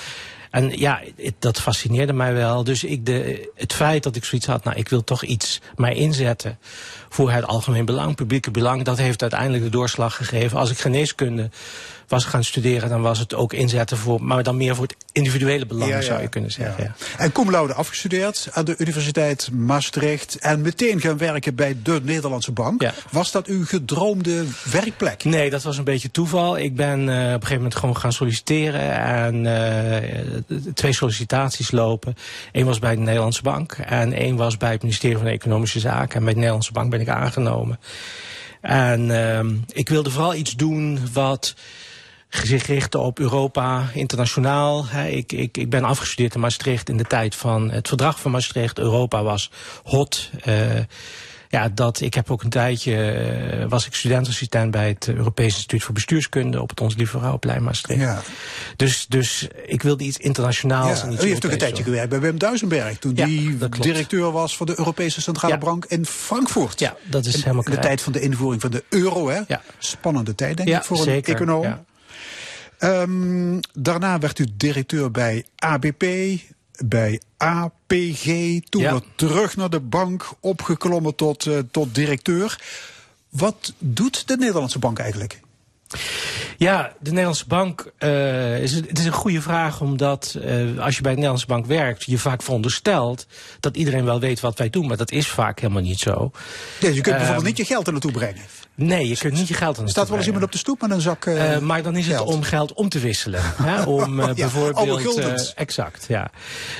En 0.53 0.69
ja, 0.77 1.01
het, 1.15 1.33
dat 1.39 1.61
fascineerde 1.61 2.13
mij 2.13 2.33
wel. 2.33 2.63
Dus 2.63 2.83
ik 2.83 3.05
de, 3.05 3.49
het 3.55 3.73
feit 3.73 4.03
dat 4.03 4.15
ik 4.15 4.23
zoiets 4.23 4.47
had, 4.47 4.63
nou, 4.63 4.77
ik 4.77 4.89
wil 4.89 5.03
toch 5.03 5.23
iets 5.23 5.61
mij 5.75 5.95
inzetten 5.95 6.57
voor 7.09 7.31
het 7.31 7.45
algemeen 7.45 7.85
belang, 7.85 8.15
publieke 8.15 8.51
belang, 8.51 8.83
dat 8.83 8.97
heeft 8.97 9.21
uiteindelijk 9.21 9.63
de 9.63 9.69
doorslag 9.69 10.15
gegeven. 10.15 10.57
Als 10.57 10.71
ik 10.71 10.77
geneeskunde 10.77 11.49
was 12.13 12.25
gaan 12.25 12.43
studeren, 12.43 12.89
dan 12.89 13.01
was 13.01 13.19
het 13.19 13.33
ook 13.33 13.53
inzetten 13.53 13.97
voor, 13.97 14.23
maar 14.23 14.43
dan 14.43 14.57
meer 14.57 14.75
voor 14.75 14.85
het 14.85 14.95
individuele 15.11 15.65
belang, 15.65 15.89
ja, 15.89 15.97
ja. 15.97 16.03
zou 16.03 16.21
je 16.21 16.27
kunnen 16.27 16.51
zeggen. 16.51 16.83
Ja. 16.83 16.95
En 17.17 17.31
cum 17.31 17.51
laude 17.51 17.73
afgestudeerd 17.73 18.47
aan 18.51 18.65
de 18.65 18.75
Universiteit 18.77 19.49
Maastricht 19.51 20.37
en 20.37 20.61
meteen 20.61 21.01
gaan 21.01 21.17
werken 21.17 21.55
bij 21.55 21.77
de 21.83 21.99
Nederlandse 22.03 22.51
Bank. 22.51 22.91
Was 23.11 23.31
dat 23.31 23.47
uw 23.47 23.65
gedroomde 23.65 24.45
werkplek? 24.71 25.23
Nee, 25.23 25.49
dat 25.49 25.63
was 25.63 25.77
een 25.77 25.83
beetje 25.83 26.11
toeval. 26.11 26.57
Ik 26.57 26.75
ben 26.75 26.99
uh, 26.99 27.05
op 27.05 27.11
een 27.11 27.31
gegeven 27.31 27.55
moment 27.55 27.75
gewoon 27.75 27.97
gaan 27.97 28.13
solliciteren 28.13 28.91
en 29.03 29.45
uh, 29.45 30.59
twee 30.73 30.93
sollicitaties 30.93 31.71
lopen. 31.71 32.15
Eén 32.51 32.65
was 32.65 32.79
bij 32.79 32.95
de 32.95 33.01
Nederlandse 33.01 33.41
Bank 33.41 33.71
en 33.71 34.13
één 34.13 34.35
was 34.35 34.57
bij 34.57 34.71
het 34.71 34.81
ministerie 34.81 35.17
van 35.17 35.27
Economische 35.27 35.79
Zaken. 35.79 36.15
En 36.15 36.23
bij 36.23 36.33
de 36.33 36.39
Nederlandse 36.39 36.71
Bank 36.71 36.89
ben 36.89 37.01
ik 37.01 37.09
aangenomen. 37.09 37.79
En 38.61 39.09
uh, 39.09 39.39
ik 39.67 39.89
wilde 39.89 40.09
vooral 40.09 40.35
iets 40.35 40.55
doen 40.55 40.99
wat 41.13 41.55
zich 42.43 42.65
richten 42.65 42.99
op 42.99 43.19
Europa 43.19 43.89
internationaal. 43.93 44.85
Ik, 45.07 45.31
ik, 45.31 45.57
ik 45.57 45.69
ben 45.69 45.83
afgestudeerd 45.83 46.33
in 46.33 46.39
Maastricht 46.39 46.89
in 46.89 46.97
de 46.97 47.03
tijd 47.03 47.35
van 47.35 47.71
het 47.71 47.87
verdrag 47.87 48.19
van 48.19 48.31
Maastricht. 48.31 48.79
Europa 48.79 49.23
was 49.23 49.51
hot. 49.83 50.29
Uh, 50.47 50.55
ja, 51.49 51.69
dat, 51.69 52.01
ik 52.01 52.13
heb 52.13 52.31
ook 52.31 52.43
een 52.43 52.49
tijdje, 52.49 52.93
uh, 53.59 53.65
was 53.69 53.85
ik 53.85 53.93
studentassistent 53.93 54.71
bij 54.71 54.87
het 54.87 55.07
Europees 55.07 55.53
Instituut 55.53 55.83
voor 55.83 55.93
Bestuurskunde 55.93 56.61
op 56.61 56.69
het 56.69 56.81
Ons 56.81 56.95
Lieve 56.95 57.17
Vrouwenplein 57.17 57.63
Maastricht. 57.63 58.01
Ja. 58.01 58.21
Dus, 58.75 59.05
dus 59.09 59.47
ik 59.65 59.83
wilde 59.83 60.03
iets 60.03 60.17
internationaals. 60.17 60.99
Ja, 60.99 61.05
en 61.05 61.13
iets 61.13 61.23
u 61.23 61.27
heeft 61.27 61.45
ook 61.45 61.51
een 61.51 61.57
tijdje 61.57 61.83
gewerkt 61.83 62.09
bij 62.09 62.19
Wim 62.19 62.37
Duisenberg, 62.37 62.97
toen 62.97 63.11
ja, 63.15 63.25
die 63.25 63.57
directeur 63.69 64.31
was 64.31 64.57
van 64.57 64.65
de 64.65 64.77
Europese 64.77 65.21
Centrale 65.21 65.53
ja. 65.53 65.59
Bank 65.59 65.85
in 65.85 66.05
Frankfurt. 66.05 66.79
Ja, 66.79 66.95
dat 67.03 67.25
is 67.25 67.35
helemaal 67.35 67.63
In 67.63 67.71
de 67.71 67.79
tijd 67.79 68.01
van 68.01 68.11
de 68.11 68.19
invoering 68.19 68.61
van 68.61 68.71
de 68.71 68.83
euro, 68.89 69.29
hè? 69.29 69.41
Ja. 69.47 69.61
Spannende 69.77 70.35
tijd, 70.35 70.57
denk 70.57 70.69
ik, 70.69 70.83
voor 70.83 70.97
zeker, 70.97 71.29
een 71.29 71.35
econoom. 71.35 71.85
Um, 72.83 73.59
daarna 73.73 74.19
werd 74.19 74.39
u 74.39 74.45
directeur 74.57 75.11
bij 75.11 75.45
ABP, 75.55 76.05
bij 76.85 77.21
APG, 77.37 78.25
toen 78.69 78.81
Ja. 78.81 78.91
weer 78.91 79.01
terug 79.15 79.55
naar 79.55 79.69
de 79.69 79.79
bank, 79.79 80.31
opgeklommen 80.39 81.15
tot, 81.15 81.45
uh, 81.45 81.59
tot 81.71 81.95
directeur. 81.95 82.61
Wat 83.29 83.73
doet 83.77 84.27
de 84.27 84.37
Nederlandse 84.37 84.79
bank 84.79 84.99
eigenlijk? 84.99 85.39
Ja, 86.57 86.93
de 86.99 87.09
Nederlandse 87.09 87.47
bank, 87.47 87.91
uh, 87.99 88.59
is, 88.61 88.73
het 88.73 88.99
is 88.99 89.05
een 89.05 89.11
goede 89.11 89.41
vraag, 89.41 89.81
omdat 89.81 90.35
uh, 90.45 90.79
als 90.83 90.95
je 90.95 91.01
bij 91.01 91.11
de 91.11 91.15
Nederlandse 91.17 91.47
bank 91.47 91.65
werkt, 91.65 92.03
je 92.03 92.17
vaak 92.17 92.41
veronderstelt 92.43 93.27
dat 93.59 93.77
iedereen 93.77 94.05
wel 94.05 94.19
weet 94.19 94.39
wat 94.39 94.57
wij 94.57 94.69
doen, 94.69 94.87
maar 94.87 94.97
dat 94.97 95.11
is 95.11 95.27
vaak 95.27 95.59
helemaal 95.59 95.81
niet 95.81 95.99
zo. 95.99 96.31
Nee, 96.81 96.93
je 96.93 97.01
kunt 97.01 97.15
bijvoorbeeld 97.15 97.37
Ehm, 97.37 97.45
niet 97.45 97.57
je 97.57 97.65
geld 97.65 97.85
er 97.85 97.91
naartoe 97.91 98.11
brengen. 98.11 98.41
Nee, 98.75 99.07
je 99.07 99.17
kunt 99.17 99.33
niet 99.33 99.47
je 99.47 99.53
geld 99.53 99.77
aan 99.77 99.83
Er 99.83 99.89
staat 99.89 100.07
wel 100.07 100.17
eens 100.17 100.25
iemand 100.25 100.45
op 100.45 100.51
de 100.51 100.57
stoep 100.57 100.81
met 100.81 100.91
een 100.91 101.01
zak 101.01 101.25
uh, 101.25 101.57
maar 101.57 101.83
dan 101.83 101.95
is 101.95 102.07
het 102.07 102.21
om 102.21 102.43
geld 102.43 102.73
om 102.73 102.89
te 102.89 102.99
wisselen. 102.99 103.41
hè? 103.63 103.83
Om 103.83 104.19
uh, 104.19 104.25
Ja, 104.25 104.33
bijvoorbeeld. 104.33 105.53
exact, 105.55 106.05
ja. 106.07 106.31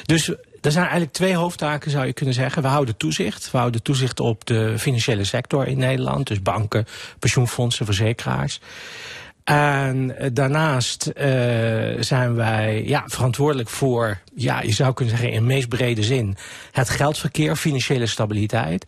Dus 0.06 0.28
er 0.62 0.72
zijn 0.72 0.84
eigenlijk 0.84 1.14
twee 1.14 1.36
hoofdtaken, 1.36 1.92
zou 1.92 2.06
je 2.06 2.14
kunnen 2.14 2.34
zeggen. 2.36 2.62
We 2.62 2.68
houden 2.68 2.98
toezicht. 2.98 3.52
We 3.52 3.58
houden 3.58 3.82
toezicht 3.82 4.20
op 4.20 4.46
de 4.46 4.80
financiële 4.80 5.24
sector 5.24 5.68
in 5.68 5.78
Nederland. 5.78 6.28
Dus 6.28 6.42
banken, 6.42 6.86
pensioenfondsen, 7.20 7.86
verzekeraars. 7.86 8.60
En 9.44 10.18
eh, 10.18 10.30
daarnaast 10.34 11.08
uh, 11.08 11.24
zijn 12.00 12.36
wij 12.36 12.84
ja, 12.86 13.04
verantwoordelijk 13.08 13.70
voor, 13.70 14.20
ja, 14.36 14.62
je 14.62 14.72
zou 14.72 14.94
kunnen 14.94 15.18
zeggen 15.18 15.34
in 15.34 15.46
meest 15.46 15.70
brede 15.70 16.04
zin, 16.04 16.36
het 16.72 16.90
geldverkeer, 16.90 17.56
financiële 17.56 18.06
stabiliteit. 18.06 18.86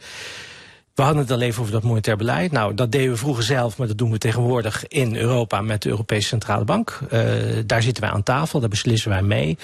We 0.96 1.02
hadden 1.02 1.22
het 1.22 1.32
al 1.32 1.42
even 1.42 1.62
over 1.62 1.74
dat 1.74 1.84
monetair 1.84 2.18
beleid. 2.18 2.52
Nou, 2.52 2.74
dat 2.74 2.92
deden 2.92 3.12
we 3.12 3.18
vroeger 3.18 3.44
zelf, 3.44 3.78
maar 3.78 3.88
dat 3.88 3.98
doen 3.98 4.12
we 4.12 4.18
tegenwoordig 4.18 4.88
in 4.88 5.16
Europa 5.16 5.62
met 5.62 5.82
de 5.82 5.90
Europese 5.90 6.28
Centrale 6.28 6.64
Bank. 6.64 7.00
Uh, 7.12 7.22
daar 7.66 7.82
zitten 7.82 8.04
wij 8.04 8.12
aan 8.12 8.24
tafel, 8.24 8.60
daar 8.60 8.70
beslissen 8.70 9.10
wij 9.10 9.22
mee. 9.22 9.58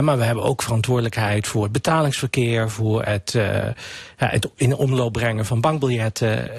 Maar 0.00 0.18
we 0.18 0.24
hebben 0.24 0.44
ook 0.44 0.62
verantwoordelijkheid 0.62 1.46
voor 1.46 1.62
het 1.62 1.72
betalingsverkeer, 1.72 2.70
voor 2.70 3.04
het, 3.04 3.34
uh, 3.36 3.66
het 4.16 4.48
in 4.54 4.74
omloop 4.74 5.12
brengen 5.12 5.46
van 5.46 5.60
bankbiljetten. 5.60 6.50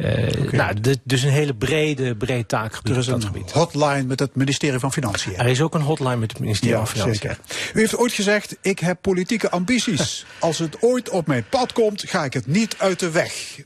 Okay. 0.00 0.56
nou, 0.58 0.80
de, 0.80 0.98
dus 1.04 1.22
een 1.22 1.30
hele 1.30 1.54
brede, 1.54 2.16
breed 2.16 2.48
taakgebied 2.48 2.92
Er 2.92 2.98
is 2.98 3.06
een 3.06 3.22
gebied. 3.22 3.50
hotline 3.50 4.02
met 4.02 4.18
het 4.20 4.34
ministerie 4.34 4.78
van 4.78 4.92
Financiën. 4.92 5.36
Er 5.36 5.46
is 5.46 5.60
ook 5.60 5.74
een 5.74 5.80
hotline 5.80 6.16
met 6.16 6.30
het 6.30 6.40
ministerie 6.40 6.74
Ja, 6.74 6.78
van 6.78 6.86
Financiën. 6.88 7.14
zeker. 7.14 7.38
U 7.74 7.80
heeft 7.80 7.96
ooit 7.96 8.12
gezegd, 8.12 8.56
ik 8.60 8.78
heb 8.78 8.98
politieke 9.00 9.50
ambities. 9.50 10.26
Als 10.38 10.58
het 10.58 10.82
ooit 10.82 11.08
op 11.10 11.26
mijn 11.26 11.44
pad 11.48 11.72
komt, 11.72 12.04
ga 12.06 12.24
ik 12.24 12.32
het 12.32 12.46
niet 12.46 12.74
uit 12.78 12.98
de 13.00 13.10
weg. 13.10 13.58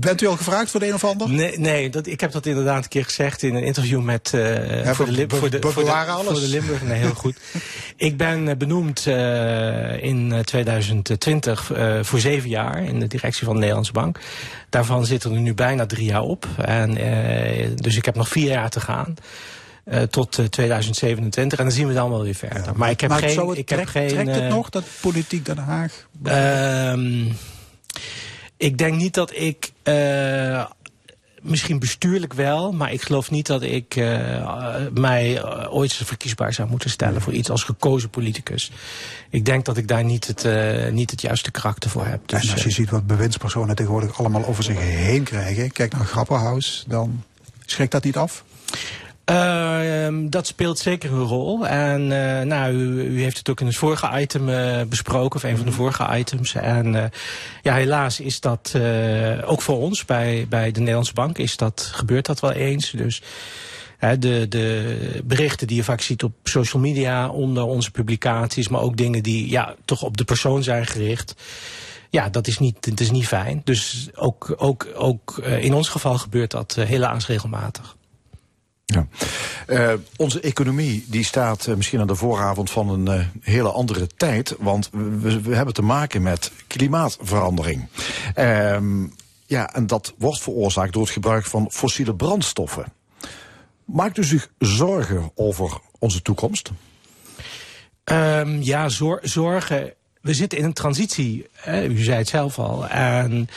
Bent 0.00 0.22
u 0.22 0.26
al 0.26 0.36
gevraagd 0.36 0.70
voor 0.70 0.80
de 0.80 0.86
een 0.86 0.94
of 0.94 1.04
ander? 1.04 1.30
Nee, 1.30 1.58
nee 1.58 1.90
dat, 1.90 2.06
ik 2.06 2.20
heb 2.20 2.32
dat 2.32 2.46
inderdaad 2.46 2.82
een 2.82 2.88
keer 2.90 3.04
gezegd 3.04 3.42
in 3.42 3.54
een 3.54 3.64
interview 3.64 4.00
met 4.02 4.32
uh, 4.34 4.84
Ja, 4.84 4.94
voor, 4.94 5.06
de, 5.06 5.12
voor, 5.12 5.28
de, 5.28 5.60
voor, 5.60 5.84
de, 5.84 6.22
voor 6.22 6.40
Limburg. 6.40 6.82
Nee, 6.82 6.98
heel 6.98 7.14
goed. 7.14 7.36
ik 7.96 8.16
ben 8.16 8.46
uh, 8.46 8.54
benoemd 8.56 9.06
uh, 9.06 10.02
in 10.02 10.34
2020 10.44 11.70
uh, 11.72 11.98
voor 12.02 12.20
zeven 12.20 12.48
jaar 12.48 12.82
in 12.84 13.00
de 13.00 13.06
directie 13.06 13.44
van 13.44 13.52
de 13.52 13.58
Nederlandse 13.60 13.92
Bank. 13.92 14.18
Daarvan 14.70 15.06
zitten 15.06 15.34
er 15.34 15.40
nu 15.40 15.54
bijna 15.54 15.71
bijna 15.76 15.86
drie 15.94 16.06
jaar 16.06 16.22
op. 16.22 16.46
En, 16.64 16.98
uh, 16.98 17.68
dus 17.74 17.96
ik 17.96 18.04
heb 18.04 18.14
nog 18.14 18.28
vier 18.28 18.48
jaar 18.48 18.70
te 18.70 18.80
gaan. 18.80 19.14
Uh, 19.84 20.02
tot 20.02 20.38
uh, 20.38 20.46
2027 20.46 21.58
en 21.58 21.64
dan 21.64 21.74
zien 21.74 21.86
we 21.86 21.94
dan 21.94 22.10
wel 22.10 22.22
weer 22.22 22.34
verder. 22.34 22.64
Ja, 22.64 22.72
maar 22.74 22.90
ik 22.90 23.00
heb 23.00 23.10
maar 23.10 23.18
geen. 23.18 23.48
Het 23.48 23.58
ik 23.58 23.66
trekt, 23.66 23.80
heb 23.80 23.88
geen 23.88 24.08
trekt 24.08 24.28
het 24.28 24.42
uh, 24.42 24.48
nog, 24.48 24.70
dat 24.70 24.84
politiek 25.00 25.44
Den 25.44 25.58
Haag? 25.58 26.06
Ehm, 26.24 27.26
ik 28.56 28.78
denk 28.78 28.96
niet 28.96 29.14
dat 29.14 29.36
ik. 29.36 29.72
Misschien 31.42 31.78
bestuurlijk 31.78 32.32
wel, 32.32 32.72
maar 32.72 32.92
ik 32.92 33.02
geloof 33.02 33.30
niet 33.30 33.46
dat 33.46 33.62
ik 33.62 33.96
uh, 33.96 34.76
mij 34.94 35.44
ooit 35.68 35.92
verkiesbaar 35.92 36.52
zou 36.52 36.68
moeten 36.68 36.90
stellen 36.90 37.20
voor 37.20 37.32
iets 37.32 37.50
als 37.50 37.62
gekozen 37.62 38.10
politicus. 38.10 38.70
Ik 39.30 39.44
denk 39.44 39.64
dat 39.64 39.76
ik 39.76 39.88
daar 39.88 40.04
niet 40.04 40.26
het, 40.26 40.44
uh, 40.44 40.88
niet 40.88 41.10
het 41.10 41.20
juiste 41.20 41.50
karakter 41.50 41.90
voor 41.90 42.06
heb. 42.06 42.20
Dus, 42.28 42.46
en 42.46 42.52
als 42.52 42.62
je 42.62 42.70
ziet 42.70 42.90
wat 42.90 43.06
bewindspersonen 43.06 43.76
tegenwoordig 43.76 44.18
allemaal 44.18 44.46
over 44.46 44.64
zich 44.64 44.78
heen 44.78 45.22
krijgen, 45.22 45.72
kijk 45.72 45.92
naar 45.92 46.04
Grapperhaus, 46.04 46.84
dan 46.88 47.24
schrikt 47.66 47.92
dat 47.92 48.04
niet 48.04 48.16
af? 48.16 48.44
Uh, 49.30 50.08
dat 50.30 50.46
speelt 50.46 50.78
zeker 50.78 51.12
een 51.12 51.22
rol. 51.22 51.66
En 51.66 52.00
uh, 52.10 52.40
nou, 52.40 52.72
u, 52.72 53.02
u, 53.02 53.22
heeft 53.22 53.38
het 53.38 53.48
ook 53.48 53.60
in 53.60 53.66
het 53.66 53.76
vorige 53.76 54.20
item 54.20 54.48
uh, 54.48 54.82
besproken, 54.82 55.36
of 55.36 55.42
een 55.42 55.56
van 55.56 55.66
de 55.66 55.72
vorige 55.72 56.18
items. 56.18 56.54
En 56.54 57.10
ja, 57.62 57.74
helaas 57.74 58.20
is 58.20 58.40
dat 58.40 58.74
ook 59.44 59.62
voor 59.62 59.78
ons 59.78 60.04
bij, 60.04 60.46
bij 60.48 60.72
de 60.72 60.78
Nederlandse 60.78 61.14
Bank 61.14 61.38
is 61.38 61.56
dat, 61.56 61.90
gebeurt 61.92 62.26
dat 62.26 62.40
wel 62.40 62.52
eens. 62.52 62.90
Dus 62.90 63.22
de, 64.18 64.46
de 64.48 65.20
berichten 65.24 65.66
die 65.66 65.76
je 65.76 65.84
vaak 65.84 66.00
ziet 66.00 66.22
op 66.22 66.32
social 66.42 66.82
media 66.82 67.28
onder 67.28 67.62
onze 67.62 67.90
publicaties, 67.90 68.68
maar 68.68 68.80
ook 68.80 68.96
dingen 68.96 69.22
die 69.22 69.50
ja, 69.50 69.74
toch 69.84 70.02
op 70.02 70.16
de 70.16 70.24
persoon 70.24 70.62
zijn 70.62 70.86
gericht. 70.86 71.34
Ja, 72.10 72.28
dat 72.28 72.46
is 72.46 72.58
niet, 72.58 72.88
dat 72.88 73.00
is 73.00 73.10
niet 73.10 73.26
fijn. 73.26 73.60
Dus 73.64 74.08
ook, 74.14 74.54
ook, 74.56 74.88
ook 74.94 75.38
in 75.38 75.74
ons 75.74 75.88
geval 75.88 76.18
gebeurt 76.18 76.50
dat 76.50 76.74
helaas 76.74 77.26
regelmatig. 77.26 77.96
Uh, 79.66 79.92
onze 80.16 80.40
economie 80.40 81.04
die 81.08 81.24
staat 81.24 81.66
uh, 81.66 81.74
misschien 81.74 82.00
aan 82.00 82.06
de 82.06 82.14
vooravond 82.14 82.70
van 82.70 82.88
een 82.88 83.18
uh, 83.18 83.26
hele 83.40 83.72
andere 83.72 84.06
tijd. 84.06 84.54
Want 84.58 84.90
we, 84.92 85.40
we, 85.40 85.54
hebben 85.54 85.74
te 85.74 85.82
maken 85.82 86.22
met 86.22 86.52
klimaatverandering. 86.66 87.88
ja, 89.46 89.74
en 89.74 89.86
dat 89.86 90.14
wordt 90.18 90.42
veroorzaakt 90.42 90.92
door 90.92 91.02
het 91.02 91.12
gebruik 91.12 91.44
van 91.44 91.70
fossiele 91.70 92.14
brandstoffen. 92.14 92.92
Maakt 93.84 94.18
u 94.18 94.24
zich 94.24 94.48
zorgen 94.58 95.30
over 95.34 95.78
onze 95.98 96.22
toekomst? 96.22 96.70
Um, 98.04 98.62
ja, 98.62 98.88
zor 98.88 99.18
zorgen. 99.22 99.94
We 100.22 100.34
zitten 100.34 100.58
in 100.58 100.64
een 100.64 100.72
transitie. 100.72 101.46
Hè? 101.52 101.84
U 101.84 102.02
zei 102.02 102.18
het 102.18 102.28
zelf 102.28 102.58
al. 102.58 102.88
En 102.88 103.48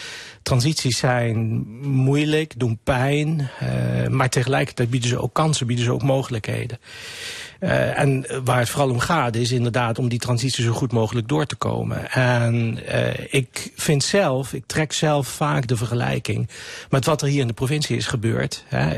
transities 0.41 0.97
zijn 0.97 1.67
moeilijk, 1.81 2.53
doen 2.57 2.79
pijn. 2.83 3.49
Uh, 3.63 4.07
maar 4.07 4.29
tegelijkertijd 4.29 4.89
bieden 4.89 5.09
ze 5.09 5.21
ook 5.21 5.33
kansen, 5.33 5.67
bieden 5.67 5.85
ze 5.85 5.91
ook 5.91 6.03
mogelijkheden. 6.03 6.79
Uh, 7.59 7.99
en 7.99 8.25
waar 8.43 8.59
het 8.59 8.69
vooral 8.69 8.89
om 8.89 8.99
gaat 8.99 9.35
is 9.35 9.51
inderdaad 9.51 9.99
om 9.99 10.09
die 10.09 10.19
transitie 10.19 10.63
zo 10.63 10.71
goed 10.71 10.91
mogelijk 10.91 11.27
door 11.27 11.45
te 11.45 11.55
komen. 11.55 12.11
En 12.11 12.79
uh, 12.87 13.33
ik 13.33 13.71
vind 13.75 14.03
zelf, 14.03 14.53
ik 14.53 14.63
trek 14.65 14.93
zelf 14.93 15.27
vaak 15.27 15.67
de 15.67 15.77
vergelijking 15.77 16.49
met 16.89 17.05
wat 17.05 17.21
er 17.21 17.27
hier 17.27 17.41
in 17.41 17.47
de 17.47 17.53
provincie 17.53 17.97
is 17.97 18.07
gebeurd. 18.07 18.63
Hè. 18.67 18.89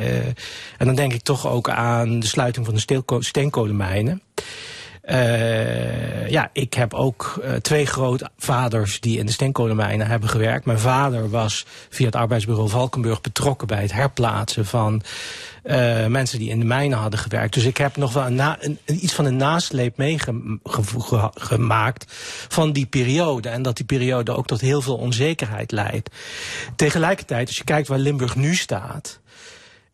en 0.78 0.86
dan 0.86 0.96
denk 0.96 1.14
ik 1.14 1.22
toch 1.22 1.48
ook 1.48 1.70
aan 1.70 2.20
de 2.20 2.28
sluiting 2.28 2.66
van 2.66 2.76
de 2.76 3.04
steenkolenmijnen. 3.20 4.22
Uh, 5.12 6.30
ja, 6.30 6.50
ik 6.54 6.74
heb 6.74 6.94
ook 6.94 7.42
uh, 7.44 7.54
twee 7.54 7.86
grootvaders 7.86 9.00
die 9.00 9.18
in 9.18 9.26
de 9.26 9.32
steenkolenmijnen 9.32 10.08
hebben 10.08 10.30
gewerkt. 10.30 10.66
Mijn 10.66 10.80
vader 10.80 11.30
was 11.30 11.66
via 11.90 12.06
het 12.06 12.16
arbeidsbureau 12.16 12.70
Valkenburg 12.70 13.22
betrokken 13.22 13.68
bij 13.68 13.82
het 13.82 13.92
herplaatsen 13.92 14.66
van 14.66 15.02
uh, 15.64 16.06
mensen 16.06 16.40
die 16.40 16.50
in 16.50 16.60
de 16.60 16.66
mijnen 16.66 16.98
hadden 16.98 17.20
gewerkt. 17.20 17.54
Dus 17.54 17.64
ik 17.64 17.78
heb 17.78 17.98
nog 17.98 18.14
wel 18.14 18.26
een 18.26 18.42
een, 18.60 18.80
iets 18.86 19.14
van 19.14 19.26
een 19.26 19.38
nasleep 19.38 19.98
meegemaakt 19.98 22.06
van 22.48 22.72
die 22.72 22.86
periode. 22.86 23.50
En 23.50 23.62
dat 23.62 23.78
die 23.78 23.86
periode 23.86 24.32
ook 24.32 24.48
tot 24.48 24.62
heel 24.62 24.82
veel 24.82 24.98
onzekerheid 24.98 25.72
leidt. 25.72 26.10
Tegelijkertijd, 26.76 27.48
als 27.48 27.58
je 27.58 27.64
kijkt 27.64 27.88
waar 27.88 28.00
Limburg 28.00 28.36
nu 28.36 28.56
staat 28.56 29.20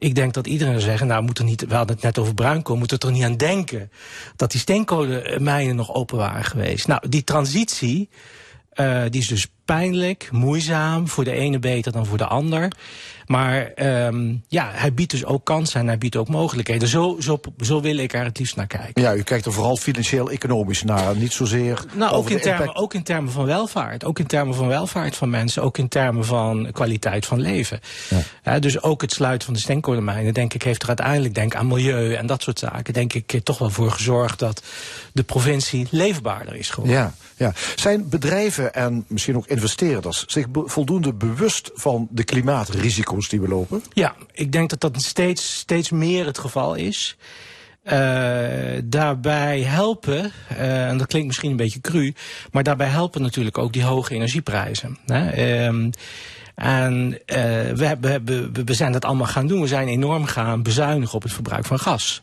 ik 0.04 0.16
denk 0.16 0.34
dat 0.34 0.48
iedereen 0.48 0.80
zeggen, 0.80 1.08
nou 1.08 1.24
moet 1.24 1.38
er 1.38 1.44
niet, 1.44 1.66
we 1.68 1.76
hadden 1.76 1.96
het 1.96 2.06
net 2.06 2.18
over 2.18 2.34
bruinkool, 2.34 2.76
moet 2.76 2.92
er 2.92 3.00
toch 3.00 3.12
niet 3.12 3.24
aan 3.24 3.38
denken 3.38 3.92
dat 4.36 4.52
die 4.52 4.60
steenkolenmijnen 4.60 5.76
nog 5.76 5.94
open 5.94 6.18
waren 6.18 6.44
geweest. 6.44 6.88
Nou, 6.88 7.10
die 7.10 7.24
transitie, 7.24 8.10
uh, 8.76 9.04
die 9.10 9.22
is 9.22 9.28
dus 9.28 9.48
pijnlijk, 9.66 10.30
moeizaam, 10.32 11.08
voor 11.08 11.24
de 11.24 11.32
ene 11.32 11.60
beter 11.60 11.92
dan 11.92 12.06
voor 12.06 12.18
de 12.18 12.28
ander. 12.28 12.72
Maar 13.26 13.72
um, 13.76 14.44
ja, 14.48 14.70
hij 14.74 14.94
biedt 14.94 15.12
dus 15.12 15.26
ook 15.26 15.46
kansen 15.46 15.80
en 15.80 15.88
hij 15.88 15.98
biedt 15.98 16.16
ook 16.16 16.28
mogelijkheden. 16.28 16.88
Zo, 16.88 17.16
zo, 17.20 17.40
zo 17.62 17.82
wil 17.82 17.98
ik 17.98 18.14
er 18.14 18.24
het 18.24 18.40
liefst 18.40 18.56
naar 18.56 18.68
kijken. 18.68 19.02
Ja, 19.02 19.16
u 19.16 19.22
kijkt 19.22 19.46
er 19.46 19.54
vooral 19.54 19.78
financieel-economisch 19.78 20.84
naar, 20.84 21.16
niet 21.16 21.34
zozeer 21.34 21.86
nou, 21.94 22.14
ook 22.14 22.30
in 22.30 22.40
termen. 22.40 22.76
Ook 22.76 22.94
in 22.94 23.04
termen 23.04 23.32
van 23.32 23.46
welvaart. 23.46 24.06
Ook 24.06 24.20
in 24.20 24.28
termen 24.28 24.56
van 24.56 24.68
welvaart 24.68 25.16
van 25.16 25.30
mensen. 25.30 25.64
Ook 25.64 25.78
in 25.78 25.88
termen 25.88 26.26
van 26.26 26.70
kwaliteit 26.72 27.26
van 27.26 27.42
leven. 27.42 27.80
Ja. 28.10 28.54
Uh, 28.54 28.62
dus 28.62 28.82
ook 28.82 29.02
het 29.02 29.12
sluiten 29.12 29.46
van 29.46 29.54
de 29.54 29.60
steenkolenmijnen, 29.60 30.34
denk 30.34 30.54
ik, 30.54 30.64
heeft 30.64 30.82
er 30.82 30.88
uiteindelijk, 30.88 31.36
denk 31.36 31.56
aan 31.56 31.68
milieu 31.68 32.14
en 32.14 32.26
dat 32.26 32.42
soort 32.42 32.60
zaken, 32.60 32.94
denk 32.94 33.14
ik, 33.14 33.40
toch 33.44 33.58
wel 33.58 33.70
voor 33.70 33.92
gezorgd 33.92 34.40
dat 34.40 34.64
de 35.12 35.24
provincie 35.24 35.88
leefbaarder 35.90 36.56
is 36.56 36.70
geworden. 36.70 36.98
Ja, 36.98 37.14
ja. 37.38 37.54
Zijn 37.76 38.10
bedrijven 38.10 38.74
en 38.74 39.06
misschien 39.08 39.38
ook 39.38 39.48
investeerders 39.48 40.26
zich 40.26 40.46
voldoende 40.54 41.14
bewust 41.14 41.72
van 41.74 42.08
de 42.12 42.24
klimaatrisico's 42.24 43.30
die 43.30 43.42
we 43.42 43.48
lopen? 43.48 43.84
Ja, 43.94 44.16
ik 44.32 44.52
denk 44.52 44.70
dat 44.70 44.82
dat 44.82 45.02
steeds, 45.02 45.58
steeds 45.58 45.92
meer 45.92 46.26
het 46.26 46.38
geval 46.38 46.76
is. 46.76 47.18
Uh, 47.84 47.92
daarbij 48.84 49.62
helpen, 49.62 50.32
uh, 50.52 50.88
en 50.88 50.98
dat 50.98 51.08
klinkt 51.08 51.28
misschien 51.28 51.52
een 51.52 51.58
beetje 51.58 51.82
cru, 51.82 52.14
maar 52.52 52.64
daarbij 52.64 52.88
helpen 52.88 53.22
natuurlijk 53.22 53.58
ook 53.58 53.74
die 53.74 53.84
hoge 53.84 54.14
energieprijzen. 54.14 54.98
Hè? 55.06 55.66
Um, 55.66 55.92
en 56.56 57.12
uh, 57.12 57.38
we, 57.72 57.98
we, 58.24 58.52
we 58.66 58.74
zijn 58.74 58.92
dat 58.92 59.06
allemaal 59.06 59.28
gaan 59.28 59.48
doen. 59.48 59.62
We 59.62 59.68
zijn 59.68 59.88
enorm 59.88 60.26
gaan 60.26 60.64
bezuinigen 60.64 61.16
op 61.16 61.24
het 61.24 61.34
verbruik 61.34 61.66
van 61.66 61.80
gas. 61.80 62.22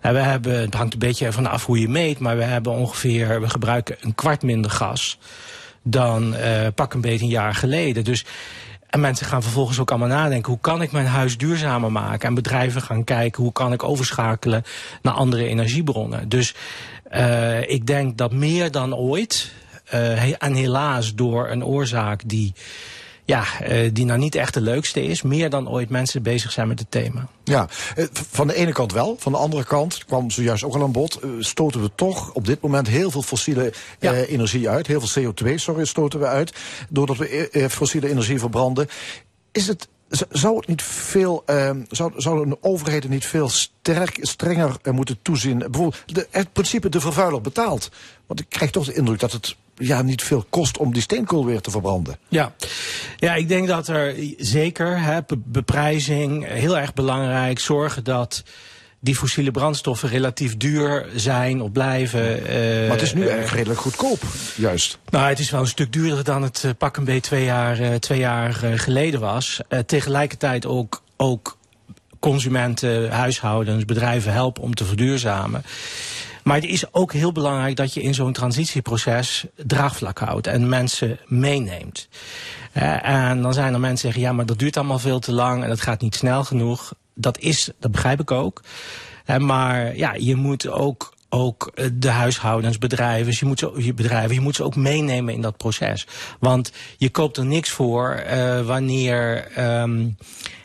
En 0.00 0.12
we 0.12 0.20
hebben, 0.20 0.60
het 0.60 0.74
hangt 0.74 0.92
een 0.92 0.98
beetje 0.98 1.26
ervan 1.26 1.46
af 1.46 1.66
hoe 1.66 1.80
je 1.80 1.88
meet, 1.88 2.18
maar 2.18 2.36
we 2.36 2.42
hebben 2.42 2.72
ongeveer, 2.72 3.40
we 3.40 3.48
gebruiken 3.48 3.96
een 4.00 4.14
kwart 4.14 4.42
minder 4.42 4.70
gas 4.70 5.18
dan 5.82 6.34
uh, 6.34 6.66
pak 6.74 6.94
een 6.94 7.00
beetje 7.00 7.24
een 7.24 7.30
jaar 7.30 7.54
geleden. 7.54 8.04
Dus 8.04 8.24
en 8.86 9.00
mensen 9.00 9.26
gaan 9.26 9.42
vervolgens 9.42 9.78
ook 9.78 9.90
allemaal 9.90 10.08
nadenken, 10.08 10.52
hoe 10.52 10.60
kan 10.60 10.82
ik 10.82 10.92
mijn 10.92 11.06
huis 11.06 11.36
duurzamer 11.36 11.92
maken? 11.92 12.28
En 12.28 12.34
bedrijven 12.34 12.82
gaan 12.82 13.04
kijken, 13.04 13.42
hoe 13.42 13.52
kan 13.52 13.72
ik 13.72 13.82
overschakelen 13.82 14.62
naar 15.02 15.14
andere 15.14 15.46
energiebronnen? 15.46 16.28
Dus 16.28 16.54
uh, 17.12 17.70
ik 17.70 17.86
denk 17.86 18.18
dat 18.18 18.32
meer 18.32 18.70
dan 18.70 18.94
ooit, 18.94 19.52
uh, 19.94 20.42
en 20.42 20.54
helaas 20.54 21.14
door 21.14 21.48
een 21.48 21.64
oorzaak 21.64 22.22
die, 22.26 22.52
ja, 23.26 23.44
uh, 23.68 23.90
die 23.92 24.04
nou 24.04 24.18
niet 24.18 24.34
echt 24.34 24.54
de 24.54 24.60
leukste 24.60 25.02
is, 25.02 25.22
meer 25.22 25.50
dan 25.50 25.68
ooit 25.68 25.88
mensen 25.88 26.22
bezig 26.22 26.52
zijn 26.52 26.68
met 26.68 26.78
het 26.78 26.90
thema. 26.90 27.28
Ja, 27.44 27.66
van 28.12 28.46
de 28.46 28.54
ene 28.54 28.72
kant 28.72 28.92
wel. 28.92 29.16
Van 29.18 29.32
de 29.32 29.38
andere 29.38 29.64
kant, 29.64 30.04
kwam 30.04 30.30
zojuist 30.30 30.64
ook 30.64 30.74
al 30.74 30.82
aan 30.82 30.92
bod, 30.92 31.20
stoten 31.38 31.82
we 31.82 31.90
toch 31.94 32.32
op 32.32 32.46
dit 32.46 32.60
moment 32.60 32.88
heel 32.88 33.10
veel 33.10 33.22
fossiele 33.22 33.72
ja. 33.98 34.12
energie 34.12 34.68
uit. 34.68 34.86
Heel 34.86 35.00
veel 35.00 35.32
CO2, 35.32 35.54
sorry, 35.54 35.84
stoten 35.84 36.20
we 36.20 36.26
uit. 36.26 36.52
Doordat 36.88 37.16
we 37.16 37.66
fossiele 37.70 38.08
energie 38.08 38.38
verbranden. 38.38 38.88
Is 39.52 39.66
het 39.66 39.88
zou 40.30 40.56
het 40.56 40.66
niet 40.66 40.82
veel, 40.82 41.42
uh, 41.46 41.70
zou, 41.88 42.12
zou 42.16 42.46
een 42.46 42.56
overheid 42.60 43.04
er 43.04 43.10
niet 43.10 43.26
veel 43.26 43.48
sterk, 43.48 44.18
strenger 44.20 44.76
moeten 44.92 45.18
toezien? 45.22 45.58
Bijvoorbeeld 45.58 46.14
de, 46.14 46.26
het 46.30 46.52
principe 46.52 46.88
de 46.88 47.00
vervuiler 47.00 47.40
betaalt. 47.40 47.90
Want 48.26 48.40
ik 48.40 48.46
krijg 48.48 48.70
toch 48.70 48.84
de 48.84 48.94
indruk 48.94 49.20
dat 49.20 49.32
het 49.32 49.56
ja, 49.74 50.02
niet 50.02 50.22
veel 50.22 50.46
kost 50.50 50.78
om 50.78 50.92
die 50.92 51.02
steenkool 51.02 51.46
weer 51.46 51.60
te 51.60 51.70
verbranden. 51.70 52.18
Ja, 52.28 52.54
ja 53.16 53.34
ik 53.34 53.48
denk 53.48 53.68
dat 53.68 53.88
er 53.88 54.14
zeker 54.38 55.00
hè, 55.00 55.20
beprijzing 55.36 56.46
heel 56.48 56.78
erg 56.78 56.94
belangrijk. 56.94 57.58
Zorgen 57.58 58.04
dat 58.04 58.42
die 59.00 59.16
fossiele 59.16 59.50
brandstoffen 59.50 60.08
relatief 60.08 60.56
duur 60.56 61.06
zijn 61.14 61.60
of 61.60 61.72
blijven. 61.72 62.38
Uh, 62.38 62.80
maar 62.80 62.96
het 62.96 63.02
is 63.02 63.14
nu 63.14 63.22
uh, 63.22 63.34
erg 63.34 63.54
redelijk 63.54 63.80
goedkoop, 63.80 64.22
juist. 64.56 64.98
Nou, 65.10 65.28
het 65.28 65.38
is 65.38 65.50
wel 65.50 65.60
een 65.60 65.66
stuk 65.66 65.92
duurder 65.92 66.24
dan 66.24 66.42
het 66.42 66.62
uh, 66.66 66.70
pak 66.78 66.96
een 66.96 67.04
beetje 67.04 67.20
twee 67.20 67.44
jaar, 67.44 67.98
twee 67.98 68.18
jaar 68.18 68.52
geleden 68.54 69.20
was. 69.20 69.60
tegelijkertijd 69.86 70.66
ook, 70.66 71.02
ook 71.16 71.56
consumenten, 72.20 73.10
huishoudens, 73.10 73.84
bedrijven 73.84 74.32
helpen 74.32 74.62
om 74.62 74.74
te 74.74 74.84
verduurzamen. 74.84 75.62
Maar 76.46 76.56
het 76.56 76.64
is 76.64 76.92
ook 76.92 77.12
heel 77.12 77.32
belangrijk 77.32 77.76
dat 77.76 77.94
je 77.94 78.02
in 78.02 78.14
zo'n 78.14 78.32
transitieproces 78.32 79.46
draagvlak 79.56 80.18
houdt 80.18 80.46
en 80.46 80.68
mensen 80.68 81.18
meeneemt. 81.26 82.08
Uh, 82.76 83.08
en 83.08 83.42
dan 83.42 83.54
zijn 83.54 83.74
er 83.74 83.80
mensen 83.80 83.90
die 83.90 83.98
zeggen, 83.98 84.22
ja, 84.22 84.32
maar 84.32 84.46
dat 84.46 84.58
duurt 84.58 84.76
allemaal 84.76 84.98
veel 84.98 85.18
te 85.18 85.32
lang 85.32 85.62
en 85.62 85.68
dat 85.68 85.80
gaat 85.80 86.00
niet 86.00 86.14
snel 86.14 86.44
genoeg. 86.44 86.94
Dat 87.14 87.38
is, 87.38 87.70
dat 87.78 87.90
begrijp 87.90 88.20
ik 88.20 88.30
ook. 88.30 88.62
Uh, 89.26 89.36
maar 89.36 89.96
ja, 89.96 90.14
je 90.14 90.34
moet 90.34 90.68
ook 90.68 91.14
ook 91.28 91.70
eh, 91.74 91.86
de 91.92 92.08
huishoudens, 92.08 92.78
bedrijven, 92.78 93.34
je 93.38 93.46
moet, 93.46 93.58
ze, 93.58 93.72
je 93.76 93.94
bedrijven, 93.94 94.34
je 94.34 94.40
moet 94.40 94.56
ze 94.56 94.64
ook 94.64 94.76
meenemen 94.76 95.34
in 95.34 95.40
dat 95.40 95.56
proces. 95.56 96.06
Want 96.40 96.72
je 96.96 97.10
koopt 97.10 97.36
er 97.36 97.46
niks 97.46 97.70
voor 97.70 98.24
uh, 98.30 98.60
wanneer 98.66 99.48
um, 99.80 100.16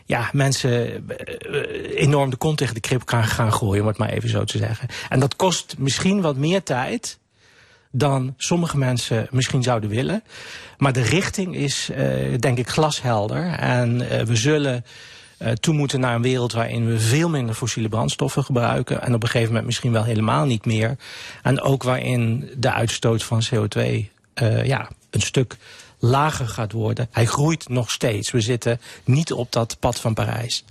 ja, 0.06 0.30
mensen 0.32 1.06
uh, 1.50 2.00
enorm 2.00 2.30
de 2.30 2.36
kont 2.36 2.58
tegen 2.58 2.74
de 2.74 2.80
krip 2.80 3.02
gaan, 3.06 3.54
gooien, 3.54 3.82
om 3.82 3.88
het 3.88 3.98
maar 3.98 4.10
even 4.10 4.30
zo 4.30 4.44
te 4.44 4.58
zeggen. 4.58 4.88
En 5.10 5.20
dat 5.20 5.36
kost 5.36 5.76
misschien 5.78 6.22
wat 6.22 6.36
meer 6.36 6.64
tijd 6.64 7.20
dan 7.92 8.34
sommige 8.38 8.78
mensen 8.78 9.28
misschien 9.32 9.64
zouden 9.64 9.90
willen. 9.90 10.24
Maar 10.78 10.94
de 10.94 11.02
richting 11.02 11.56
is, 11.56 11.90
denk 12.40 12.58
ik, 12.58 12.70
glashelder. 12.70 13.54
En 13.54 13.98
we 14.26 14.36
zullen 14.36 14.86
toe 15.60 15.74
moeten 15.74 16.00
naar 16.00 16.16
een 16.16 16.22
wereld 16.22 16.52
waarin 16.52 16.88
we 16.88 17.00
veel 17.00 17.30
minder 17.30 17.56
fossiele 17.56 17.90
brandstoffen 17.90 18.44
gebruiken. 18.44 19.02
En 19.02 19.14
op 19.14 19.24
een 19.24 19.30
gegeven 19.30 19.48
moment 19.48 19.66
misschien 19.66 19.92
wel 19.92 20.04
helemaal 20.04 20.46
niet 20.46 20.66
meer. 20.66 20.98
En 21.44 21.62
ook 21.62 21.84
waarin 21.84 22.50
de 22.58 22.72
uitstoot 22.72 23.24
van 23.24 23.44
CO2 23.54 23.82
uh, 23.82 24.66
ja, 24.66 24.90
een 25.10 25.22
stuk 25.22 25.58
lager 26.00 26.48
gaat 26.48 26.72
worden. 26.72 27.08
Hij 27.12 27.26
groeit 27.26 27.70
nog 27.70 27.92
steeds. 27.92 28.32
We 28.32 28.42
zitten 28.42 28.82
niet 29.04 29.32
op 29.32 29.52
dat 29.52 29.78
pad 29.80 30.00
van 30.00 30.14
Parijs. 30.14 30.64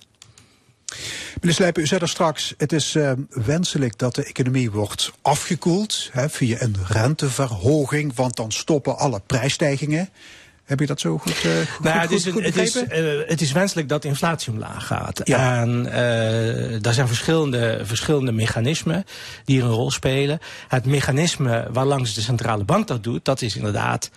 Meneer 1.40 1.54
Slijpen, 1.54 1.82
u 1.82 1.86
zei 1.86 2.00
er 2.00 2.08
straks, 2.08 2.54
het 2.56 2.72
is 2.72 2.94
uh, 2.94 3.12
wenselijk 3.30 3.98
dat 3.98 4.14
de 4.14 4.24
economie 4.24 4.70
wordt 4.70 5.12
afgekoeld 5.22 6.08
hè, 6.12 6.30
via 6.30 6.60
een 6.60 6.76
renteverhoging, 6.88 8.14
want 8.14 8.36
dan 8.36 8.52
stoppen 8.52 8.98
alle 8.98 9.20
prijsstijgingen. 9.26 10.08
Heb 10.70 10.80
je 10.80 10.86
dat 10.86 11.00
zo 11.00 11.18
goed, 11.18 11.44
uh, 11.44 11.52
goed, 11.74 11.84
nou, 11.84 12.00
goed, 12.00 12.10
het, 12.10 12.10
is, 12.10 12.32
goed 12.32 12.44
het, 12.44 12.56
is, 12.56 12.76
uh, 12.76 13.20
het 13.26 13.40
is 13.40 13.52
wenselijk 13.52 13.88
dat 13.88 14.02
de 14.02 14.08
inflatie 14.08 14.52
omlaag 14.52 14.86
gaat. 14.86 15.20
Ja. 15.24 15.60
En 15.60 15.86
uh, 15.86 16.80
daar 16.80 16.94
zijn 16.94 17.06
verschillende, 17.06 17.80
verschillende 17.82 18.32
mechanismen 18.32 19.04
die 19.44 19.62
een 19.62 19.70
rol 19.70 19.90
spelen. 19.90 20.38
Het 20.68 20.86
mechanisme 20.86 21.66
waarlangs 21.72 22.14
de 22.14 22.20
centrale 22.20 22.64
bank 22.64 22.86
dat 22.86 23.02
doet, 23.02 23.24
dat 23.24 23.42
is 23.42 23.56
inderdaad 23.56 24.10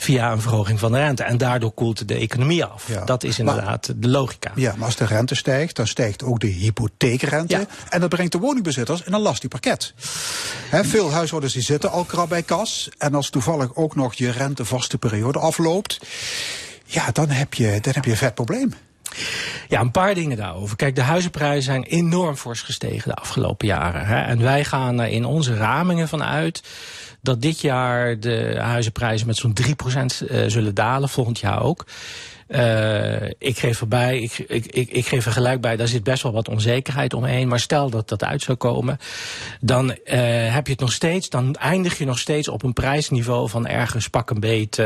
via 0.00 0.32
een 0.32 0.40
verhoging 0.40 0.78
van 0.78 0.92
de 0.92 0.98
rente. 0.98 1.22
En 1.22 1.38
daardoor 1.38 1.72
koelt 1.72 2.08
de 2.08 2.14
economie 2.14 2.64
af. 2.64 2.88
Ja. 2.88 3.04
Dat 3.04 3.24
is 3.24 3.38
inderdaad 3.38 3.88
maar, 3.88 3.96
de 4.00 4.08
logica. 4.08 4.52
Ja, 4.54 4.74
maar 4.76 4.86
als 4.86 4.96
de 4.96 5.04
rente 5.04 5.34
stijgt, 5.34 5.76
dan 5.76 5.86
stijgt 5.86 6.22
ook 6.22 6.40
de 6.40 6.46
hypotheekrente. 6.46 7.56
Ja. 7.58 7.66
En 7.88 8.00
dat 8.00 8.08
brengt 8.08 8.32
de 8.32 8.38
woningbezitters 8.38 9.02
in 9.02 9.12
een 9.12 9.20
lastig 9.20 9.48
pakket. 9.48 9.94
He, 10.70 10.84
veel 10.84 11.10
huishoudens 11.10 11.52
die 11.52 11.62
zitten 11.62 11.90
al 11.90 12.04
krap 12.04 12.28
bij 12.28 12.42
kas. 12.42 12.88
En 12.98 13.14
als 13.14 13.30
toevallig 13.30 13.74
ook 13.74 13.94
nog 13.94 14.14
je 14.14 14.30
rentevaste 14.30 14.98
periode 14.98 15.38
afloopt, 15.38 15.98
ja, 16.84 17.10
dan 17.12 17.28
heb 17.28 17.54
je, 17.54 17.78
dan 17.80 17.92
heb 17.92 18.04
je 18.04 18.10
een 18.10 18.16
vet 18.16 18.34
probleem. 18.34 18.72
Ja, 19.68 19.80
een 19.80 19.90
paar 19.90 20.14
dingen 20.14 20.36
daarover. 20.36 20.76
Kijk, 20.76 20.94
de 20.94 21.02
huizenprijzen 21.02 21.62
zijn 21.62 21.82
enorm 21.82 22.36
fors 22.36 22.62
gestegen 22.62 23.08
de 23.08 23.14
afgelopen 23.14 23.66
jaren. 23.66 24.06
Hè? 24.06 24.20
En 24.20 24.42
wij 24.42 24.64
gaan 24.64 25.00
er 25.00 25.08
in 25.08 25.24
onze 25.24 25.56
ramingen 25.56 26.08
van 26.08 26.22
uit 26.22 26.62
dat 27.22 27.42
dit 27.42 27.60
jaar 27.60 28.20
de 28.20 28.56
huizenprijzen 28.58 29.26
met 29.26 29.36
zo'n 29.36 29.56
3% 29.62 29.66
uh, 29.66 30.44
zullen 30.46 30.74
dalen, 30.74 31.08
volgend 31.08 31.38
jaar 31.38 31.62
ook. 31.62 31.86
Uh, 32.48 33.22
ik 33.38 33.58
geef 33.58 33.80
erbij, 33.80 34.20
ik, 34.20 34.38
ik, 34.38 34.66
ik, 34.66 34.90
ik 34.90 35.06
geef 35.06 35.26
er 35.26 35.32
gelijk 35.32 35.60
bij, 35.60 35.76
daar 35.76 35.88
zit 35.88 36.02
best 36.02 36.22
wel 36.22 36.32
wat 36.32 36.48
onzekerheid 36.48 37.14
omheen. 37.14 37.48
Maar 37.48 37.60
stel 37.60 37.90
dat 37.90 38.08
dat 38.08 38.24
uit 38.24 38.42
zou 38.42 38.56
komen, 38.56 38.98
dan 39.60 39.88
uh, 39.88 39.94
heb 40.54 40.66
je 40.66 40.72
het 40.72 40.80
nog 40.80 40.92
steeds, 40.92 41.28
dan 41.28 41.54
eindig 41.54 41.98
je 41.98 42.04
nog 42.04 42.18
steeds 42.18 42.48
op 42.48 42.62
een 42.62 42.72
prijsniveau 42.72 43.48
van 43.48 43.66
ergens 43.66 44.08
pak 44.08 44.30
een 44.30 44.40
beet, 44.40 44.82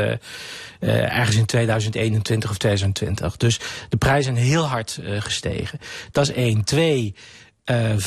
ergens 0.79 1.35
in 1.35 1.45
2021 1.45 2.49
of 2.49 2.57
2020. 2.57 3.37
Dus 3.37 3.59
de 3.89 3.97
prijzen 3.97 4.35
zijn 4.35 4.47
heel 4.47 4.65
hard 4.65 4.99
gestegen. 5.19 5.79
Dat 6.11 6.29
is 6.29 6.35
één. 6.35 6.63
Twee. 6.63 7.15
Uh, 7.71 7.91
75% 7.91 7.97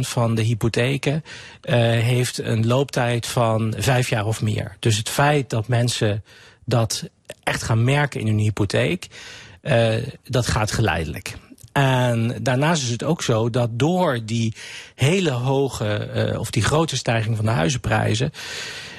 van 0.00 0.34
de 0.34 0.42
hypotheken 0.42 1.24
uh, 1.64 1.74
heeft 1.80 2.38
een 2.38 2.66
looptijd 2.66 3.26
van 3.26 3.74
vijf 3.78 4.08
jaar 4.08 4.26
of 4.26 4.42
meer. 4.42 4.76
Dus 4.78 4.96
het 4.96 5.08
feit 5.08 5.50
dat 5.50 5.68
mensen 5.68 6.24
dat 6.64 7.08
echt 7.42 7.62
gaan 7.62 7.84
merken 7.84 8.20
in 8.20 8.26
hun 8.26 8.38
hypotheek, 8.38 9.06
uh, 9.62 9.94
dat 10.24 10.46
gaat 10.46 10.70
geleidelijk. 10.70 11.36
En 11.72 12.36
daarnaast 12.42 12.82
is 12.82 12.90
het 12.90 13.04
ook 13.04 13.22
zo 13.22 13.50
dat 13.50 13.68
door 13.72 14.18
die 14.24 14.54
hele 14.94 15.30
hoge, 15.30 16.10
uh, 16.32 16.40
of 16.40 16.50
die 16.50 16.62
grote 16.62 16.96
stijging 16.96 17.36
van 17.36 17.44
de 17.44 17.50
huizenprijzen, 17.50 18.32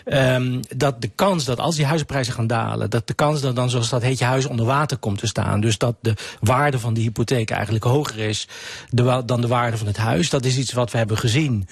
um, 0.05 0.59
dat 0.75 1.01
de 1.01 1.09
kans 1.15 1.45
dat 1.45 1.59
als 1.59 1.75
die 1.75 1.85
huizenprijzen 1.85 2.33
gaan 2.33 2.47
dalen, 2.47 2.89
dat 2.89 3.07
de 3.07 3.13
kans 3.13 3.41
dat 3.41 3.55
dan, 3.55 3.69
zoals 3.69 3.89
dat 3.89 4.01
heet, 4.01 4.19
je 4.19 4.25
huis 4.25 4.45
onder 4.45 4.65
water 4.65 4.97
komt 4.97 5.17
te 5.17 5.27
staan. 5.27 5.61
Dus 5.61 5.77
dat 5.77 5.95
de 6.01 6.13
waarde 6.39 6.79
van 6.79 6.93
die 6.93 7.03
hypotheek 7.03 7.49
eigenlijk 7.49 7.83
hoger 7.83 8.17
is 8.17 8.47
dan 9.25 9.41
de 9.41 9.47
waarde 9.47 9.77
van 9.77 9.87
het 9.87 9.97
huis. 9.97 10.29
Dat 10.29 10.45
is 10.45 10.57
iets 10.57 10.73
wat 10.73 10.91
we 10.91 10.97
hebben 10.97 11.17
gezien. 11.17 11.67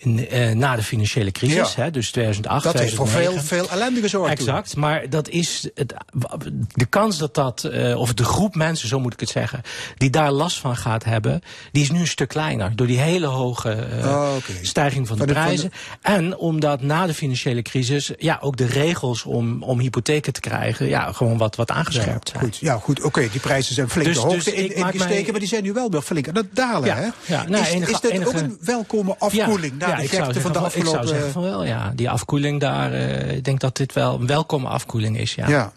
In, 0.00 0.26
uh, 0.32 0.50
na 0.50 0.76
de 0.76 0.82
financiële 0.82 1.32
crisis, 1.32 1.74
ja. 1.74 1.82
hè, 1.82 1.90
dus 1.90 2.10
2008, 2.10 2.64
Dat 2.64 2.74
2009. 2.74 3.22
heeft 3.22 3.34
voor 3.34 3.48
veel, 3.48 3.66
veel 3.66 3.78
ellende 3.78 4.00
gezorgd. 4.00 4.32
Exact, 4.32 4.70
toen. 4.70 4.80
maar 4.80 5.10
dat 5.10 5.28
is 5.28 5.68
het, 5.74 5.94
de 6.72 6.86
kans 6.86 7.18
dat 7.18 7.34
dat, 7.34 7.68
uh, 7.72 7.98
of 7.98 8.14
de 8.14 8.24
groep 8.24 8.54
mensen, 8.54 8.88
zo 8.88 9.00
moet 9.00 9.12
ik 9.12 9.20
het 9.20 9.28
zeggen, 9.28 9.62
die 9.96 10.10
daar 10.10 10.32
last 10.32 10.58
van 10.58 10.76
gaat 10.76 11.04
hebben, 11.04 11.42
die 11.72 11.82
is 11.82 11.90
nu 11.90 12.00
een 12.00 12.06
stuk 12.06 12.28
kleiner. 12.28 12.76
Door 12.76 12.86
die 12.86 12.98
hele 12.98 13.26
hoge 13.26 13.88
uh, 13.98 14.06
oh, 14.06 14.34
okay. 14.36 14.64
stijging 14.64 15.06
van 15.06 15.16
de, 15.18 15.24
van 15.24 15.34
de 15.34 15.40
prijzen. 15.40 15.70
Van 15.72 15.98
de... 16.02 16.18
En 16.18 16.36
omdat 16.36 16.82
na 16.82 17.06
de 17.06 17.14
financiële 17.14 17.62
crisis, 17.62 18.10
ja, 18.18 18.38
ook 18.40 18.56
de 18.56 18.66
regels 18.66 19.24
om, 19.24 19.62
om 19.62 19.80
hypotheken 19.80 20.32
te 20.32 20.40
krijgen, 20.40 20.88
ja, 20.88 21.12
gewoon 21.12 21.38
wat, 21.38 21.56
wat 21.56 21.70
aangescherpt 21.70 22.28
ja, 22.28 22.32
zijn. 22.32 22.44
Goed, 22.44 22.56
ja, 22.56 22.76
goed, 22.76 22.98
oké, 22.98 23.06
okay, 23.06 23.30
die 23.30 23.40
prijzen 23.40 23.74
zijn 23.74 23.88
flink 23.88 24.06
dus, 24.06 24.16
de 24.16 24.22
hoogte 24.22 24.50
dus 24.50 24.60
in, 24.60 24.80
mij... 24.80 25.26
maar 25.30 25.40
die 25.40 25.48
zijn 25.48 25.62
nu 25.62 25.72
wel 25.72 25.90
weer 25.90 26.02
flink 26.02 26.28
aan 26.28 26.36
het 26.36 26.56
dalen, 26.56 26.88
ja, 26.88 26.96
hè? 26.96 27.34
Ja, 27.34 27.48
nou, 27.48 27.62
is, 27.62 27.70
enige, 27.70 27.90
is 27.90 28.00
dit 28.00 28.10
enige... 28.10 28.28
ook 28.28 28.34
een 28.34 28.58
welkome 28.60 29.16
afkoeling? 29.18 29.80
Ja, 29.88 29.96
ja, 29.96 30.08
de 30.08 30.16
effecten 30.16 30.42
van 30.42 30.52
de 30.52 30.58
afgelopen... 30.58 31.00
Ik 31.00 31.06
zou 31.06 31.06
zeggen 31.06 31.32
van 31.32 31.42
wel, 31.42 31.64
ja. 31.64 31.92
Die 31.94 32.10
afkoeling 32.10 32.60
daar, 32.60 32.92
uh, 32.92 33.32
ik 33.32 33.44
denk 33.44 33.60
dat 33.60 33.76
dit 33.76 33.92
wel 33.92 34.20
een 34.20 34.26
welkome 34.26 34.68
afkoeling 34.68 35.18
is, 35.18 35.34
ja. 35.34 35.48
ja. 35.48 35.72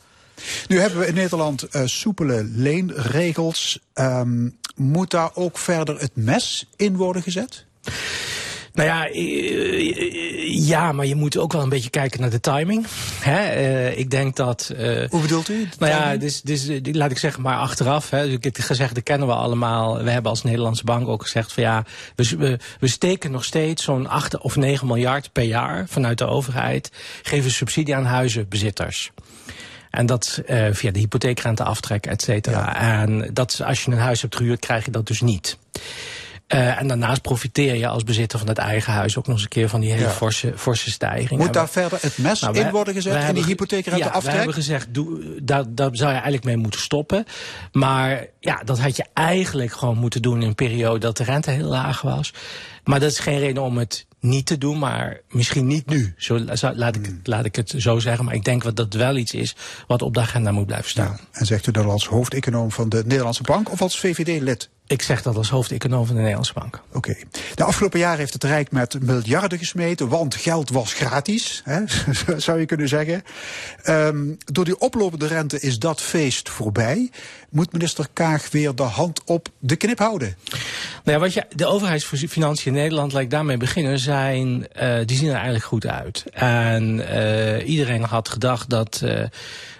Nu 0.68 0.80
hebben 0.80 1.00
we 1.00 1.08
in 1.08 1.14
Nederland 1.14 1.68
uh, 1.72 1.82
soepele 1.86 2.44
leenregels. 2.44 3.80
Um, 3.94 4.58
moet 4.76 5.12
daar 5.12 5.30
ook 5.34 5.58
verder 5.58 6.00
het 6.00 6.12
mes 6.14 6.68
in 6.76 6.96
worden 6.96 7.22
gezet? 7.22 7.66
Nou 8.73 8.88
ja, 8.88 9.10
ja, 10.68 10.91
maar 10.91 11.06
je 11.06 11.15
moet 11.15 11.38
ook 11.38 11.53
wel 11.53 11.61
een 11.61 11.69
beetje 11.69 11.89
kijken 11.89 12.22
naar 12.22 12.30
de 12.30 12.39
timing. 12.39 12.85
Hè? 13.19 13.56
Uh, 13.56 13.98
ik 13.98 14.10
denk 14.10 14.35
dat. 14.35 14.73
Uh, 14.77 15.10
Hoe 15.10 15.22
bedoelt 15.22 15.49
u? 15.49 15.69
Nou 15.80 15.91
ja, 15.91 16.18
dus, 16.18 16.41
dus, 16.41 16.69
laat 16.81 17.11
ik 17.11 17.18
zeggen, 17.18 17.41
maar 17.41 17.57
achteraf. 17.57 18.10
Hè, 18.10 18.26
dus 18.26 18.34
ik 18.34 18.43
heb 18.43 18.57
gezegd, 18.57 18.95
dat 18.95 19.03
kennen 19.03 19.27
we 19.27 19.34
allemaal. 19.34 20.03
We 20.03 20.10
hebben 20.10 20.31
als 20.31 20.43
Nederlandse 20.43 20.84
bank 20.84 21.07
ook 21.07 21.22
gezegd 21.22 21.53
van 21.53 21.64
ja, 21.64 21.85
we, 22.15 22.35
we, 22.38 22.60
we 22.80 22.88
steken 22.88 23.31
nog 23.31 23.43
steeds 23.43 23.84
zo'n 23.84 24.07
8 24.07 24.38
of 24.38 24.56
9 24.56 24.88
miljard 24.88 25.31
per 25.31 25.43
jaar 25.43 25.85
vanuit 25.88 26.18
de 26.18 26.26
overheid. 26.26 26.91
Geven 27.22 27.52
subsidie 27.52 27.95
aan 27.95 28.06
huizenbezitters. 28.06 29.11
En 29.89 30.06
dat 30.06 30.41
uh, 30.49 30.68
via 30.72 30.91
de 30.91 30.99
hypotheekrente 30.99 31.64
aftrek, 31.64 32.06
et 32.06 32.22
cetera. 32.22 32.60
Ja. 32.60 33.02
En 33.02 33.30
dat 33.34 33.61
als 33.65 33.84
je 33.84 33.91
een 33.91 33.98
huis 33.98 34.22
hebt 34.22 34.35
gehuurd, 34.35 34.60
krijg 34.60 34.85
je 34.85 34.91
dat 34.91 35.07
dus 35.07 35.22
niet. 35.22 35.57
Uh, 36.53 36.82
en 36.82 36.88
daarnaast 36.88 37.22
profiteer 37.22 37.76
je 37.76 37.88
als 37.88 38.03
bezitter 38.03 38.40
van 38.40 38.48
het 38.48 38.57
eigen 38.57 38.94
huis 38.94 39.18
ook 39.18 39.26
nog 39.26 39.36
eens 39.36 39.44
een 39.44 39.49
keer 39.49 39.69
van 39.69 39.80
die 39.80 39.91
hele 39.91 40.03
ja. 40.03 40.10
forse, 40.10 40.53
forse 40.56 40.91
stijging. 40.91 41.40
Moet 41.40 41.53
daar 41.53 41.65
we, 41.65 41.72
verder 41.72 41.99
het 42.02 42.18
mes 42.18 42.41
nou, 42.41 42.57
in 42.57 42.72
worden 42.72 42.94
gezet 42.94 43.28
in 43.28 43.34
die 43.34 43.44
hypotheekrente 43.44 44.03
ja, 44.03 44.10
aftrek? 44.10 44.32
we 44.32 44.38
hebben 44.38 44.56
gezegd, 44.56 44.94
doe, 44.94 45.40
daar, 45.44 45.64
daar 45.68 45.90
zou 45.91 46.10
je 46.10 46.15
eigenlijk 46.15 46.44
mee 46.44 46.57
moeten 46.57 46.80
stoppen. 46.80 47.26
Maar 47.72 48.26
ja, 48.40 48.61
dat 48.65 48.80
had 48.80 48.95
je 48.95 49.06
eigenlijk 49.14 49.72
gewoon 49.72 49.98
moeten 49.98 50.22
doen 50.22 50.41
in 50.41 50.48
een 50.48 50.56
periode 50.56 50.99
dat 50.99 51.18
de 51.18 51.23
rente 51.23 51.52
heel 51.52 51.68
laag 51.68 52.02
was. 52.02 52.34
Maar 52.84 52.99
dat 52.99 53.11
is 53.11 53.19
geen 53.19 53.40
reden 53.40 53.64
om 53.64 53.78
het 53.78 54.06
niet 54.19 54.45
te 54.45 54.57
doen, 54.57 54.80
maar 54.80 55.22
misschien 55.30 55.68
niet 55.68 55.90
nu. 55.90 56.14
Zo, 56.18 56.40
laat, 56.73 56.95
ik, 56.95 57.11
laat 57.23 57.45
ik 57.45 57.56
het 57.56 57.73
zo 57.78 57.99
zeggen. 57.99 58.26
Maar 58.26 58.34
ik 58.34 58.44
denk 58.44 58.64
dat 58.64 58.76
dat 58.76 58.94
wel 58.94 59.18
iets 59.18 59.34
is 59.34 59.56
wat 59.88 60.02
op 60.02 60.14
de 60.14 60.19
agenda 60.19 60.52
moet 60.52 60.65
blijven 60.65 60.90
staan. 60.90 61.18
Ja, 61.19 61.40
en 61.40 61.45
zegt 61.45 61.68
u 61.68 61.72
dat 61.72 61.86
als 61.86 62.07
hoofdeconoom 62.07 62.72
van 62.72 62.90
de 62.90 63.03
Nederlandse 63.06 63.44
Bank 63.44 63.72
of 63.72 63.82
als 63.82 63.99
VVD-lid? 63.99 64.69
Ik 64.92 65.02
zeg 65.02 65.22
dat 65.22 65.38
als 65.38 65.50
hoofdeconoom 65.50 66.06
van 66.06 66.16
de 66.16 66.20
Nederlandse 66.22 66.54
Bank. 66.54 66.82
Oké. 66.88 66.98
Okay. 66.98 67.24
De 67.56 67.64
afgelopen 67.64 68.00
jaren 68.00 68.20
heeft 68.20 68.34
het 68.34 68.44
Rijk 68.44 68.72
met 68.72 69.02
miljarden 69.02 69.58
gesmeten, 69.58 70.08
want 70.08 70.36
geld 70.36 70.70
was 70.70 70.94
gratis, 70.94 71.62
hè, 71.66 71.82
zou 72.38 72.60
je 72.60 72.66
kunnen 72.66 72.88
zeggen. 72.88 73.24
Um, 73.88 74.38
door 74.46 74.66
die 74.66 74.80
oplopende 74.80 75.28
rente 75.28 75.60
is 75.60 75.80
dat 75.80 76.02
feest 76.02 76.50
voorbij. 76.50 77.10
Moet 77.50 77.72
minister 77.72 78.08
Kaag 78.14 78.52
weer 78.52 78.76
de 78.76 78.84
hand 78.84 79.22
op 79.26 79.48
de 79.60 79.76
knip 79.76 80.00
houden? 80.00 80.36
Nou 81.04 81.18
ja, 81.18 81.20
wat 81.20 81.34
je, 81.34 81.46
de 81.56 81.66
overheidsfinanciën 81.66 82.76
in 82.76 82.82
Nederland, 82.82 83.12
laat 83.12 83.22
ik 83.22 83.30
daarmee 83.30 83.58
beginnen, 83.58 84.00
zijn, 84.00 84.68
uh, 84.82 84.98
die 85.06 85.18
zien 85.18 85.30
er 85.30 85.36
eigenlijk 85.36 85.66
goed 85.66 85.88
uit. 85.88 86.24
En 86.34 87.00
uh, 87.00 87.68
iedereen 87.68 88.04
had 88.04 88.30
gedacht 88.30 88.70
dat 88.70 89.02
uh, 89.04 89.24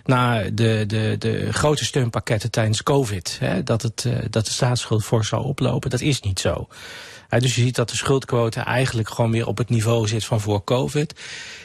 na 0.06 0.44
de, 0.54 0.84
de, 0.88 1.16
de 1.20 1.54
grote 1.54 1.86
steunpakketten 1.86 2.52
tijdens 2.52 2.84
COVID, 2.84 3.38
hè, 3.40 3.64
dat, 3.64 3.82
het, 3.82 4.08
dat 4.30 4.46
de 4.46 4.52
staatsschuld 4.52 5.04
fors 5.04 5.28
zou 5.28 5.44
oplopen. 5.44 5.90
Dat 5.90 6.02
is 6.02 6.22
niet 6.22 6.40
zo. 6.40 6.68
dus 7.30 7.56
je 7.56 7.62
ziet 7.62 7.76
dat 7.76 7.90
de 7.90 7.96
schuldquote 7.96 8.60
eigenlijk 8.60 9.10
gewoon 9.10 9.32
weer 9.32 9.48
op 9.48 9.58
het 9.58 9.70
niveau 9.70 10.08
zit 10.08 10.26
van 10.26 10.42
voor 10.42 10.64
COVID. 10.64 11.20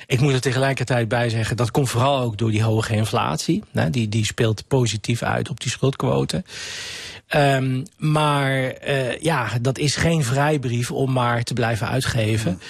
Ik 0.07 0.21
moet 0.21 0.33
er 0.33 0.41
tegelijkertijd 0.41 1.09
bij 1.09 1.29
zeggen, 1.29 1.57
dat 1.57 1.71
komt 1.71 1.89
vooral 1.89 2.21
ook 2.21 2.39
door 2.39 2.51
die 2.51 2.63
hoge 2.63 2.95
inflatie. 2.95 3.63
die, 3.91 4.09
die 4.09 4.25
speelt 4.25 4.69
positief 4.69 5.23
uit 5.23 5.51
op 5.51 5.61
die 5.61 5.71
schuldquote. 5.71 6.45
Um, 7.35 7.83
maar 7.97 8.87
uh, 8.89 9.19
ja, 9.19 9.49
dat 9.61 9.79
is 9.79 9.97
geen 9.97 10.25
vrijbrief 10.25 10.91
om 10.91 11.13
maar 11.13 11.43
te 11.43 11.55
blijven 11.55 11.89
uitgeven. 11.89 12.61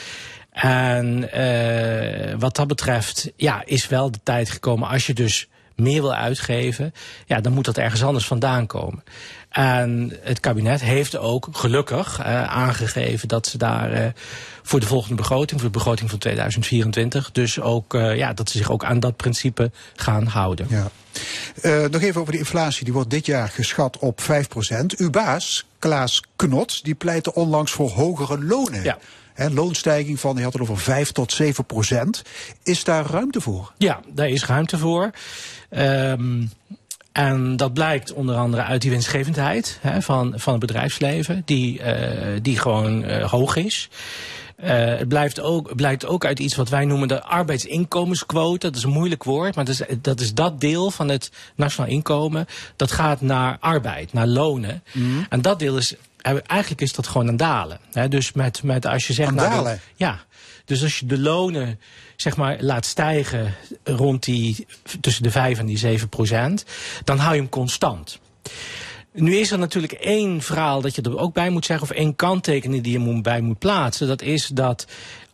En 0.50 1.28
uh, 1.34 2.34
wat 2.38 2.56
dat 2.56 2.66
betreft, 2.66 3.32
ja, 3.36 3.62
is 3.64 3.88
wel 3.88 4.10
de 4.10 4.18
tijd 4.22 4.50
gekomen 4.50 4.88
als 4.88 5.06
je 5.06 5.14
dus 5.14 5.48
meer 5.76 6.00
wil 6.00 6.14
uitgeven, 6.14 6.94
ja, 7.26 7.40
dan 7.40 7.52
moet 7.52 7.64
dat 7.64 7.78
ergens 7.78 8.04
anders 8.04 8.26
vandaan 8.26 8.66
komen. 8.66 9.04
En 9.48 10.12
het 10.20 10.40
kabinet 10.40 10.80
heeft 10.80 11.16
ook 11.16 11.48
gelukkig 11.52 12.20
uh, 12.20 12.44
aangegeven 12.44 13.28
dat 13.28 13.46
ze 13.46 13.58
daar 13.58 13.92
uh, 13.92 14.06
voor 14.62 14.80
de 14.80 14.86
volgende 14.86 15.16
begroting, 15.16 15.60
voor 15.60 15.70
de 15.70 15.78
begroting 15.78 16.10
van 16.10 16.18
2024, 16.18 17.32
dus 17.32 17.60
ook 17.60 17.94
uh, 17.94 18.16
ja, 18.16 18.32
dat 18.32 18.50
ze 18.50 18.58
zich 18.58 18.70
ook 18.70 18.84
aan 18.84 19.00
dat 19.00 19.16
principe 19.16 19.70
gaan 19.94 20.26
houden. 20.26 20.66
Ja. 20.70 20.90
nog 21.88 22.02
even 22.02 22.20
over 22.20 22.32
de 22.32 22.38
inflatie. 22.38 22.84
Die 22.84 22.92
wordt 22.92 23.10
dit 23.10 23.26
jaar 23.26 23.48
geschat 23.48 23.98
op 23.98 24.20
5%. 24.20 24.24
Uw 24.96 25.10
baas, 25.10 25.66
Klaas 25.78 26.22
Knot, 26.36 26.84
die 26.84 26.94
pleitte 26.94 27.34
onlangs 27.34 27.72
voor 27.72 27.90
hogere 27.90 28.44
lonen. 28.44 28.82
Ja. 28.82 28.98
Loonstijging 29.36 30.20
van, 30.20 30.36
je 30.36 30.42
had 30.42 30.52
het 30.52 30.62
over 30.62 30.78
5 30.78 31.12
tot 31.12 31.32
7 31.32 31.64
procent. 31.64 32.22
Is 32.62 32.84
daar 32.84 33.06
ruimte 33.06 33.40
voor? 33.40 33.72
Ja, 33.78 34.00
daar 34.14 34.28
is 34.28 34.46
ruimte 34.46 34.78
voor. 34.78 35.10
Um, 35.70 36.50
en 37.16 37.56
dat 37.56 37.72
blijkt 37.72 38.12
onder 38.12 38.36
andere 38.36 38.62
uit 38.62 38.82
die 38.82 38.90
winstgevendheid 38.90 39.78
hè, 39.80 40.02
van, 40.02 40.32
van 40.36 40.52
het 40.52 40.60
bedrijfsleven, 40.60 41.42
die, 41.44 41.80
uh, 41.80 41.86
die 42.42 42.58
gewoon 42.58 43.04
uh, 43.04 43.30
hoog 43.30 43.56
is. 43.56 43.88
Uh, 44.64 44.68
het 44.84 45.08
blijft 45.08 45.40
ook, 45.40 45.74
blijkt 45.74 46.06
ook 46.06 46.24
uit 46.24 46.38
iets 46.38 46.54
wat 46.54 46.68
wij 46.68 46.84
noemen 46.84 47.08
de 47.08 47.22
arbeidsinkomensquote. 47.22 48.66
Dat 48.66 48.76
is 48.76 48.82
een 48.82 48.90
moeilijk 48.90 49.24
woord, 49.24 49.54
maar 49.54 49.64
dat 49.64 49.74
is, 49.74 49.98
dat 50.00 50.20
is 50.20 50.34
dat 50.34 50.60
deel 50.60 50.90
van 50.90 51.08
het 51.08 51.30
nationaal 51.54 51.90
inkomen. 51.90 52.46
Dat 52.76 52.92
gaat 52.92 53.20
naar 53.20 53.56
arbeid, 53.60 54.12
naar 54.12 54.26
lonen. 54.26 54.82
Mm. 54.92 55.26
En 55.28 55.42
dat 55.42 55.58
deel 55.58 55.76
is, 55.76 55.94
eigenlijk 56.26 56.80
is 56.80 56.92
dat 56.92 57.06
gewoon 57.06 57.28
een 57.28 57.36
dalen. 57.36 57.78
Hè, 57.92 58.08
dus 58.08 58.32
met, 58.32 58.62
met 58.62 58.86
als 58.86 59.06
je 59.06 59.12
zegt... 59.12 59.36
Dalen? 59.36 59.80
ja, 59.94 60.20
dus 60.64 60.82
als 60.82 60.98
je 60.98 61.06
de 61.06 61.18
lonen 61.18 61.80
zeg 62.16 62.36
maar, 62.36 62.56
laat 62.60 62.86
stijgen 62.86 63.54
rond 63.84 64.24
die, 64.24 64.66
tussen 65.00 65.22
de 65.22 65.30
5 65.30 65.58
en 65.58 65.66
die 65.66 65.78
7 65.78 66.08
procent, 66.08 66.64
dan 67.04 67.18
hou 67.18 67.34
je 67.34 67.40
hem 67.40 67.50
constant. 67.50 68.18
Nu 69.12 69.36
is 69.36 69.50
er 69.50 69.58
natuurlijk 69.58 69.92
één 69.92 70.42
verhaal 70.42 70.80
dat 70.80 70.94
je 70.94 71.02
er 71.02 71.18
ook 71.18 71.34
bij 71.34 71.50
moet 71.50 71.64
zeggen, 71.64 71.90
of 71.90 71.96
één 71.96 72.16
kanttekening 72.16 72.82
die 72.82 73.00
je 73.00 73.20
bij 73.20 73.40
moet 73.40 73.58
plaatsen. 73.58 74.06
Dat 74.06 74.22
is 74.22 74.46
dat 74.46 74.86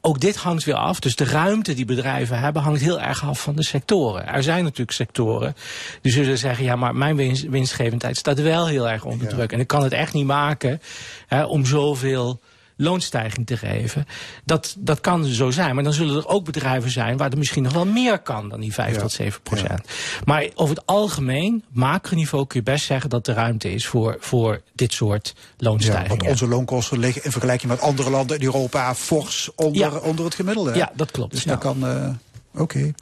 ook 0.05 0.21
dit 0.21 0.37
hangt 0.37 0.65
weer 0.65 0.75
af. 0.75 1.01
Dus 1.01 1.17
de 1.17 1.25
ruimte 1.25 1.75
die 1.75 1.85
bedrijven 1.85 2.39
hebben 2.39 2.63
hangt 2.63 2.81
heel 2.81 3.01
erg 3.01 3.25
af 3.25 3.41
van 3.41 3.57
de 3.57 3.65
sectoren. 3.65 4.27
Er 4.27 4.43
zijn 4.43 4.65
natuurlijk 4.65 4.93
sectoren 4.93 5.55
die 6.03 6.13
zullen 6.13 6.39
zeggen, 6.39 6.65
ja, 6.65 6.77
maar 6.77 6.95
mijn 6.95 7.17
winst, 7.17 7.49
winstgevendheid 7.49 8.17
staat 8.17 8.41
wel 8.41 8.67
heel 8.67 8.89
erg 8.89 9.05
onder 9.05 9.29
druk. 9.29 9.53
En 9.53 9.61
ik 9.61 9.67
kan 9.67 9.83
het 9.83 9.93
echt 9.93 10.13
niet 10.13 10.27
maken 10.27 10.81
hè, 11.27 11.45
om 11.45 11.67
zoveel 11.67 12.41
loonstijging 12.77 13.47
te 13.47 13.57
geven. 13.57 14.07
Dat, 14.45 14.75
dat 14.79 15.01
kan 15.01 15.25
zo 15.25 15.51
zijn. 15.51 15.75
Maar 15.75 15.85
dan 15.85 15.93
zullen 15.93 16.17
er 16.17 16.27
ook 16.27 16.45
bedrijven 16.45 16.91
zijn 16.91 17.17
waar 17.17 17.31
er 17.31 17.39
misschien 17.39 17.63
nog 17.63 17.73
wel 17.73 17.87
meer 17.87 18.19
kan 18.19 18.49
dan 18.49 18.61
die 18.61 18.73
5 18.73 18.97
tot 18.97 19.13
7 19.13 19.43
procent. 19.43 19.89
Maar 20.25 20.47
over 20.55 20.77
het 20.77 20.87
algemeen, 20.87 21.65
macroniveau, 21.73 22.47
kun 22.47 22.61
je 22.65 22.71
best 22.71 22.85
zeggen 22.85 23.11
dat 23.11 23.27
er 23.27 23.35
ruimte 23.35 23.73
is 23.73 23.87
voor, 23.87 24.17
voor 24.21 24.61
dit 24.75 24.93
soort 24.93 25.35
loonstijgingen. 25.57 26.09
want 26.09 26.31
onze 26.31 26.47
loonkosten 26.47 26.99
liggen 26.99 27.25
in 27.25 27.31
vergelijking 27.31 27.71
met 27.71 27.81
andere 27.81 28.11
landen 28.11 28.39
in 28.39 28.45
Europa 28.45 28.95
fors 28.95 29.51
onder, 29.55 30.03
onder 30.03 30.25
het 30.25 30.35
gemiddelde. 30.35 30.75
Ja, 30.75 30.93
dat 30.95 31.11
klopt. 31.11 31.33
Dus 31.33 31.45
dat 31.45 31.59
kan. 31.59 31.89
Uh, 31.89 32.09
Oké. 32.55 32.93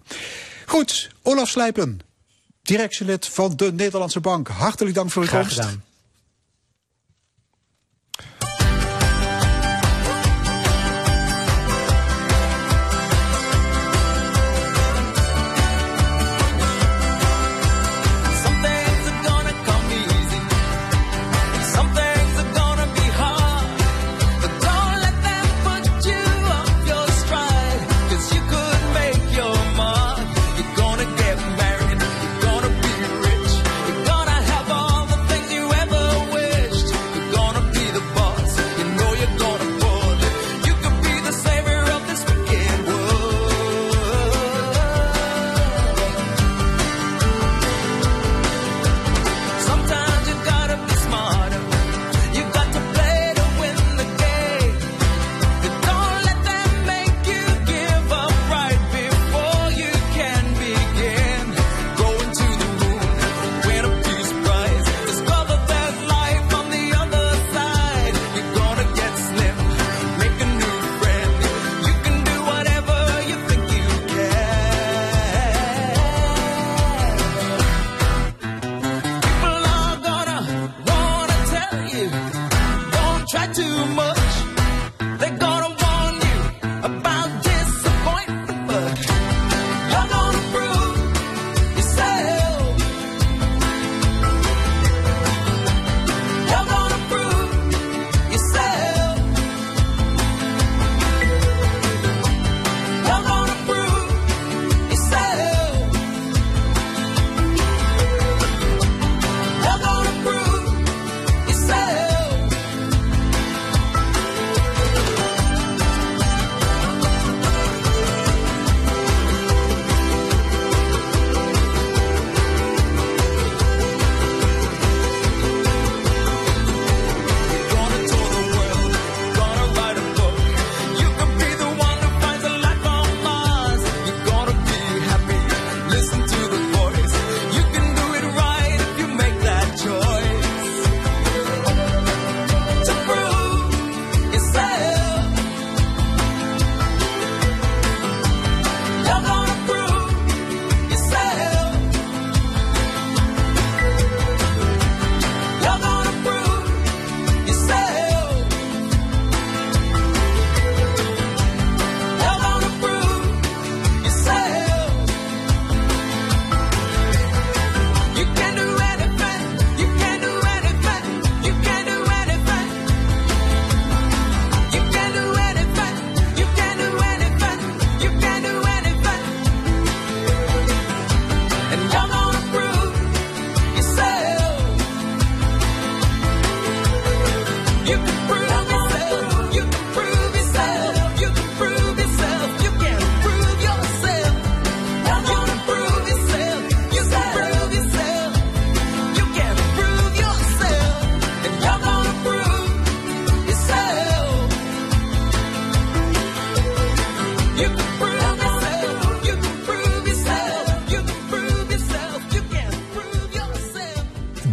Goed, 0.67 1.11
Olaf 1.23 1.49
Slijpen, 1.49 2.01
directielid 2.63 3.27
van 3.27 3.57
de 3.57 3.73
Nederlandse 3.73 4.21
Bank. 4.21 4.49
Hartelijk 4.49 4.95
dank 4.95 5.11
voor 5.11 5.23
uw 5.23 5.29
komst. 5.29 5.63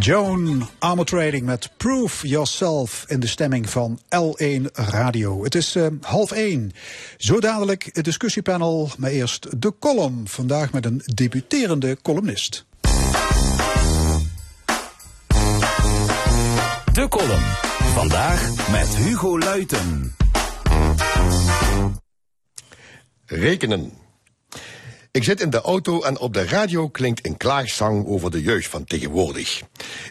Joan 0.08 0.68
Armor 0.78 1.04
Trading 1.04 1.44
met 1.44 1.70
Proof 1.76 2.22
Yourself 2.26 3.04
in 3.08 3.20
de 3.20 3.26
stemming 3.26 3.70
van 3.70 3.98
L1 3.98 4.62
Radio. 4.72 5.44
Het 5.44 5.54
is 5.54 5.76
uh, 5.76 5.86
half 6.00 6.32
één. 6.32 6.72
Zo 7.16 7.40
dadelijk 7.40 7.88
het 7.92 8.04
discussiepanel, 8.04 8.90
maar 8.98 9.10
eerst 9.10 9.62
de 9.62 9.74
column. 9.80 10.28
Vandaag 10.28 10.72
met 10.72 10.84
een 10.84 11.02
debuterende 11.04 11.98
columnist. 12.02 12.64
De 16.92 17.06
column. 17.08 17.44
Vandaag 17.94 18.70
met 18.70 18.96
Hugo 18.96 19.38
Luiten. 19.38 20.16
Rekenen. 23.26 23.92
Ik 25.18 25.24
zit 25.24 25.40
in 25.40 25.50
de 25.50 25.60
auto 25.60 26.02
en 26.02 26.18
op 26.18 26.34
de 26.34 26.44
radio 26.44 26.88
klinkt 26.88 27.26
een 27.26 27.36
klaagzang 27.36 28.06
over 28.06 28.30
de 28.30 28.42
jeugd 28.42 28.68
van 28.68 28.84
tegenwoordig. 28.84 29.62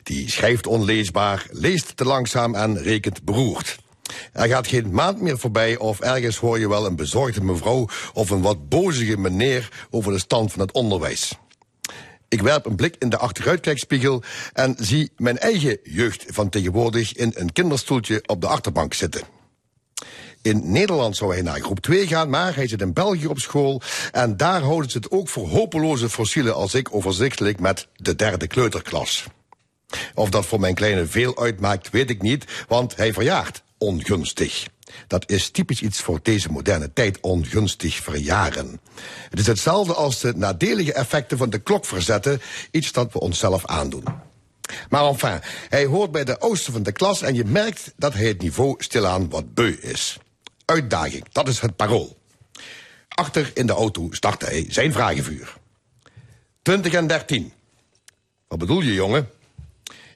Die 0.04 0.30
schrijft 0.30 0.68
onleesbaar, 0.68 1.46
leest 1.52 1.98
te 1.98 2.06
langzaam 2.06 2.56
en 2.56 2.78
rekent 2.78 3.24
beroerd. 3.24 3.78
Er 4.34 4.48
gaat 4.48 4.68
geen 4.68 4.92
maand 4.92 5.22
meer 5.22 5.40
voorbij 5.40 5.78
of 5.78 6.00
ergens 6.00 6.38
hoor 6.38 6.60
je 6.60 6.70
wel 6.70 6.86
een 6.86 6.96
bezorgde 6.96 7.42
mevrouw 7.42 7.88
of 8.14 8.30
een 8.30 8.42
wat 8.42 8.70
bozige 8.70 9.18
meneer 9.18 9.88
over 9.90 10.12
de 10.12 10.20
stand 10.20 10.52
van 10.52 10.62
het 10.62 10.72
onderwijs. 10.72 11.38
Ik 12.28 12.42
werp 12.42 12.66
een 12.66 12.76
blik 12.76 12.96
in 13.00 13.10
de 13.10 13.18
achteruitkijkspiegel 13.18 14.24
en 14.54 14.76
zie 14.80 15.12
mijn 15.18 15.38
eigen 15.38 15.80
jeugd 15.84 16.26
van 16.28 16.50
tegenwoordig 16.50 17.14
in 17.14 17.32
een 17.36 17.54
kinderstoeltje 17.54 18.24
op 18.26 18.42
de 18.42 18.48
achterbank 18.48 18.94
zitten. 18.94 19.22
In 20.48 20.72
Nederland 20.72 21.16
zou 21.16 21.34
hij 21.34 21.42
naar 21.42 21.60
groep 21.60 21.80
2 21.80 22.08
gaan, 22.08 22.30
maar 22.30 22.56
hij 22.56 22.68
zit 22.68 22.82
in 22.82 22.94
België 22.94 23.28
op 23.28 23.40
school. 23.40 23.82
En 24.12 24.38
daar 24.38 24.62
houden 24.62 24.92
ze 24.92 24.98
het 24.98 25.12
ook 25.12 25.30
voor 25.30 25.48
hopeloze 25.48 26.10
fossielen 26.10 26.56
als 26.56 26.74
ik 26.74 26.96
overzichtelijk 26.96 27.60
met 27.60 27.88
de 27.96 28.16
derde 28.16 28.48
kleuterklas. 28.48 29.26
Of 30.14 30.30
dat 30.30 30.46
voor 30.46 30.60
mijn 30.60 30.74
kleine 30.74 31.06
veel 31.06 31.38
uitmaakt, 31.38 31.90
weet 31.90 32.10
ik 32.10 32.22
niet, 32.22 32.46
want 32.68 32.96
hij 32.96 33.14
verjaart 33.14 33.64
ongunstig. 33.78 34.68
Dat 35.08 35.30
is 35.30 35.50
typisch 35.50 35.82
iets 35.82 36.02
voor 36.02 36.20
deze 36.22 36.52
moderne 36.52 36.94
tijd, 36.94 37.20
ongunstig 37.22 37.96
verjaren. 37.96 38.80
Het 39.30 39.40
is 39.40 39.48
hetzelfde 39.48 39.94
als 39.94 40.20
de 40.20 40.34
nadelige 40.36 40.94
effecten 40.94 41.38
van 41.38 41.50
de 41.50 41.60
klok 41.60 41.86
verzetten, 41.86 42.42
iets 42.72 42.92
dat 42.92 43.14
we 43.14 43.20
onszelf 43.20 43.66
aandoen. 43.66 44.04
Maar 44.90 45.06
enfin, 45.06 45.40
hij 45.70 45.86
hoort 45.86 46.12
bij 46.12 46.24
de 46.24 46.42
oosten 46.42 46.74
van 46.74 46.84
de 46.84 46.92
klas 46.92 47.22
en 47.22 47.36
je 47.36 47.46
merkt 47.46 47.94
dat 47.98 48.14
hij 48.14 48.26
het 48.28 48.42
niveau 48.42 48.76
stilaan 48.78 49.30
wat 49.30 49.54
beu 49.54 49.78
is. 49.82 50.18
Uitdaging, 50.68 51.26
dat 51.32 51.48
is 51.48 51.60
het 51.60 51.76
parool. 51.76 52.18
Achter 53.08 53.52
in 53.54 53.68
de 53.68 53.74
auto 53.74 54.08
startte 54.12 54.46
hij 54.46 54.66
zijn 54.70 54.92
vragenvuur. 54.92 55.58
20 56.62 56.94
en 56.94 57.08
13. 57.08 57.54
Wat 58.48 58.60
bedoel 58.60 58.82
je, 58.82 58.94
jongen? 58.94 59.30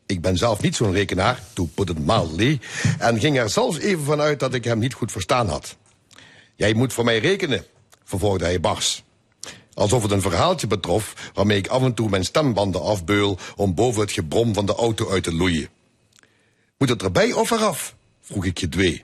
Ik 0.06 0.22
ben 0.22 0.38
zelf 0.38 0.61
niet 0.61 0.76
zo'n 0.76 0.91
rekenaar, 0.91 1.40
to 1.53 1.65
put 1.65 1.90
it 1.90 2.06
mildly, 2.06 2.60
en 2.99 3.19
ging 3.19 3.38
er 3.38 3.49
zelfs 3.49 3.78
even 3.78 4.03
vanuit 4.03 4.40
dat 4.40 4.53
ik 4.53 4.64
hem 4.64 4.80
niet 4.80 4.94
goed 4.94 5.11
verstaan 5.11 5.49
had. 5.49 5.78
Jij 6.56 6.73
moet 6.73 6.94
voor 6.94 7.03
mij 7.03 7.19
rekenen, 7.19 7.65
vervolgde 8.03 8.45
hij 8.45 8.60
bars. 8.60 9.03
Alsof 9.73 10.02
het 10.02 10.11
een 10.11 10.22
verhaaltje 10.22 10.68
betrof 10.68 11.32
waarmee 11.34 11.57
ik 11.57 11.68
af 11.68 11.82
en 11.82 11.94
toe 11.94 12.10
mijn 12.10 12.26
stembanden 12.26 12.82
afbeul 12.82 13.38
om 13.56 13.76
boven 13.76 14.02
het 14.02 14.11
gebrom 14.11 14.53
van 14.53 14.65
de 14.65 14.76
auto 14.76 15.10
uit 15.10 15.23
te 15.23 15.34
loeien. 15.34 15.69
Moet 16.78 16.90
het 16.90 17.03
erbij 17.03 17.32
of 17.32 17.52
eraf? 17.52 17.95
vroeg 18.22 18.45
ik 18.45 18.60
gedwee. 18.60 19.03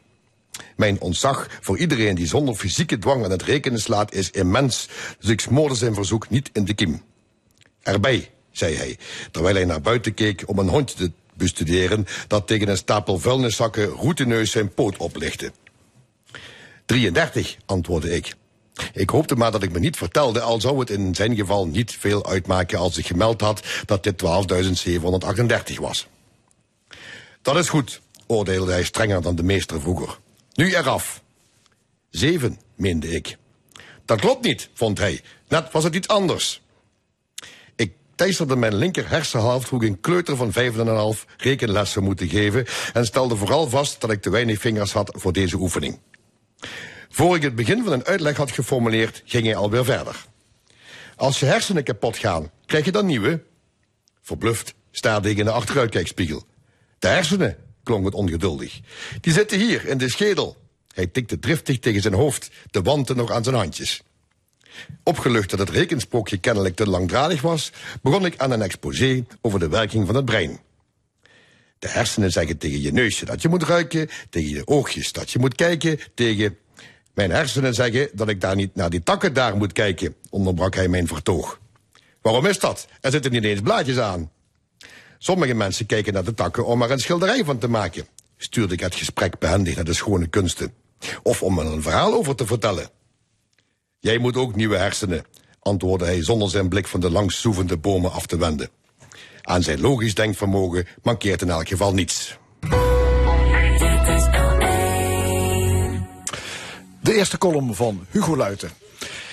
Mijn 0.76 1.02
ontzag 1.02 1.48
voor 1.62 1.78
iedereen 1.78 2.16
die 2.16 2.28
zonder 2.28 2.56
fysieke 2.56 2.98
dwang 2.98 3.24
aan 3.24 3.32
het 3.32 3.44
rekenen 3.44 3.80
slaat 3.80 4.14
is 4.14 4.32
immens, 4.32 4.88
dus 5.20 5.30
ik 5.30 5.42
smoorde 5.42 5.76
zijn 5.76 5.94
verzoek 5.94 6.30
niet 6.30 6.50
in 6.54 6.66
de 6.66 6.74
kiem. 6.74 7.02
Erbij, 7.82 8.32
zei 8.52 8.76
hij, 8.76 8.98
terwijl 9.32 9.56
hij 9.56 9.66
naar 9.66 9.82
buiten 9.82 10.14
keek 10.14 10.44
om 10.46 10.60
een 10.60 10.70
hondje 10.70 10.96
te 10.96 11.12
bestuderen 11.34 12.06
dat 12.28 12.48
tegen 12.48 12.68
een 12.68 12.78
stapel 12.78 13.20
vuilniszakken 13.20 13.90
routineus 13.90 14.52
zijn 14.52 14.74
poot 14.74 14.98
oplichtte. 14.98 15.52
33, 16.86 17.58
antwoordde 17.66 18.16
ik. 18.16 18.34
Ik 18.94 19.10
hoopte 19.10 19.36
maar 19.36 19.52
dat 19.52 19.64
ik 19.64 19.72
me 19.72 19.80
niet 19.80 19.98
vertelde, 19.98 20.42
al 20.42 20.62
zou 20.62 20.80
het 20.80 20.90
in 20.90 21.16
zijn 21.16 21.36
geval 21.36 21.68
niet 21.68 21.92
veel 22.00 22.26
uitmaken 22.26 22.80
als 22.80 22.98
ik 22.98 23.06
gemeld 23.06 23.42
had 23.42 23.66
dat 23.86 24.04
dit 24.04 24.24
12.738 25.74 25.74
was. 25.80 26.08
Dat 27.42 27.58
is 27.58 27.70
goed, 27.70 28.02
oordeelde 28.28 28.72
hij 28.72 28.84
strenger 28.84 29.22
dan 29.22 29.36
de 29.36 29.44
meester 29.44 29.82
vroeger. 29.82 30.20
Nu 30.58 30.76
eraf. 30.76 31.24
Zeven, 32.10 32.60
meende 32.76 33.08
ik. 33.08 33.38
Dat 34.06 34.20
klopt 34.20 34.44
niet, 34.44 34.70
vond 34.74 34.98
hij. 34.98 35.22
Net 35.48 35.72
was 35.72 35.84
het 35.84 35.96
iets 35.96 36.08
anders. 36.08 36.62
Ik 37.76 37.94
teisterde 38.16 38.56
mijn 38.56 38.76
linker 38.76 39.10
hersenhalf 39.10 39.70
hoe 39.70 39.84
ik 39.84 39.90
een 39.90 40.00
kleuter 40.00 40.36
van 40.36 40.52
vijf 40.52 40.78
en 40.78 40.88
een 40.88 40.96
half 40.96 41.26
rekenlessen 41.38 42.04
moeten 42.04 42.28
geven 42.28 42.66
en 42.94 43.06
stelde 43.06 43.36
vooral 43.36 43.70
vast 43.70 44.02
dat 44.02 44.12
ik 44.12 44.22
te 44.22 44.30
weinig 44.30 44.60
vingers 44.60 44.92
had 44.92 45.14
voor 45.16 45.34
deze 45.34 45.58
oefening. 45.58 46.00
Voor 47.10 47.36
ik 47.36 47.42
het 47.42 47.56
begin 47.56 47.84
van 47.84 47.94
een 47.94 48.06
uitleg 48.06 48.38
had 48.38 48.52
geformuleerd, 48.52 49.22
ging 49.26 49.46
hij 49.46 49.56
alweer 49.56 49.86
verder. 49.86 50.26
Als 51.16 51.40
je 51.40 51.46
hersenen 51.46 51.84
kapot 51.84 52.18
gaan, 52.18 52.52
krijg 52.66 52.86
je 52.86 52.92
dan 52.92 53.06
nieuwe? 53.06 53.44
Verbluft 54.22 54.74
staarde 54.92 55.30
ik 55.30 55.38
in 55.38 55.46
de 55.46 55.52
achteruitkijkspiegel. 55.52 56.46
De 57.00 57.08
hersenen, 57.08 57.58
klonk 57.88 58.05
het 58.05 58.14
ongeduldig. 58.14 58.80
Die 59.22 59.34
zitten 59.34 59.59
hier, 59.59 59.85
in 59.85 59.97
de 59.97 60.09
schedel. 60.09 60.57
Hij 60.93 61.07
tikte 61.07 61.39
driftig 61.39 61.80
tegen 61.80 62.01
zijn 62.01 62.14
hoofd, 62.14 62.49
de 62.72 62.81
wanten 62.81 63.15
nog 63.15 63.31
aan 63.31 63.43
zijn 63.43 63.55
handjes. 63.55 64.01
Opgelucht 65.03 65.49
dat 65.49 65.59
het 65.59 65.69
rekensprookje 65.69 66.38
kennelijk 66.38 66.76
te 66.76 66.89
langdradig 66.89 67.41
was, 67.41 67.72
begon 68.01 68.26
ik 68.26 68.38
aan 68.38 68.51
een 68.51 68.61
exposé 68.61 69.26
over 69.41 69.59
de 69.59 69.69
werking 69.69 70.05
van 70.05 70.15
het 70.15 70.26
brein. 70.26 70.59
De 71.80 71.89
hersenen 71.89 72.31
zeggen 72.31 72.57
tegen 72.57 72.81
je 72.81 72.91
neusje 72.91 73.26
dat 73.26 73.41
je 73.41 73.49
moet 73.49 73.64
ruiken, 73.64 74.09
tegen 74.30 74.49
je 74.49 74.68
oogjes 74.68 75.11
dat 75.11 75.31
je 75.31 75.39
moet 75.39 75.55
kijken, 75.55 75.99
tegen... 76.14 76.57
Mijn 77.14 77.31
hersenen 77.31 77.73
zeggen 77.73 78.09
dat 78.14 78.30
ik 78.30 78.41
daar 78.41 78.55
niet 78.55 78.76
naar 78.76 78.89
die 78.89 79.03
takken 79.03 79.34
daar 79.34 79.57
moet 79.57 79.73
kijken, 79.73 80.15
onderbrak 80.30 80.76
hij 80.76 80.88
mijn 80.88 81.07
vertoog. 81.07 81.59
Waarom 82.22 82.45
is 82.45 82.59
dat? 82.59 82.88
Er 83.01 83.11
zitten 83.11 83.31
niet 83.31 83.43
eens 83.43 83.61
blaadjes 83.61 83.97
aan. 83.97 84.31
Sommige 85.18 85.53
mensen 85.53 85.85
kijken 85.85 86.14
naar 86.14 86.23
de 86.23 86.34
takken 86.34 86.65
om 86.65 86.81
er 86.81 86.91
een 86.91 86.99
schilderij 86.99 87.45
van 87.45 87.57
te 87.57 87.68
maken. 87.68 88.07
Stuurde 88.38 88.73
ik 88.73 88.80
het 88.80 88.95
gesprek 88.95 89.39
behendig 89.39 89.76
naar 89.76 89.85
de 89.85 89.94
schone 89.94 90.27
kunsten. 90.27 90.73
Of 91.23 91.44
om 91.44 91.60
er 91.60 91.65
een 91.65 91.81
verhaal 91.81 92.14
over 92.14 92.35
te 92.35 92.45
vertellen. 92.45 92.89
Jij 93.99 94.18
moet 94.18 94.38
ook 94.38 94.56
nieuwe 94.56 94.77
hersenen, 94.77 95.26
antwoordde 95.60 96.06
hij 96.06 96.23
zonder 96.23 96.49
zijn 96.49 96.69
blik 96.69 96.88
van 96.88 96.99
de 96.99 97.11
langszoevende 97.11 97.77
bomen 97.77 98.11
af 98.11 98.26
te 98.26 98.38
wenden. 98.38 98.69
Aan 99.41 99.64
zijn 99.64 99.81
logisch 99.81 100.15
denkvermogen 100.15 100.88
mankeert 101.03 101.41
in 101.41 101.49
elk 101.49 101.68
geval 101.68 101.94
niets. 101.94 102.38
De 107.02 107.14
eerste 107.14 107.38
column 107.38 107.76
van 107.76 108.06
Hugo 108.10 108.35
Luiten. 108.35 108.72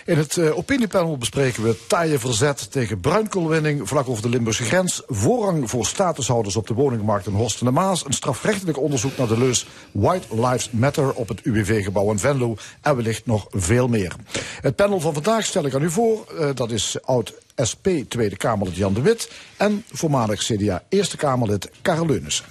In 0.04 0.18
het 0.18 0.36
uh, 0.36 0.56
opiniepanel 0.56 1.16
bespreken 1.16 1.62
we 1.62 1.76
taaie 1.86 2.18
verzet 2.18 2.70
tegen 2.70 3.00
bruinkoolwinning 3.00 3.88
vlak 3.88 4.08
over 4.08 4.22
de 4.22 4.28
Limburgse 4.28 4.62
grens, 4.62 5.02
voorrang 5.06 5.70
voor 5.70 5.86
statushouders 5.86 6.56
op 6.56 6.66
de 6.66 6.74
woningmarkt 6.74 7.26
in 7.26 7.32
Horst 7.32 7.60
en 7.60 7.66
de 7.66 7.72
Maas, 7.72 8.04
een 8.04 8.12
strafrechtelijk 8.12 8.78
onderzoek 8.78 9.16
naar 9.16 9.26
de 9.26 9.38
leus 9.38 9.66
White 9.92 10.26
Lives 10.34 10.70
Matter 10.70 11.12
op 11.12 11.28
het 11.28 11.40
UWV-gebouw 11.42 12.10
in 12.10 12.18
Venlo 12.18 12.56
en 12.80 12.96
wellicht 12.96 13.26
nog 13.26 13.46
veel 13.50 13.88
meer. 13.88 14.14
Het 14.60 14.76
panel 14.76 15.00
van 15.00 15.14
vandaag 15.14 15.44
stel 15.44 15.64
ik 15.64 15.74
aan 15.74 15.82
u 15.82 15.90
voor. 15.90 16.26
Uh, 16.32 16.48
dat 16.54 16.70
is 16.70 16.96
oud 17.02 17.34
SP 17.70 17.86
Tweede 18.08 18.36
Kamerlid 18.36 18.76
Jan 18.76 18.94
de 18.94 19.02
Wit 19.02 19.30
en 19.56 19.84
voormalig 19.92 20.42
CDA 20.42 20.82
Eerste 20.88 21.16
Kamerlid 21.16 21.70
Karel 21.82 22.06
Leunissen. 22.06 22.44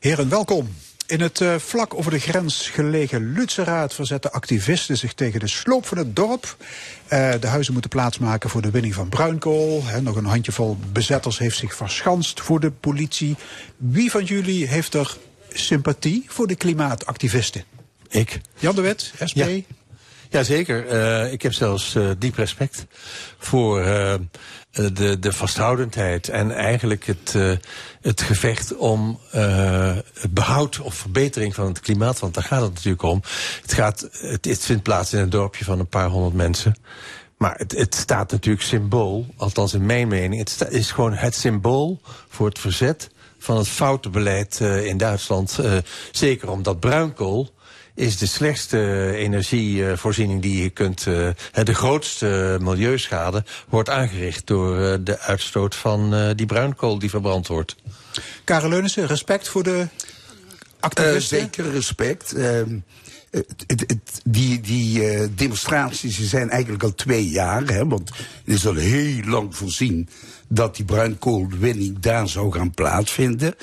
Heren, 0.00 0.28
welkom. 0.28 0.68
In 1.10 1.20
het 1.20 1.40
uh, 1.40 1.58
vlak 1.58 1.94
over 1.94 2.10
de 2.10 2.18
grens 2.18 2.68
gelegen 2.68 3.32
Lutzeraad 3.32 3.94
verzetten 3.94 4.32
activisten 4.32 4.96
zich 4.96 5.12
tegen 5.14 5.40
de 5.40 5.46
sloop 5.46 5.86
van 5.86 5.98
het 5.98 6.16
dorp. 6.16 6.56
Uh, 7.12 7.32
de 7.40 7.46
huizen 7.46 7.72
moeten 7.72 7.90
plaatsmaken 7.90 8.50
voor 8.50 8.62
de 8.62 8.70
winning 8.70 8.94
van 8.94 9.08
bruinkool. 9.08 9.84
He, 9.84 10.00
nog 10.00 10.16
een 10.16 10.24
handjevol 10.24 10.78
bezetters 10.92 11.38
heeft 11.38 11.56
zich 11.56 11.74
verschanst 11.74 12.40
voor 12.40 12.60
de 12.60 12.70
politie. 12.70 13.36
Wie 13.76 14.10
van 14.10 14.24
jullie 14.24 14.66
heeft 14.66 14.94
er 14.94 15.16
sympathie 15.52 16.24
voor 16.26 16.46
de 16.46 16.54
klimaatactivisten? 16.54 17.64
Ik. 18.08 18.40
Jan 18.58 18.74
de 18.74 18.80
Wet, 18.80 19.12
SP? 19.30 19.36
Ja. 19.36 19.60
Jazeker. 20.28 20.86
Uh, 20.92 21.32
ik 21.32 21.42
heb 21.42 21.52
zelfs 21.52 21.94
uh, 21.94 22.10
diep 22.18 22.34
respect 22.34 22.86
voor 23.38 23.84
uh, 23.84 24.14
de, 24.70 25.18
de 25.18 25.32
vasthoudendheid 25.32 26.28
en 26.28 26.54
eigenlijk 26.54 27.06
het, 27.06 27.34
het 28.00 28.22
gevecht 28.22 28.76
om 28.76 29.20
het 30.20 30.34
behoud 30.34 30.80
of 30.80 30.94
verbetering 30.94 31.54
van 31.54 31.66
het 31.66 31.80
klimaat. 31.80 32.18
Want 32.18 32.34
daar 32.34 32.44
gaat 32.44 32.62
het 32.62 32.74
natuurlijk 32.74 33.02
om. 33.02 33.22
Het, 33.62 33.72
gaat, 33.72 34.08
het, 34.12 34.44
het 34.44 34.64
vindt 34.64 34.82
plaats 34.82 35.12
in 35.12 35.18
een 35.18 35.30
dorpje 35.30 35.64
van 35.64 35.78
een 35.78 35.88
paar 35.88 36.08
honderd 36.08 36.34
mensen. 36.34 36.76
Maar 37.36 37.54
het, 37.56 37.72
het 37.72 37.94
staat 37.94 38.30
natuurlijk 38.30 38.64
symbool, 38.64 39.26
althans 39.36 39.74
in 39.74 39.86
mijn 39.86 40.08
mening. 40.08 40.38
Het 40.38 40.72
is 40.72 40.90
gewoon 40.90 41.14
het 41.14 41.34
symbool 41.34 42.00
voor 42.28 42.48
het 42.48 42.58
verzet 42.58 43.10
van 43.38 43.56
het 43.56 43.68
foute 43.68 44.08
beleid 44.08 44.60
in 44.60 44.96
Duitsland. 44.96 45.58
zeker 46.10 46.50
omdat 46.50 46.80
bruinkool 46.80 47.50
is 48.00 48.18
de 48.18 48.26
slechtste 48.26 49.12
energievoorziening 49.14 50.42
die 50.42 50.62
je 50.62 50.70
kunt... 50.70 51.06
Uh, 51.06 51.28
de 51.64 51.74
grootste 51.74 52.58
milieuschade 52.60 53.44
wordt 53.68 53.88
aangericht 53.88 54.46
door 54.46 54.78
uh, 54.78 54.94
de 55.00 55.18
uitstoot 55.18 55.74
van 55.74 56.14
uh, 56.14 56.30
die 56.34 56.46
bruinkool 56.46 56.98
die 56.98 57.10
verbrand 57.10 57.46
wordt. 57.46 57.76
Karel 58.44 58.68
Leunissen, 58.68 59.06
respect 59.06 59.48
voor 59.48 59.62
de 59.62 59.86
activisten? 60.80 61.38
zeker 61.38 61.70
respect. 61.70 62.34
Ehm, 63.30 63.42
het, 63.66 64.20
die 64.24 64.60
die 64.60 65.12
uh, 65.12 65.28
demonstraties 65.34 66.28
zijn 66.28 66.50
eigenlijk 66.50 66.82
al 66.82 66.94
twee 66.94 67.28
jaar. 67.28 67.66
Hè, 67.66 67.86
want 67.86 68.08
het 68.08 68.54
is 68.54 68.66
al 68.66 68.74
heel 68.74 69.24
lang 69.24 69.56
voorzien 69.56 70.08
dat 70.48 70.76
die 70.76 70.84
bruinkoolwinning 70.84 71.98
daar 71.98 72.28
zou 72.28 72.52
gaan 72.52 72.70
plaatsvinden. 72.70 73.54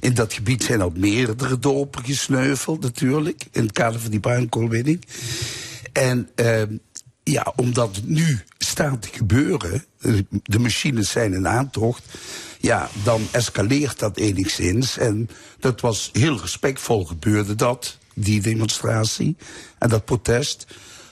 In 0.00 0.14
dat 0.14 0.32
gebied 0.32 0.62
zijn 0.62 0.80
al 0.80 0.92
meerdere 0.96 1.58
dorpen 1.58 2.04
gesneuveld 2.04 2.80
natuurlijk. 2.80 3.46
In 3.52 3.62
het 3.62 3.72
kader 3.72 4.00
van 4.00 4.10
die 4.10 4.20
bruinkoolwinning. 4.20 5.04
En 5.92 6.28
uh, 6.36 6.62
ja, 7.22 7.52
omdat 7.56 7.96
het 7.96 8.08
nu 8.08 8.40
staat 8.58 9.02
te 9.02 9.08
gebeuren. 9.12 9.84
De 10.42 10.58
machines 10.58 11.10
zijn 11.10 11.32
in 11.32 11.48
aantocht. 11.48 12.02
Ja, 12.60 12.88
dan 13.04 13.22
escaleert 13.30 13.98
dat 13.98 14.16
enigszins. 14.16 14.98
En 14.98 15.28
dat 15.60 15.80
was 15.80 16.10
heel 16.12 16.40
respectvol 16.40 17.04
gebeurde 17.04 17.54
dat 17.54 17.98
die 18.16 18.40
demonstratie 18.40 19.36
en 19.78 19.88
dat 19.88 20.04
protest. 20.04 20.66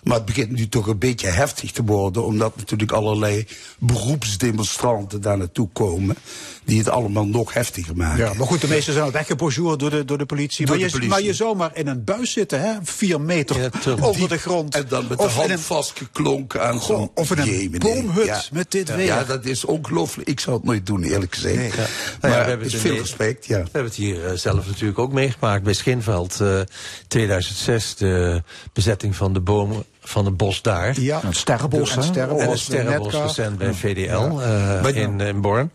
Maar 0.04 0.16
het 0.16 0.24
begint 0.24 0.50
nu 0.50 0.68
toch 0.68 0.86
een 0.86 0.98
beetje 0.98 1.26
heftig 1.28 1.70
te 1.72 1.84
worden, 1.84 2.24
omdat 2.24 2.56
natuurlijk 2.56 2.92
allerlei 2.92 3.46
beroepsdemonstranten 3.78 5.20
daar 5.20 5.38
naartoe 5.38 5.68
komen. 5.72 6.16
Die 6.64 6.78
het 6.78 6.88
allemaal 6.88 7.26
nog 7.26 7.52
heftiger 7.52 7.96
maken. 7.96 8.24
Ja, 8.24 8.32
maar 8.34 8.46
goed, 8.46 8.60
de 8.60 8.68
meeste 8.68 8.92
zijn 8.92 9.04
al 9.04 9.10
weggebonjourd 9.10 9.78
door 9.80 9.90
de, 9.90 10.04
door 10.04 10.18
de 10.18 10.26
politie. 10.26 10.66
Door 10.66 10.76
maar, 10.76 10.84
de 10.84 10.90
je, 10.92 10.98
politie. 10.98 11.10
maar 11.10 11.22
je 11.28 11.34
zou 11.34 11.56
maar 11.56 11.70
in 11.76 11.86
een 11.86 12.04
buis 12.04 12.32
zitten, 12.32 12.60
hè? 12.60 12.72
Vier 12.82 13.20
meter 13.20 13.70
onder 14.00 14.28
de 14.28 14.38
grond. 14.38 14.74
En 14.74 14.84
dan 14.88 15.06
met 15.08 15.18
Of 15.18 15.26
de 15.26 15.32
hand 15.32 15.46
in 15.48 15.52
een- 15.52 15.58
vastgeklonken 15.58 16.62
aan 16.62 16.80
zo'n 16.82 17.10
Of 17.14 17.30
in 17.30 17.38
een 17.38 17.46
Jemene. 17.46 17.78
boomhut 17.78 18.24
Ja. 18.26 18.42
met 18.52 18.70
dit 18.70 18.88
Ja. 18.88 18.96
weer. 18.96 19.06
Ja, 19.06 19.24
dat 19.24 19.44
is 19.44 19.64
ongelooflijk. 19.64 20.28
Ik 20.28 20.40
zou 20.40 20.56
het 20.56 20.64
nooit 20.64 20.86
doen, 20.86 21.02
eerlijk 21.02 21.34
gezegd. 21.34 21.56
Nee. 21.56 21.68
Ja. 21.68 21.76
Nou 21.76 21.86
Maar 22.20 22.30
ja, 22.30 22.38
we 22.42 22.48
hebben 22.48 22.66
het 22.70 22.76
veel 22.80 22.96
respect, 22.96 23.46
ja. 23.46 23.56
We 23.58 23.62
hebben 23.62 23.84
het 23.84 23.94
hier 23.94 24.26
eh, 24.26 24.36
zelf 24.36 24.66
natuurlijk 24.66 24.98
ook 24.98 25.12
meegemaakt 25.12 25.62
bij 25.64 25.72
Schinveld. 25.74 26.40
eh 26.40 26.60
2006, 27.08 27.94
de 27.96 28.42
bezetting 28.72 29.16
van 29.16 29.32
de 29.32 29.40
bomen 29.40 29.84
van 30.04 30.24
het 30.24 30.36
bos 30.36 30.62
daar. 30.62 31.00
Ja, 31.00 31.20
het 31.24 31.36
Sterrenbos, 31.36 31.90
En 31.90 31.96
hè? 31.96 32.02
Sterrenbos, 32.02 32.42
en 32.42 32.50
het 32.50 32.58
Sterrenbos 32.58 33.12
recent 33.12 33.58
bij 33.58 33.72
VDL 33.72 34.38
Ja. 34.38 34.80
eh, 34.82 34.96
in, 34.96 35.20
in 35.20 35.40
Born. 35.40 35.70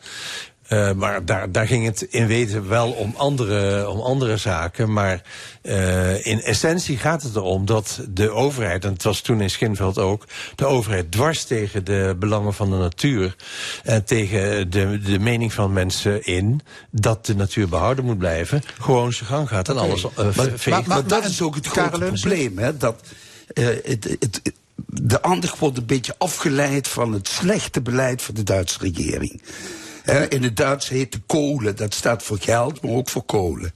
Eh, 0.69 0.91
maar 0.91 1.26
daar, 1.26 1.51
daar 1.51 1.68
ging 1.68 1.85
het 1.85 2.01
in 2.01 2.27
wezen 2.27 2.68
wel 2.68 2.91
om 2.91 3.14
andere, 3.18 3.89
om 3.89 3.99
andere 3.99 4.38
zaken. 4.38 4.93
Maar 4.93 5.22
eh, 5.61 6.26
in 6.26 6.41
essentie 6.41 6.97
gaat 6.97 7.22
het 7.22 7.35
erom 7.35 7.65
dat 7.65 7.99
de 8.10 8.30
overheid, 8.30 8.85
en 8.85 8.93
het 8.93 9.03
was 9.03 9.22
toen 9.22 9.41
in 9.41 9.49
Schinveld 9.49 9.97
ook, 9.97 10.23
de 10.56 10.65
overheid 10.65 11.11
dwars 11.11 11.43
tegen 11.43 11.85
de 11.85 12.15
belangen 12.19 12.53
van 12.53 12.69
de 12.69 12.76
natuur 12.76 13.35
en 13.84 14.03
tegen 14.03 14.69
de, 14.69 14.99
de 15.03 15.19
mening 15.19 15.53
van 15.53 15.73
mensen 15.73 16.26
in 16.26 16.61
dat 16.91 17.26
de 17.26 17.35
natuur 17.35 17.69
behouden 17.69 18.06
moet 18.06 18.18
blijven, 18.18 18.61
gewoon 18.80 19.14
zijn 19.14 19.30
gang 19.30 19.47
gaat 19.47 19.69
en 19.69 19.77
alles 19.77 20.03
uh, 20.03 20.35
maar, 20.68 20.84
maar, 20.85 21.07
dat 21.07 21.26
is 21.26 21.41
ook 21.41 21.56
het 21.56 21.68
grote 21.68 21.99
probleem, 21.99 22.57
hè? 22.57 22.77
Dat 22.77 23.01
eh, 23.03 23.10
het, 23.54 23.84
het, 23.86 24.04
het- 24.20 24.42
de 24.86 25.24
aandacht 25.24 25.60
wordt 25.60 25.78
een 25.78 25.86
beetje 25.86 26.16
afgeleid 26.18 26.88
van 26.88 27.14
het 27.14 27.28
slechte 27.28 27.82
beleid 27.82 28.22
van 28.22 28.36
de 28.36 28.44
Duitse 28.44 28.78
regering. 28.80 29.42
In 30.30 30.44
het 30.44 30.58
Duits 30.58 30.90
heet 30.90 31.12
de 31.12 31.20
kolen, 31.26 31.76
dat 31.76 31.94
staat 31.94 32.24
voor 32.24 32.38
geld, 32.40 32.82
maar 32.82 32.92
ook 32.92 33.10
voor 33.10 33.24
kolen. 33.24 33.74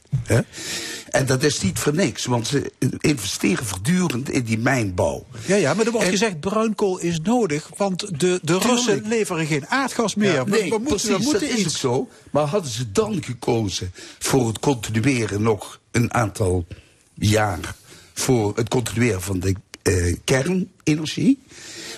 En 1.10 1.26
dat 1.26 1.44
is 1.44 1.62
niet 1.62 1.80
voor 1.80 1.94
niks, 1.96 2.26
want 2.26 2.48
ze 2.48 2.72
investeren 3.00 3.66
voortdurend 3.66 4.30
in 4.30 4.44
die 4.44 4.58
mijnbouw. 4.58 5.26
Ja, 5.46 5.56
ja, 5.56 5.74
maar 5.74 5.86
er 5.86 5.92
wordt 5.92 6.08
gezegd 6.08 6.40
bruinkool 6.40 6.98
is 7.00 7.20
nodig, 7.24 7.70
want 7.78 8.20
de, 8.20 8.40
de 8.42 8.58
Russen 8.58 9.08
leveren 9.08 9.46
geen 9.46 9.68
aardgas 9.68 10.16
meer. 10.16 10.34
Ja, 10.34 10.44
we, 10.44 10.50
nee, 10.50 10.62
we 10.62 10.68
moeten, 10.78 10.86
precies, 10.88 11.10
we 11.18 11.24
moeten 11.24 11.50
dat 11.50 11.58
is 11.58 11.66
iets. 11.66 11.80
zo. 11.80 12.10
Maar 12.32 12.46
hadden 12.46 12.72
ze 12.72 12.92
dan 12.92 13.24
gekozen 13.24 13.92
voor 14.20 14.48
het 14.48 14.60
continueren 14.60 15.42
nog 15.42 15.80
een 15.92 16.14
aantal 16.14 16.66
jaar... 17.14 17.76
voor 18.14 18.56
het 18.56 18.70
continueren 18.70 19.22
van 19.22 19.40
de 19.40 19.56
eh, 19.82 20.16
kernenergie? 20.24 21.40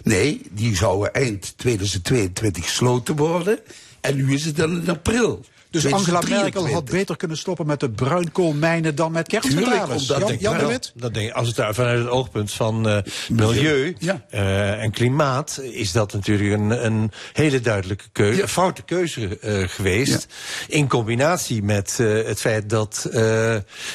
Nee, 0.04 0.42
die 0.52 0.76
zouden 0.76 1.14
eind 1.14 1.54
2022 1.58 2.64
gesloten 2.64 3.16
worden. 3.16 3.60
En 4.02 4.16
nu 4.16 4.34
is 4.34 4.46
het 4.46 4.56
dan 4.56 4.82
in 4.82 4.90
april. 4.90 5.46
Dus 5.82 5.94
Angela 5.94 6.20
Merkel 6.20 6.30
2023. 6.30 6.74
had 6.74 6.86
beter 6.86 7.18
kunnen 7.18 7.38
stoppen 7.38 7.66
met 7.66 7.80
de 7.80 7.90
bruinkoolmijnen 7.90 8.96
dan 8.96 9.12
met 9.12 9.28
kerncentrales. 9.28 10.08
dat 10.08 10.20
Jan, 10.20 10.38
Jan 10.40 10.54
de 10.54 10.60
wel. 10.60 10.70
Wit? 10.70 10.92
Dat 10.96 11.14
denk 11.14 11.28
ik, 11.28 11.34
als 11.34 11.48
het 11.48 11.56
daar 11.56 11.74
vanuit 11.74 12.00
het 12.00 12.08
oogpunt 12.08 12.52
van 12.52 12.88
eh, 12.88 12.98
milieu 13.30 13.96
eh, 14.30 14.84
en 14.84 14.92
klimaat 14.92 15.60
is 15.62 15.92
dat 15.92 16.14
natuurlijk 16.14 16.52
een, 16.52 16.86
een 16.86 17.12
hele 17.34 17.62
duidelijke 17.62 18.04
keuze, 18.12 18.42
een 18.42 18.48
foute 18.48 18.82
keuze 18.82 19.40
eh, 19.40 19.64
geweest. 19.68 20.28
In 20.68 20.88
combinatie 20.88 21.64
met 21.64 21.98
het 21.98 22.40
feit 22.40 22.70
dat 22.70 23.08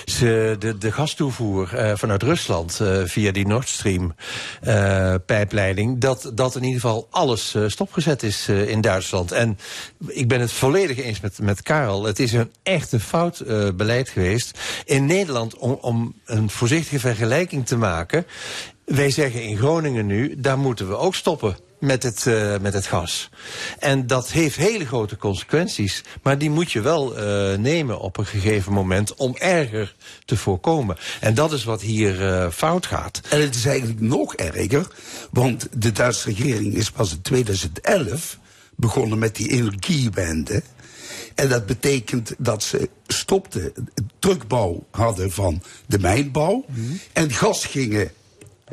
ze 0.05 0.57
de, 0.59 0.79
de 0.79 0.93
gastoevoer 0.93 1.69
vanuit 1.95 2.23
Rusland 2.23 2.81
via 3.05 3.33
die 3.33 3.47
Nord 3.47 3.69
Stream 3.69 4.15
pijpleiding, 5.27 6.01
dat, 6.01 6.31
dat 6.35 6.57
in 6.57 6.63
ieder 6.63 6.81
geval 6.81 7.09
alles 7.11 7.57
stopgezet 7.67 8.23
is 8.23 8.49
in 8.49 8.81
Duitsland. 8.81 9.33
En 9.33 9.59
ik 10.07 10.29
ben 10.29 10.41
het 10.41 10.53
volledig 10.53 10.99
eens 10.99 11.21
met, 11.21 11.39
met 11.39 11.63
Karel. 11.71 12.05
Het 12.05 12.19
is 12.19 12.33
een 12.33 12.53
echt 12.63 12.93
een 12.93 13.01
fout 13.01 13.41
eh, 13.41 13.69
beleid 13.75 14.09
geweest. 14.09 14.59
In 14.85 15.07
Nederland, 15.07 15.57
om, 15.57 15.79
om 15.81 16.15
een 16.25 16.51
voorzichtige 16.51 16.99
vergelijking 16.99 17.67
te 17.67 17.77
maken. 17.77 18.27
Wij 18.85 19.11
zeggen 19.11 19.43
in 19.43 19.57
Groningen 19.57 20.07
nu, 20.07 20.41
daar 20.41 20.59
moeten 20.59 20.89
we 20.89 20.97
ook 20.97 21.15
stoppen 21.15 21.57
met 21.79 22.03
het, 22.03 22.27
eh, 22.27 22.59
met 22.61 22.73
het 22.73 22.87
gas. 22.87 23.31
En 23.79 24.07
dat 24.07 24.31
heeft 24.31 24.57
hele 24.57 24.87
grote 24.87 25.17
consequenties. 25.17 26.05
Maar 26.23 26.39
die 26.39 26.51
moet 26.51 26.73
je 26.73 26.81
wel 26.81 27.17
eh, 27.17 27.59
nemen 27.59 28.01
op 28.01 28.17
een 28.17 28.27
gegeven 28.27 28.73
moment 28.73 29.15
om 29.15 29.37
erger 29.37 29.95
te 30.25 30.37
voorkomen. 30.37 30.97
En 31.21 31.35
dat 31.35 31.53
is 31.53 31.65
wat 31.65 31.81
hier 31.81 32.51
fout 32.53 32.87
gaat. 32.87 33.21
En 33.29 33.41
het 33.41 33.55
is 33.55 33.67
eigenlijk 33.67 34.01
nog 34.01 34.35
erger, 34.35 34.87
want 35.31 35.69
de 35.73 35.93
Duitse 35.93 36.29
regering 36.29 36.75
is 36.75 36.91
pas 36.91 37.13
in 37.13 37.23
2011 37.23 38.39
begonnen 38.77 39.19
met 39.19 39.37
die 39.37 39.49
energiewende. 39.49 40.63
En 41.41 41.49
dat 41.49 41.67
betekent 41.67 42.35
dat 42.39 42.63
ze 42.63 42.89
stopten, 43.07 43.73
terugbouw 44.19 44.87
hadden 44.91 45.31
van 45.31 45.63
de 45.87 45.99
mijnbouw. 45.99 46.65
En 47.13 47.31
gas 47.31 47.65
gingen 47.65 48.11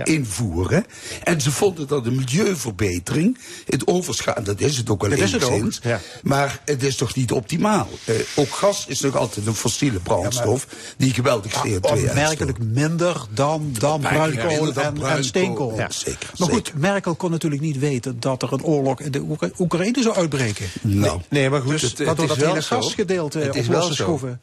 invoeren. 0.04 0.86
En 1.24 1.42
ze 1.42 1.52
vonden 1.52 1.88
dat 1.88 2.06
een 2.06 2.16
milieuverbetering, 2.16 3.38
het 3.66 3.88
overschat, 3.88 4.46
dat 4.46 4.60
is 4.60 4.78
het 4.78 4.90
ook 4.90 5.02
wel 5.02 5.10
Dat 5.10 5.20
het 5.20 5.42
enigszins, 5.44 5.80
ja. 5.84 6.00
maar 6.24 6.62
het 6.66 6.84
is 6.84 6.96
toch 6.96 7.16
niet 7.16 7.32
optimaal. 7.32 7.88
Eh, 8.06 8.16
ook 8.36 8.50
gas 8.56 8.86
is 8.88 9.00
nog 9.00 9.16
altijd 9.16 9.46
een 9.48 9.56
fossiele 9.56 10.00
brandstof 10.00 10.68
die 10.98 11.14
geweldig 11.14 11.52
CO2 11.54 11.62
uitstoot. 11.72 11.92
Opmerkelijk 12.10 12.58
minder 12.60 13.26
dan, 13.34 13.70
dan 13.80 14.00
bruinkool 14.02 14.50
minder 14.50 14.74
dan 14.74 15.04
en, 15.06 15.18
en 15.18 15.24
steenkool. 15.26 15.76
Ja, 15.78 15.90
zeker, 15.92 16.30
Maar 16.38 16.50
goed, 16.50 16.72
Merkel 16.76 17.16
kon 17.16 17.32
natuurlijk 17.32 17.62
niet 17.62 17.80
weten 17.80 18.20
dat 18.20 18.42
er 18.44 18.54
een 18.54 18.64
oorlog 18.64 19.00
in 19.00 19.12
de 19.12 19.20
Oekra- 19.20 19.50
Oekraïne 19.60 20.02
zou 20.02 20.16
uitbreken. 20.16 20.66
Nou. 20.82 21.22
Nee, 21.30 21.50
maar 21.50 21.62
goed, 21.62 21.72
Dus 21.72 21.82
het, 21.82 21.98
het 21.98 22.08
waardoor 22.08 22.24
is 22.26 22.30
dat 22.30 22.40
wel 22.40 22.50
hele 22.50 22.62
zo. 22.62 22.76
gasgedeelte 22.82 23.40
Het 23.40 23.50
op 23.50 23.56
is 23.56 23.68
wel 23.68 23.78
losse 23.80 23.96
zo. 23.96 24.38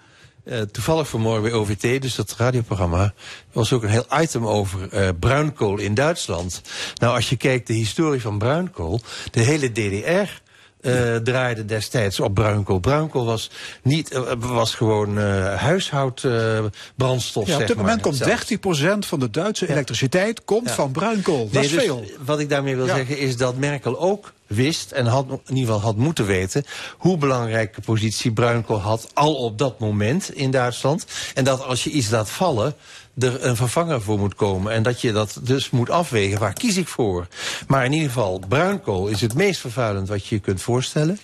Eh, 0.44 0.60
toevallig 0.60 1.08
vanmorgen 1.08 1.42
bij 1.42 1.52
OVT, 1.52 2.02
dus 2.02 2.14
dat 2.14 2.34
radioprogramma, 2.38 3.14
was 3.52 3.72
ook 3.72 3.82
een 3.82 3.88
heel 3.88 4.06
item 4.20 4.46
over 4.46 4.88
eh, 4.92 5.08
bruinkool 5.20 5.78
in 5.78 5.94
Duitsland. 5.94 6.62
Nou, 6.94 7.14
als 7.14 7.28
je 7.28 7.36
kijkt 7.36 7.66
de 7.66 7.72
historie 7.72 8.20
van 8.20 8.38
bruinkool, 8.38 9.00
de 9.30 9.40
hele 9.40 9.72
DDR 9.72 10.42
eh, 10.84 11.16
draaide 11.16 11.64
destijds 11.64 12.20
op 12.20 12.34
bruinkool. 12.34 12.78
Bruinkool 12.78 13.24
was, 13.24 13.50
niet, 13.82 14.10
eh, 14.10 14.20
was 14.38 14.74
gewoon 14.74 15.18
eh 15.18 15.54
huishoudbrandstof. 15.54 17.46
Ja, 17.46 17.58
op 17.60 17.66
dit 17.66 17.76
moment 17.76 18.00
komt 18.00 18.24
30% 18.24 19.06
van 19.06 19.20
de 19.20 19.30
Duitse 19.30 19.70
elektriciteit 19.70 20.44
komt 20.44 20.68
Ja. 20.68 20.74
van 20.74 20.90
bruinkool. 20.92 21.44
Dat 21.44 21.52
Nee, 21.52 21.64
is 21.64 21.70
dus 21.70 21.82
veel. 21.82 22.04
Wat 22.24 22.40
ik 22.40 22.48
daarmee 22.48 22.76
wil 22.76 22.86
zeggen 22.86 23.18
is 23.18 23.36
dat 23.36 23.56
Merkel 23.56 24.00
ook 24.00 24.32
wist 24.46 24.90
en 24.90 25.06
had, 25.06 25.26
in 25.28 25.38
ieder 25.56 25.74
geval 25.74 25.80
had 25.80 25.96
moeten 25.96 26.26
weten 26.26 26.64
hoe 26.96 27.16
belangrijke 27.18 27.80
positie 27.80 28.32
bruinkool 28.32 28.80
had 28.80 29.08
al 29.14 29.34
op 29.34 29.58
dat 29.58 29.78
moment 29.78 30.34
in 30.34 30.50
Duitsland. 30.50 31.04
En 31.34 31.44
dat 31.44 31.64
als 31.64 31.84
je 31.84 31.90
iets 31.90 32.10
laat 32.10 32.30
vallen, 32.30 32.74
er 33.18 33.44
een 33.44 33.56
vervanger 33.56 34.02
voor 34.02 34.18
moet 34.18 34.34
komen. 34.34 34.72
En 34.72 34.82
dat 34.82 35.00
je 35.00 35.12
dat 35.12 35.38
dus 35.42 35.70
moet 35.70 35.90
afwegen, 35.90 36.38
waar 36.38 36.52
kies 36.52 36.76
ik 36.76 36.88
voor? 36.88 37.26
Maar 37.66 37.84
in 37.84 37.92
ieder 37.92 38.08
geval, 38.08 38.42
bruinkool 38.48 39.08
is 39.08 39.20
het 39.20 39.34
meest 39.34 39.60
vervuilend 39.60 40.08
wat 40.08 40.26
je 40.26 40.34
je 40.34 40.40
kunt 40.40 40.62
voorstellen. 40.62 41.18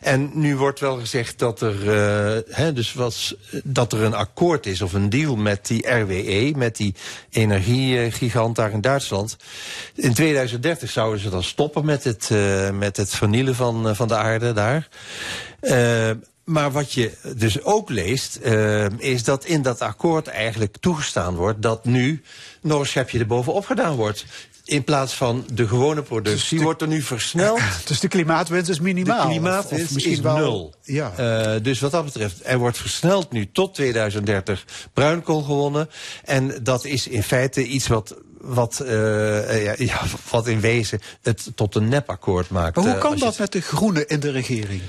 En 0.00 0.30
nu 0.34 0.56
wordt 0.56 0.80
wel 0.80 0.98
gezegd 0.98 1.38
dat 1.38 1.60
er, 1.60 1.84
hè, 2.48 2.72
dus 2.72 2.92
was, 2.92 3.34
dat 3.64 3.92
er 3.92 4.02
een 4.02 4.14
akkoord 4.14 4.66
is 4.66 4.82
of 4.82 4.92
een 4.92 5.10
deal 5.10 5.36
met 5.36 5.66
die 5.66 5.88
RWE, 5.88 6.52
met 6.56 6.76
die 6.76 6.94
energiegigant 7.30 8.56
daar 8.56 8.72
in 8.72 8.80
Duitsland. 8.80 9.36
In 9.94 10.14
2030 10.14 10.90
zouden 10.90 11.20
ze 11.20 11.30
dan 11.30 11.42
stoppen 11.42 11.84
met 11.84 12.04
het, 12.04 12.28
eh, 12.30 12.70
met 12.70 12.96
het 12.96 13.10
vernielen 13.10 13.54
van, 13.54 13.88
eh, 13.88 13.94
van 13.94 14.08
de 14.08 14.16
aarde 14.16 14.52
daar. 14.52 14.88
Eh, 16.46 16.52
maar 16.52 16.72
wat 16.72 16.92
je 16.92 17.12
dus 17.36 17.62
ook 17.62 17.90
leest, 17.90 18.38
uh, 18.44 18.86
is 18.98 19.24
dat 19.24 19.44
in 19.44 19.62
dat 19.62 19.80
akkoord 19.80 20.26
eigenlijk 20.26 20.76
toegestaan 20.80 21.34
wordt 21.34 21.62
dat 21.62 21.84
nu 21.84 22.22
nog 22.60 22.80
een 22.80 22.86
schepje 22.86 23.18
erbovenop 23.18 23.66
gedaan 23.66 23.94
wordt. 23.94 24.24
In 24.64 24.84
plaats 24.84 25.14
van 25.14 25.44
de 25.52 25.68
gewone 25.68 26.02
productie 26.02 26.48
dus 26.50 26.58
de, 26.58 26.64
wordt 26.64 26.82
er 26.82 26.88
nu 26.88 27.02
versneld. 27.02 27.60
Dus 27.86 28.00
de 28.00 28.08
klimaatwinst 28.08 28.70
is 28.70 28.80
minimaal. 28.80 29.22
De 29.22 29.28
klimaatwinst 29.28 29.82
of, 29.82 29.88
of 29.88 29.94
misschien 29.94 30.14
is 30.14 30.20
wel, 30.20 30.36
nul. 30.36 30.74
Ja. 30.82 31.12
Uh, 31.54 31.62
dus 31.62 31.80
wat 31.80 31.90
dat 31.90 32.04
betreft, 32.04 32.40
er 32.42 32.58
wordt 32.58 32.78
versneld 32.78 33.32
nu 33.32 33.50
tot 33.52 33.74
2030 33.74 34.64
bruinkool 34.92 35.42
gewonnen. 35.42 35.90
En 36.24 36.58
dat 36.62 36.84
is 36.84 37.08
in 37.08 37.22
feite 37.22 37.64
iets 37.66 37.86
wat 37.86 38.16
wat, 38.40 38.82
uh, 38.82 39.64
ja, 39.64 39.74
ja, 39.78 40.02
wat 40.30 40.46
in 40.46 40.60
wezen 40.60 41.00
het 41.22 41.50
tot 41.54 41.74
een 41.74 41.88
nepakkoord 41.88 42.50
maakt. 42.50 42.76
Maar 42.76 42.84
hoe 42.84 42.98
kan 42.98 43.18
dat 43.18 43.38
met 43.38 43.52
de 43.52 43.60
groenen 43.60 44.08
in 44.08 44.20
de 44.20 44.30
regering? 44.30 44.82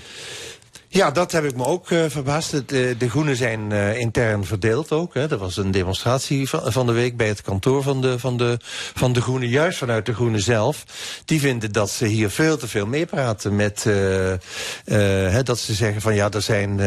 Ja, 0.89 1.11
dat 1.11 1.31
heb 1.31 1.43
ik 1.43 1.55
me 1.55 1.65
ook 1.65 1.89
uh, 1.89 2.03
verbaasd. 2.07 2.67
De, 2.69 2.95
de 2.97 3.09
Groenen 3.09 3.35
zijn 3.35 3.71
uh, 3.71 3.97
intern 3.97 4.45
verdeeld 4.45 4.91
ook. 4.91 5.13
Hè. 5.13 5.29
Er 5.31 5.37
was 5.37 5.57
een 5.57 5.71
demonstratie 5.71 6.49
van, 6.49 6.71
van, 6.71 6.85
de 6.85 6.91
week 6.91 7.17
bij 7.17 7.27
het 7.27 7.41
kantoor 7.41 7.83
van 7.83 8.01
de, 8.01 8.19
van, 8.19 8.37
de, 8.37 8.57
van 8.93 9.13
de 9.13 9.21
Groenen. 9.21 9.49
Juist 9.49 9.77
vanuit 9.77 10.05
de 10.05 10.13
Groenen 10.13 10.41
zelf. 10.41 10.83
Die 11.25 11.39
vinden 11.39 11.71
dat 11.71 11.89
ze 11.89 12.05
hier 12.05 12.29
veel 12.29 12.57
te 12.57 12.67
veel 12.67 12.85
meepraten 12.85 13.55
met... 13.55 13.85
Uh, 13.87 13.93
hè, 15.33 15.43
dat 15.43 15.59
ze 15.59 15.73
zeggen 15.73 16.01
van 16.01 16.15
ja, 16.15 16.31
er 16.31 16.41
zijn 16.41 16.77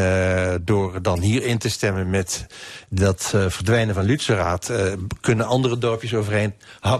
door 0.65 1.01
dan 1.01 1.19
hier 1.19 1.43
in 1.43 1.57
te 1.57 1.69
stemmen 1.69 2.09
met 2.09 2.45
dat 2.89 3.33
verdwijnen 3.47 3.95
van 3.95 4.03
Lutzeraad... 4.03 4.71
kunnen 5.21 5.45
andere 5.45 5.77
dorpjes 5.77 6.13
overeind 6.13 6.53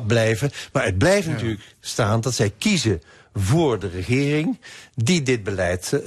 blijven. 0.07 0.51
Maar 0.71 0.85
het 0.85 0.97
blijft 0.97 1.25
ja. 1.25 1.31
natuurlijk 1.31 1.61
staan 1.79 2.21
dat 2.21 2.33
zij 2.33 2.53
kiezen 2.57 3.01
voor 3.33 3.79
de 3.79 3.87
regering 3.87 4.59
die 4.95 5.21
dit 5.21 5.43
beleid 5.43 5.91
uh, 5.93 6.01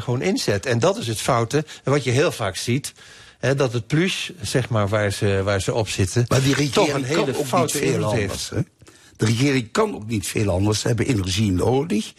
gewoon 0.00 0.22
inzet. 0.22 0.66
En 0.66 0.78
dat 0.78 0.96
is 0.96 1.06
het 1.06 1.20
foute. 1.20 1.64
En 1.84 1.92
wat 1.92 2.04
je 2.04 2.10
heel 2.10 2.32
vaak 2.32 2.56
ziet, 2.56 2.92
hè, 3.38 3.54
dat 3.54 3.72
het 3.72 3.86
plus, 3.86 4.32
zeg 4.40 4.68
maar, 4.68 4.88
waar 4.88 5.12
ze, 5.12 5.40
waar 5.44 5.60
ze 5.60 5.74
op 5.74 5.88
zitten... 5.88 6.24
Maar 6.28 6.42
die 6.42 6.54
regering 6.54 6.72
toch 6.72 6.88
een 6.88 7.04
hele 7.04 7.32
kan 7.32 7.60
ook 7.60 7.62
niet 7.62 7.72
veel 7.72 8.04
anders. 8.04 8.50
Hè? 8.50 8.60
De 9.16 9.24
regering 9.24 9.72
kan 9.72 9.94
ook 9.94 10.06
niet 10.06 10.26
veel 10.26 10.50
anders. 10.50 10.80
Ze 10.80 10.86
hebben 10.86 11.06
energie 11.06 11.52
nodig. 11.52 12.12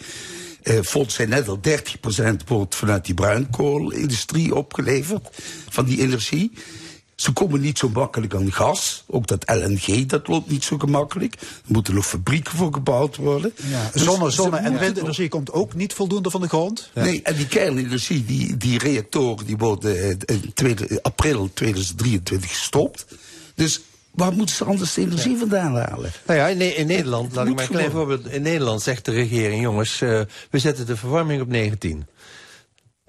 Fonds 0.83 1.15
zei 1.15 1.27
net 1.27 1.47
al, 1.47 1.59
30% 1.67 2.47
wordt 2.47 2.75
vanuit 2.75 3.05
die 3.05 3.13
bruinkoolindustrie 3.13 4.55
opgeleverd, 4.55 5.29
van 5.69 5.85
die 5.85 6.01
energie. 6.01 6.51
Ze 7.17 7.31
komen 7.31 7.61
niet 7.61 7.77
zo 7.77 7.89
makkelijk 7.89 8.35
aan 8.35 8.51
gas. 8.51 9.03
Ook 9.07 9.27
dat 9.27 9.43
LNG, 9.49 10.05
dat 10.05 10.27
loopt 10.27 10.49
niet 10.49 10.63
zo 10.63 10.77
gemakkelijk. 10.77 11.33
Er 11.41 11.47
moeten 11.65 11.93
nog 11.93 12.05
fabrieken 12.05 12.57
voor 12.57 12.73
gebouwd 12.73 13.15
worden. 13.15 13.53
Ja, 13.69 13.89
dus 13.93 14.03
zonne, 14.03 14.29
zonne 14.29 14.57
en 14.57 14.79
windenergie 14.79 15.27
komt 15.27 15.51
ook 15.51 15.73
niet 15.73 15.93
voldoende 15.93 16.29
van 16.29 16.41
de 16.41 16.47
grond. 16.47 16.89
Ja. 16.93 17.03
Nee, 17.03 17.21
en 17.21 17.35
die 17.35 17.47
kernenergie, 17.47 18.25
die, 18.25 18.57
die 18.57 18.79
reactoren, 18.79 19.45
die 19.45 19.57
worden 19.57 20.19
in 20.25 20.51
tweede, 20.53 20.99
april 21.01 21.49
2023 21.53 22.49
gestopt. 22.49 23.05
Dus 23.55 23.81
Waar 24.17 24.33
moeten 24.33 24.55
ze 24.55 24.63
anders 24.63 24.93
de 24.93 25.01
energie 25.01 25.31
ja. 25.31 25.37
vandaan 25.37 25.75
halen? 25.75 26.11
Nou 26.25 26.39
ja, 26.39 26.47
in, 26.47 26.77
in 26.77 26.87
Nederland, 26.87 27.35
laat 27.35 27.47
ik 27.47 27.55
maar 27.55 27.63
een 27.63 27.69
klein 27.69 27.91
voorbeeld. 27.91 28.27
In 28.27 28.41
Nederland 28.41 28.81
zegt 28.81 29.05
de 29.05 29.11
regering, 29.11 29.61
jongens, 29.61 30.01
uh, 30.01 30.21
we 30.49 30.59
zetten 30.59 30.85
de 30.85 30.97
verwarming 30.97 31.41
op 31.41 31.47
19. 31.47 32.05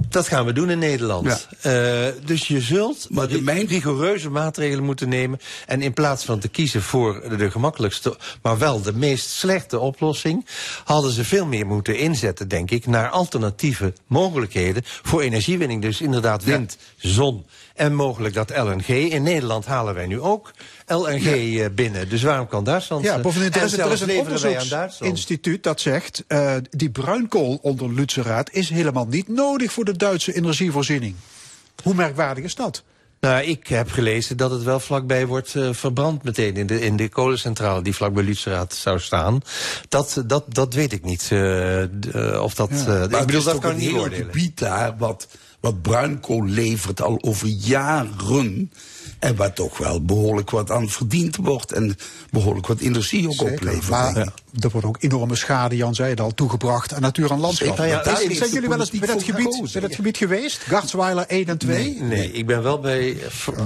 Dat 0.06 0.28
gaan 0.28 0.44
we 0.46 0.52
doen 0.52 0.70
in 0.70 0.78
Nederland. 0.78 1.48
Ja. 1.62 2.06
Uh, 2.06 2.12
dus 2.24 2.48
je 2.48 2.60
zult 2.60 3.06
maar 3.10 3.28
de 3.28 3.40
mijn... 3.40 3.66
rigoureuze 3.66 4.30
maatregelen 4.30 4.84
moeten 4.84 5.08
nemen. 5.08 5.40
En 5.66 5.82
in 5.82 5.92
plaats 5.92 6.24
van 6.24 6.38
te 6.38 6.48
kiezen 6.48 6.82
voor 6.82 7.36
de 7.36 7.50
gemakkelijkste, 7.50 8.16
maar 8.42 8.58
wel 8.58 8.82
de 8.82 8.92
meest 8.92 9.30
slechte 9.30 9.78
oplossing, 9.78 10.46
hadden 10.84 11.12
ze 11.12 11.24
veel 11.24 11.46
meer 11.46 11.66
moeten 11.66 11.98
inzetten, 11.98 12.48
denk 12.48 12.70
ik, 12.70 12.86
naar 12.86 13.08
alternatieve 13.08 13.92
mogelijkheden 14.06 14.82
voor 14.84 15.20
energiewinning. 15.20 15.82
Dus 15.82 16.00
inderdaad 16.00 16.44
wind, 16.44 16.76
ja. 16.96 17.10
zon 17.10 17.46
en 17.78 17.94
mogelijk 17.94 18.34
dat 18.34 18.50
LNG. 18.56 18.86
In 18.88 19.22
Nederland 19.22 19.66
halen 19.66 19.94
wij 19.94 20.06
nu 20.06 20.20
ook 20.20 20.50
LNG 20.86 21.22
ja. 21.24 21.64
Eh, 21.64 21.70
binnen. 21.70 22.08
Dus 22.08 22.22
waarom 22.22 22.48
kan 22.48 22.64
Duitsland... 22.64 23.04
Ja, 23.04 23.18
bovendien, 23.18 23.52
er 23.52 23.62
is, 23.62 23.78
er 23.78 23.92
is 23.92 24.00
een 24.00 24.18
onderzoeksinstituut 24.18 25.62
dat 25.62 25.80
zegt... 25.80 26.24
Uh, 26.28 26.54
die 26.70 26.90
bruinkool 26.90 27.58
onder 27.62 27.94
Lutzeraad 27.94 28.50
is 28.52 28.68
helemaal 28.68 29.06
niet 29.06 29.28
nodig... 29.28 29.72
voor 29.72 29.84
de 29.84 29.96
Duitse 29.96 30.34
energievoorziening. 30.34 31.14
Hoe 31.82 31.94
merkwaardig 31.94 32.44
is 32.44 32.54
dat? 32.54 32.82
Nou, 33.20 33.42
ik 33.42 33.66
heb 33.66 33.90
gelezen 33.90 34.36
dat 34.36 34.50
het 34.50 34.62
wel 34.62 34.80
vlakbij 34.80 35.26
wordt 35.26 35.54
uh, 35.54 35.68
verbrand 35.72 36.22
meteen 36.22 36.56
in 36.56 36.66
de, 36.66 36.80
in 36.80 36.96
de 36.96 37.08
kolencentrale 37.08 37.82
die 37.82 37.94
vlakbij 37.94 38.22
Lutzeraad 38.22 38.74
zou 38.74 39.00
staan. 39.00 39.40
Dat, 39.88 40.22
dat, 40.26 40.44
dat 40.54 40.74
weet 40.74 40.92
ik 40.92 41.04
niet. 41.04 41.28
Uh, 41.32 42.42
of 42.42 42.54
dat, 42.54 42.70
ja. 42.86 43.02
ik 43.02 43.26
bedoel, 43.26 43.42
dat 43.42 43.58
kan 43.58 43.76
niet 43.76 43.90
worden. 43.90 44.18
gebied 44.18 44.58
daar 44.58 44.96
wat, 44.96 45.28
wat 45.60 45.82
bruinkool 45.82 46.44
levert 46.44 47.02
al 47.02 47.18
over 47.22 47.48
jaren. 47.48 48.72
En 49.18 49.36
waar 49.36 49.52
toch 49.52 49.78
wel 49.78 50.04
behoorlijk 50.04 50.50
wat 50.50 50.70
aan 50.70 50.88
verdiend 50.88 51.36
wordt. 51.36 51.72
En 51.72 51.96
behoorlijk 52.30 52.66
wat 52.66 52.80
energie 52.80 53.28
ook 53.28 53.34
Zeker, 53.34 53.52
oplevert. 53.52 53.88
Maar 53.88 54.18
ja. 54.18 54.32
er 54.60 54.70
wordt 54.70 54.86
ook 54.86 54.96
enorme 55.00 55.36
schade, 55.36 55.76
Jan 55.76 55.94
zei 55.94 56.10
het 56.10 56.20
al, 56.20 56.34
toegebracht 56.34 56.94
aan 56.94 57.00
natuur 57.00 57.30
en 57.30 57.40
landschap. 57.40 57.76
Ja, 57.76 58.04
zijn, 58.04 58.34
zijn 58.34 58.50
jullie 58.50 58.68
wel 58.68 58.80
eens 58.80 58.90
bij 58.90 59.08
dat, 59.08 59.22
gebied, 59.22 59.72
bij 59.72 59.80
dat 59.80 59.94
gebied 59.94 60.16
geweest? 60.16 60.62
Gartsweiler 60.62 61.26
1 61.26 61.46
en 61.46 61.58
2? 61.58 61.84
Nee, 61.84 62.02
nee 62.02 62.32
ik 62.32 62.46
ben 62.46 62.62
wel 62.62 62.80
bij, 62.80 63.16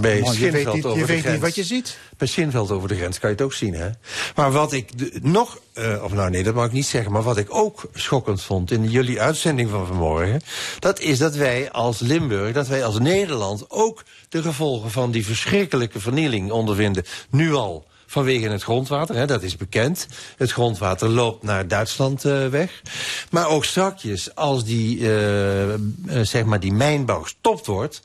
bij 0.00 0.20
oh, 0.20 0.30
Schinveld 0.30 0.74
niet, 0.74 0.84
over 0.84 0.98
je 0.98 1.06
de 1.06 1.12
weet 1.12 1.20
grens. 1.20 1.34
niet 1.34 1.44
wat 1.44 1.54
je 1.54 1.64
ziet? 1.64 1.98
Bij 2.16 2.28
Schinveld 2.28 2.70
over 2.70 2.88
de 2.88 2.96
grens 2.96 3.18
kan 3.18 3.30
je 3.30 3.36
het 3.36 3.44
ook 3.44 3.52
zien, 3.52 3.74
hè? 3.74 3.90
Maar 4.34 4.52
wat 4.52 4.72
ik 4.72 4.98
de, 4.98 5.18
nog, 5.22 5.58
uh, 5.74 6.04
of 6.04 6.12
nou 6.12 6.30
nee, 6.30 6.42
dat 6.42 6.54
mag 6.54 6.66
ik 6.66 6.72
niet 6.72 6.86
zeggen... 6.86 7.12
maar 7.12 7.22
wat 7.22 7.36
ik 7.36 7.54
ook 7.54 7.88
schokkend 7.94 8.42
vond 8.42 8.70
in 8.70 8.90
jullie 8.90 9.20
uitzending 9.20 9.70
van 9.70 9.86
vanmorgen... 9.86 10.40
dat 10.78 11.00
is 11.00 11.18
dat 11.18 11.34
wij 11.34 11.70
als 11.70 11.98
Limburg, 11.98 12.52
dat 12.52 12.68
wij 12.68 12.84
als 12.84 12.98
Nederland... 12.98 13.64
ook 13.68 14.02
de 14.32 14.42
gevolgen 14.42 14.90
van 14.90 15.10
die 15.10 15.26
verschrikkelijke 15.26 16.00
vernieling 16.00 16.50
ondervinden. 16.50 17.04
Nu 17.30 17.54
al 17.54 17.86
vanwege 18.06 18.48
het 18.48 18.62
grondwater, 18.62 19.14
hè, 19.14 19.26
dat 19.26 19.42
is 19.42 19.56
bekend. 19.56 20.06
Het 20.36 20.52
grondwater 20.52 21.08
loopt 21.08 21.42
naar 21.42 21.68
Duitsland 21.68 22.24
uh, 22.24 22.46
weg. 22.46 22.82
Maar 23.30 23.48
ook 23.48 23.64
strakjes, 23.64 24.34
als 24.34 24.64
die, 24.64 24.98
uh, 24.98 25.68
uh, 25.68 25.74
zeg 26.22 26.44
maar 26.44 26.60
die 26.60 26.72
mijnbouw 26.72 27.22
gestopt 27.22 27.66
wordt... 27.66 28.02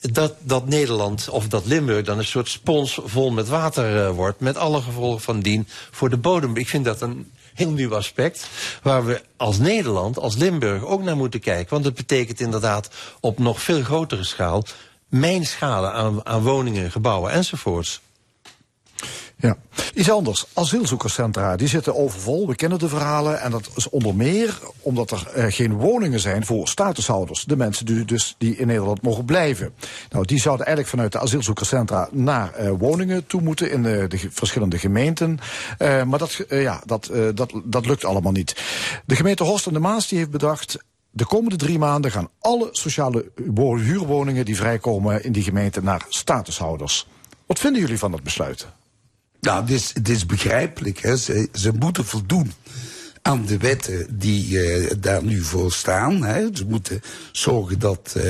Dat, 0.00 0.34
dat 0.40 0.66
Nederland 0.66 1.28
of 1.28 1.48
dat 1.48 1.66
Limburg 1.66 2.04
dan 2.04 2.18
een 2.18 2.24
soort 2.24 2.48
spons 2.48 3.00
vol 3.04 3.30
met 3.30 3.48
water 3.48 4.12
wordt... 4.12 4.40
met 4.40 4.56
alle 4.56 4.82
gevolgen 4.82 5.20
van 5.20 5.40
dien 5.40 5.68
voor 5.90 6.10
de 6.10 6.16
bodem. 6.16 6.56
Ik 6.56 6.68
vind 6.68 6.84
dat 6.84 7.00
een 7.00 7.30
heel 7.54 7.70
nieuw 7.70 7.94
aspect... 7.94 8.48
waar 8.82 9.04
we 9.06 9.22
als 9.36 9.58
Nederland, 9.58 10.18
als 10.18 10.36
Limburg 10.36 10.84
ook 10.84 11.02
naar 11.02 11.16
moeten 11.16 11.40
kijken. 11.40 11.70
Want 11.70 11.84
het 11.84 11.94
betekent 11.94 12.40
inderdaad 12.40 12.90
op 13.20 13.38
nog 13.38 13.62
veel 13.62 13.82
grotere 13.82 14.24
schaal 14.24 14.64
mijnschade 15.18 15.90
aan, 15.90 16.26
aan 16.26 16.42
woningen, 16.42 16.90
gebouwen 16.90 17.32
enzovoorts. 17.32 18.02
Ja, 19.36 19.56
iets 19.94 20.10
anders. 20.10 20.46
Asielzoekerscentra, 20.52 21.56
die 21.56 21.68
zitten 21.68 21.96
overvol. 21.96 22.46
We 22.46 22.54
kennen 22.54 22.78
de 22.78 22.88
verhalen. 22.88 23.40
En 23.40 23.50
dat 23.50 23.70
is 23.74 23.88
onder 23.88 24.14
meer 24.14 24.58
omdat 24.80 25.10
er 25.10 25.32
uh, 25.36 25.44
geen 25.48 25.72
woningen 25.72 26.20
zijn 26.20 26.46
voor 26.46 26.68
statushouders. 26.68 27.44
De 27.44 27.56
mensen 27.56 27.86
die, 27.86 28.04
dus, 28.04 28.34
die 28.38 28.56
in 28.56 28.66
Nederland 28.66 29.02
mogen 29.02 29.24
blijven. 29.24 29.74
Nou, 30.10 30.24
die 30.24 30.40
zouden 30.40 30.66
eigenlijk 30.66 30.96
vanuit 30.96 31.12
de 31.12 31.18
asielzoekerscentra 31.18 32.08
naar 32.12 32.60
uh, 32.60 32.70
woningen 32.78 33.26
toe 33.26 33.40
moeten 33.40 33.70
in 33.70 33.82
de, 33.82 34.06
de 34.08 34.28
verschillende 34.30 34.78
gemeenten. 34.78 35.38
Maar 35.78 36.18
dat, 36.18 36.44
ja, 36.48 36.82
dat, 36.86 37.10
dat, 37.34 37.52
dat 37.64 37.86
lukt 37.86 38.04
allemaal 38.04 38.32
niet. 38.32 38.56
De 39.04 39.16
gemeente 39.16 39.44
Horst 39.44 39.66
en 39.66 39.72
de 39.72 39.78
Maas 39.78 40.08
die 40.08 40.18
heeft 40.18 40.30
bedacht 40.30 40.78
de 41.16 41.26
komende 41.26 41.56
drie 41.56 41.78
maanden 41.78 42.10
gaan 42.10 42.28
alle 42.40 42.68
sociale 42.72 43.30
huurwoningen 43.54 44.44
die 44.44 44.56
vrijkomen 44.56 45.24
in 45.24 45.32
die 45.32 45.42
gemeente 45.42 45.82
naar 45.82 46.04
statushouders. 46.08 47.06
Wat 47.46 47.58
vinden 47.58 47.80
jullie 47.80 47.98
van 47.98 48.10
dat 48.10 48.22
besluit? 48.22 48.66
Nou, 49.40 49.60
het 49.60 49.70
is, 49.70 49.92
is 50.02 50.26
begrijpelijk. 50.26 50.98
Hè. 50.98 51.16
Ze, 51.16 51.48
ze 51.52 51.72
moeten 51.72 52.04
voldoen 52.04 52.52
aan 53.22 53.46
de 53.46 53.58
wetten 53.58 54.18
die 54.18 54.48
uh, 54.48 54.90
daar 54.98 55.24
nu 55.24 55.42
voor 55.42 55.72
staan. 55.72 56.24
Hè. 56.24 56.46
Ze 56.52 56.64
moeten 56.64 57.00
zorgen 57.32 57.78
dat 57.78 58.14
uh, 58.16 58.22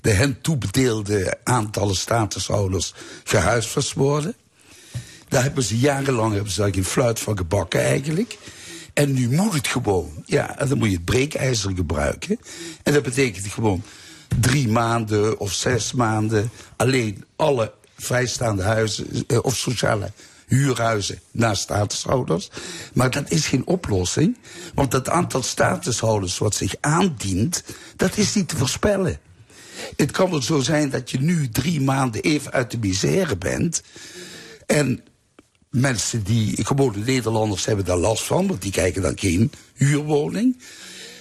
de 0.00 0.10
hen 0.10 0.40
toebedeelde 0.40 1.38
aantallen 1.44 1.96
statushouders 1.96 2.94
gehuisvest 3.24 3.92
worden. 3.92 4.34
Daar 5.28 5.42
hebben 5.42 5.64
ze 5.64 5.78
jarenlang 5.78 6.32
hebben 6.32 6.52
ze 6.52 6.60
daar 6.60 6.74
geen 6.74 6.84
fluit 6.84 7.20
van 7.20 7.36
gebakken 7.36 7.80
eigenlijk. 7.80 8.38
En 8.92 9.12
nu 9.12 9.30
moet 9.30 9.52
het 9.52 9.68
gewoon. 9.68 10.22
Ja, 10.24 10.56
dan 10.68 10.78
moet 10.78 10.88
je 10.88 10.94
het 10.96 11.04
breekijzer 11.04 11.72
gebruiken. 11.74 12.38
En 12.82 12.92
dat 12.92 13.02
betekent 13.02 13.46
gewoon 13.46 13.82
drie 14.40 14.68
maanden 14.68 15.38
of 15.38 15.52
zes 15.52 15.92
maanden 15.92 16.50
alleen 16.76 17.24
alle 17.36 17.72
vrijstaande 17.96 18.62
huizen 18.62 19.06
eh, 19.26 19.38
of 19.42 19.56
sociale 19.56 20.12
huurhuizen 20.46 21.20
naar 21.30 21.56
statushouders. 21.56 22.50
Maar 22.92 23.10
dat 23.10 23.30
is 23.30 23.46
geen 23.46 23.66
oplossing, 23.66 24.38
want 24.74 24.92
het 24.92 25.08
aantal 25.08 25.42
statushouders 25.42 26.38
wat 26.38 26.54
zich 26.54 26.74
aandient, 26.80 27.64
dat 27.96 28.16
is 28.16 28.34
niet 28.34 28.48
te 28.48 28.56
voorspellen. 28.56 29.18
Het 29.96 30.10
kan 30.10 30.30
wel 30.30 30.42
zo 30.42 30.60
zijn 30.60 30.90
dat 30.90 31.10
je 31.10 31.20
nu 31.20 31.48
drie 31.48 31.80
maanden 31.80 32.22
even 32.22 32.52
uit 32.52 32.70
de 32.70 32.78
misère 32.78 33.36
bent. 33.36 33.82
En 34.66 35.04
mensen 35.72 36.22
die, 36.22 36.64
gewone 36.64 36.98
Nederlanders 36.98 37.64
hebben 37.64 37.84
daar 37.84 37.96
last 37.96 38.24
van, 38.24 38.46
want 38.46 38.62
die 38.62 38.72
kijken 38.72 39.02
dan 39.02 39.18
geen 39.18 39.52
huurwoning. 39.74 40.58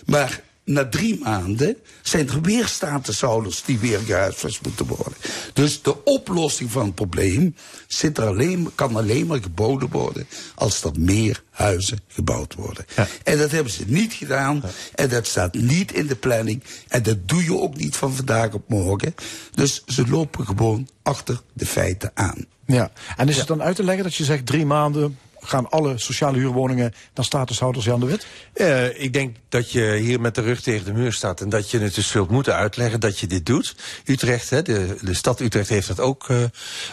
Maar 0.06 0.42
na 0.66 0.90
drie 0.90 1.20
maanden 1.20 1.78
zijn 2.02 2.30
er 2.30 2.42
weer 2.42 2.68
statushouders 2.68 3.64
die 3.64 3.80
weer 3.80 4.00
gehuisvest 4.00 4.62
moeten 4.64 4.86
worden. 4.86 5.14
Dus 5.54 5.82
de 5.82 6.04
oplossing 6.04 6.72
van 6.72 6.86
het 6.86 6.96
probleem 6.96 7.56
zit 7.88 8.18
er 8.18 8.26
alleen, 8.26 8.72
kan 8.76 8.96
alleen 8.96 9.28
maar 9.28 9.42
geboden 9.42 9.90
worden 9.90 10.28
als 10.56 10.84
er 10.84 10.92
meer 11.00 11.44
huizen 11.50 12.00
gebouwd 12.08 12.54
worden. 12.56 12.86
En 13.24 13.38
dat 13.38 13.52
hebben 13.52 13.72
ze 13.72 13.84
niet 13.88 14.14
gedaan. 14.14 14.64
En 14.96 15.10
dat 15.10 15.28
staat 15.28 15.54
niet 15.54 15.92
in 15.92 16.08
de 16.08 16.16
planning. 16.16 16.64
En 16.88 17.04
dat 17.04 17.28
doe 17.28 17.44
je 17.44 17.58
ook 17.58 17.78
niet 17.78 17.96
van 17.96 18.16
vandaag 18.16 18.54
op 18.54 18.70
morgen. 18.70 19.16
Dus 19.54 19.84
ze 19.86 20.08
lopen 20.08 20.46
gewoon 20.46 20.90
achter 21.02 21.42
de 21.54 21.66
feiten 21.66 22.12
aan. 22.14 22.46
Ja, 22.72 22.92
en 23.18 23.30
is 23.30 23.38
het 23.38 23.48
dan 23.48 23.62
uit 23.62 23.76
te 23.76 23.84
leggen 23.84 24.04
dat 24.04 24.16
je 24.16 24.24
zegt 24.24 24.46
drie 24.46 24.66
maanden 24.66 25.18
gaan 25.44 25.70
alle 25.70 25.98
sociale 25.98 26.38
huurwoningen 26.38 26.94
naar 27.14 27.26
statushouders 27.26 27.86
Jan 27.86 28.00
de 28.00 28.06
Wit? 28.06 28.26
Uh, 28.54 29.02
ik 29.02 29.14
denk 29.14 29.36
dat 29.50 29.72
je 29.72 29.96
hier 29.96 30.22
met 30.22 30.36
de 30.36 30.42
rug 30.42 30.62
tegen 30.62 30.86
de 30.86 30.94
muur 30.94 31.14
staat 31.14 31.42
en 31.42 31.50
dat 31.50 31.72
je 31.72 31.80
het 31.80 31.96
dus 31.96 32.08
zult 32.08 32.30
moeten 32.30 32.56
uitleggen 32.56 33.00
dat 33.00 33.20
je 33.20 33.28
dit 33.28 33.46
doet. 33.46 33.76
Utrecht, 34.06 34.50
hè, 34.50 34.62
de, 34.62 34.98
de 35.02 35.14
stad 35.14 35.40
Utrecht 35.40 35.70
heeft 35.70 35.88
dat 35.88 36.00
ook, 36.00 36.30
uh, 36.30 36.44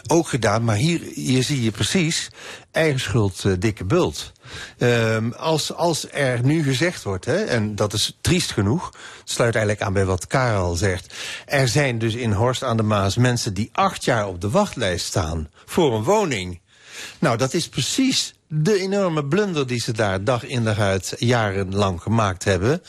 ook 0.06 0.28
gedaan, 0.28 0.64
maar 0.64 0.76
hier, 0.76 1.00
hier 1.14 1.42
zie 1.42 1.62
je 1.62 1.70
precies 1.70 2.30
eigen 2.70 3.00
schuld 3.00 3.44
uh, 3.44 3.52
dikke 3.59 3.84
bult. 3.84 4.32
Um, 4.78 5.32
als, 5.32 5.74
als 5.74 6.06
er 6.10 6.44
nu 6.44 6.62
gezegd 6.62 7.02
wordt, 7.02 7.24
hè, 7.24 7.44
en 7.44 7.74
dat 7.74 7.92
is 7.92 8.18
triest 8.20 8.50
genoeg, 8.50 8.92
sluit 9.24 9.55
eigenlijk 9.55 9.84
aan 9.84 9.92
bij 9.92 10.05
wat 10.05 10.26
Karel 10.26 10.74
zegt. 10.74 11.14
Er 11.46 11.68
zijn 11.68 11.98
dus 11.98 12.14
in 12.14 12.32
Horst 12.32 12.62
aan 12.62 12.76
de 12.76 12.82
Maas 12.82 13.16
mensen 13.16 13.55
die 13.55 13.70
acht 13.72 14.05
jaar 14.05 14.26
op 14.26 14.40
de 14.40 14.50
wachtlijst 14.50 15.06
staan 15.06 15.48
voor 15.68 15.94
een 15.94 16.02
woning. 16.02 16.60
Nou, 17.18 17.36
dat 17.36 17.54
is 17.54 17.68
precies 17.68 18.34
de 18.46 18.80
enorme 18.80 19.24
blunder 19.24 19.66
die 19.66 19.80
ze 19.80 19.92
daar 19.92 20.24
dag 20.24 20.44
in 20.44 20.64
dag 20.64 20.78
uit 20.78 21.14
jarenlang 21.18 22.02
gemaakt 22.02 22.44
hebben... 22.44 22.82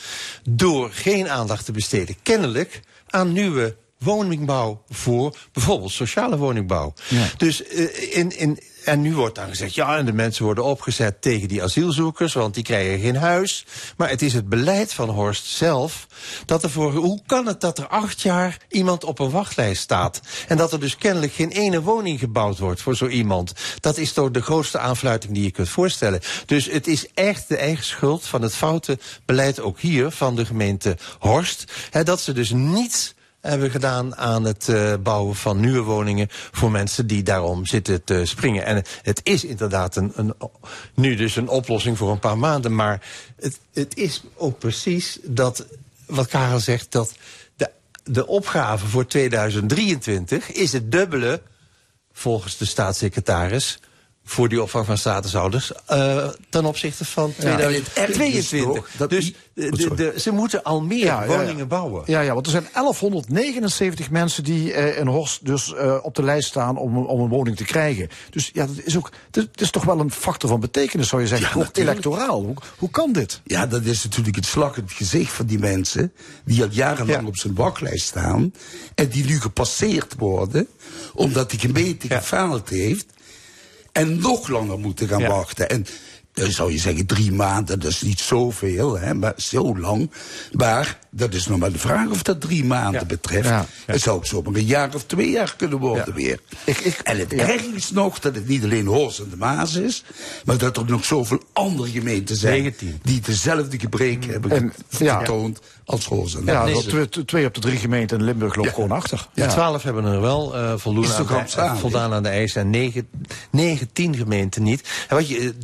door 0.48 0.90
geen 0.92 1.28
aandacht 1.28 1.64
te 1.64 1.72
besteden, 1.72 2.16
kennelijk, 2.22 2.80
aan 3.06 3.32
nieuwe 3.32 3.76
woningbouw 3.98 4.82
voor 4.88 5.36
bijvoorbeeld 5.52 5.90
sociale 5.90 6.36
woningbouw. 6.36 6.92
Ja. 7.08 7.26
Dus 7.36 7.62
uh, 7.62 8.16
in, 8.16 8.38
in, 8.38 8.58
en 8.84 9.00
nu 9.00 9.14
wordt 9.14 9.34
dan 9.34 9.48
gezegd, 9.48 9.74
ja, 9.74 9.96
en 9.96 10.06
de 10.06 10.12
mensen 10.12 10.44
worden 10.44 10.64
opgezet 10.64 11.22
tegen 11.22 11.48
die 11.48 11.62
asielzoekers, 11.62 12.32
want 12.32 12.54
die 12.54 12.64
krijgen 12.64 13.00
geen 13.00 13.16
huis. 13.16 13.66
Maar 13.96 14.08
het 14.08 14.22
is 14.22 14.34
het 14.34 14.48
beleid 14.48 14.92
van 14.92 15.08
Horst 15.08 15.46
zelf 15.46 16.06
dat 16.46 16.62
ervoor. 16.62 16.92
Hoe 16.94 17.20
kan 17.26 17.46
het 17.46 17.60
dat 17.60 17.78
er 17.78 17.86
acht 17.86 18.20
jaar 18.20 18.56
iemand 18.68 19.04
op 19.04 19.18
een 19.18 19.30
wachtlijst 19.30 19.82
staat? 19.82 20.20
En 20.48 20.56
dat 20.56 20.72
er 20.72 20.80
dus 20.80 20.96
kennelijk 20.96 21.32
geen 21.32 21.50
ene 21.50 21.82
woning 21.82 22.18
gebouwd 22.18 22.58
wordt 22.58 22.82
voor 22.82 22.96
zo 22.96 23.06
iemand? 23.06 23.52
Dat 23.80 23.96
is 23.96 24.12
toch 24.12 24.30
de 24.30 24.42
grootste 24.42 24.78
aanfluiting 24.78 25.34
die 25.34 25.42
je 25.42 25.50
kunt 25.50 25.68
voorstellen. 25.68 26.20
Dus 26.46 26.66
het 26.66 26.86
is 26.86 27.06
echt 27.14 27.48
de 27.48 27.56
eigen 27.56 27.84
schuld 27.84 28.26
van 28.26 28.42
het 28.42 28.54
foute 28.54 28.98
beleid 29.24 29.60
ook 29.60 29.80
hier 29.80 30.10
van 30.10 30.36
de 30.36 30.46
gemeente 30.46 30.96
Horst. 31.18 31.72
Hè, 31.90 32.02
dat 32.02 32.20
ze 32.20 32.32
dus 32.32 32.50
niets 32.50 33.14
hebben 33.40 33.70
gedaan 33.70 34.16
aan 34.16 34.44
het 34.44 34.68
uh, 34.68 34.94
bouwen 35.02 35.34
van 35.36 35.60
nieuwe 35.60 35.80
woningen 35.80 36.26
voor 36.30 36.70
mensen 36.70 37.06
die 37.06 37.22
daarom 37.22 37.66
zitten 37.66 38.04
te 38.04 38.24
springen. 38.24 38.64
En 38.64 38.82
het 39.02 39.20
is 39.22 39.44
inderdaad 39.44 39.96
een, 39.96 40.12
een, 40.14 40.34
nu 40.94 41.14
dus 41.14 41.36
een 41.36 41.48
oplossing 41.48 41.98
voor 41.98 42.10
een 42.10 42.18
paar 42.18 42.38
maanden, 42.38 42.74
maar 42.74 43.02
het, 43.36 43.58
het 43.72 43.96
is 43.96 44.22
ook 44.36 44.58
precies 44.58 45.18
dat, 45.22 45.66
wat 46.06 46.26
Karel 46.26 46.60
zegt, 46.60 46.92
dat 46.92 47.14
de, 47.56 47.70
de 48.04 48.26
opgave 48.26 48.86
voor 48.86 49.06
2023 49.06 50.52
is 50.52 50.72
het 50.72 50.92
dubbele, 50.92 51.42
volgens 52.12 52.56
de 52.56 52.64
staatssecretaris, 52.64 53.80
voor 54.30 54.48
die 54.48 54.62
opvang 54.62 54.86
van 54.86 54.98
statushouders 54.98 55.72
uh, 55.90 56.28
ten 56.50 56.64
opzichte 56.64 57.04
van 57.04 57.34
2022. 57.36 58.90
Ja, 58.98 59.06
dus 59.06 59.32
de, 59.54 60.14
ze 60.16 60.30
moeten 60.30 60.62
al 60.62 60.80
meer 60.80 61.04
ja, 61.04 61.26
woningen 61.26 61.56
ja, 61.56 61.66
bouwen. 61.66 62.02
Ja, 62.06 62.20
ja, 62.20 62.34
want 62.34 62.46
er 62.46 62.52
zijn 62.52 62.68
1179 62.72 64.10
mensen 64.10 64.44
die 64.44 64.72
uh, 64.72 64.98
in 64.98 65.06
Horst 65.06 65.46
dus 65.46 65.74
uh, 65.76 65.96
op 66.02 66.14
de 66.14 66.22
lijst 66.22 66.48
staan 66.48 66.76
om, 66.76 66.96
om 66.96 67.20
een 67.20 67.28
woning 67.28 67.56
te 67.56 67.64
krijgen. 67.64 68.08
Dus 68.30 68.50
ja, 68.52 68.66
dat 68.66 68.76
is 68.84 68.96
ook, 68.96 69.10
dat 69.30 69.48
is 69.54 69.70
toch 69.70 69.84
wel 69.84 70.00
een 70.00 70.10
factor 70.10 70.50
van 70.50 70.60
betekenis, 70.60 71.08
zou 71.08 71.22
je 71.22 71.28
zeggen, 71.28 71.60
ook 71.60 71.76
electoraal. 71.76 72.42
Hoe, 72.42 72.56
hoe 72.78 72.90
kan 72.90 73.12
dit? 73.12 73.40
Ja, 73.44 73.66
dat 73.66 73.84
is 73.84 74.04
natuurlijk 74.04 74.36
het 74.36 74.46
slag 74.46 74.76
in 74.76 74.82
het 74.82 74.92
gezicht 74.92 75.32
van 75.32 75.46
die 75.46 75.58
mensen 75.58 76.12
die 76.44 76.62
al 76.62 76.68
jarenlang 76.70 77.26
op 77.26 77.36
zijn 77.36 77.54
wachtlijst 77.54 78.06
staan 78.06 78.52
en 78.94 79.08
die 79.08 79.24
nu 79.24 79.40
gepasseerd 79.40 80.14
worden 80.18 80.68
omdat 81.14 81.50
die 81.50 81.58
gemeente 81.58 82.08
gefaald 82.08 82.68
heeft 82.68 83.06
en 83.92 84.20
nog 84.20 84.48
langer 84.48 84.78
moeten 84.78 85.08
gaan 85.08 85.20
ja. 85.20 85.28
wachten. 85.28 85.68
En 85.68 85.86
dan 86.32 86.50
zou 86.50 86.72
je 86.72 86.78
zeggen, 86.78 87.06
drie 87.06 87.32
maanden, 87.32 87.80
dat 87.80 87.90
is 87.90 88.02
niet 88.02 88.20
zoveel, 88.20 88.98
hè, 88.98 89.14
maar 89.14 89.32
zo 89.36 89.78
lang. 89.78 90.10
Maar 90.52 90.98
dat 91.10 91.34
is 91.34 91.46
nog 91.46 91.58
maar 91.58 91.72
de 91.72 91.78
vraag 91.78 92.08
of 92.08 92.22
dat 92.22 92.40
drie 92.40 92.64
maanden 92.64 93.00
ja. 93.00 93.06
betreft. 93.06 93.48
Ja, 93.48 93.66
het 93.86 94.00
zou 94.00 94.16
ook 94.16 94.26
zomaar 94.26 94.54
een 94.54 94.64
jaar 94.64 94.94
of 94.94 95.04
twee 95.04 95.30
jaar 95.30 95.54
kunnen 95.56 95.78
worden 95.78 96.14
weer. 96.14 96.38
Ik, 96.64 96.78
ik, 96.78 96.98
en 96.98 97.18
het 97.18 97.32
erg 97.32 97.62
is 97.62 97.90
nog 97.90 98.18
dat 98.18 98.34
het 98.34 98.48
niet 98.48 98.64
alleen 98.64 98.86
Horst 98.86 99.18
en 99.18 99.28
de 99.30 99.36
Maas 99.36 99.74
is, 99.74 100.04
maar 100.44 100.58
dat 100.58 100.76
er 100.76 100.84
nog 100.86 101.04
zoveel 101.04 101.42
andere 101.52 101.90
gemeenten 101.90 102.36
zijn 102.36 102.62
19. 102.62 103.00
die 103.02 103.20
dezelfde 103.20 103.78
gebreken 103.78 104.30
hebben 104.30 104.50
en, 104.50 104.72
getoond 104.90 105.60
als 105.90 106.36
Ja, 106.44 106.64
nee, 106.64 107.08
twee 107.24 107.46
op 107.46 107.54
de 107.54 107.60
drie 107.60 107.76
gemeenten 107.76 108.18
in 108.18 108.24
Limburg 108.24 108.54
lopen 108.54 108.72
gewoon 108.72 108.90
achter. 108.90 109.28
De 109.34 109.46
twaalf 109.46 109.82
hebben 109.82 110.04
er 110.04 110.20
wel 110.20 110.56
uh, 110.56 110.72
voldoen 110.76 111.12
aan 111.12 111.26
de, 111.26 111.60
aan, 111.60 111.78
voldaan 111.78 112.12
aan 112.12 112.22
de 112.22 112.28
eisen 112.28 112.60
en 112.60 112.70
negen, 112.70 113.08
negentien 113.50 114.16
gemeenten 114.16 114.62
niet. 114.62 114.88
En 115.08 115.16
wat 115.16 115.28
je, 115.28 115.54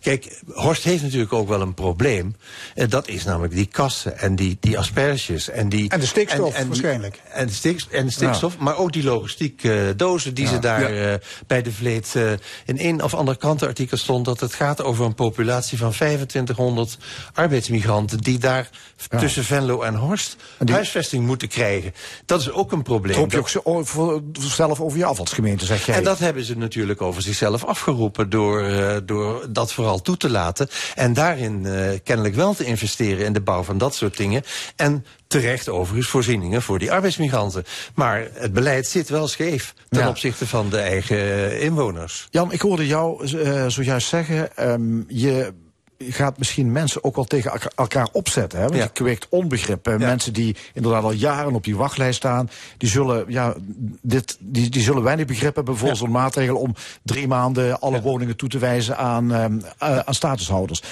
kijk, 0.00 0.40
Horst 0.52 0.84
heeft 0.84 1.02
natuurlijk 1.02 1.32
ook 1.32 1.48
wel 1.48 1.60
een 1.60 1.74
probleem. 1.74 2.36
En 2.74 2.88
dat 2.88 3.08
is 3.08 3.24
namelijk 3.24 3.54
die 3.54 3.66
kassen 3.66 4.18
en 4.18 4.36
die, 4.36 4.56
die 4.60 4.78
asperges. 4.78 5.48
En, 5.48 5.68
die, 5.68 5.90
en 5.90 6.00
de 6.00 6.06
stikstof 6.06 6.54
en, 6.54 6.60
en 6.60 6.66
waarschijnlijk. 6.66 7.20
En 7.32 7.46
de, 7.46 7.52
stik, 7.52 7.84
en 7.90 8.06
de 8.06 8.12
stikstof, 8.12 8.54
ja. 8.58 8.62
maar 8.62 8.76
ook 8.76 8.92
die 8.92 9.04
logistiek 9.04 9.62
uh, 9.62 9.80
dozen 9.96 10.34
die 10.34 10.44
ja. 10.44 10.50
ze 10.50 10.58
daar 10.58 10.94
ja. 10.94 11.12
uh, 11.12 11.18
bij 11.46 11.62
de 11.62 11.72
Vleet... 11.72 12.12
Uh, 12.16 12.30
in 12.64 12.76
een 12.78 13.02
of 13.02 13.14
ander 13.14 13.36
krantenartikel 13.36 13.96
stond 13.96 14.24
dat 14.24 14.40
het 14.40 14.54
gaat 14.54 14.82
over 14.82 15.04
een 15.04 15.14
populatie 15.14 15.78
van 15.78 15.90
2500 15.90 16.98
arbeidsmigranten... 17.34 18.18
die 18.18 18.38
daar 18.38 18.70
tussen 19.18 19.44
Venlo 19.44 19.65
en 19.68 19.94
Horst 19.94 20.36
en 20.58 20.66
die... 20.66 20.74
huisvesting 20.74 21.26
moeten 21.26 21.48
krijgen. 21.48 21.94
Dat 22.26 22.40
is 22.40 22.50
ook 22.50 22.72
een 22.72 22.82
probleem. 22.82 23.16
Roep 23.16 23.32
je 23.32 23.38
ook 23.38 23.76
over, 23.76 24.22
zelf 24.40 24.80
over 24.80 24.98
je 24.98 25.04
afvalsgemeente, 25.04 25.64
zeg 25.64 25.86
jij? 25.86 25.96
En 25.96 26.04
dat 26.04 26.18
hebben 26.18 26.44
ze 26.44 26.56
natuurlijk 26.56 27.02
over 27.02 27.22
zichzelf 27.22 27.64
afgeroepen... 27.64 28.30
door, 28.30 28.64
door 29.04 29.46
dat 29.48 29.72
vooral 29.72 30.02
toe 30.02 30.16
te 30.16 30.30
laten. 30.30 30.68
En 30.94 31.12
daarin 31.12 31.66
kennelijk 32.04 32.34
wel 32.34 32.54
te 32.54 32.64
investeren 32.64 33.24
in 33.24 33.32
de 33.32 33.40
bouw 33.40 33.62
van 33.62 33.78
dat 33.78 33.94
soort 33.94 34.16
dingen... 34.16 34.42
En 34.76 35.04
terecht 35.26 35.68
overigens 35.68 36.08
voorzieningen 36.08 36.62
voor 36.62 36.78
die 36.78 36.92
arbeidsmigranten. 36.92 37.64
Maar 37.94 38.28
het 38.32 38.52
beleid 38.52 38.86
zit 38.86 39.08
wel 39.08 39.28
scheef 39.28 39.74
ten 39.88 40.00
ja. 40.00 40.08
opzichte 40.08 40.46
van 40.46 40.70
de 40.70 40.78
eigen 40.78 41.60
inwoners. 41.60 42.28
Jan, 42.30 42.52
ik 42.52 42.60
hoorde 42.60 42.86
jou 42.86 43.26
uh, 43.26 43.66
zojuist 43.66 44.08
zeggen, 44.08 44.70
um, 44.70 45.04
je 45.08 45.52
gaat 45.98 46.38
misschien 46.38 46.72
mensen 46.72 47.04
ook 47.04 47.14
wel 47.14 47.24
tegen 47.24 47.60
elkaar 47.74 48.08
opzetten. 48.12 48.58
Hè? 48.58 48.64
Want 48.64 48.76
ja. 48.76 48.82
je 48.82 48.90
kweekt 48.90 49.26
onbegrip. 49.28 49.86
Ja. 49.86 49.98
Mensen 49.98 50.32
die 50.32 50.56
inderdaad 50.72 51.02
al 51.02 51.12
jaren 51.12 51.54
op 51.54 51.64
die 51.64 51.76
wachtlijst 51.76 52.16
staan... 52.16 52.50
die 52.76 52.88
zullen, 52.88 53.24
ja, 53.28 53.54
dit, 54.02 54.36
die, 54.40 54.70
die 54.70 54.82
zullen 54.82 55.02
weinig 55.02 55.26
begrip 55.26 55.54
hebben 55.54 55.76
voor 55.76 55.88
ja. 55.88 55.94
zo'n 55.94 56.10
maatregel... 56.10 56.56
om 56.56 56.74
drie 57.02 57.28
maanden 57.28 57.80
alle 57.80 58.00
woningen 58.00 58.36
toe 58.36 58.48
te 58.48 58.58
wijzen 58.58 58.96
aan, 58.96 59.32
uh, 59.32 59.44
aan 59.78 60.14
statushouders. 60.14 60.82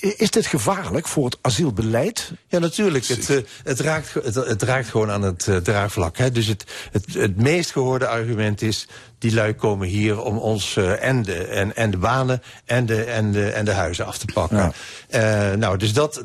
Is 0.00 0.30
dit 0.30 0.46
gevaarlijk 0.46 1.08
voor 1.08 1.24
het 1.24 1.38
asielbeleid? 1.40 2.32
Ja, 2.48 2.58
natuurlijk. 2.58 3.06
Het, 3.06 3.28
uh, 3.28 3.38
het, 3.64 3.80
raakt, 3.80 4.14
het, 4.14 4.34
het, 4.34 4.62
raakt 4.62 4.88
gewoon 4.88 5.10
aan 5.10 5.22
het 5.22 5.46
uh, 5.46 5.56
draagvlak. 5.56 6.16
Hè? 6.16 6.30
Dus 6.30 6.46
het, 6.46 6.64
het, 6.92 7.14
het 7.14 7.36
meest 7.36 7.70
gehoorde 7.70 8.06
argument 8.06 8.62
is 8.62 8.88
die 9.20 9.34
lui 9.34 9.54
komen 9.54 9.88
hier 9.88 10.22
om 10.22 10.38
ons 10.38 10.76
uh, 10.76 11.04
en, 11.04 11.22
de, 11.22 11.44
en, 11.44 11.76
en 11.76 11.90
de 11.90 11.96
banen 11.96 12.42
en 12.64 12.86
de, 12.86 13.04
en, 13.04 13.32
de, 13.32 13.50
en 13.50 13.64
de 13.64 13.72
huizen 13.72 14.06
af 14.06 14.18
te 14.18 14.26
pakken. 14.32 14.72
Ja. 15.10 15.50
Uh, 15.50 15.56
nou, 15.56 15.76
dus 15.76 15.92
dat, 15.92 16.24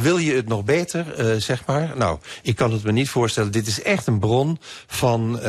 wil 0.00 0.18
je 0.18 0.34
het 0.34 0.48
nog 0.48 0.64
beter, 0.64 1.34
uh, 1.34 1.40
zeg 1.40 1.66
maar? 1.66 1.92
Nou, 1.96 2.18
ik 2.42 2.56
kan 2.56 2.72
het 2.72 2.82
me 2.82 2.92
niet 2.92 3.08
voorstellen. 3.08 3.52
Dit 3.52 3.66
is 3.66 3.82
echt 3.82 4.06
een 4.06 4.18
bron 4.18 4.58
van 4.86 5.40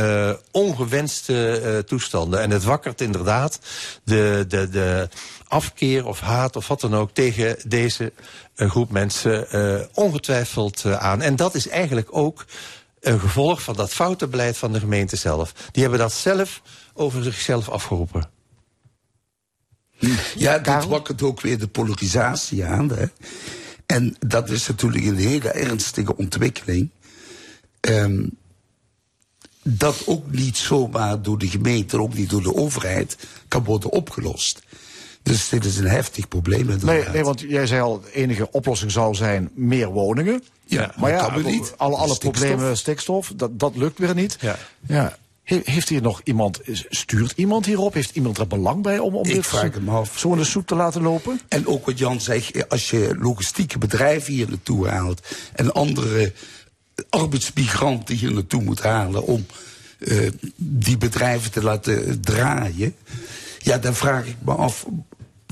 ongewenste 0.51 1.83
toestanden. 1.87 2.41
En 2.41 2.51
het 2.51 2.63
wakkert 2.63 3.01
inderdaad 3.01 3.59
de, 4.03 4.45
de, 4.47 4.69
de 4.69 5.09
afkeer 5.47 6.05
of 6.05 6.19
haat 6.19 6.55
of 6.55 6.67
wat 6.67 6.81
dan 6.81 6.95
ook 6.95 7.09
tegen 7.13 7.55
deze 7.67 8.13
groep 8.55 8.91
mensen 8.91 9.47
ongetwijfeld 9.93 10.85
aan. 10.85 11.21
En 11.21 11.35
dat 11.35 11.55
is 11.55 11.67
eigenlijk 11.67 12.07
ook 12.11 12.45
een 12.99 13.19
gevolg 13.19 13.61
van 13.61 13.75
dat 13.75 13.93
foute 13.93 14.27
beleid 14.27 14.57
van 14.57 14.71
de 14.71 14.79
gemeente 14.79 15.15
zelf. 15.15 15.53
Die 15.71 15.81
hebben 15.81 15.99
dat 15.99 16.13
zelf 16.13 16.61
over 16.93 17.23
zichzelf 17.23 17.69
afgeroepen. 17.69 18.29
Ja, 20.35 20.59
dit 20.59 20.85
wakkert 20.85 21.21
ook 21.21 21.41
weer 21.41 21.59
de 21.59 21.67
polarisatie 21.67 22.65
aan. 22.65 22.89
Hè? 22.89 23.05
En 23.85 24.15
dat 24.19 24.49
is 24.49 24.67
natuurlijk 24.67 25.05
een 25.05 25.17
hele 25.17 25.49
ernstige 25.49 26.17
ontwikkeling. 26.17 26.89
Um, 27.81 28.37
dat 29.63 30.03
ook 30.05 30.31
niet 30.31 30.57
zomaar 30.57 31.21
door 31.21 31.37
de 31.37 31.47
gemeente, 31.47 32.01
ook 32.01 32.13
niet 32.13 32.29
door 32.29 32.43
de 32.43 32.55
overheid, 32.55 33.17
kan 33.47 33.63
worden 33.63 33.91
opgelost. 33.91 34.61
Dus 35.29 35.49
dit 35.49 35.65
is 35.65 35.77
een 35.77 35.87
heftig 35.87 36.27
probleem. 36.27 36.77
Nee, 36.81 37.03
nee, 37.13 37.23
want 37.23 37.39
jij 37.39 37.67
zei 37.67 37.81
al, 37.81 38.01
de 38.01 38.11
enige 38.13 38.51
oplossing 38.51 38.91
zou 38.91 39.15
zijn 39.15 39.49
meer 39.53 39.87
woningen. 39.87 40.43
Ja, 40.65 40.93
maar 40.97 41.11
ja, 41.11 41.27
kan 41.29 41.43
niet. 41.43 41.73
alle, 41.77 41.95
alle 41.95 42.13
Stikstof. 42.13 42.31
problemen, 42.31 42.77
stikstof, 42.77 43.31
dat, 43.35 43.59
dat 43.59 43.75
lukt 43.75 43.99
weer 43.99 44.15
niet. 44.15 44.37
Ja. 44.39 44.57
Ja. 44.87 45.17
He- 45.43 45.61
heeft 45.63 45.89
hier 45.89 46.01
nog 46.01 46.21
iemand, 46.23 46.59
stuurt 46.89 47.33
iemand 47.35 47.65
hierop? 47.65 47.93
Heeft 47.93 48.15
iemand 48.15 48.37
er 48.37 48.47
belang 48.47 48.83
bij 48.83 48.99
om, 48.99 49.15
om 49.15 49.25
Ik 49.25 49.33
dit 49.33 49.47
vraag 49.47 49.61
zo- 49.73 49.79
hem 49.79 49.89
af. 49.89 50.19
zo 50.19 50.31
in 50.31 50.37
de 50.37 50.43
soep 50.43 50.67
te 50.67 50.75
laten 50.75 51.01
lopen? 51.01 51.39
En 51.47 51.67
ook 51.67 51.85
wat 51.85 51.97
Jan 51.97 52.21
zegt, 52.21 52.69
als 52.69 52.89
je 52.89 53.15
logistieke 53.19 53.77
bedrijven 53.77 54.33
hier 54.33 54.49
naartoe 54.49 54.87
haalt 54.87 55.27
en 55.53 55.73
andere 55.73 56.33
arbeidsmigranten 57.09 58.15
hier 58.15 58.33
naartoe 58.33 58.63
moet 58.63 58.81
halen 58.81 59.23
om 59.23 59.45
eh, 59.99 60.31
die 60.55 60.97
bedrijven 60.97 61.51
te 61.51 61.63
laten 61.63 62.21
draaien, 62.21 62.95
ja, 63.59 63.77
dan 63.77 63.95
vraag 63.95 64.25
ik 64.25 64.35
me 64.45 64.51
af. 64.51 64.85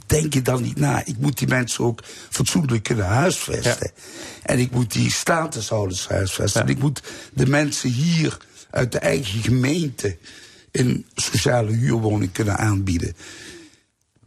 Denk 0.07 0.33
je 0.33 0.41
dan 0.41 0.61
niet 0.61 0.79
na? 0.79 1.05
Ik 1.05 1.17
moet 1.17 1.37
die 1.37 1.47
mensen 1.47 1.83
ook 1.83 2.03
fatsoenlijk 2.29 2.83
kunnen 2.83 3.05
huisvesten. 3.05 3.91
En 4.43 4.59
ik 4.59 4.71
moet 4.71 4.91
die 4.91 5.11
statushouders 5.11 6.07
huisvesten. 6.07 6.61
En 6.61 6.67
ik 6.67 6.79
moet 6.79 7.01
de 7.33 7.45
mensen 7.45 7.89
hier 7.89 8.37
uit 8.69 8.91
de 8.91 8.99
eigen 8.99 9.41
gemeente 9.41 10.17
een 10.71 11.05
sociale 11.15 11.71
huurwoning 11.71 12.31
kunnen 12.31 12.57
aanbieden. 12.57 13.15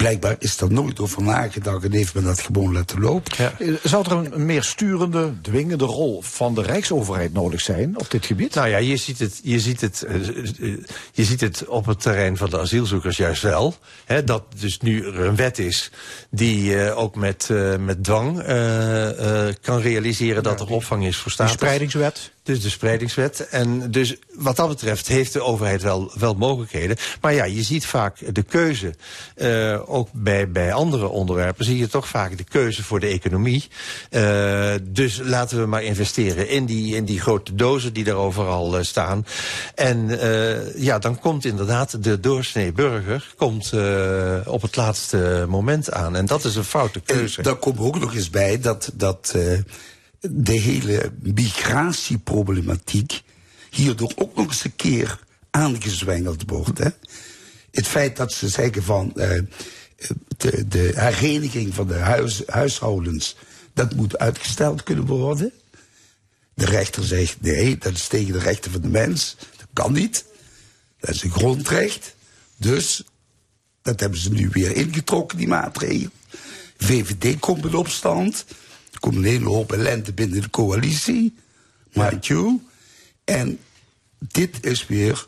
Blijkbaar 0.00 0.36
is 0.38 0.56
daar 0.56 0.72
nooit 0.72 1.00
over 1.00 1.22
nagedacht 1.22 1.84
en 1.84 1.92
heeft 1.92 2.14
men 2.14 2.24
dat 2.24 2.40
gewoon 2.40 2.72
laten 2.72 3.00
lopen. 3.00 3.52
Zou 3.82 4.04
er 4.04 4.12
een, 4.12 4.46
meer 4.46 4.62
sturende, 4.62 5.32
dwingende 5.42 5.84
rol 5.84 6.22
van 6.22 6.54
de 6.54 6.62
Rijksoverheid 6.62 7.32
nodig 7.32 7.60
zijn 7.60 7.98
op 7.98 8.10
dit 8.10 8.26
gebied? 8.26 8.54
Nou 8.54 8.68
ja, 8.68 8.76
je 8.76 8.96
ziet 8.96 9.18
het, 9.18 9.40
je 9.42 9.60
ziet 9.60 9.80
het, 9.80 10.02
eh, 10.02 10.28
eh, 10.28 10.78
je 11.12 11.24
ziet 11.24 11.40
het 11.40 11.66
op 11.66 11.86
het 11.86 12.00
terrein 12.00 12.36
van 12.36 12.50
de 12.50 12.58
asielzoekers 12.58 13.16
juist 13.16 13.42
wel. 13.42 13.74
Hè, 14.04 14.24
dat 14.24 14.44
dus 14.58 14.80
nu 14.80 15.06
er 15.06 15.20
een 15.20 15.36
wet 15.36 15.58
is 15.58 15.90
die 16.30 16.82
eh, 16.82 16.98
ook 16.98 17.14
met, 17.16 17.48
eh, 17.50 17.76
met 17.76 18.04
dwang 18.04 18.40
eh, 18.40 19.48
eh, 19.48 19.54
kan 19.60 19.80
realiseren 19.80 20.42
dat 20.42 20.60
er 20.60 20.68
opvang 20.68 21.06
is 21.06 21.16
voor 21.16 21.32
spreidingswet. 21.48 22.32
Dus 22.50 22.62
de 22.62 22.70
spreidingswet. 22.70 23.48
En 23.48 23.90
dus 23.90 24.16
wat 24.34 24.56
dat 24.56 24.68
betreft 24.68 25.08
heeft 25.08 25.32
de 25.32 25.42
overheid 25.42 25.82
wel, 25.82 26.10
wel 26.18 26.34
mogelijkheden. 26.34 26.96
Maar 27.20 27.34
ja, 27.34 27.44
je 27.44 27.62
ziet 27.62 27.86
vaak 27.86 28.34
de 28.34 28.42
keuze, 28.42 28.94
eh, 29.34 29.80
ook 29.86 30.08
bij, 30.12 30.50
bij 30.50 30.72
andere 30.72 31.08
onderwerpen, 31.08 31.64
zie 31.64 31.78
je 31.78 31.88
toch 31.88 32.08
vaak 32.08 32.36
de 32.36 32.44
keuze 32.44 32.82
voor 32.84 33.00
de 33.00 33.06
economie. 33.06 33.68
Eh, 34.10 34.72
dus 34.82 35.20
laten 35.22 35.60
we 35.60 35.66
maar 35.66 35.82
investeren 35.82 36.48
in 36.48 36.64
die, 36.64 36.96
in 36.96 37.04
die 37.04 37.20
grote 37.20 37.54
dozen 37.54 37.92
die 37.92 38.04
daar 38.04 38.14
overal 38.14 38.76
eh, 38.76 38.84
staan. 38.84 39.26
En 39.74 40.18
ja, 40.76 40.98
dan 40.98 41.18
komt 41.18 41.44
inderdaad 41.44 42.04
de 42.04 42.20
doorsnee 42.20 42.72
burger 42.72 43.34
komt, 43.36 43.72
op 44.46 44.62
het 44.62 44.76
laatste 44.76 45.44
moment 45.48 45.92
aan. 45.92 46.16
En 46.16 46.26
dat 46.26 46.44
is 46.44 46.56
een 46.56 46.64
foute 46.64 47.00
keuze. 47.00 47.36
En 47.36 47.42
daar 47.42 47.56
komt 47.56 47.78
ook 47.78 48.00
nog 48.00 48.14
eens 48.14 48.30
bij 48.30 48.60
dat, 48.60 48.90
dat 48.94 49.34
de 50.20 50.52
hele 50.52 51.12
migratieproblematiek 51.20 53.22
hierdoor 53.70 54.12
ook 54.16 54.36
nog 54.36 54.46
eens 54.46 54.64
een 54.64 54.76
keer 54.76 55.18
aangezwengeld 55.50 56.42
wordt. 56.46 56.78
Hè? 56.78 56.88
Het 57.70 57.86
feit 57.86 58.16
dat 58.16 58.32
ze 58.32 58.48
zeggen 58.48 58.82
van 58.82 59.16
eh, 59.16 59.42
de, 60.36 60.68
de 60.68 60.92
hereniging 60.94 61.74
van 61.74 61.86
de 61.86 61.94
huis, 61.94 62.42
huishoudens, 62.46 63.36
dat 63.74 63.94
moet 63.94 64.18
uitgesteld 64.18 64.82
kunnen 64.82 65.06
worden. 65.06 65.52
De 66.54 66.64
rechter 66.64 67.04
zegt 67.04 67.36
nee, 67.40 67.78
dat 67.78 67.92
is 67.92 68.06
tegen 68.06 68.32
de 68.32 68.38
rechten 68.38 68.70
van 68.70 68.80
de 68.80 68.88
mens. 68.88 69.36
Dat 69.56 69.68
kan 69.72 69.92
niet. 69.92 70.24
Dat 70.98 71.14
is 71.14 71.22
een 71.22 71.30
grondrecht. 71.30 72.14
Dus 72.56 73.04
dat 73.82 74.00
hebben 74.00 74.18
ze 74.18 74.30
nu 74.30 74.48
weer 74.48 74.76
ingetrokken, 74.76 75.38
die 75.38 75.48
maatregel. 75.48 76.10
VVD 76.78 77.38
komt 77.38 77.64
in 77.64 77.74
opstand. 77.74 78.44
Er 79.00 79.08
komt 79.08 79.16
een 79.16 79.24
hele 79.30 79.48
hoop 79.48 79.72
ellende 79.72 80.12
binnen 80.12 80.40
de 80.40 80.50
coalitie. 80.50 81.34
Mind 81.92 82.26
you. 82.26 82.60
En 83.24 83.58
dit 84.18 84.66
is 84.66 84.86
weer 84.86 85.26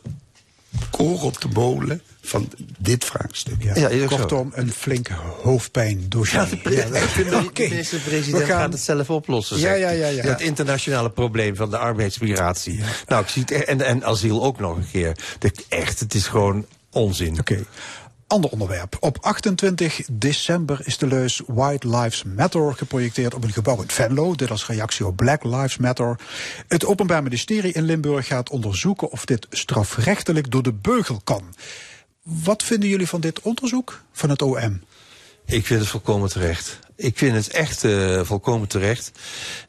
koor 0.91 1.21
op 1.21 1.41
de 1.41 1.47
molen 1.53 2.01
van 2.21 2.49
dit 2.77 3.05
vraagstuk. 3.05 3.63
Ja, 3.63 4.05
Kortom, 4.07 4.51
een 4.55 4.71
flinke 4.71 5.13
hoofdpijndossier. 5.43 6.39
Ja, 6.39 6.45
de 6.45 6.57
pre- 6.57 6.71
ik 7.03 7.09
vind 7.09 7.29
dat 7.29 7.43
Oké, 7.45 7.63
de 7.63 7.69
minister-president 7.69 8.41
we 8.43 8.49
gaan- 8.49 8.59
gaat 8.61 8.73
het 8.73 8.81
zelf 8.81 9.09
oplossen. 9.09 9.59
Ja, 9.59 9.73
ja, 9.73 9.89
ja, 9.89 10.07
ja. 10.07 10.23
Het 10.23 10.41
internationale 10.41 11.09
probleem 11.09 11.55
van 11.55 11.69
de 11.69 11.77
arbeidsmigratie. 11.77 12.79
Nou, 13.07 13.23
ik 13.23 13.29
zie 13.29 13.41
het, 13.45 13.51
en, 13.65 13.81
en 13.81 14.03
asiel 14.05 14.43
ook 14.43 14.59
nog 14.59 14.77
een 14.77 14.87
keer. 14.91 15.17
De, 15.39 15.51
echt, 15.69 15.99
het 15.99 16.13
is 16.13 16.27
gewoon 16.27 16.65
onzin. 16.91 17.39
Oké. 17.39 17.63
Ander 18.27 18.49
onderwerp. 18.49 18.97
Op 18.99 19.17
28 19.21 20.01
december 20.11 20.79
is 20.83 20.97
de 20.97 21.07
leus 21.07 21.41
White 21.47 21.89
Lives 21.89 22.23
Matter 22.23 22.73
geprojecteerd 22.73 23.33
op 23.33 23.43
een 23.43 23.51
gebouw 23.51 23.81
in 23.81 23.89
Venlo. 23.89 24.35
Dit 24.35 24.51
als 24.51 24.67
reactie 24.67 25.05
op 25.05 25.15
Black 25.15 25.43
Lives 25.43 25.77
Matter. 25.77 26.19
Het 26.67 26.85
Openbaar 26.85 27.23
Ministerie 27.23 27.73
in 27.73 27.83
Limburg 27.83 28.27
gaat 28.27 28.49
onderzoeken 28.49 29.11
of 29.11 29.25
dit 29.25 29.47
strafrechtelijk 29.49 30.51
door 30.51 30.63
de 30.63 30.73
beugel 30.73 31.21
kan. 31.23 31.55
Wat 32.21 32.63
vinden 32.63 32.89
jullie 32.89 33.07
van 33.07 33.21
dit 33.21 33.41
onderzoek 33.41 34.03
van 34.11 34.29
het 34.29 34.41
OM? 34.41 34.81
Ik 35.45 35.65
vind 35.65 35.79
het 35.79 35.89
volkomen 35.89 36.29
terecht. 36.29 36.79
Ik 36.95 37.17
vind 37.17 37.35
het 37.35 37.47
echt 37.49 37.83
eh, 37.83 38.21
volkomen 38.23 38.67
terecht. 38.67 39.11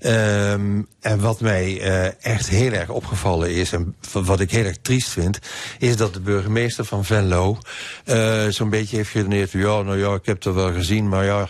Ehm, 0.00 0.82
en 1.00 1.20
wat 1.20 1.40
mij 1.40 1.80
eh, 1.80 2.06
echt 2.32 2.48
heel 2.48 2.72
erg 2.72 2.88
opgevallen 2.88 3.50
is, 3.50 3.72
en 3.72 3.94
wat 4.12 4.40
ik 4.40 4.50
heel 4.50 4.64
erg 4.64 4.76
triest 4.82 5.08
vind, 5.08 5.38
is 5.78 5.96
dat 5.96 6.14
de 6.14 6.20
burgemeester 6.20 6.84
van 6.84 7.04
Venlo 7.04 7.58
eh, 8.04 8.46
zo'n 8.48 8.70
beetje 8.70 8.96
heeft 8.96 9.10
geredeneerd. 9.10 9.50
Ja, 9.50 9.82
nou 9.82 9.98
ja, 9.98 10.14
ik 10.14 10.26
heb 10.26 10.42
het 10.44 10.54
wel 10.54 10.72
gezien, 10.72 11.08
maar 11.08 11.24
ja. 11.24 11.48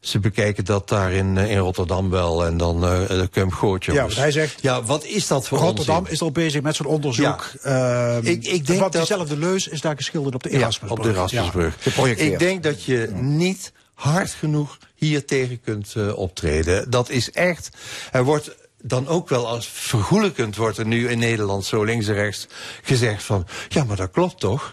Ze 0.00 0.18
bekijken 0.18 0.64
dat 0.64 0.88
daar 0.88 1.12
in, 1.12 1.36
in 1.36 1.58
Rotterdam 1.58 2.10
wel 2.10 2.44
en 2.44 2.56
dan 2.56 2.80
de 2.80 3.28
Kump 3.32 3.52
Gootje. 3.52 3.92
Ja, 3.92 4.00
want 4.00 4.16
hij 4.16 4.30
zegt. 4.30 4.62
Ja, 4.62 4.82
wat 4.82 5.04
is 5.04 5.26
dat 5.26 5.48
voor 5.48 5.58
Rotterdam 5.58 5.96
onzin? 5.98 6.12
is 6.12 6.20
al 6.22 6.30
bezig 6.32 6.62
met 6.62 6.76
zo'n 6.76 6.86
onderzoek. 6.86 7.50
Ehm, 7.62 8.18
Ik- 8.26 8.44
ik 8.46 8.66
denk 8.66 8.80
want 8.80 8.92
dat- 8.92 9.06
diezelfde 9.06 9.38
leus 9.38 9.68
is 9.68 9.80
daar 9.80 9.96
geschilderd 9.96 10.34
op 10.34 10.42
de 10.42 10.50
Ja, 10.50 10.56
Erasmusbrug. 10.58 10.98
op 10.98 11.02
de 11.04 11.10
Erasmusbrug. 11.10 11.76
Ik 12.18 12.38
denk 12.38 12.62
dat 12.62 12.84
je 12.84 13.08
niet 13.14 13.72
hard 13.96 14.30
genoeg 14.30 14.78
hier 14.94 15.24
tegen 15.24 15.60
kunt 15.60 15.92
eh, 15.96 16.18
optreden. 16.18 16.90
Dat 16.90 17.08
is 17.08 17.30
echt. 17.30 17.70
Er 18.12 18.24
wordt 18.24 18.56
dan 18.82 19.08
ook 19.08 19.28
wel 19.28 19.46
als 19.48 19.68
vergoelijkend 19.68 20.56
wordt 20.56 20.78
er 20.78 20.86
nu 20.86 21.08
in 21.08 21.18
Nederland 21.18 21.64
zo 21.64 21.84
links 21.84 22.06
en 22.06 22.14
rechts 22.14 22.46
gezegd 22.82 23.22
van 23.22 23.46
ja, 23.68 23.84
maar 23.84 23.96
dat 23.96 24.10
klopt 24.10 24.40
toch? 24.40 24.70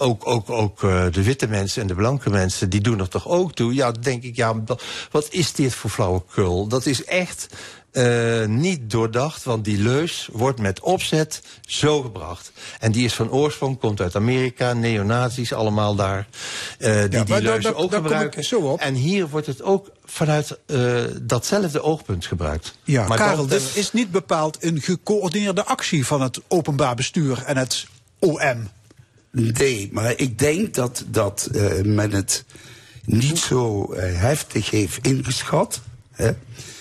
Ook, 0.00 0.26
ook, 0.26 0.50
ook 0.50 0.82
eh, 0.82 1.06
de 1.10 1.22
witte 1.22 1.46
mensen 1.46 1.82
en 1.82 1.88
de 1.88 1.94
blanke 1.94 2.30
mensen, 2.30 2.70
die 2.70 2.80
doen 2.80 3.00
er 3.00 3.08
toch 3.08 3.28
ook 3.28 3.54
toe? 3.54 3.74
Ja, 3.74 3.92
denk 3.92 4.22
ik, 4.22 4.36
ja, 4.36 4.54
wat 5.10 5.28
is 5.30 5.52
dit 5.52 5.74
voor 5.74 5.90
flauwekul? 5.90 6.66
Dat 6.66 6.86
is 6.86 7.04
echt 7.04 7.46
eh, 7.98 8.46
niet 8.46 8.90
doordacht, 8.90 9.44
want 9.44 9.64
die 9.64 9.78
leus 9.78 10.28
wordt 10.32 10.60
met 10.60 10.80
opzet 10.80 11.42
zo 11.60 12.02
gebracht. 12.02 12.52
En 12.78 12.92
die 12.92 13.04
is 13.04 13.14
van 13.14 13.30
oorsprong, 13.30 13.78
komt 13.78 14.00
uit 14.00 14.16
Amerika, 14.16 14.72
neonazis 14.72 15.52
allemaal 15.52 15.94
daar, 15.94 16.28
eh, 16.78 17.00
die 17.08 17.24
die 17.24 17.40
leus 17.40 17.54
ook 17.54 17.64
daar 17.64 17.74
kom 17.74 17.84
ik 17.84 17.92
gebruiken. 17.92 18.44
zo 18.44 18.60
op. 18.60 18.80
En 18.80 18.94
hier 18.94 19.28
wordt 19.28 19.46
het 19.46 19.62
ook 19.62 19.90
vanuit 20.04 20.58
eh, 20.66 21.02
datzelfde 21.20 21.82
oogpunt 21.82 22.26
gebruikt. 22.26 22.78
Ja, 22.84 23.08
maar 23.08 23.18
Karel, 23.18 23.46
dit 23.46 23.70
is 23.74 23.92
niet 23.92 24.10
bepaald 24.10 24.56
een 24.60 24.80
gecoördineerde 24.80 25.64
actie 25.64 26.06
van 26.06 26.22
het 26.22 26.40
openbaar 26.48 26.94
bestuur 26.94 27.42
en 27.46 27.56
het 27.56 27.86
OM. 28.18 28.68
Nee, 29.30 29.88
maar 29.92 30.12
ik 30.16 30.38
denk 30.38 30.74
dat, 30.74 31.04
dat 31.06 31.48
eh, 31.52 31.84
men 31.84 32.12
het 32.12 32.44
niet 33.04 33.38
zo 33.38 33.94
heftig 33.96 34.70
heeft 34.70 34.98
ingeschat. 35.06 35.80
Hè. 36.12 36.30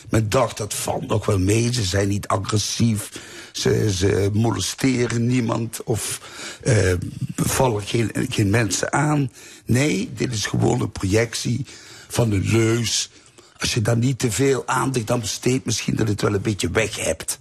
Men 0.10 0.30
dacht 0.30 0.58
dat 0.58 0.74
valt 0.74 1.08
nog 1.08 1.26
wel 1.26 1.40
mee, 1.40 1.74
ze 1.74 1.84
zijn 1.84 2.08
niet 2.08 2.28
agressief, 2.28 3.10
ze, 3.52 3.92
ze 3.94 4.30
molesteren 4.34 5.26
niemand 5.26 5.84
of 5.84 6.22
eh, 6.64 6.94
vallen 7.36 7.82
geen, 7.84 8.12
geen 8.30 8.50
mensen 8.50 8.94
aan. 8.94 9.32
Nee, 9.66 10.10
dit 10.16 10.34
is 10.34 10.46
gewoon 10.46 10.82
een 10.82 10.92
projectie 10.92 11.66
van 12.08 12.32
een 12.32 12.50
leus. 12.52 13.12
Als 13.58 13.74
je 13.74 13.82
daar 13.82 13.98
niet 13.98 14.20
te 14.20 14.32
veel 14.32 14.68
aandacht 14.68 15.12
aan 15.12 15.20
besteedt, 15.20 15.66
misschien 15.66 15.96
dat 15.96 16.08
het 16.08 16.22
wel 16.22 16.34
een 16.34 16.42
beetje 16.42 16.70
weg 16.72 16.96
hebt. 17.06 17.40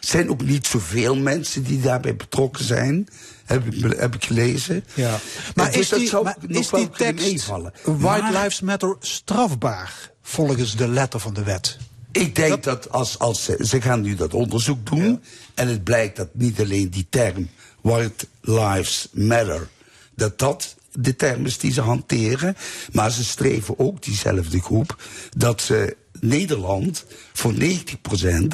Er 0.00 0.10
zijn 0.10 0.30
ook 0.30 0.42
niet 0.42 0.66
zoveel 0.66 1.16
mensen 1.16 1.62
die 1.62 1.80
daarbij 1.80 2.16
betrokken 2.16 2.64
zijn, 2.64 3.08
heb 3.44 3.66
ik, 3.74 3.92
heb 3.96 4.14
ik 4.14 4.24
gelezen. 4.24 4.84
Ja. 4.94 5.18
Maar 5.54 5.74
is 5.76 5.88
dat 5.88 5.98
die, 5.98 6.12
maar 6.22 6.36
is 6.46 6.70
wel 6.70 6.80
die 6.80 6.90
tekst. 6.90 7.46
White 7.46 7.98
Maar- 7.98 8.32
Lives 8.32 8.60
Matter 8.60 8.96
strafbaar 9.00 10.12
volgens 10.26 10.76
de 10.76 10.88
letter 10.88 11.20
van 11.20 11.34
de 11.34 11.42
wet? 11.42 11.78
Ik 12.12 12.34
denk 12.34 12.62
dat, 12.62 12.90
als, 12.90 13.18
als 13.18 13.44
ze, 13.44 13.56
ze 13.60 13.80
gaan 13.80 14.00
nu 14.00 14.14
dat 14.14 14.34
onderzoek 14.34 14.86
doen. 14.86 15.22
En 15.54 15.68
het 15.68 15.84
blijkt 15.84 16.16
dat 16.16 16.28
niet 16.32 16.60
alleen 16.60 16.90
die 16.90 17.06
term 17.10 17.48
White 17.80 18.26
Lives 18.40 19.08
Matter. 19.12 19.68
dat 20.14 20.38
dat 20.38 20.74
de 20.92 21.16
term 21.16 21.46
is 21.46 21.58
die 21.58 21.72
ze 21.72 21.80
hanteren. 21.80 22.56
Maar 22.92 23.10
ze 23.10 23.24
streven 23.24 23.78
ook, 23.78 24.02
diezelfde 24.02 24.60
groep, 24.60 25.02
dat 25.36 25.60
ze 25.60 25.96
Nederland 26.20 27.04
voor 27.32 27.52
90% 27.52 27.56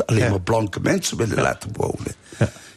alleen 0.06 0.30
maar 0.30 0.40
blanke 0.40 0.80
mensen 0.80 1.16
willen 1.16 1.40
laten 1.42 1.70
wonen. 1.72 2.14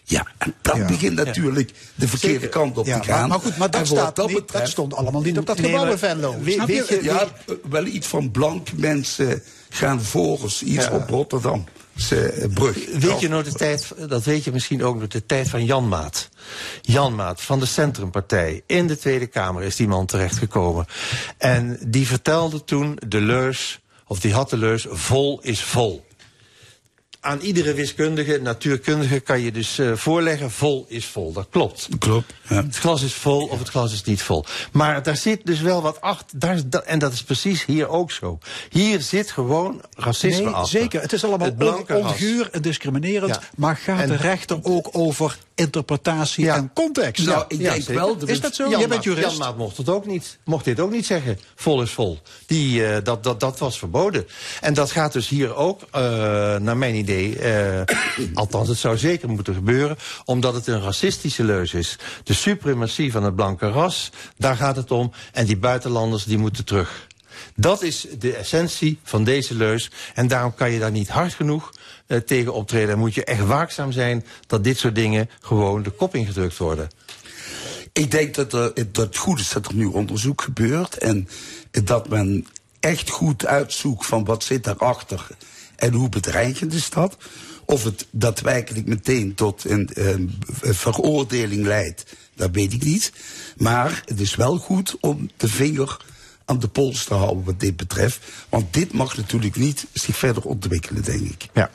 Ja. 0.06 0.28
en 0.38 0.54
dat 0.62 0.88
begint 0.88 1.16
natuurlijk 1.16 1.72
de 1.96 2.08
verkeerde 2.08 2.34
Zeker. 2.40 2.50
kant 2.50 2.78
op 2.78 2.86
te 2.86 3.04
gaan. 3.04 3.30
maar- 3.30 3.40
goed, 3.40 3.58
maar 3.58 3.72
dat 3.72 3.88
staat 3.88 4.16
dat 4.16 4.32
stond 4.64 4.94
allemaal 4.94 5.22
niet 5.22 5.38
op 5.38 5.46
dat 5.46 5.58
Nee, 5.60 5.72
gebouw 5.72 5.92
in 5.92 5.98
Venlo. 5.98 6.36
weet- 6.42 6.68
je? 6.88 7.00
ja, 7.02 7.28
wel 7.70 7.86
iets 7.86 8.08
van 8.08 8.32
blanke 8.32 8.72
mensen 8.76 9.44
gaan 9.70 10.02
volgens 10.02 10.64
iets 10.64 10.90
op 10.90 11.10
Rotterdam. 11.10 11.64
Brug. 12.54 12.78
Weet 13.00 13.20
je 13.20 13.28
nog 13.30 13.44
de 13.44 13.52
tijd, 13.54 13.94
dat 14.08 14.24
weet 14.24 14.44
je 14.44 14.52
misschien 14.52 14.84
ook 14.84 15.00
nog, 15.00 15.08
de 15.08 15.26
tijd 15.26 15.50
van 15.50 15.66
Jan 15.66 15.88
Maat. 15.88 16.30
Jan 16.82 17.16
Maat 17.16 17.42
van 17.42 17.60
de 17.60 17.66
Centrumpartij. 17.66 18.62
In 18.66 18.88
de 18.88 18.98
Tweede 18.98 19.28
Kamer 19.28 19.64
is 19.64 19.76
die 19.76 19.88
man 19.88 20.06
terechtgekomen. 20.06 20.86
En 21.38 21.78
die 21.88 22.08
vertelde 22.08 22.64
toen 22.64 22.98
de 23.08 23.22
leus, 23.22 23.80
of 24.14 24.20
die 24.20 24.34
had 24.34 24.50
de 24.50 24.58
leus, 24.58 24.86
vol 24.90 25.40
is 25.42 25.62
vol. 25.64 26.06
Aan 27.20 27.40
iedere 27.40 27.74
wiskundige, 27.74 28.40
natuurkundige 28.42 29.20
kan 29.20 29.40
je 29.42 29.52
dus 29.52 29.80
eh, 29.80 29.92
voorleggen, 29.96 30.52
vol 30.52 30.86
is 30.88 31.06
vol. 31.06 31.32
Dat 31.34 31.48
klopt. 31.50 31.88
Klopt. 32.00 32.34
Het 32.44 32.76
glas 32.78 33.02
is 33.02 33.14
vol 33.14 33.46
of 33.48 33.60
het 33.60 33.70
glas 33.70 33.94
is 33.94 34.04
niet 34.04 34.22
vol. 34.22 34.46
Maar 34.72 35.04
daar 35.04 35.18
zit 35.18 35.46
dus 35.46 35.62
wel 35.62 35.82
wat 35.82 36.02
achter. 36.02 36.40
Daar, 36.40 36.58
en 36.86 37.00
dat 37.00 37.14
is 37.14 37.24
precies 37.24 37.66
hier 37.66 37.88
ook 37.88 38.12
zo. 38.12 38.40
Hier 38.70 39.02
zit 39.02 39.32
gewoon 39.32 39.82
racisme 39.96 40.44
Nee, 40.44 40.54
achter. 40.54 40.80
zeker. 40.82 41.02
Het 41.02 41.14
is 41.14 41.24
allemaal 41.26 41.48
Het 41.48 41.64
on- 41.92 41.96
onguur 42.06 42.50
en 42.52 42.62
discriminerend. 42.62 43.34
Ja. 43.36 43.42
Maar 43.56 43.78
gaat 43.78 44.00
En- 44.00 44.08
de 44.08 44.16
rechter 44.16 44.60
ook 44.64 44.90
over 44.92 45.38
interpretatie 45.56 46.52
en 46.52 46.72
context? 46.74 47.26
Ja, 47.26 47.46
ja, 47.48 47.74
zeker. 47.82 48.30
Is 48.30 48.42
dat 48.42 48.56
zo? 48.56 48.70
Jan 48.70 48.80
Jij 48.80 48.88
bent 48.88 49.04
jurist. 49.04 49.30
Jan 49.30 49.38
Maat 49.38 49.58
mocht 49.58 49.78
het 49.78 49.90
ook 49.90 50.06
niet. 50.06 50.38
Mocht 50.46 50.66
dit 50.66 50.80
ook 50.80 50.92
niet 50.92 51.06
zeggen. 51.06 51.40
Vol 51.56 51.82
is 51.82 51.92
vol. 51.92 52.20
Die, 52.46 52.86
eh, 52.86 53.04
dat, 53.04 53.24
dat, 53.24 53.40
dat 53.40 53.60
was 53.60 53.78
verboden. 53.78 54.28
En 54.62 54.74
dat 54.74 54.92
gaat 54.92 55.14
dus 55.14 55.28
hier 55.28 55.56
ook, 55.56 55.82
eh, 55.92 56.02
naar 56.56 56.78
mijn 56.78 56.96
idee, 56.96 57.40
eh, 57.40 57.82
althans 58.34 58.68
het 58.68 58.78
zou 58.78 58.98
zeker 58.98 59.30
moeten 59.30 59.54
gebeuren, 59.54 59.98
omdat 60.26 60.54
het 60.54 60.68
een 60.68 60.82
racistische 60.82 61.44
leus 61.44 61.74
is. 61.74 61.98
De 62.24 62.34
suprematie 62.34 63.12
van 63.12 63.24
het 63.24 63.36
blanke 63.36 63.70
ras, 63.70 64.12
daar 64.38 64.56
gaat 64.56 64.76
het 64.76 64.92
om. 64.92 65.12
En 65.32 65.46
die 65.46 65.58
buitenlanders, 65.58 66.24
die 66.24 66.38
moeten 66.38 66.66
terug. 66.66 67.08
Dat 67.56 67.82
is 67.82 68.08
de 68.20 68.36
essentie 68.36 69.00
van 69.04 69.24
deze 69.24 69.56
leus. 69.56 69.92
En 70.14 70.28
daarom 70.28 70.56
kan 70.56 70.72
je 70.72 70.80
daar 70.80 70.92
niet 70.92 71.10
hard 71.10 71.34
genoeg 71.34 71.72
eh, 72.14 72.20
tegen 72.20 72.54
optreden. 72.54 72.90
En 72.90 73.00
moet 73.00 73.14
je 73.14 73.24
echt 73.24 73.46
waakzaam 73.46 73.92
zijn 73.92 74.26
dat 74.48 74.64
dit 74.64 74.78
soort 74.78 74.96
dingen 74.96 75.30
gewoon 75.42 75.84
de 75.84 75.90
kop 75.90 76.16
ingedrukt 76.16 76.58
worden. 76.58 76.90
Ik 77.94 78.12
denk 78.12 78.36
dat, 78.36 78.54
er, 78.54 78.74
dat 78.92 79.06
het 79.06 79.18
goed 79.18 79.40
is 79.40 79.50
dat 79.50 79.68
er 79.68 79.76
nu 79.76 79.86
onderzoek 79.86 80.42
gebeurt. 80.42 80.98
En 80.98 81.28
dat 81.84 82.10
men 82.10 82.48
echt 82.80 83.10
goed 83.10 83.46
uitzoekt 83.46 84.06
van 84.06 84.26
wat 84.26 84.44
zit 84.44 84.64
daarachter. 84.64 85.28
En 85.76 85.94
hoe 85.94 86.10
bedreigend 86.10 86.74
is 86.74 86.90
dat. 86.90 87.18
Of 87.66 87.84
het 87.84 88.08
daadwerkelijk 88.12 88.86
meteen 88.86 89.36
tot 89.36 89.70
een, 89.70 89.90
een 89.94 90.42
veroordeling 90.60 91.66
leidt, 91.66 92.06
dat 92.36 92.50
weet 92.52 92.74
ik 92.74 92.84
niet. 92.84 93.12
Maar 93.58 94.04
het 94.06 94.20
is 94.20 94.36
wel 94.36 94.58
goed 94.58 94.98
om 95.00 95.30
de 95.38 95.48
vinger 95.48 95.98
aan 96.46 96.60
de 96.60 96.68
pols 96.68 97.04
te 97.04 97.14
houden 97.14 97.44
wat 97.44 97.60
dit 97.60 97.76
betreft. 97.78 98.20
Want 98.50 98.74
dit 98.74 98.94
mag 98.94 99.18
natuurlijk 99.18 99.56
niet 99.56 99.86
zich 99.94 100.18
verder 100.18 100.44
ontwikkelen, 100.44 101.04
denk 101.04 101.22
ik. 101.22 101.48
Ja. 101.54 101.70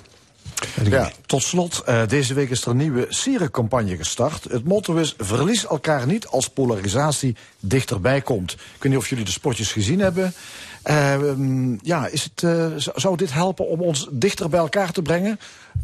Ja, 0.85 1.11
tot 1.27 1.43
slot, 1.43 1.83
eh, 1.87 2.07
deze 2.07 2.35
week 2.35 2.51
is 2.51 2.63
er 2.63 2.71
een 2.71 2.77
nieuwe 2.77 3.07
sierencampagne 3.09 3.97
gestart. 3.97 4.45
Het 4.51 4.65
motto 4.65 4.95
is: 4.95 5.15
verlies 5.19 5.67
elkaar 5.67 6.07
niet 6.07 6.27
als 6.27 6.49
polarisatie 6.49 7.37
dichterbij 7.61 8.21
komt. 8.21 8.53
Ik 8.53 8.83
weet 8.83 8.93
niet 8.93 9.01
of 9.01 9.09
jullie 9.09 9.25
de 9.25 9.31
spotjes 9.31 9.73
gezien 9.73 9.99
hebben. 9.99 10.35
Eh, 10.83 11.17
mm, 11.37 11.79
ja, 11.83 12.07
is 12.07 12.25
het, 12.25 12.43
eh, 12.43 12.67
zou 12.95 13.17
dit 13.17 13.33
helpen 13.33 13.69
om 13.69 13.81
ons 13.81 14.09
dichter 14.11 14.49
bij 14.49 14.61
elkaar 14.61 14.93
te 14.93 15.03
brengen? 15.03 15.41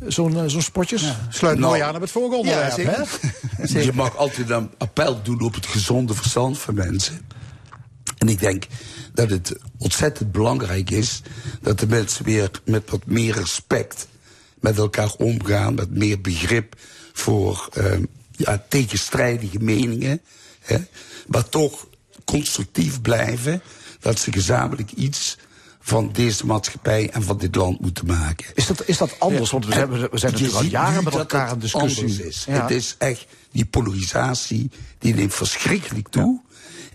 Zo'n 0.07 0.51
zo'n 0.51 0.63
spotjes? 0.63 1.13
Sluit 1.29 1.59
Nou, 1.59 1.71
mooi 1.71 1.83
aan 1.83 1.95
op 1.95 2.01
het 2.01 2.11
vorige 2.11 2.37
onderwerp. 2.37 2.77
Ja, 2.77 3.05
hè? 3.57 3.81
Je 3.85 3.93
mag 3.95 4.17
altijd 4.17 4.51
een 4.51 4.71
appel 4.79 5.23
doen 5.23 5.41
op 5.41 5.55
het 5.55 5.67
gezonde 5.67 6.15
verstand 6.15 6.59
van 6.59 6.75
mensen. 6.75 7.27
En 8.19 8.29
ik 8.29 8.41
denk 8.41 8.67
dat 9.15 9.31
het 9.31 9.57
ontzettend 9.79 10.33
belangrijk 10.33 10.91
is 10.91 11.23
dat 11.61 11.79
de 11.79 11.87
mensen 11.87 12.25
weer 12.25 12.51
met 12.65 12.91
wat 12.91 13.07
meer 13.07 13.35
respect 13.35 14.07
met 14.65 14.79
elkaar 14.79 15.13
omgaan, 15.19 15.75
met 15.75 15.91
meer 15.91 16.21
begrip 16.21 16.77
voor 17.13 17.69
eh, 17.73 17.99
ja, 18.31 18.65
tegenstrijdige 18.69 19.59
meningen. 19.59 20.21
Hè, 20.61 20.77
maar 21.27 21.49
toch 21.49 21.87
constructief 22.25 23.01
blijven 23.01 23.63
dat 24.01 24.19
ze 24.19 24.33
gezamenlijk 24.33 24.93
iets 24.93 25.39
van 25.81 26.13
deze 26.13 26.47
maatschappij 26.47 27.11
en 27.11 27.23
van 27.23 27.39
dit 27.39 27.55
land 27.55 27.81
moeten 27.81 28.07
maken. 28.07 28.47
Is 28.55 28.67
dat, 28.67 28.89
is 28.89 28.99
dat 28.99 29.21
anders? 29.21 29.51
Want 29.51 29.67
we 29.67 29.73
zijn, 29.73 29.91
we 29.91 30.19
zijn 30.19 30.33
natuurlijk 30.33 30.59
al 30.59 30.71
jaren 30.71 31.05
met 31.05 31.13
dat 31.13 31.23
elkaar 31.23 31.53
in 31.53 31.59
discussie. 31.59 32.27
is. 32.27 32.45
Ja. 32.47 32.63
Het 32.63 32.71
is 32.71 32.95
echt 32.99 33.27
die 33.53 33.65
polarisatie, 33.65 34.71
die 34.99 35.15
neemt 35.15 35.35
verschrikkelijk 35.35 36.09
toe. 36.09 36.41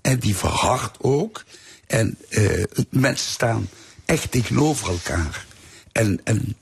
En 0.01 0.19
die 0.19 0.35
verhardt 0.35 0.97
ook. 1.01 1.43
En 1.87 2.17
eh, 2.29 2.63
mensen 2.89 3.31
staan 3.31 3.69
echt 4.05 4.31
tegenover 4.31 4.89
elkaar. 4.89 5.45
En, 5.91 6.21
en 6.23 6.55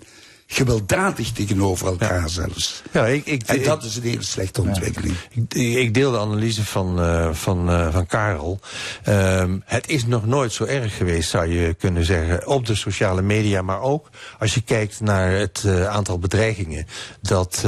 gewelddadig 0.50 1.32
tegenover 1.32 1.88
elkaar 1.88 2.30
zelfs. 2.30 2.82
Ja, 2.92 3.06
ik, 3.08 3.26
ik, 3.26 3.44
en 3.46 3.64
dat 3.64 3.84
ik- 3.84 3.90
is 3.90 3.96
een 3.96 4.04
hele 4.04 4.24
slechte 4.24 4.62
ontwikkeling. 4.62 5.16
Ik, 5.30 5.54
ik 5.54 5.94
deel 5.94 6.12
de 6.12 6.20
analyse 6.20 6.66
van, 6.66 7.00
eh, 7.02 7.34
van, 7.34 7.70
eh, 7.70 7.94
van 7.94 8.06
Karel. 8.06 8.60
Ehm, 9.04 9.58
het 9.66 9.90
is 9.90 10.06
nog 10.06 10.26
nooit 10.26 10.54
zo 10.54 10.64
erg 10.64 10.98
geweest, 10.98 11.30
zou 11.30 11.48
je 11.48 11.74
kunnen 11.74 12.06
zeggen, 12.06 12.48
op 12.48 12.66
de 12.66 12.76
sociale 12.76 13.22
media. 13.22 13.62
Maar 13.62 13.82
ook 13.82 14.10
als 14.40 14.54
je 14.54 14.62
kijkt 14.62 15.00
naar 15.00 15.32
het 15.32 15.64
eh, 15.66 15.88
aantal 15.88 16.20
bedreigingen. 16.20 16.86
Dat, 17.22 17.64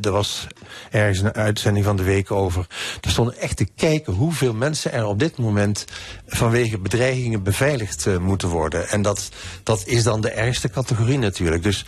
er 0.00 0.10
was 0.10 0.46
ergens 0.90 1.18
een 1.20 1.32
uitzending 1.34 1.84
van 1.84 1.96
de 1.96 2.02
week 2.02 2.30
over. 2.30 2.66
Er 3.00 3.10
stonden 3.10 3.38
echt 3.38 3.56
te 3.56 3.68
kijken 3.76 4.12
hoeveel 4.12 4.54
mensen 4.54 4.92
er 4.92 5.04
op 5.06 5.18
dit 5.18 5.38
moment 5.38 5.84
vanwege 6.26 6.78
bedreigingen 6.78 7.42
beveiligd 7.42 8.06
moeten 8.20 8.48
worden. 8.48 8.88
En 8.88 9.02
dat, 9.02 9.28
dat 9.62 9.82
is 9.86 10.02
dan 10.02 10.20
de 10.20 10.30
ergste 10.30 10.68
categorie 10.70 11.18
natuurlijk. 11.18 11.62
Dus 11.62 11.84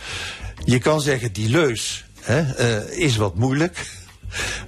je 0.63 0.79
kan 0.79 1.01
zeggen, 1.01 1.33
die 1.33 1.49
leus 1.49 2.05
hè, 2.21 2.41
eh, 2.41 2.97
is 2.97 3.15
wat 3.15 3.35
moeilijk. 3.35 3.99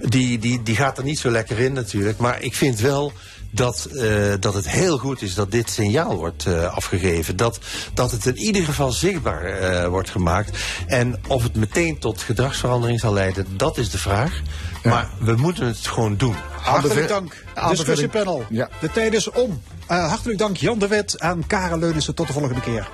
Die, 0.00 0.38
die, 0.38 0.62
die 0.62 0.76
gaat 0.76 0.98
er 0.98 1.04
niet 1.04 1.18
zo 1.18 1.30
lekker 1.30 1.58
in 1.58 1.72
natuurlijk. 1.72 2.18
Maar 2.18 2.42
ik 2.42 2.54
vind 2.54 2.80
wel 2.80 3.12
dat, 3.50 3.84
eh, 3.84 4.32
dat 4.40 4.54
het 4.54 4.70
heel 4.70 4.98
goed 4.98 5.22
is 5.22 5.34
dat 5.34 5.50
dit 5.50 5.70
signaal 5.70 6.16
wordt 6.16 6.46
eh, 6.46 6.74
afgegeven. 6.74 7.36
Dat, 7.36 7.58
dat 7.94 8.10
het 8.10 8.26
in 8.26 8.38
ieder 8.38 8.64
geval 8.64 8.92
zichtbaar 8.92 9.90
wordt 9.90 10.10
gemaakt. 10.10 10.58
En 10.86 11.20
of 11.28 11.42
het 11.42 11.54
meteen 11.54 11.98
tot 11.98 12.22
gedragsverandering 12.22 13.00
zal 13.00 13.12
leiden, 13.12 13.46
dat 13.56 13.78
is 13.78 13.90
de 13.90 13.98
vraag. 13.98 14.42
Maar 14.84 15.08
we 15.18 15.36
moeten 15.36 15.66
het 15.66 15.86
gewoon 15.86 16.16
doen. 16.16 16.34
Hartelijk 16.60 17.08
dank, 17.08 17.44
discussiepanel. 17.68 18.44
De 18.80 18.90
tijd 18.92 19.14
is 19.14 19.30
om. 19.30 19.62
Eh, 19.86 20.08
hartelijk 20.08 20.38
dank 20.38 20.56
Jan 20.56 20.78
de 20.78 20.88
Wit 20.88 21.16
en 21.16 21.46
Karel 21.46 21.78
Leunissen. 21.78 22.14
Tot 22.14 22.26
de 22.26 22.32
volgende 22.32 22.60
keer. 22.60 22.88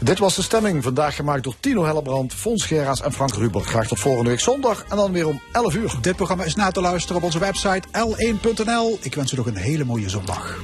Dit 0.00 0.18
was 0.18 0.34
de 0.34 0.42
stemming, 0.42 0.82
vandaag 0.82 1.16
gemaakt 1.16 1.44
door 1.44 1.54
Tino 1.60 1.84
Hellebrand, 1.84 2.34
Fons 2.34 2.64
Geraas 2.64 3.00
en 3.00 3.12
Frank 3.12 3.34
Ruber. 3.34 3.60
Graag 3.60 3.86
tot 3.86 4.00
volgende 4.00 4.30
week 4.30 4.40
zondag 4.40 4.84
en 4.88 4.96
dan 4.96 5.12
weer 5.12 5.26
om 5.26 5.40
11 5.52 5.74
uur. 5.74 5.94
Dit 6.00 6.16
programma 6.16 6.44
is 6.44 6.54
na 6.54 6.70
te 6.70 6.80
luisteren 6.80 7.16
op 7.16 7.22
onze 7.22 7.38
website 7.38 7.88
l1.nl. 7.88 8.98
Ik 9.00 9.14
wens 9.14 9.32
u 9.32 9.36
nog 9.36 9.46
een 9.46 9.56
hele 9.56 9.84
mooie 9.84 10.08
zondag. 10.08 10.58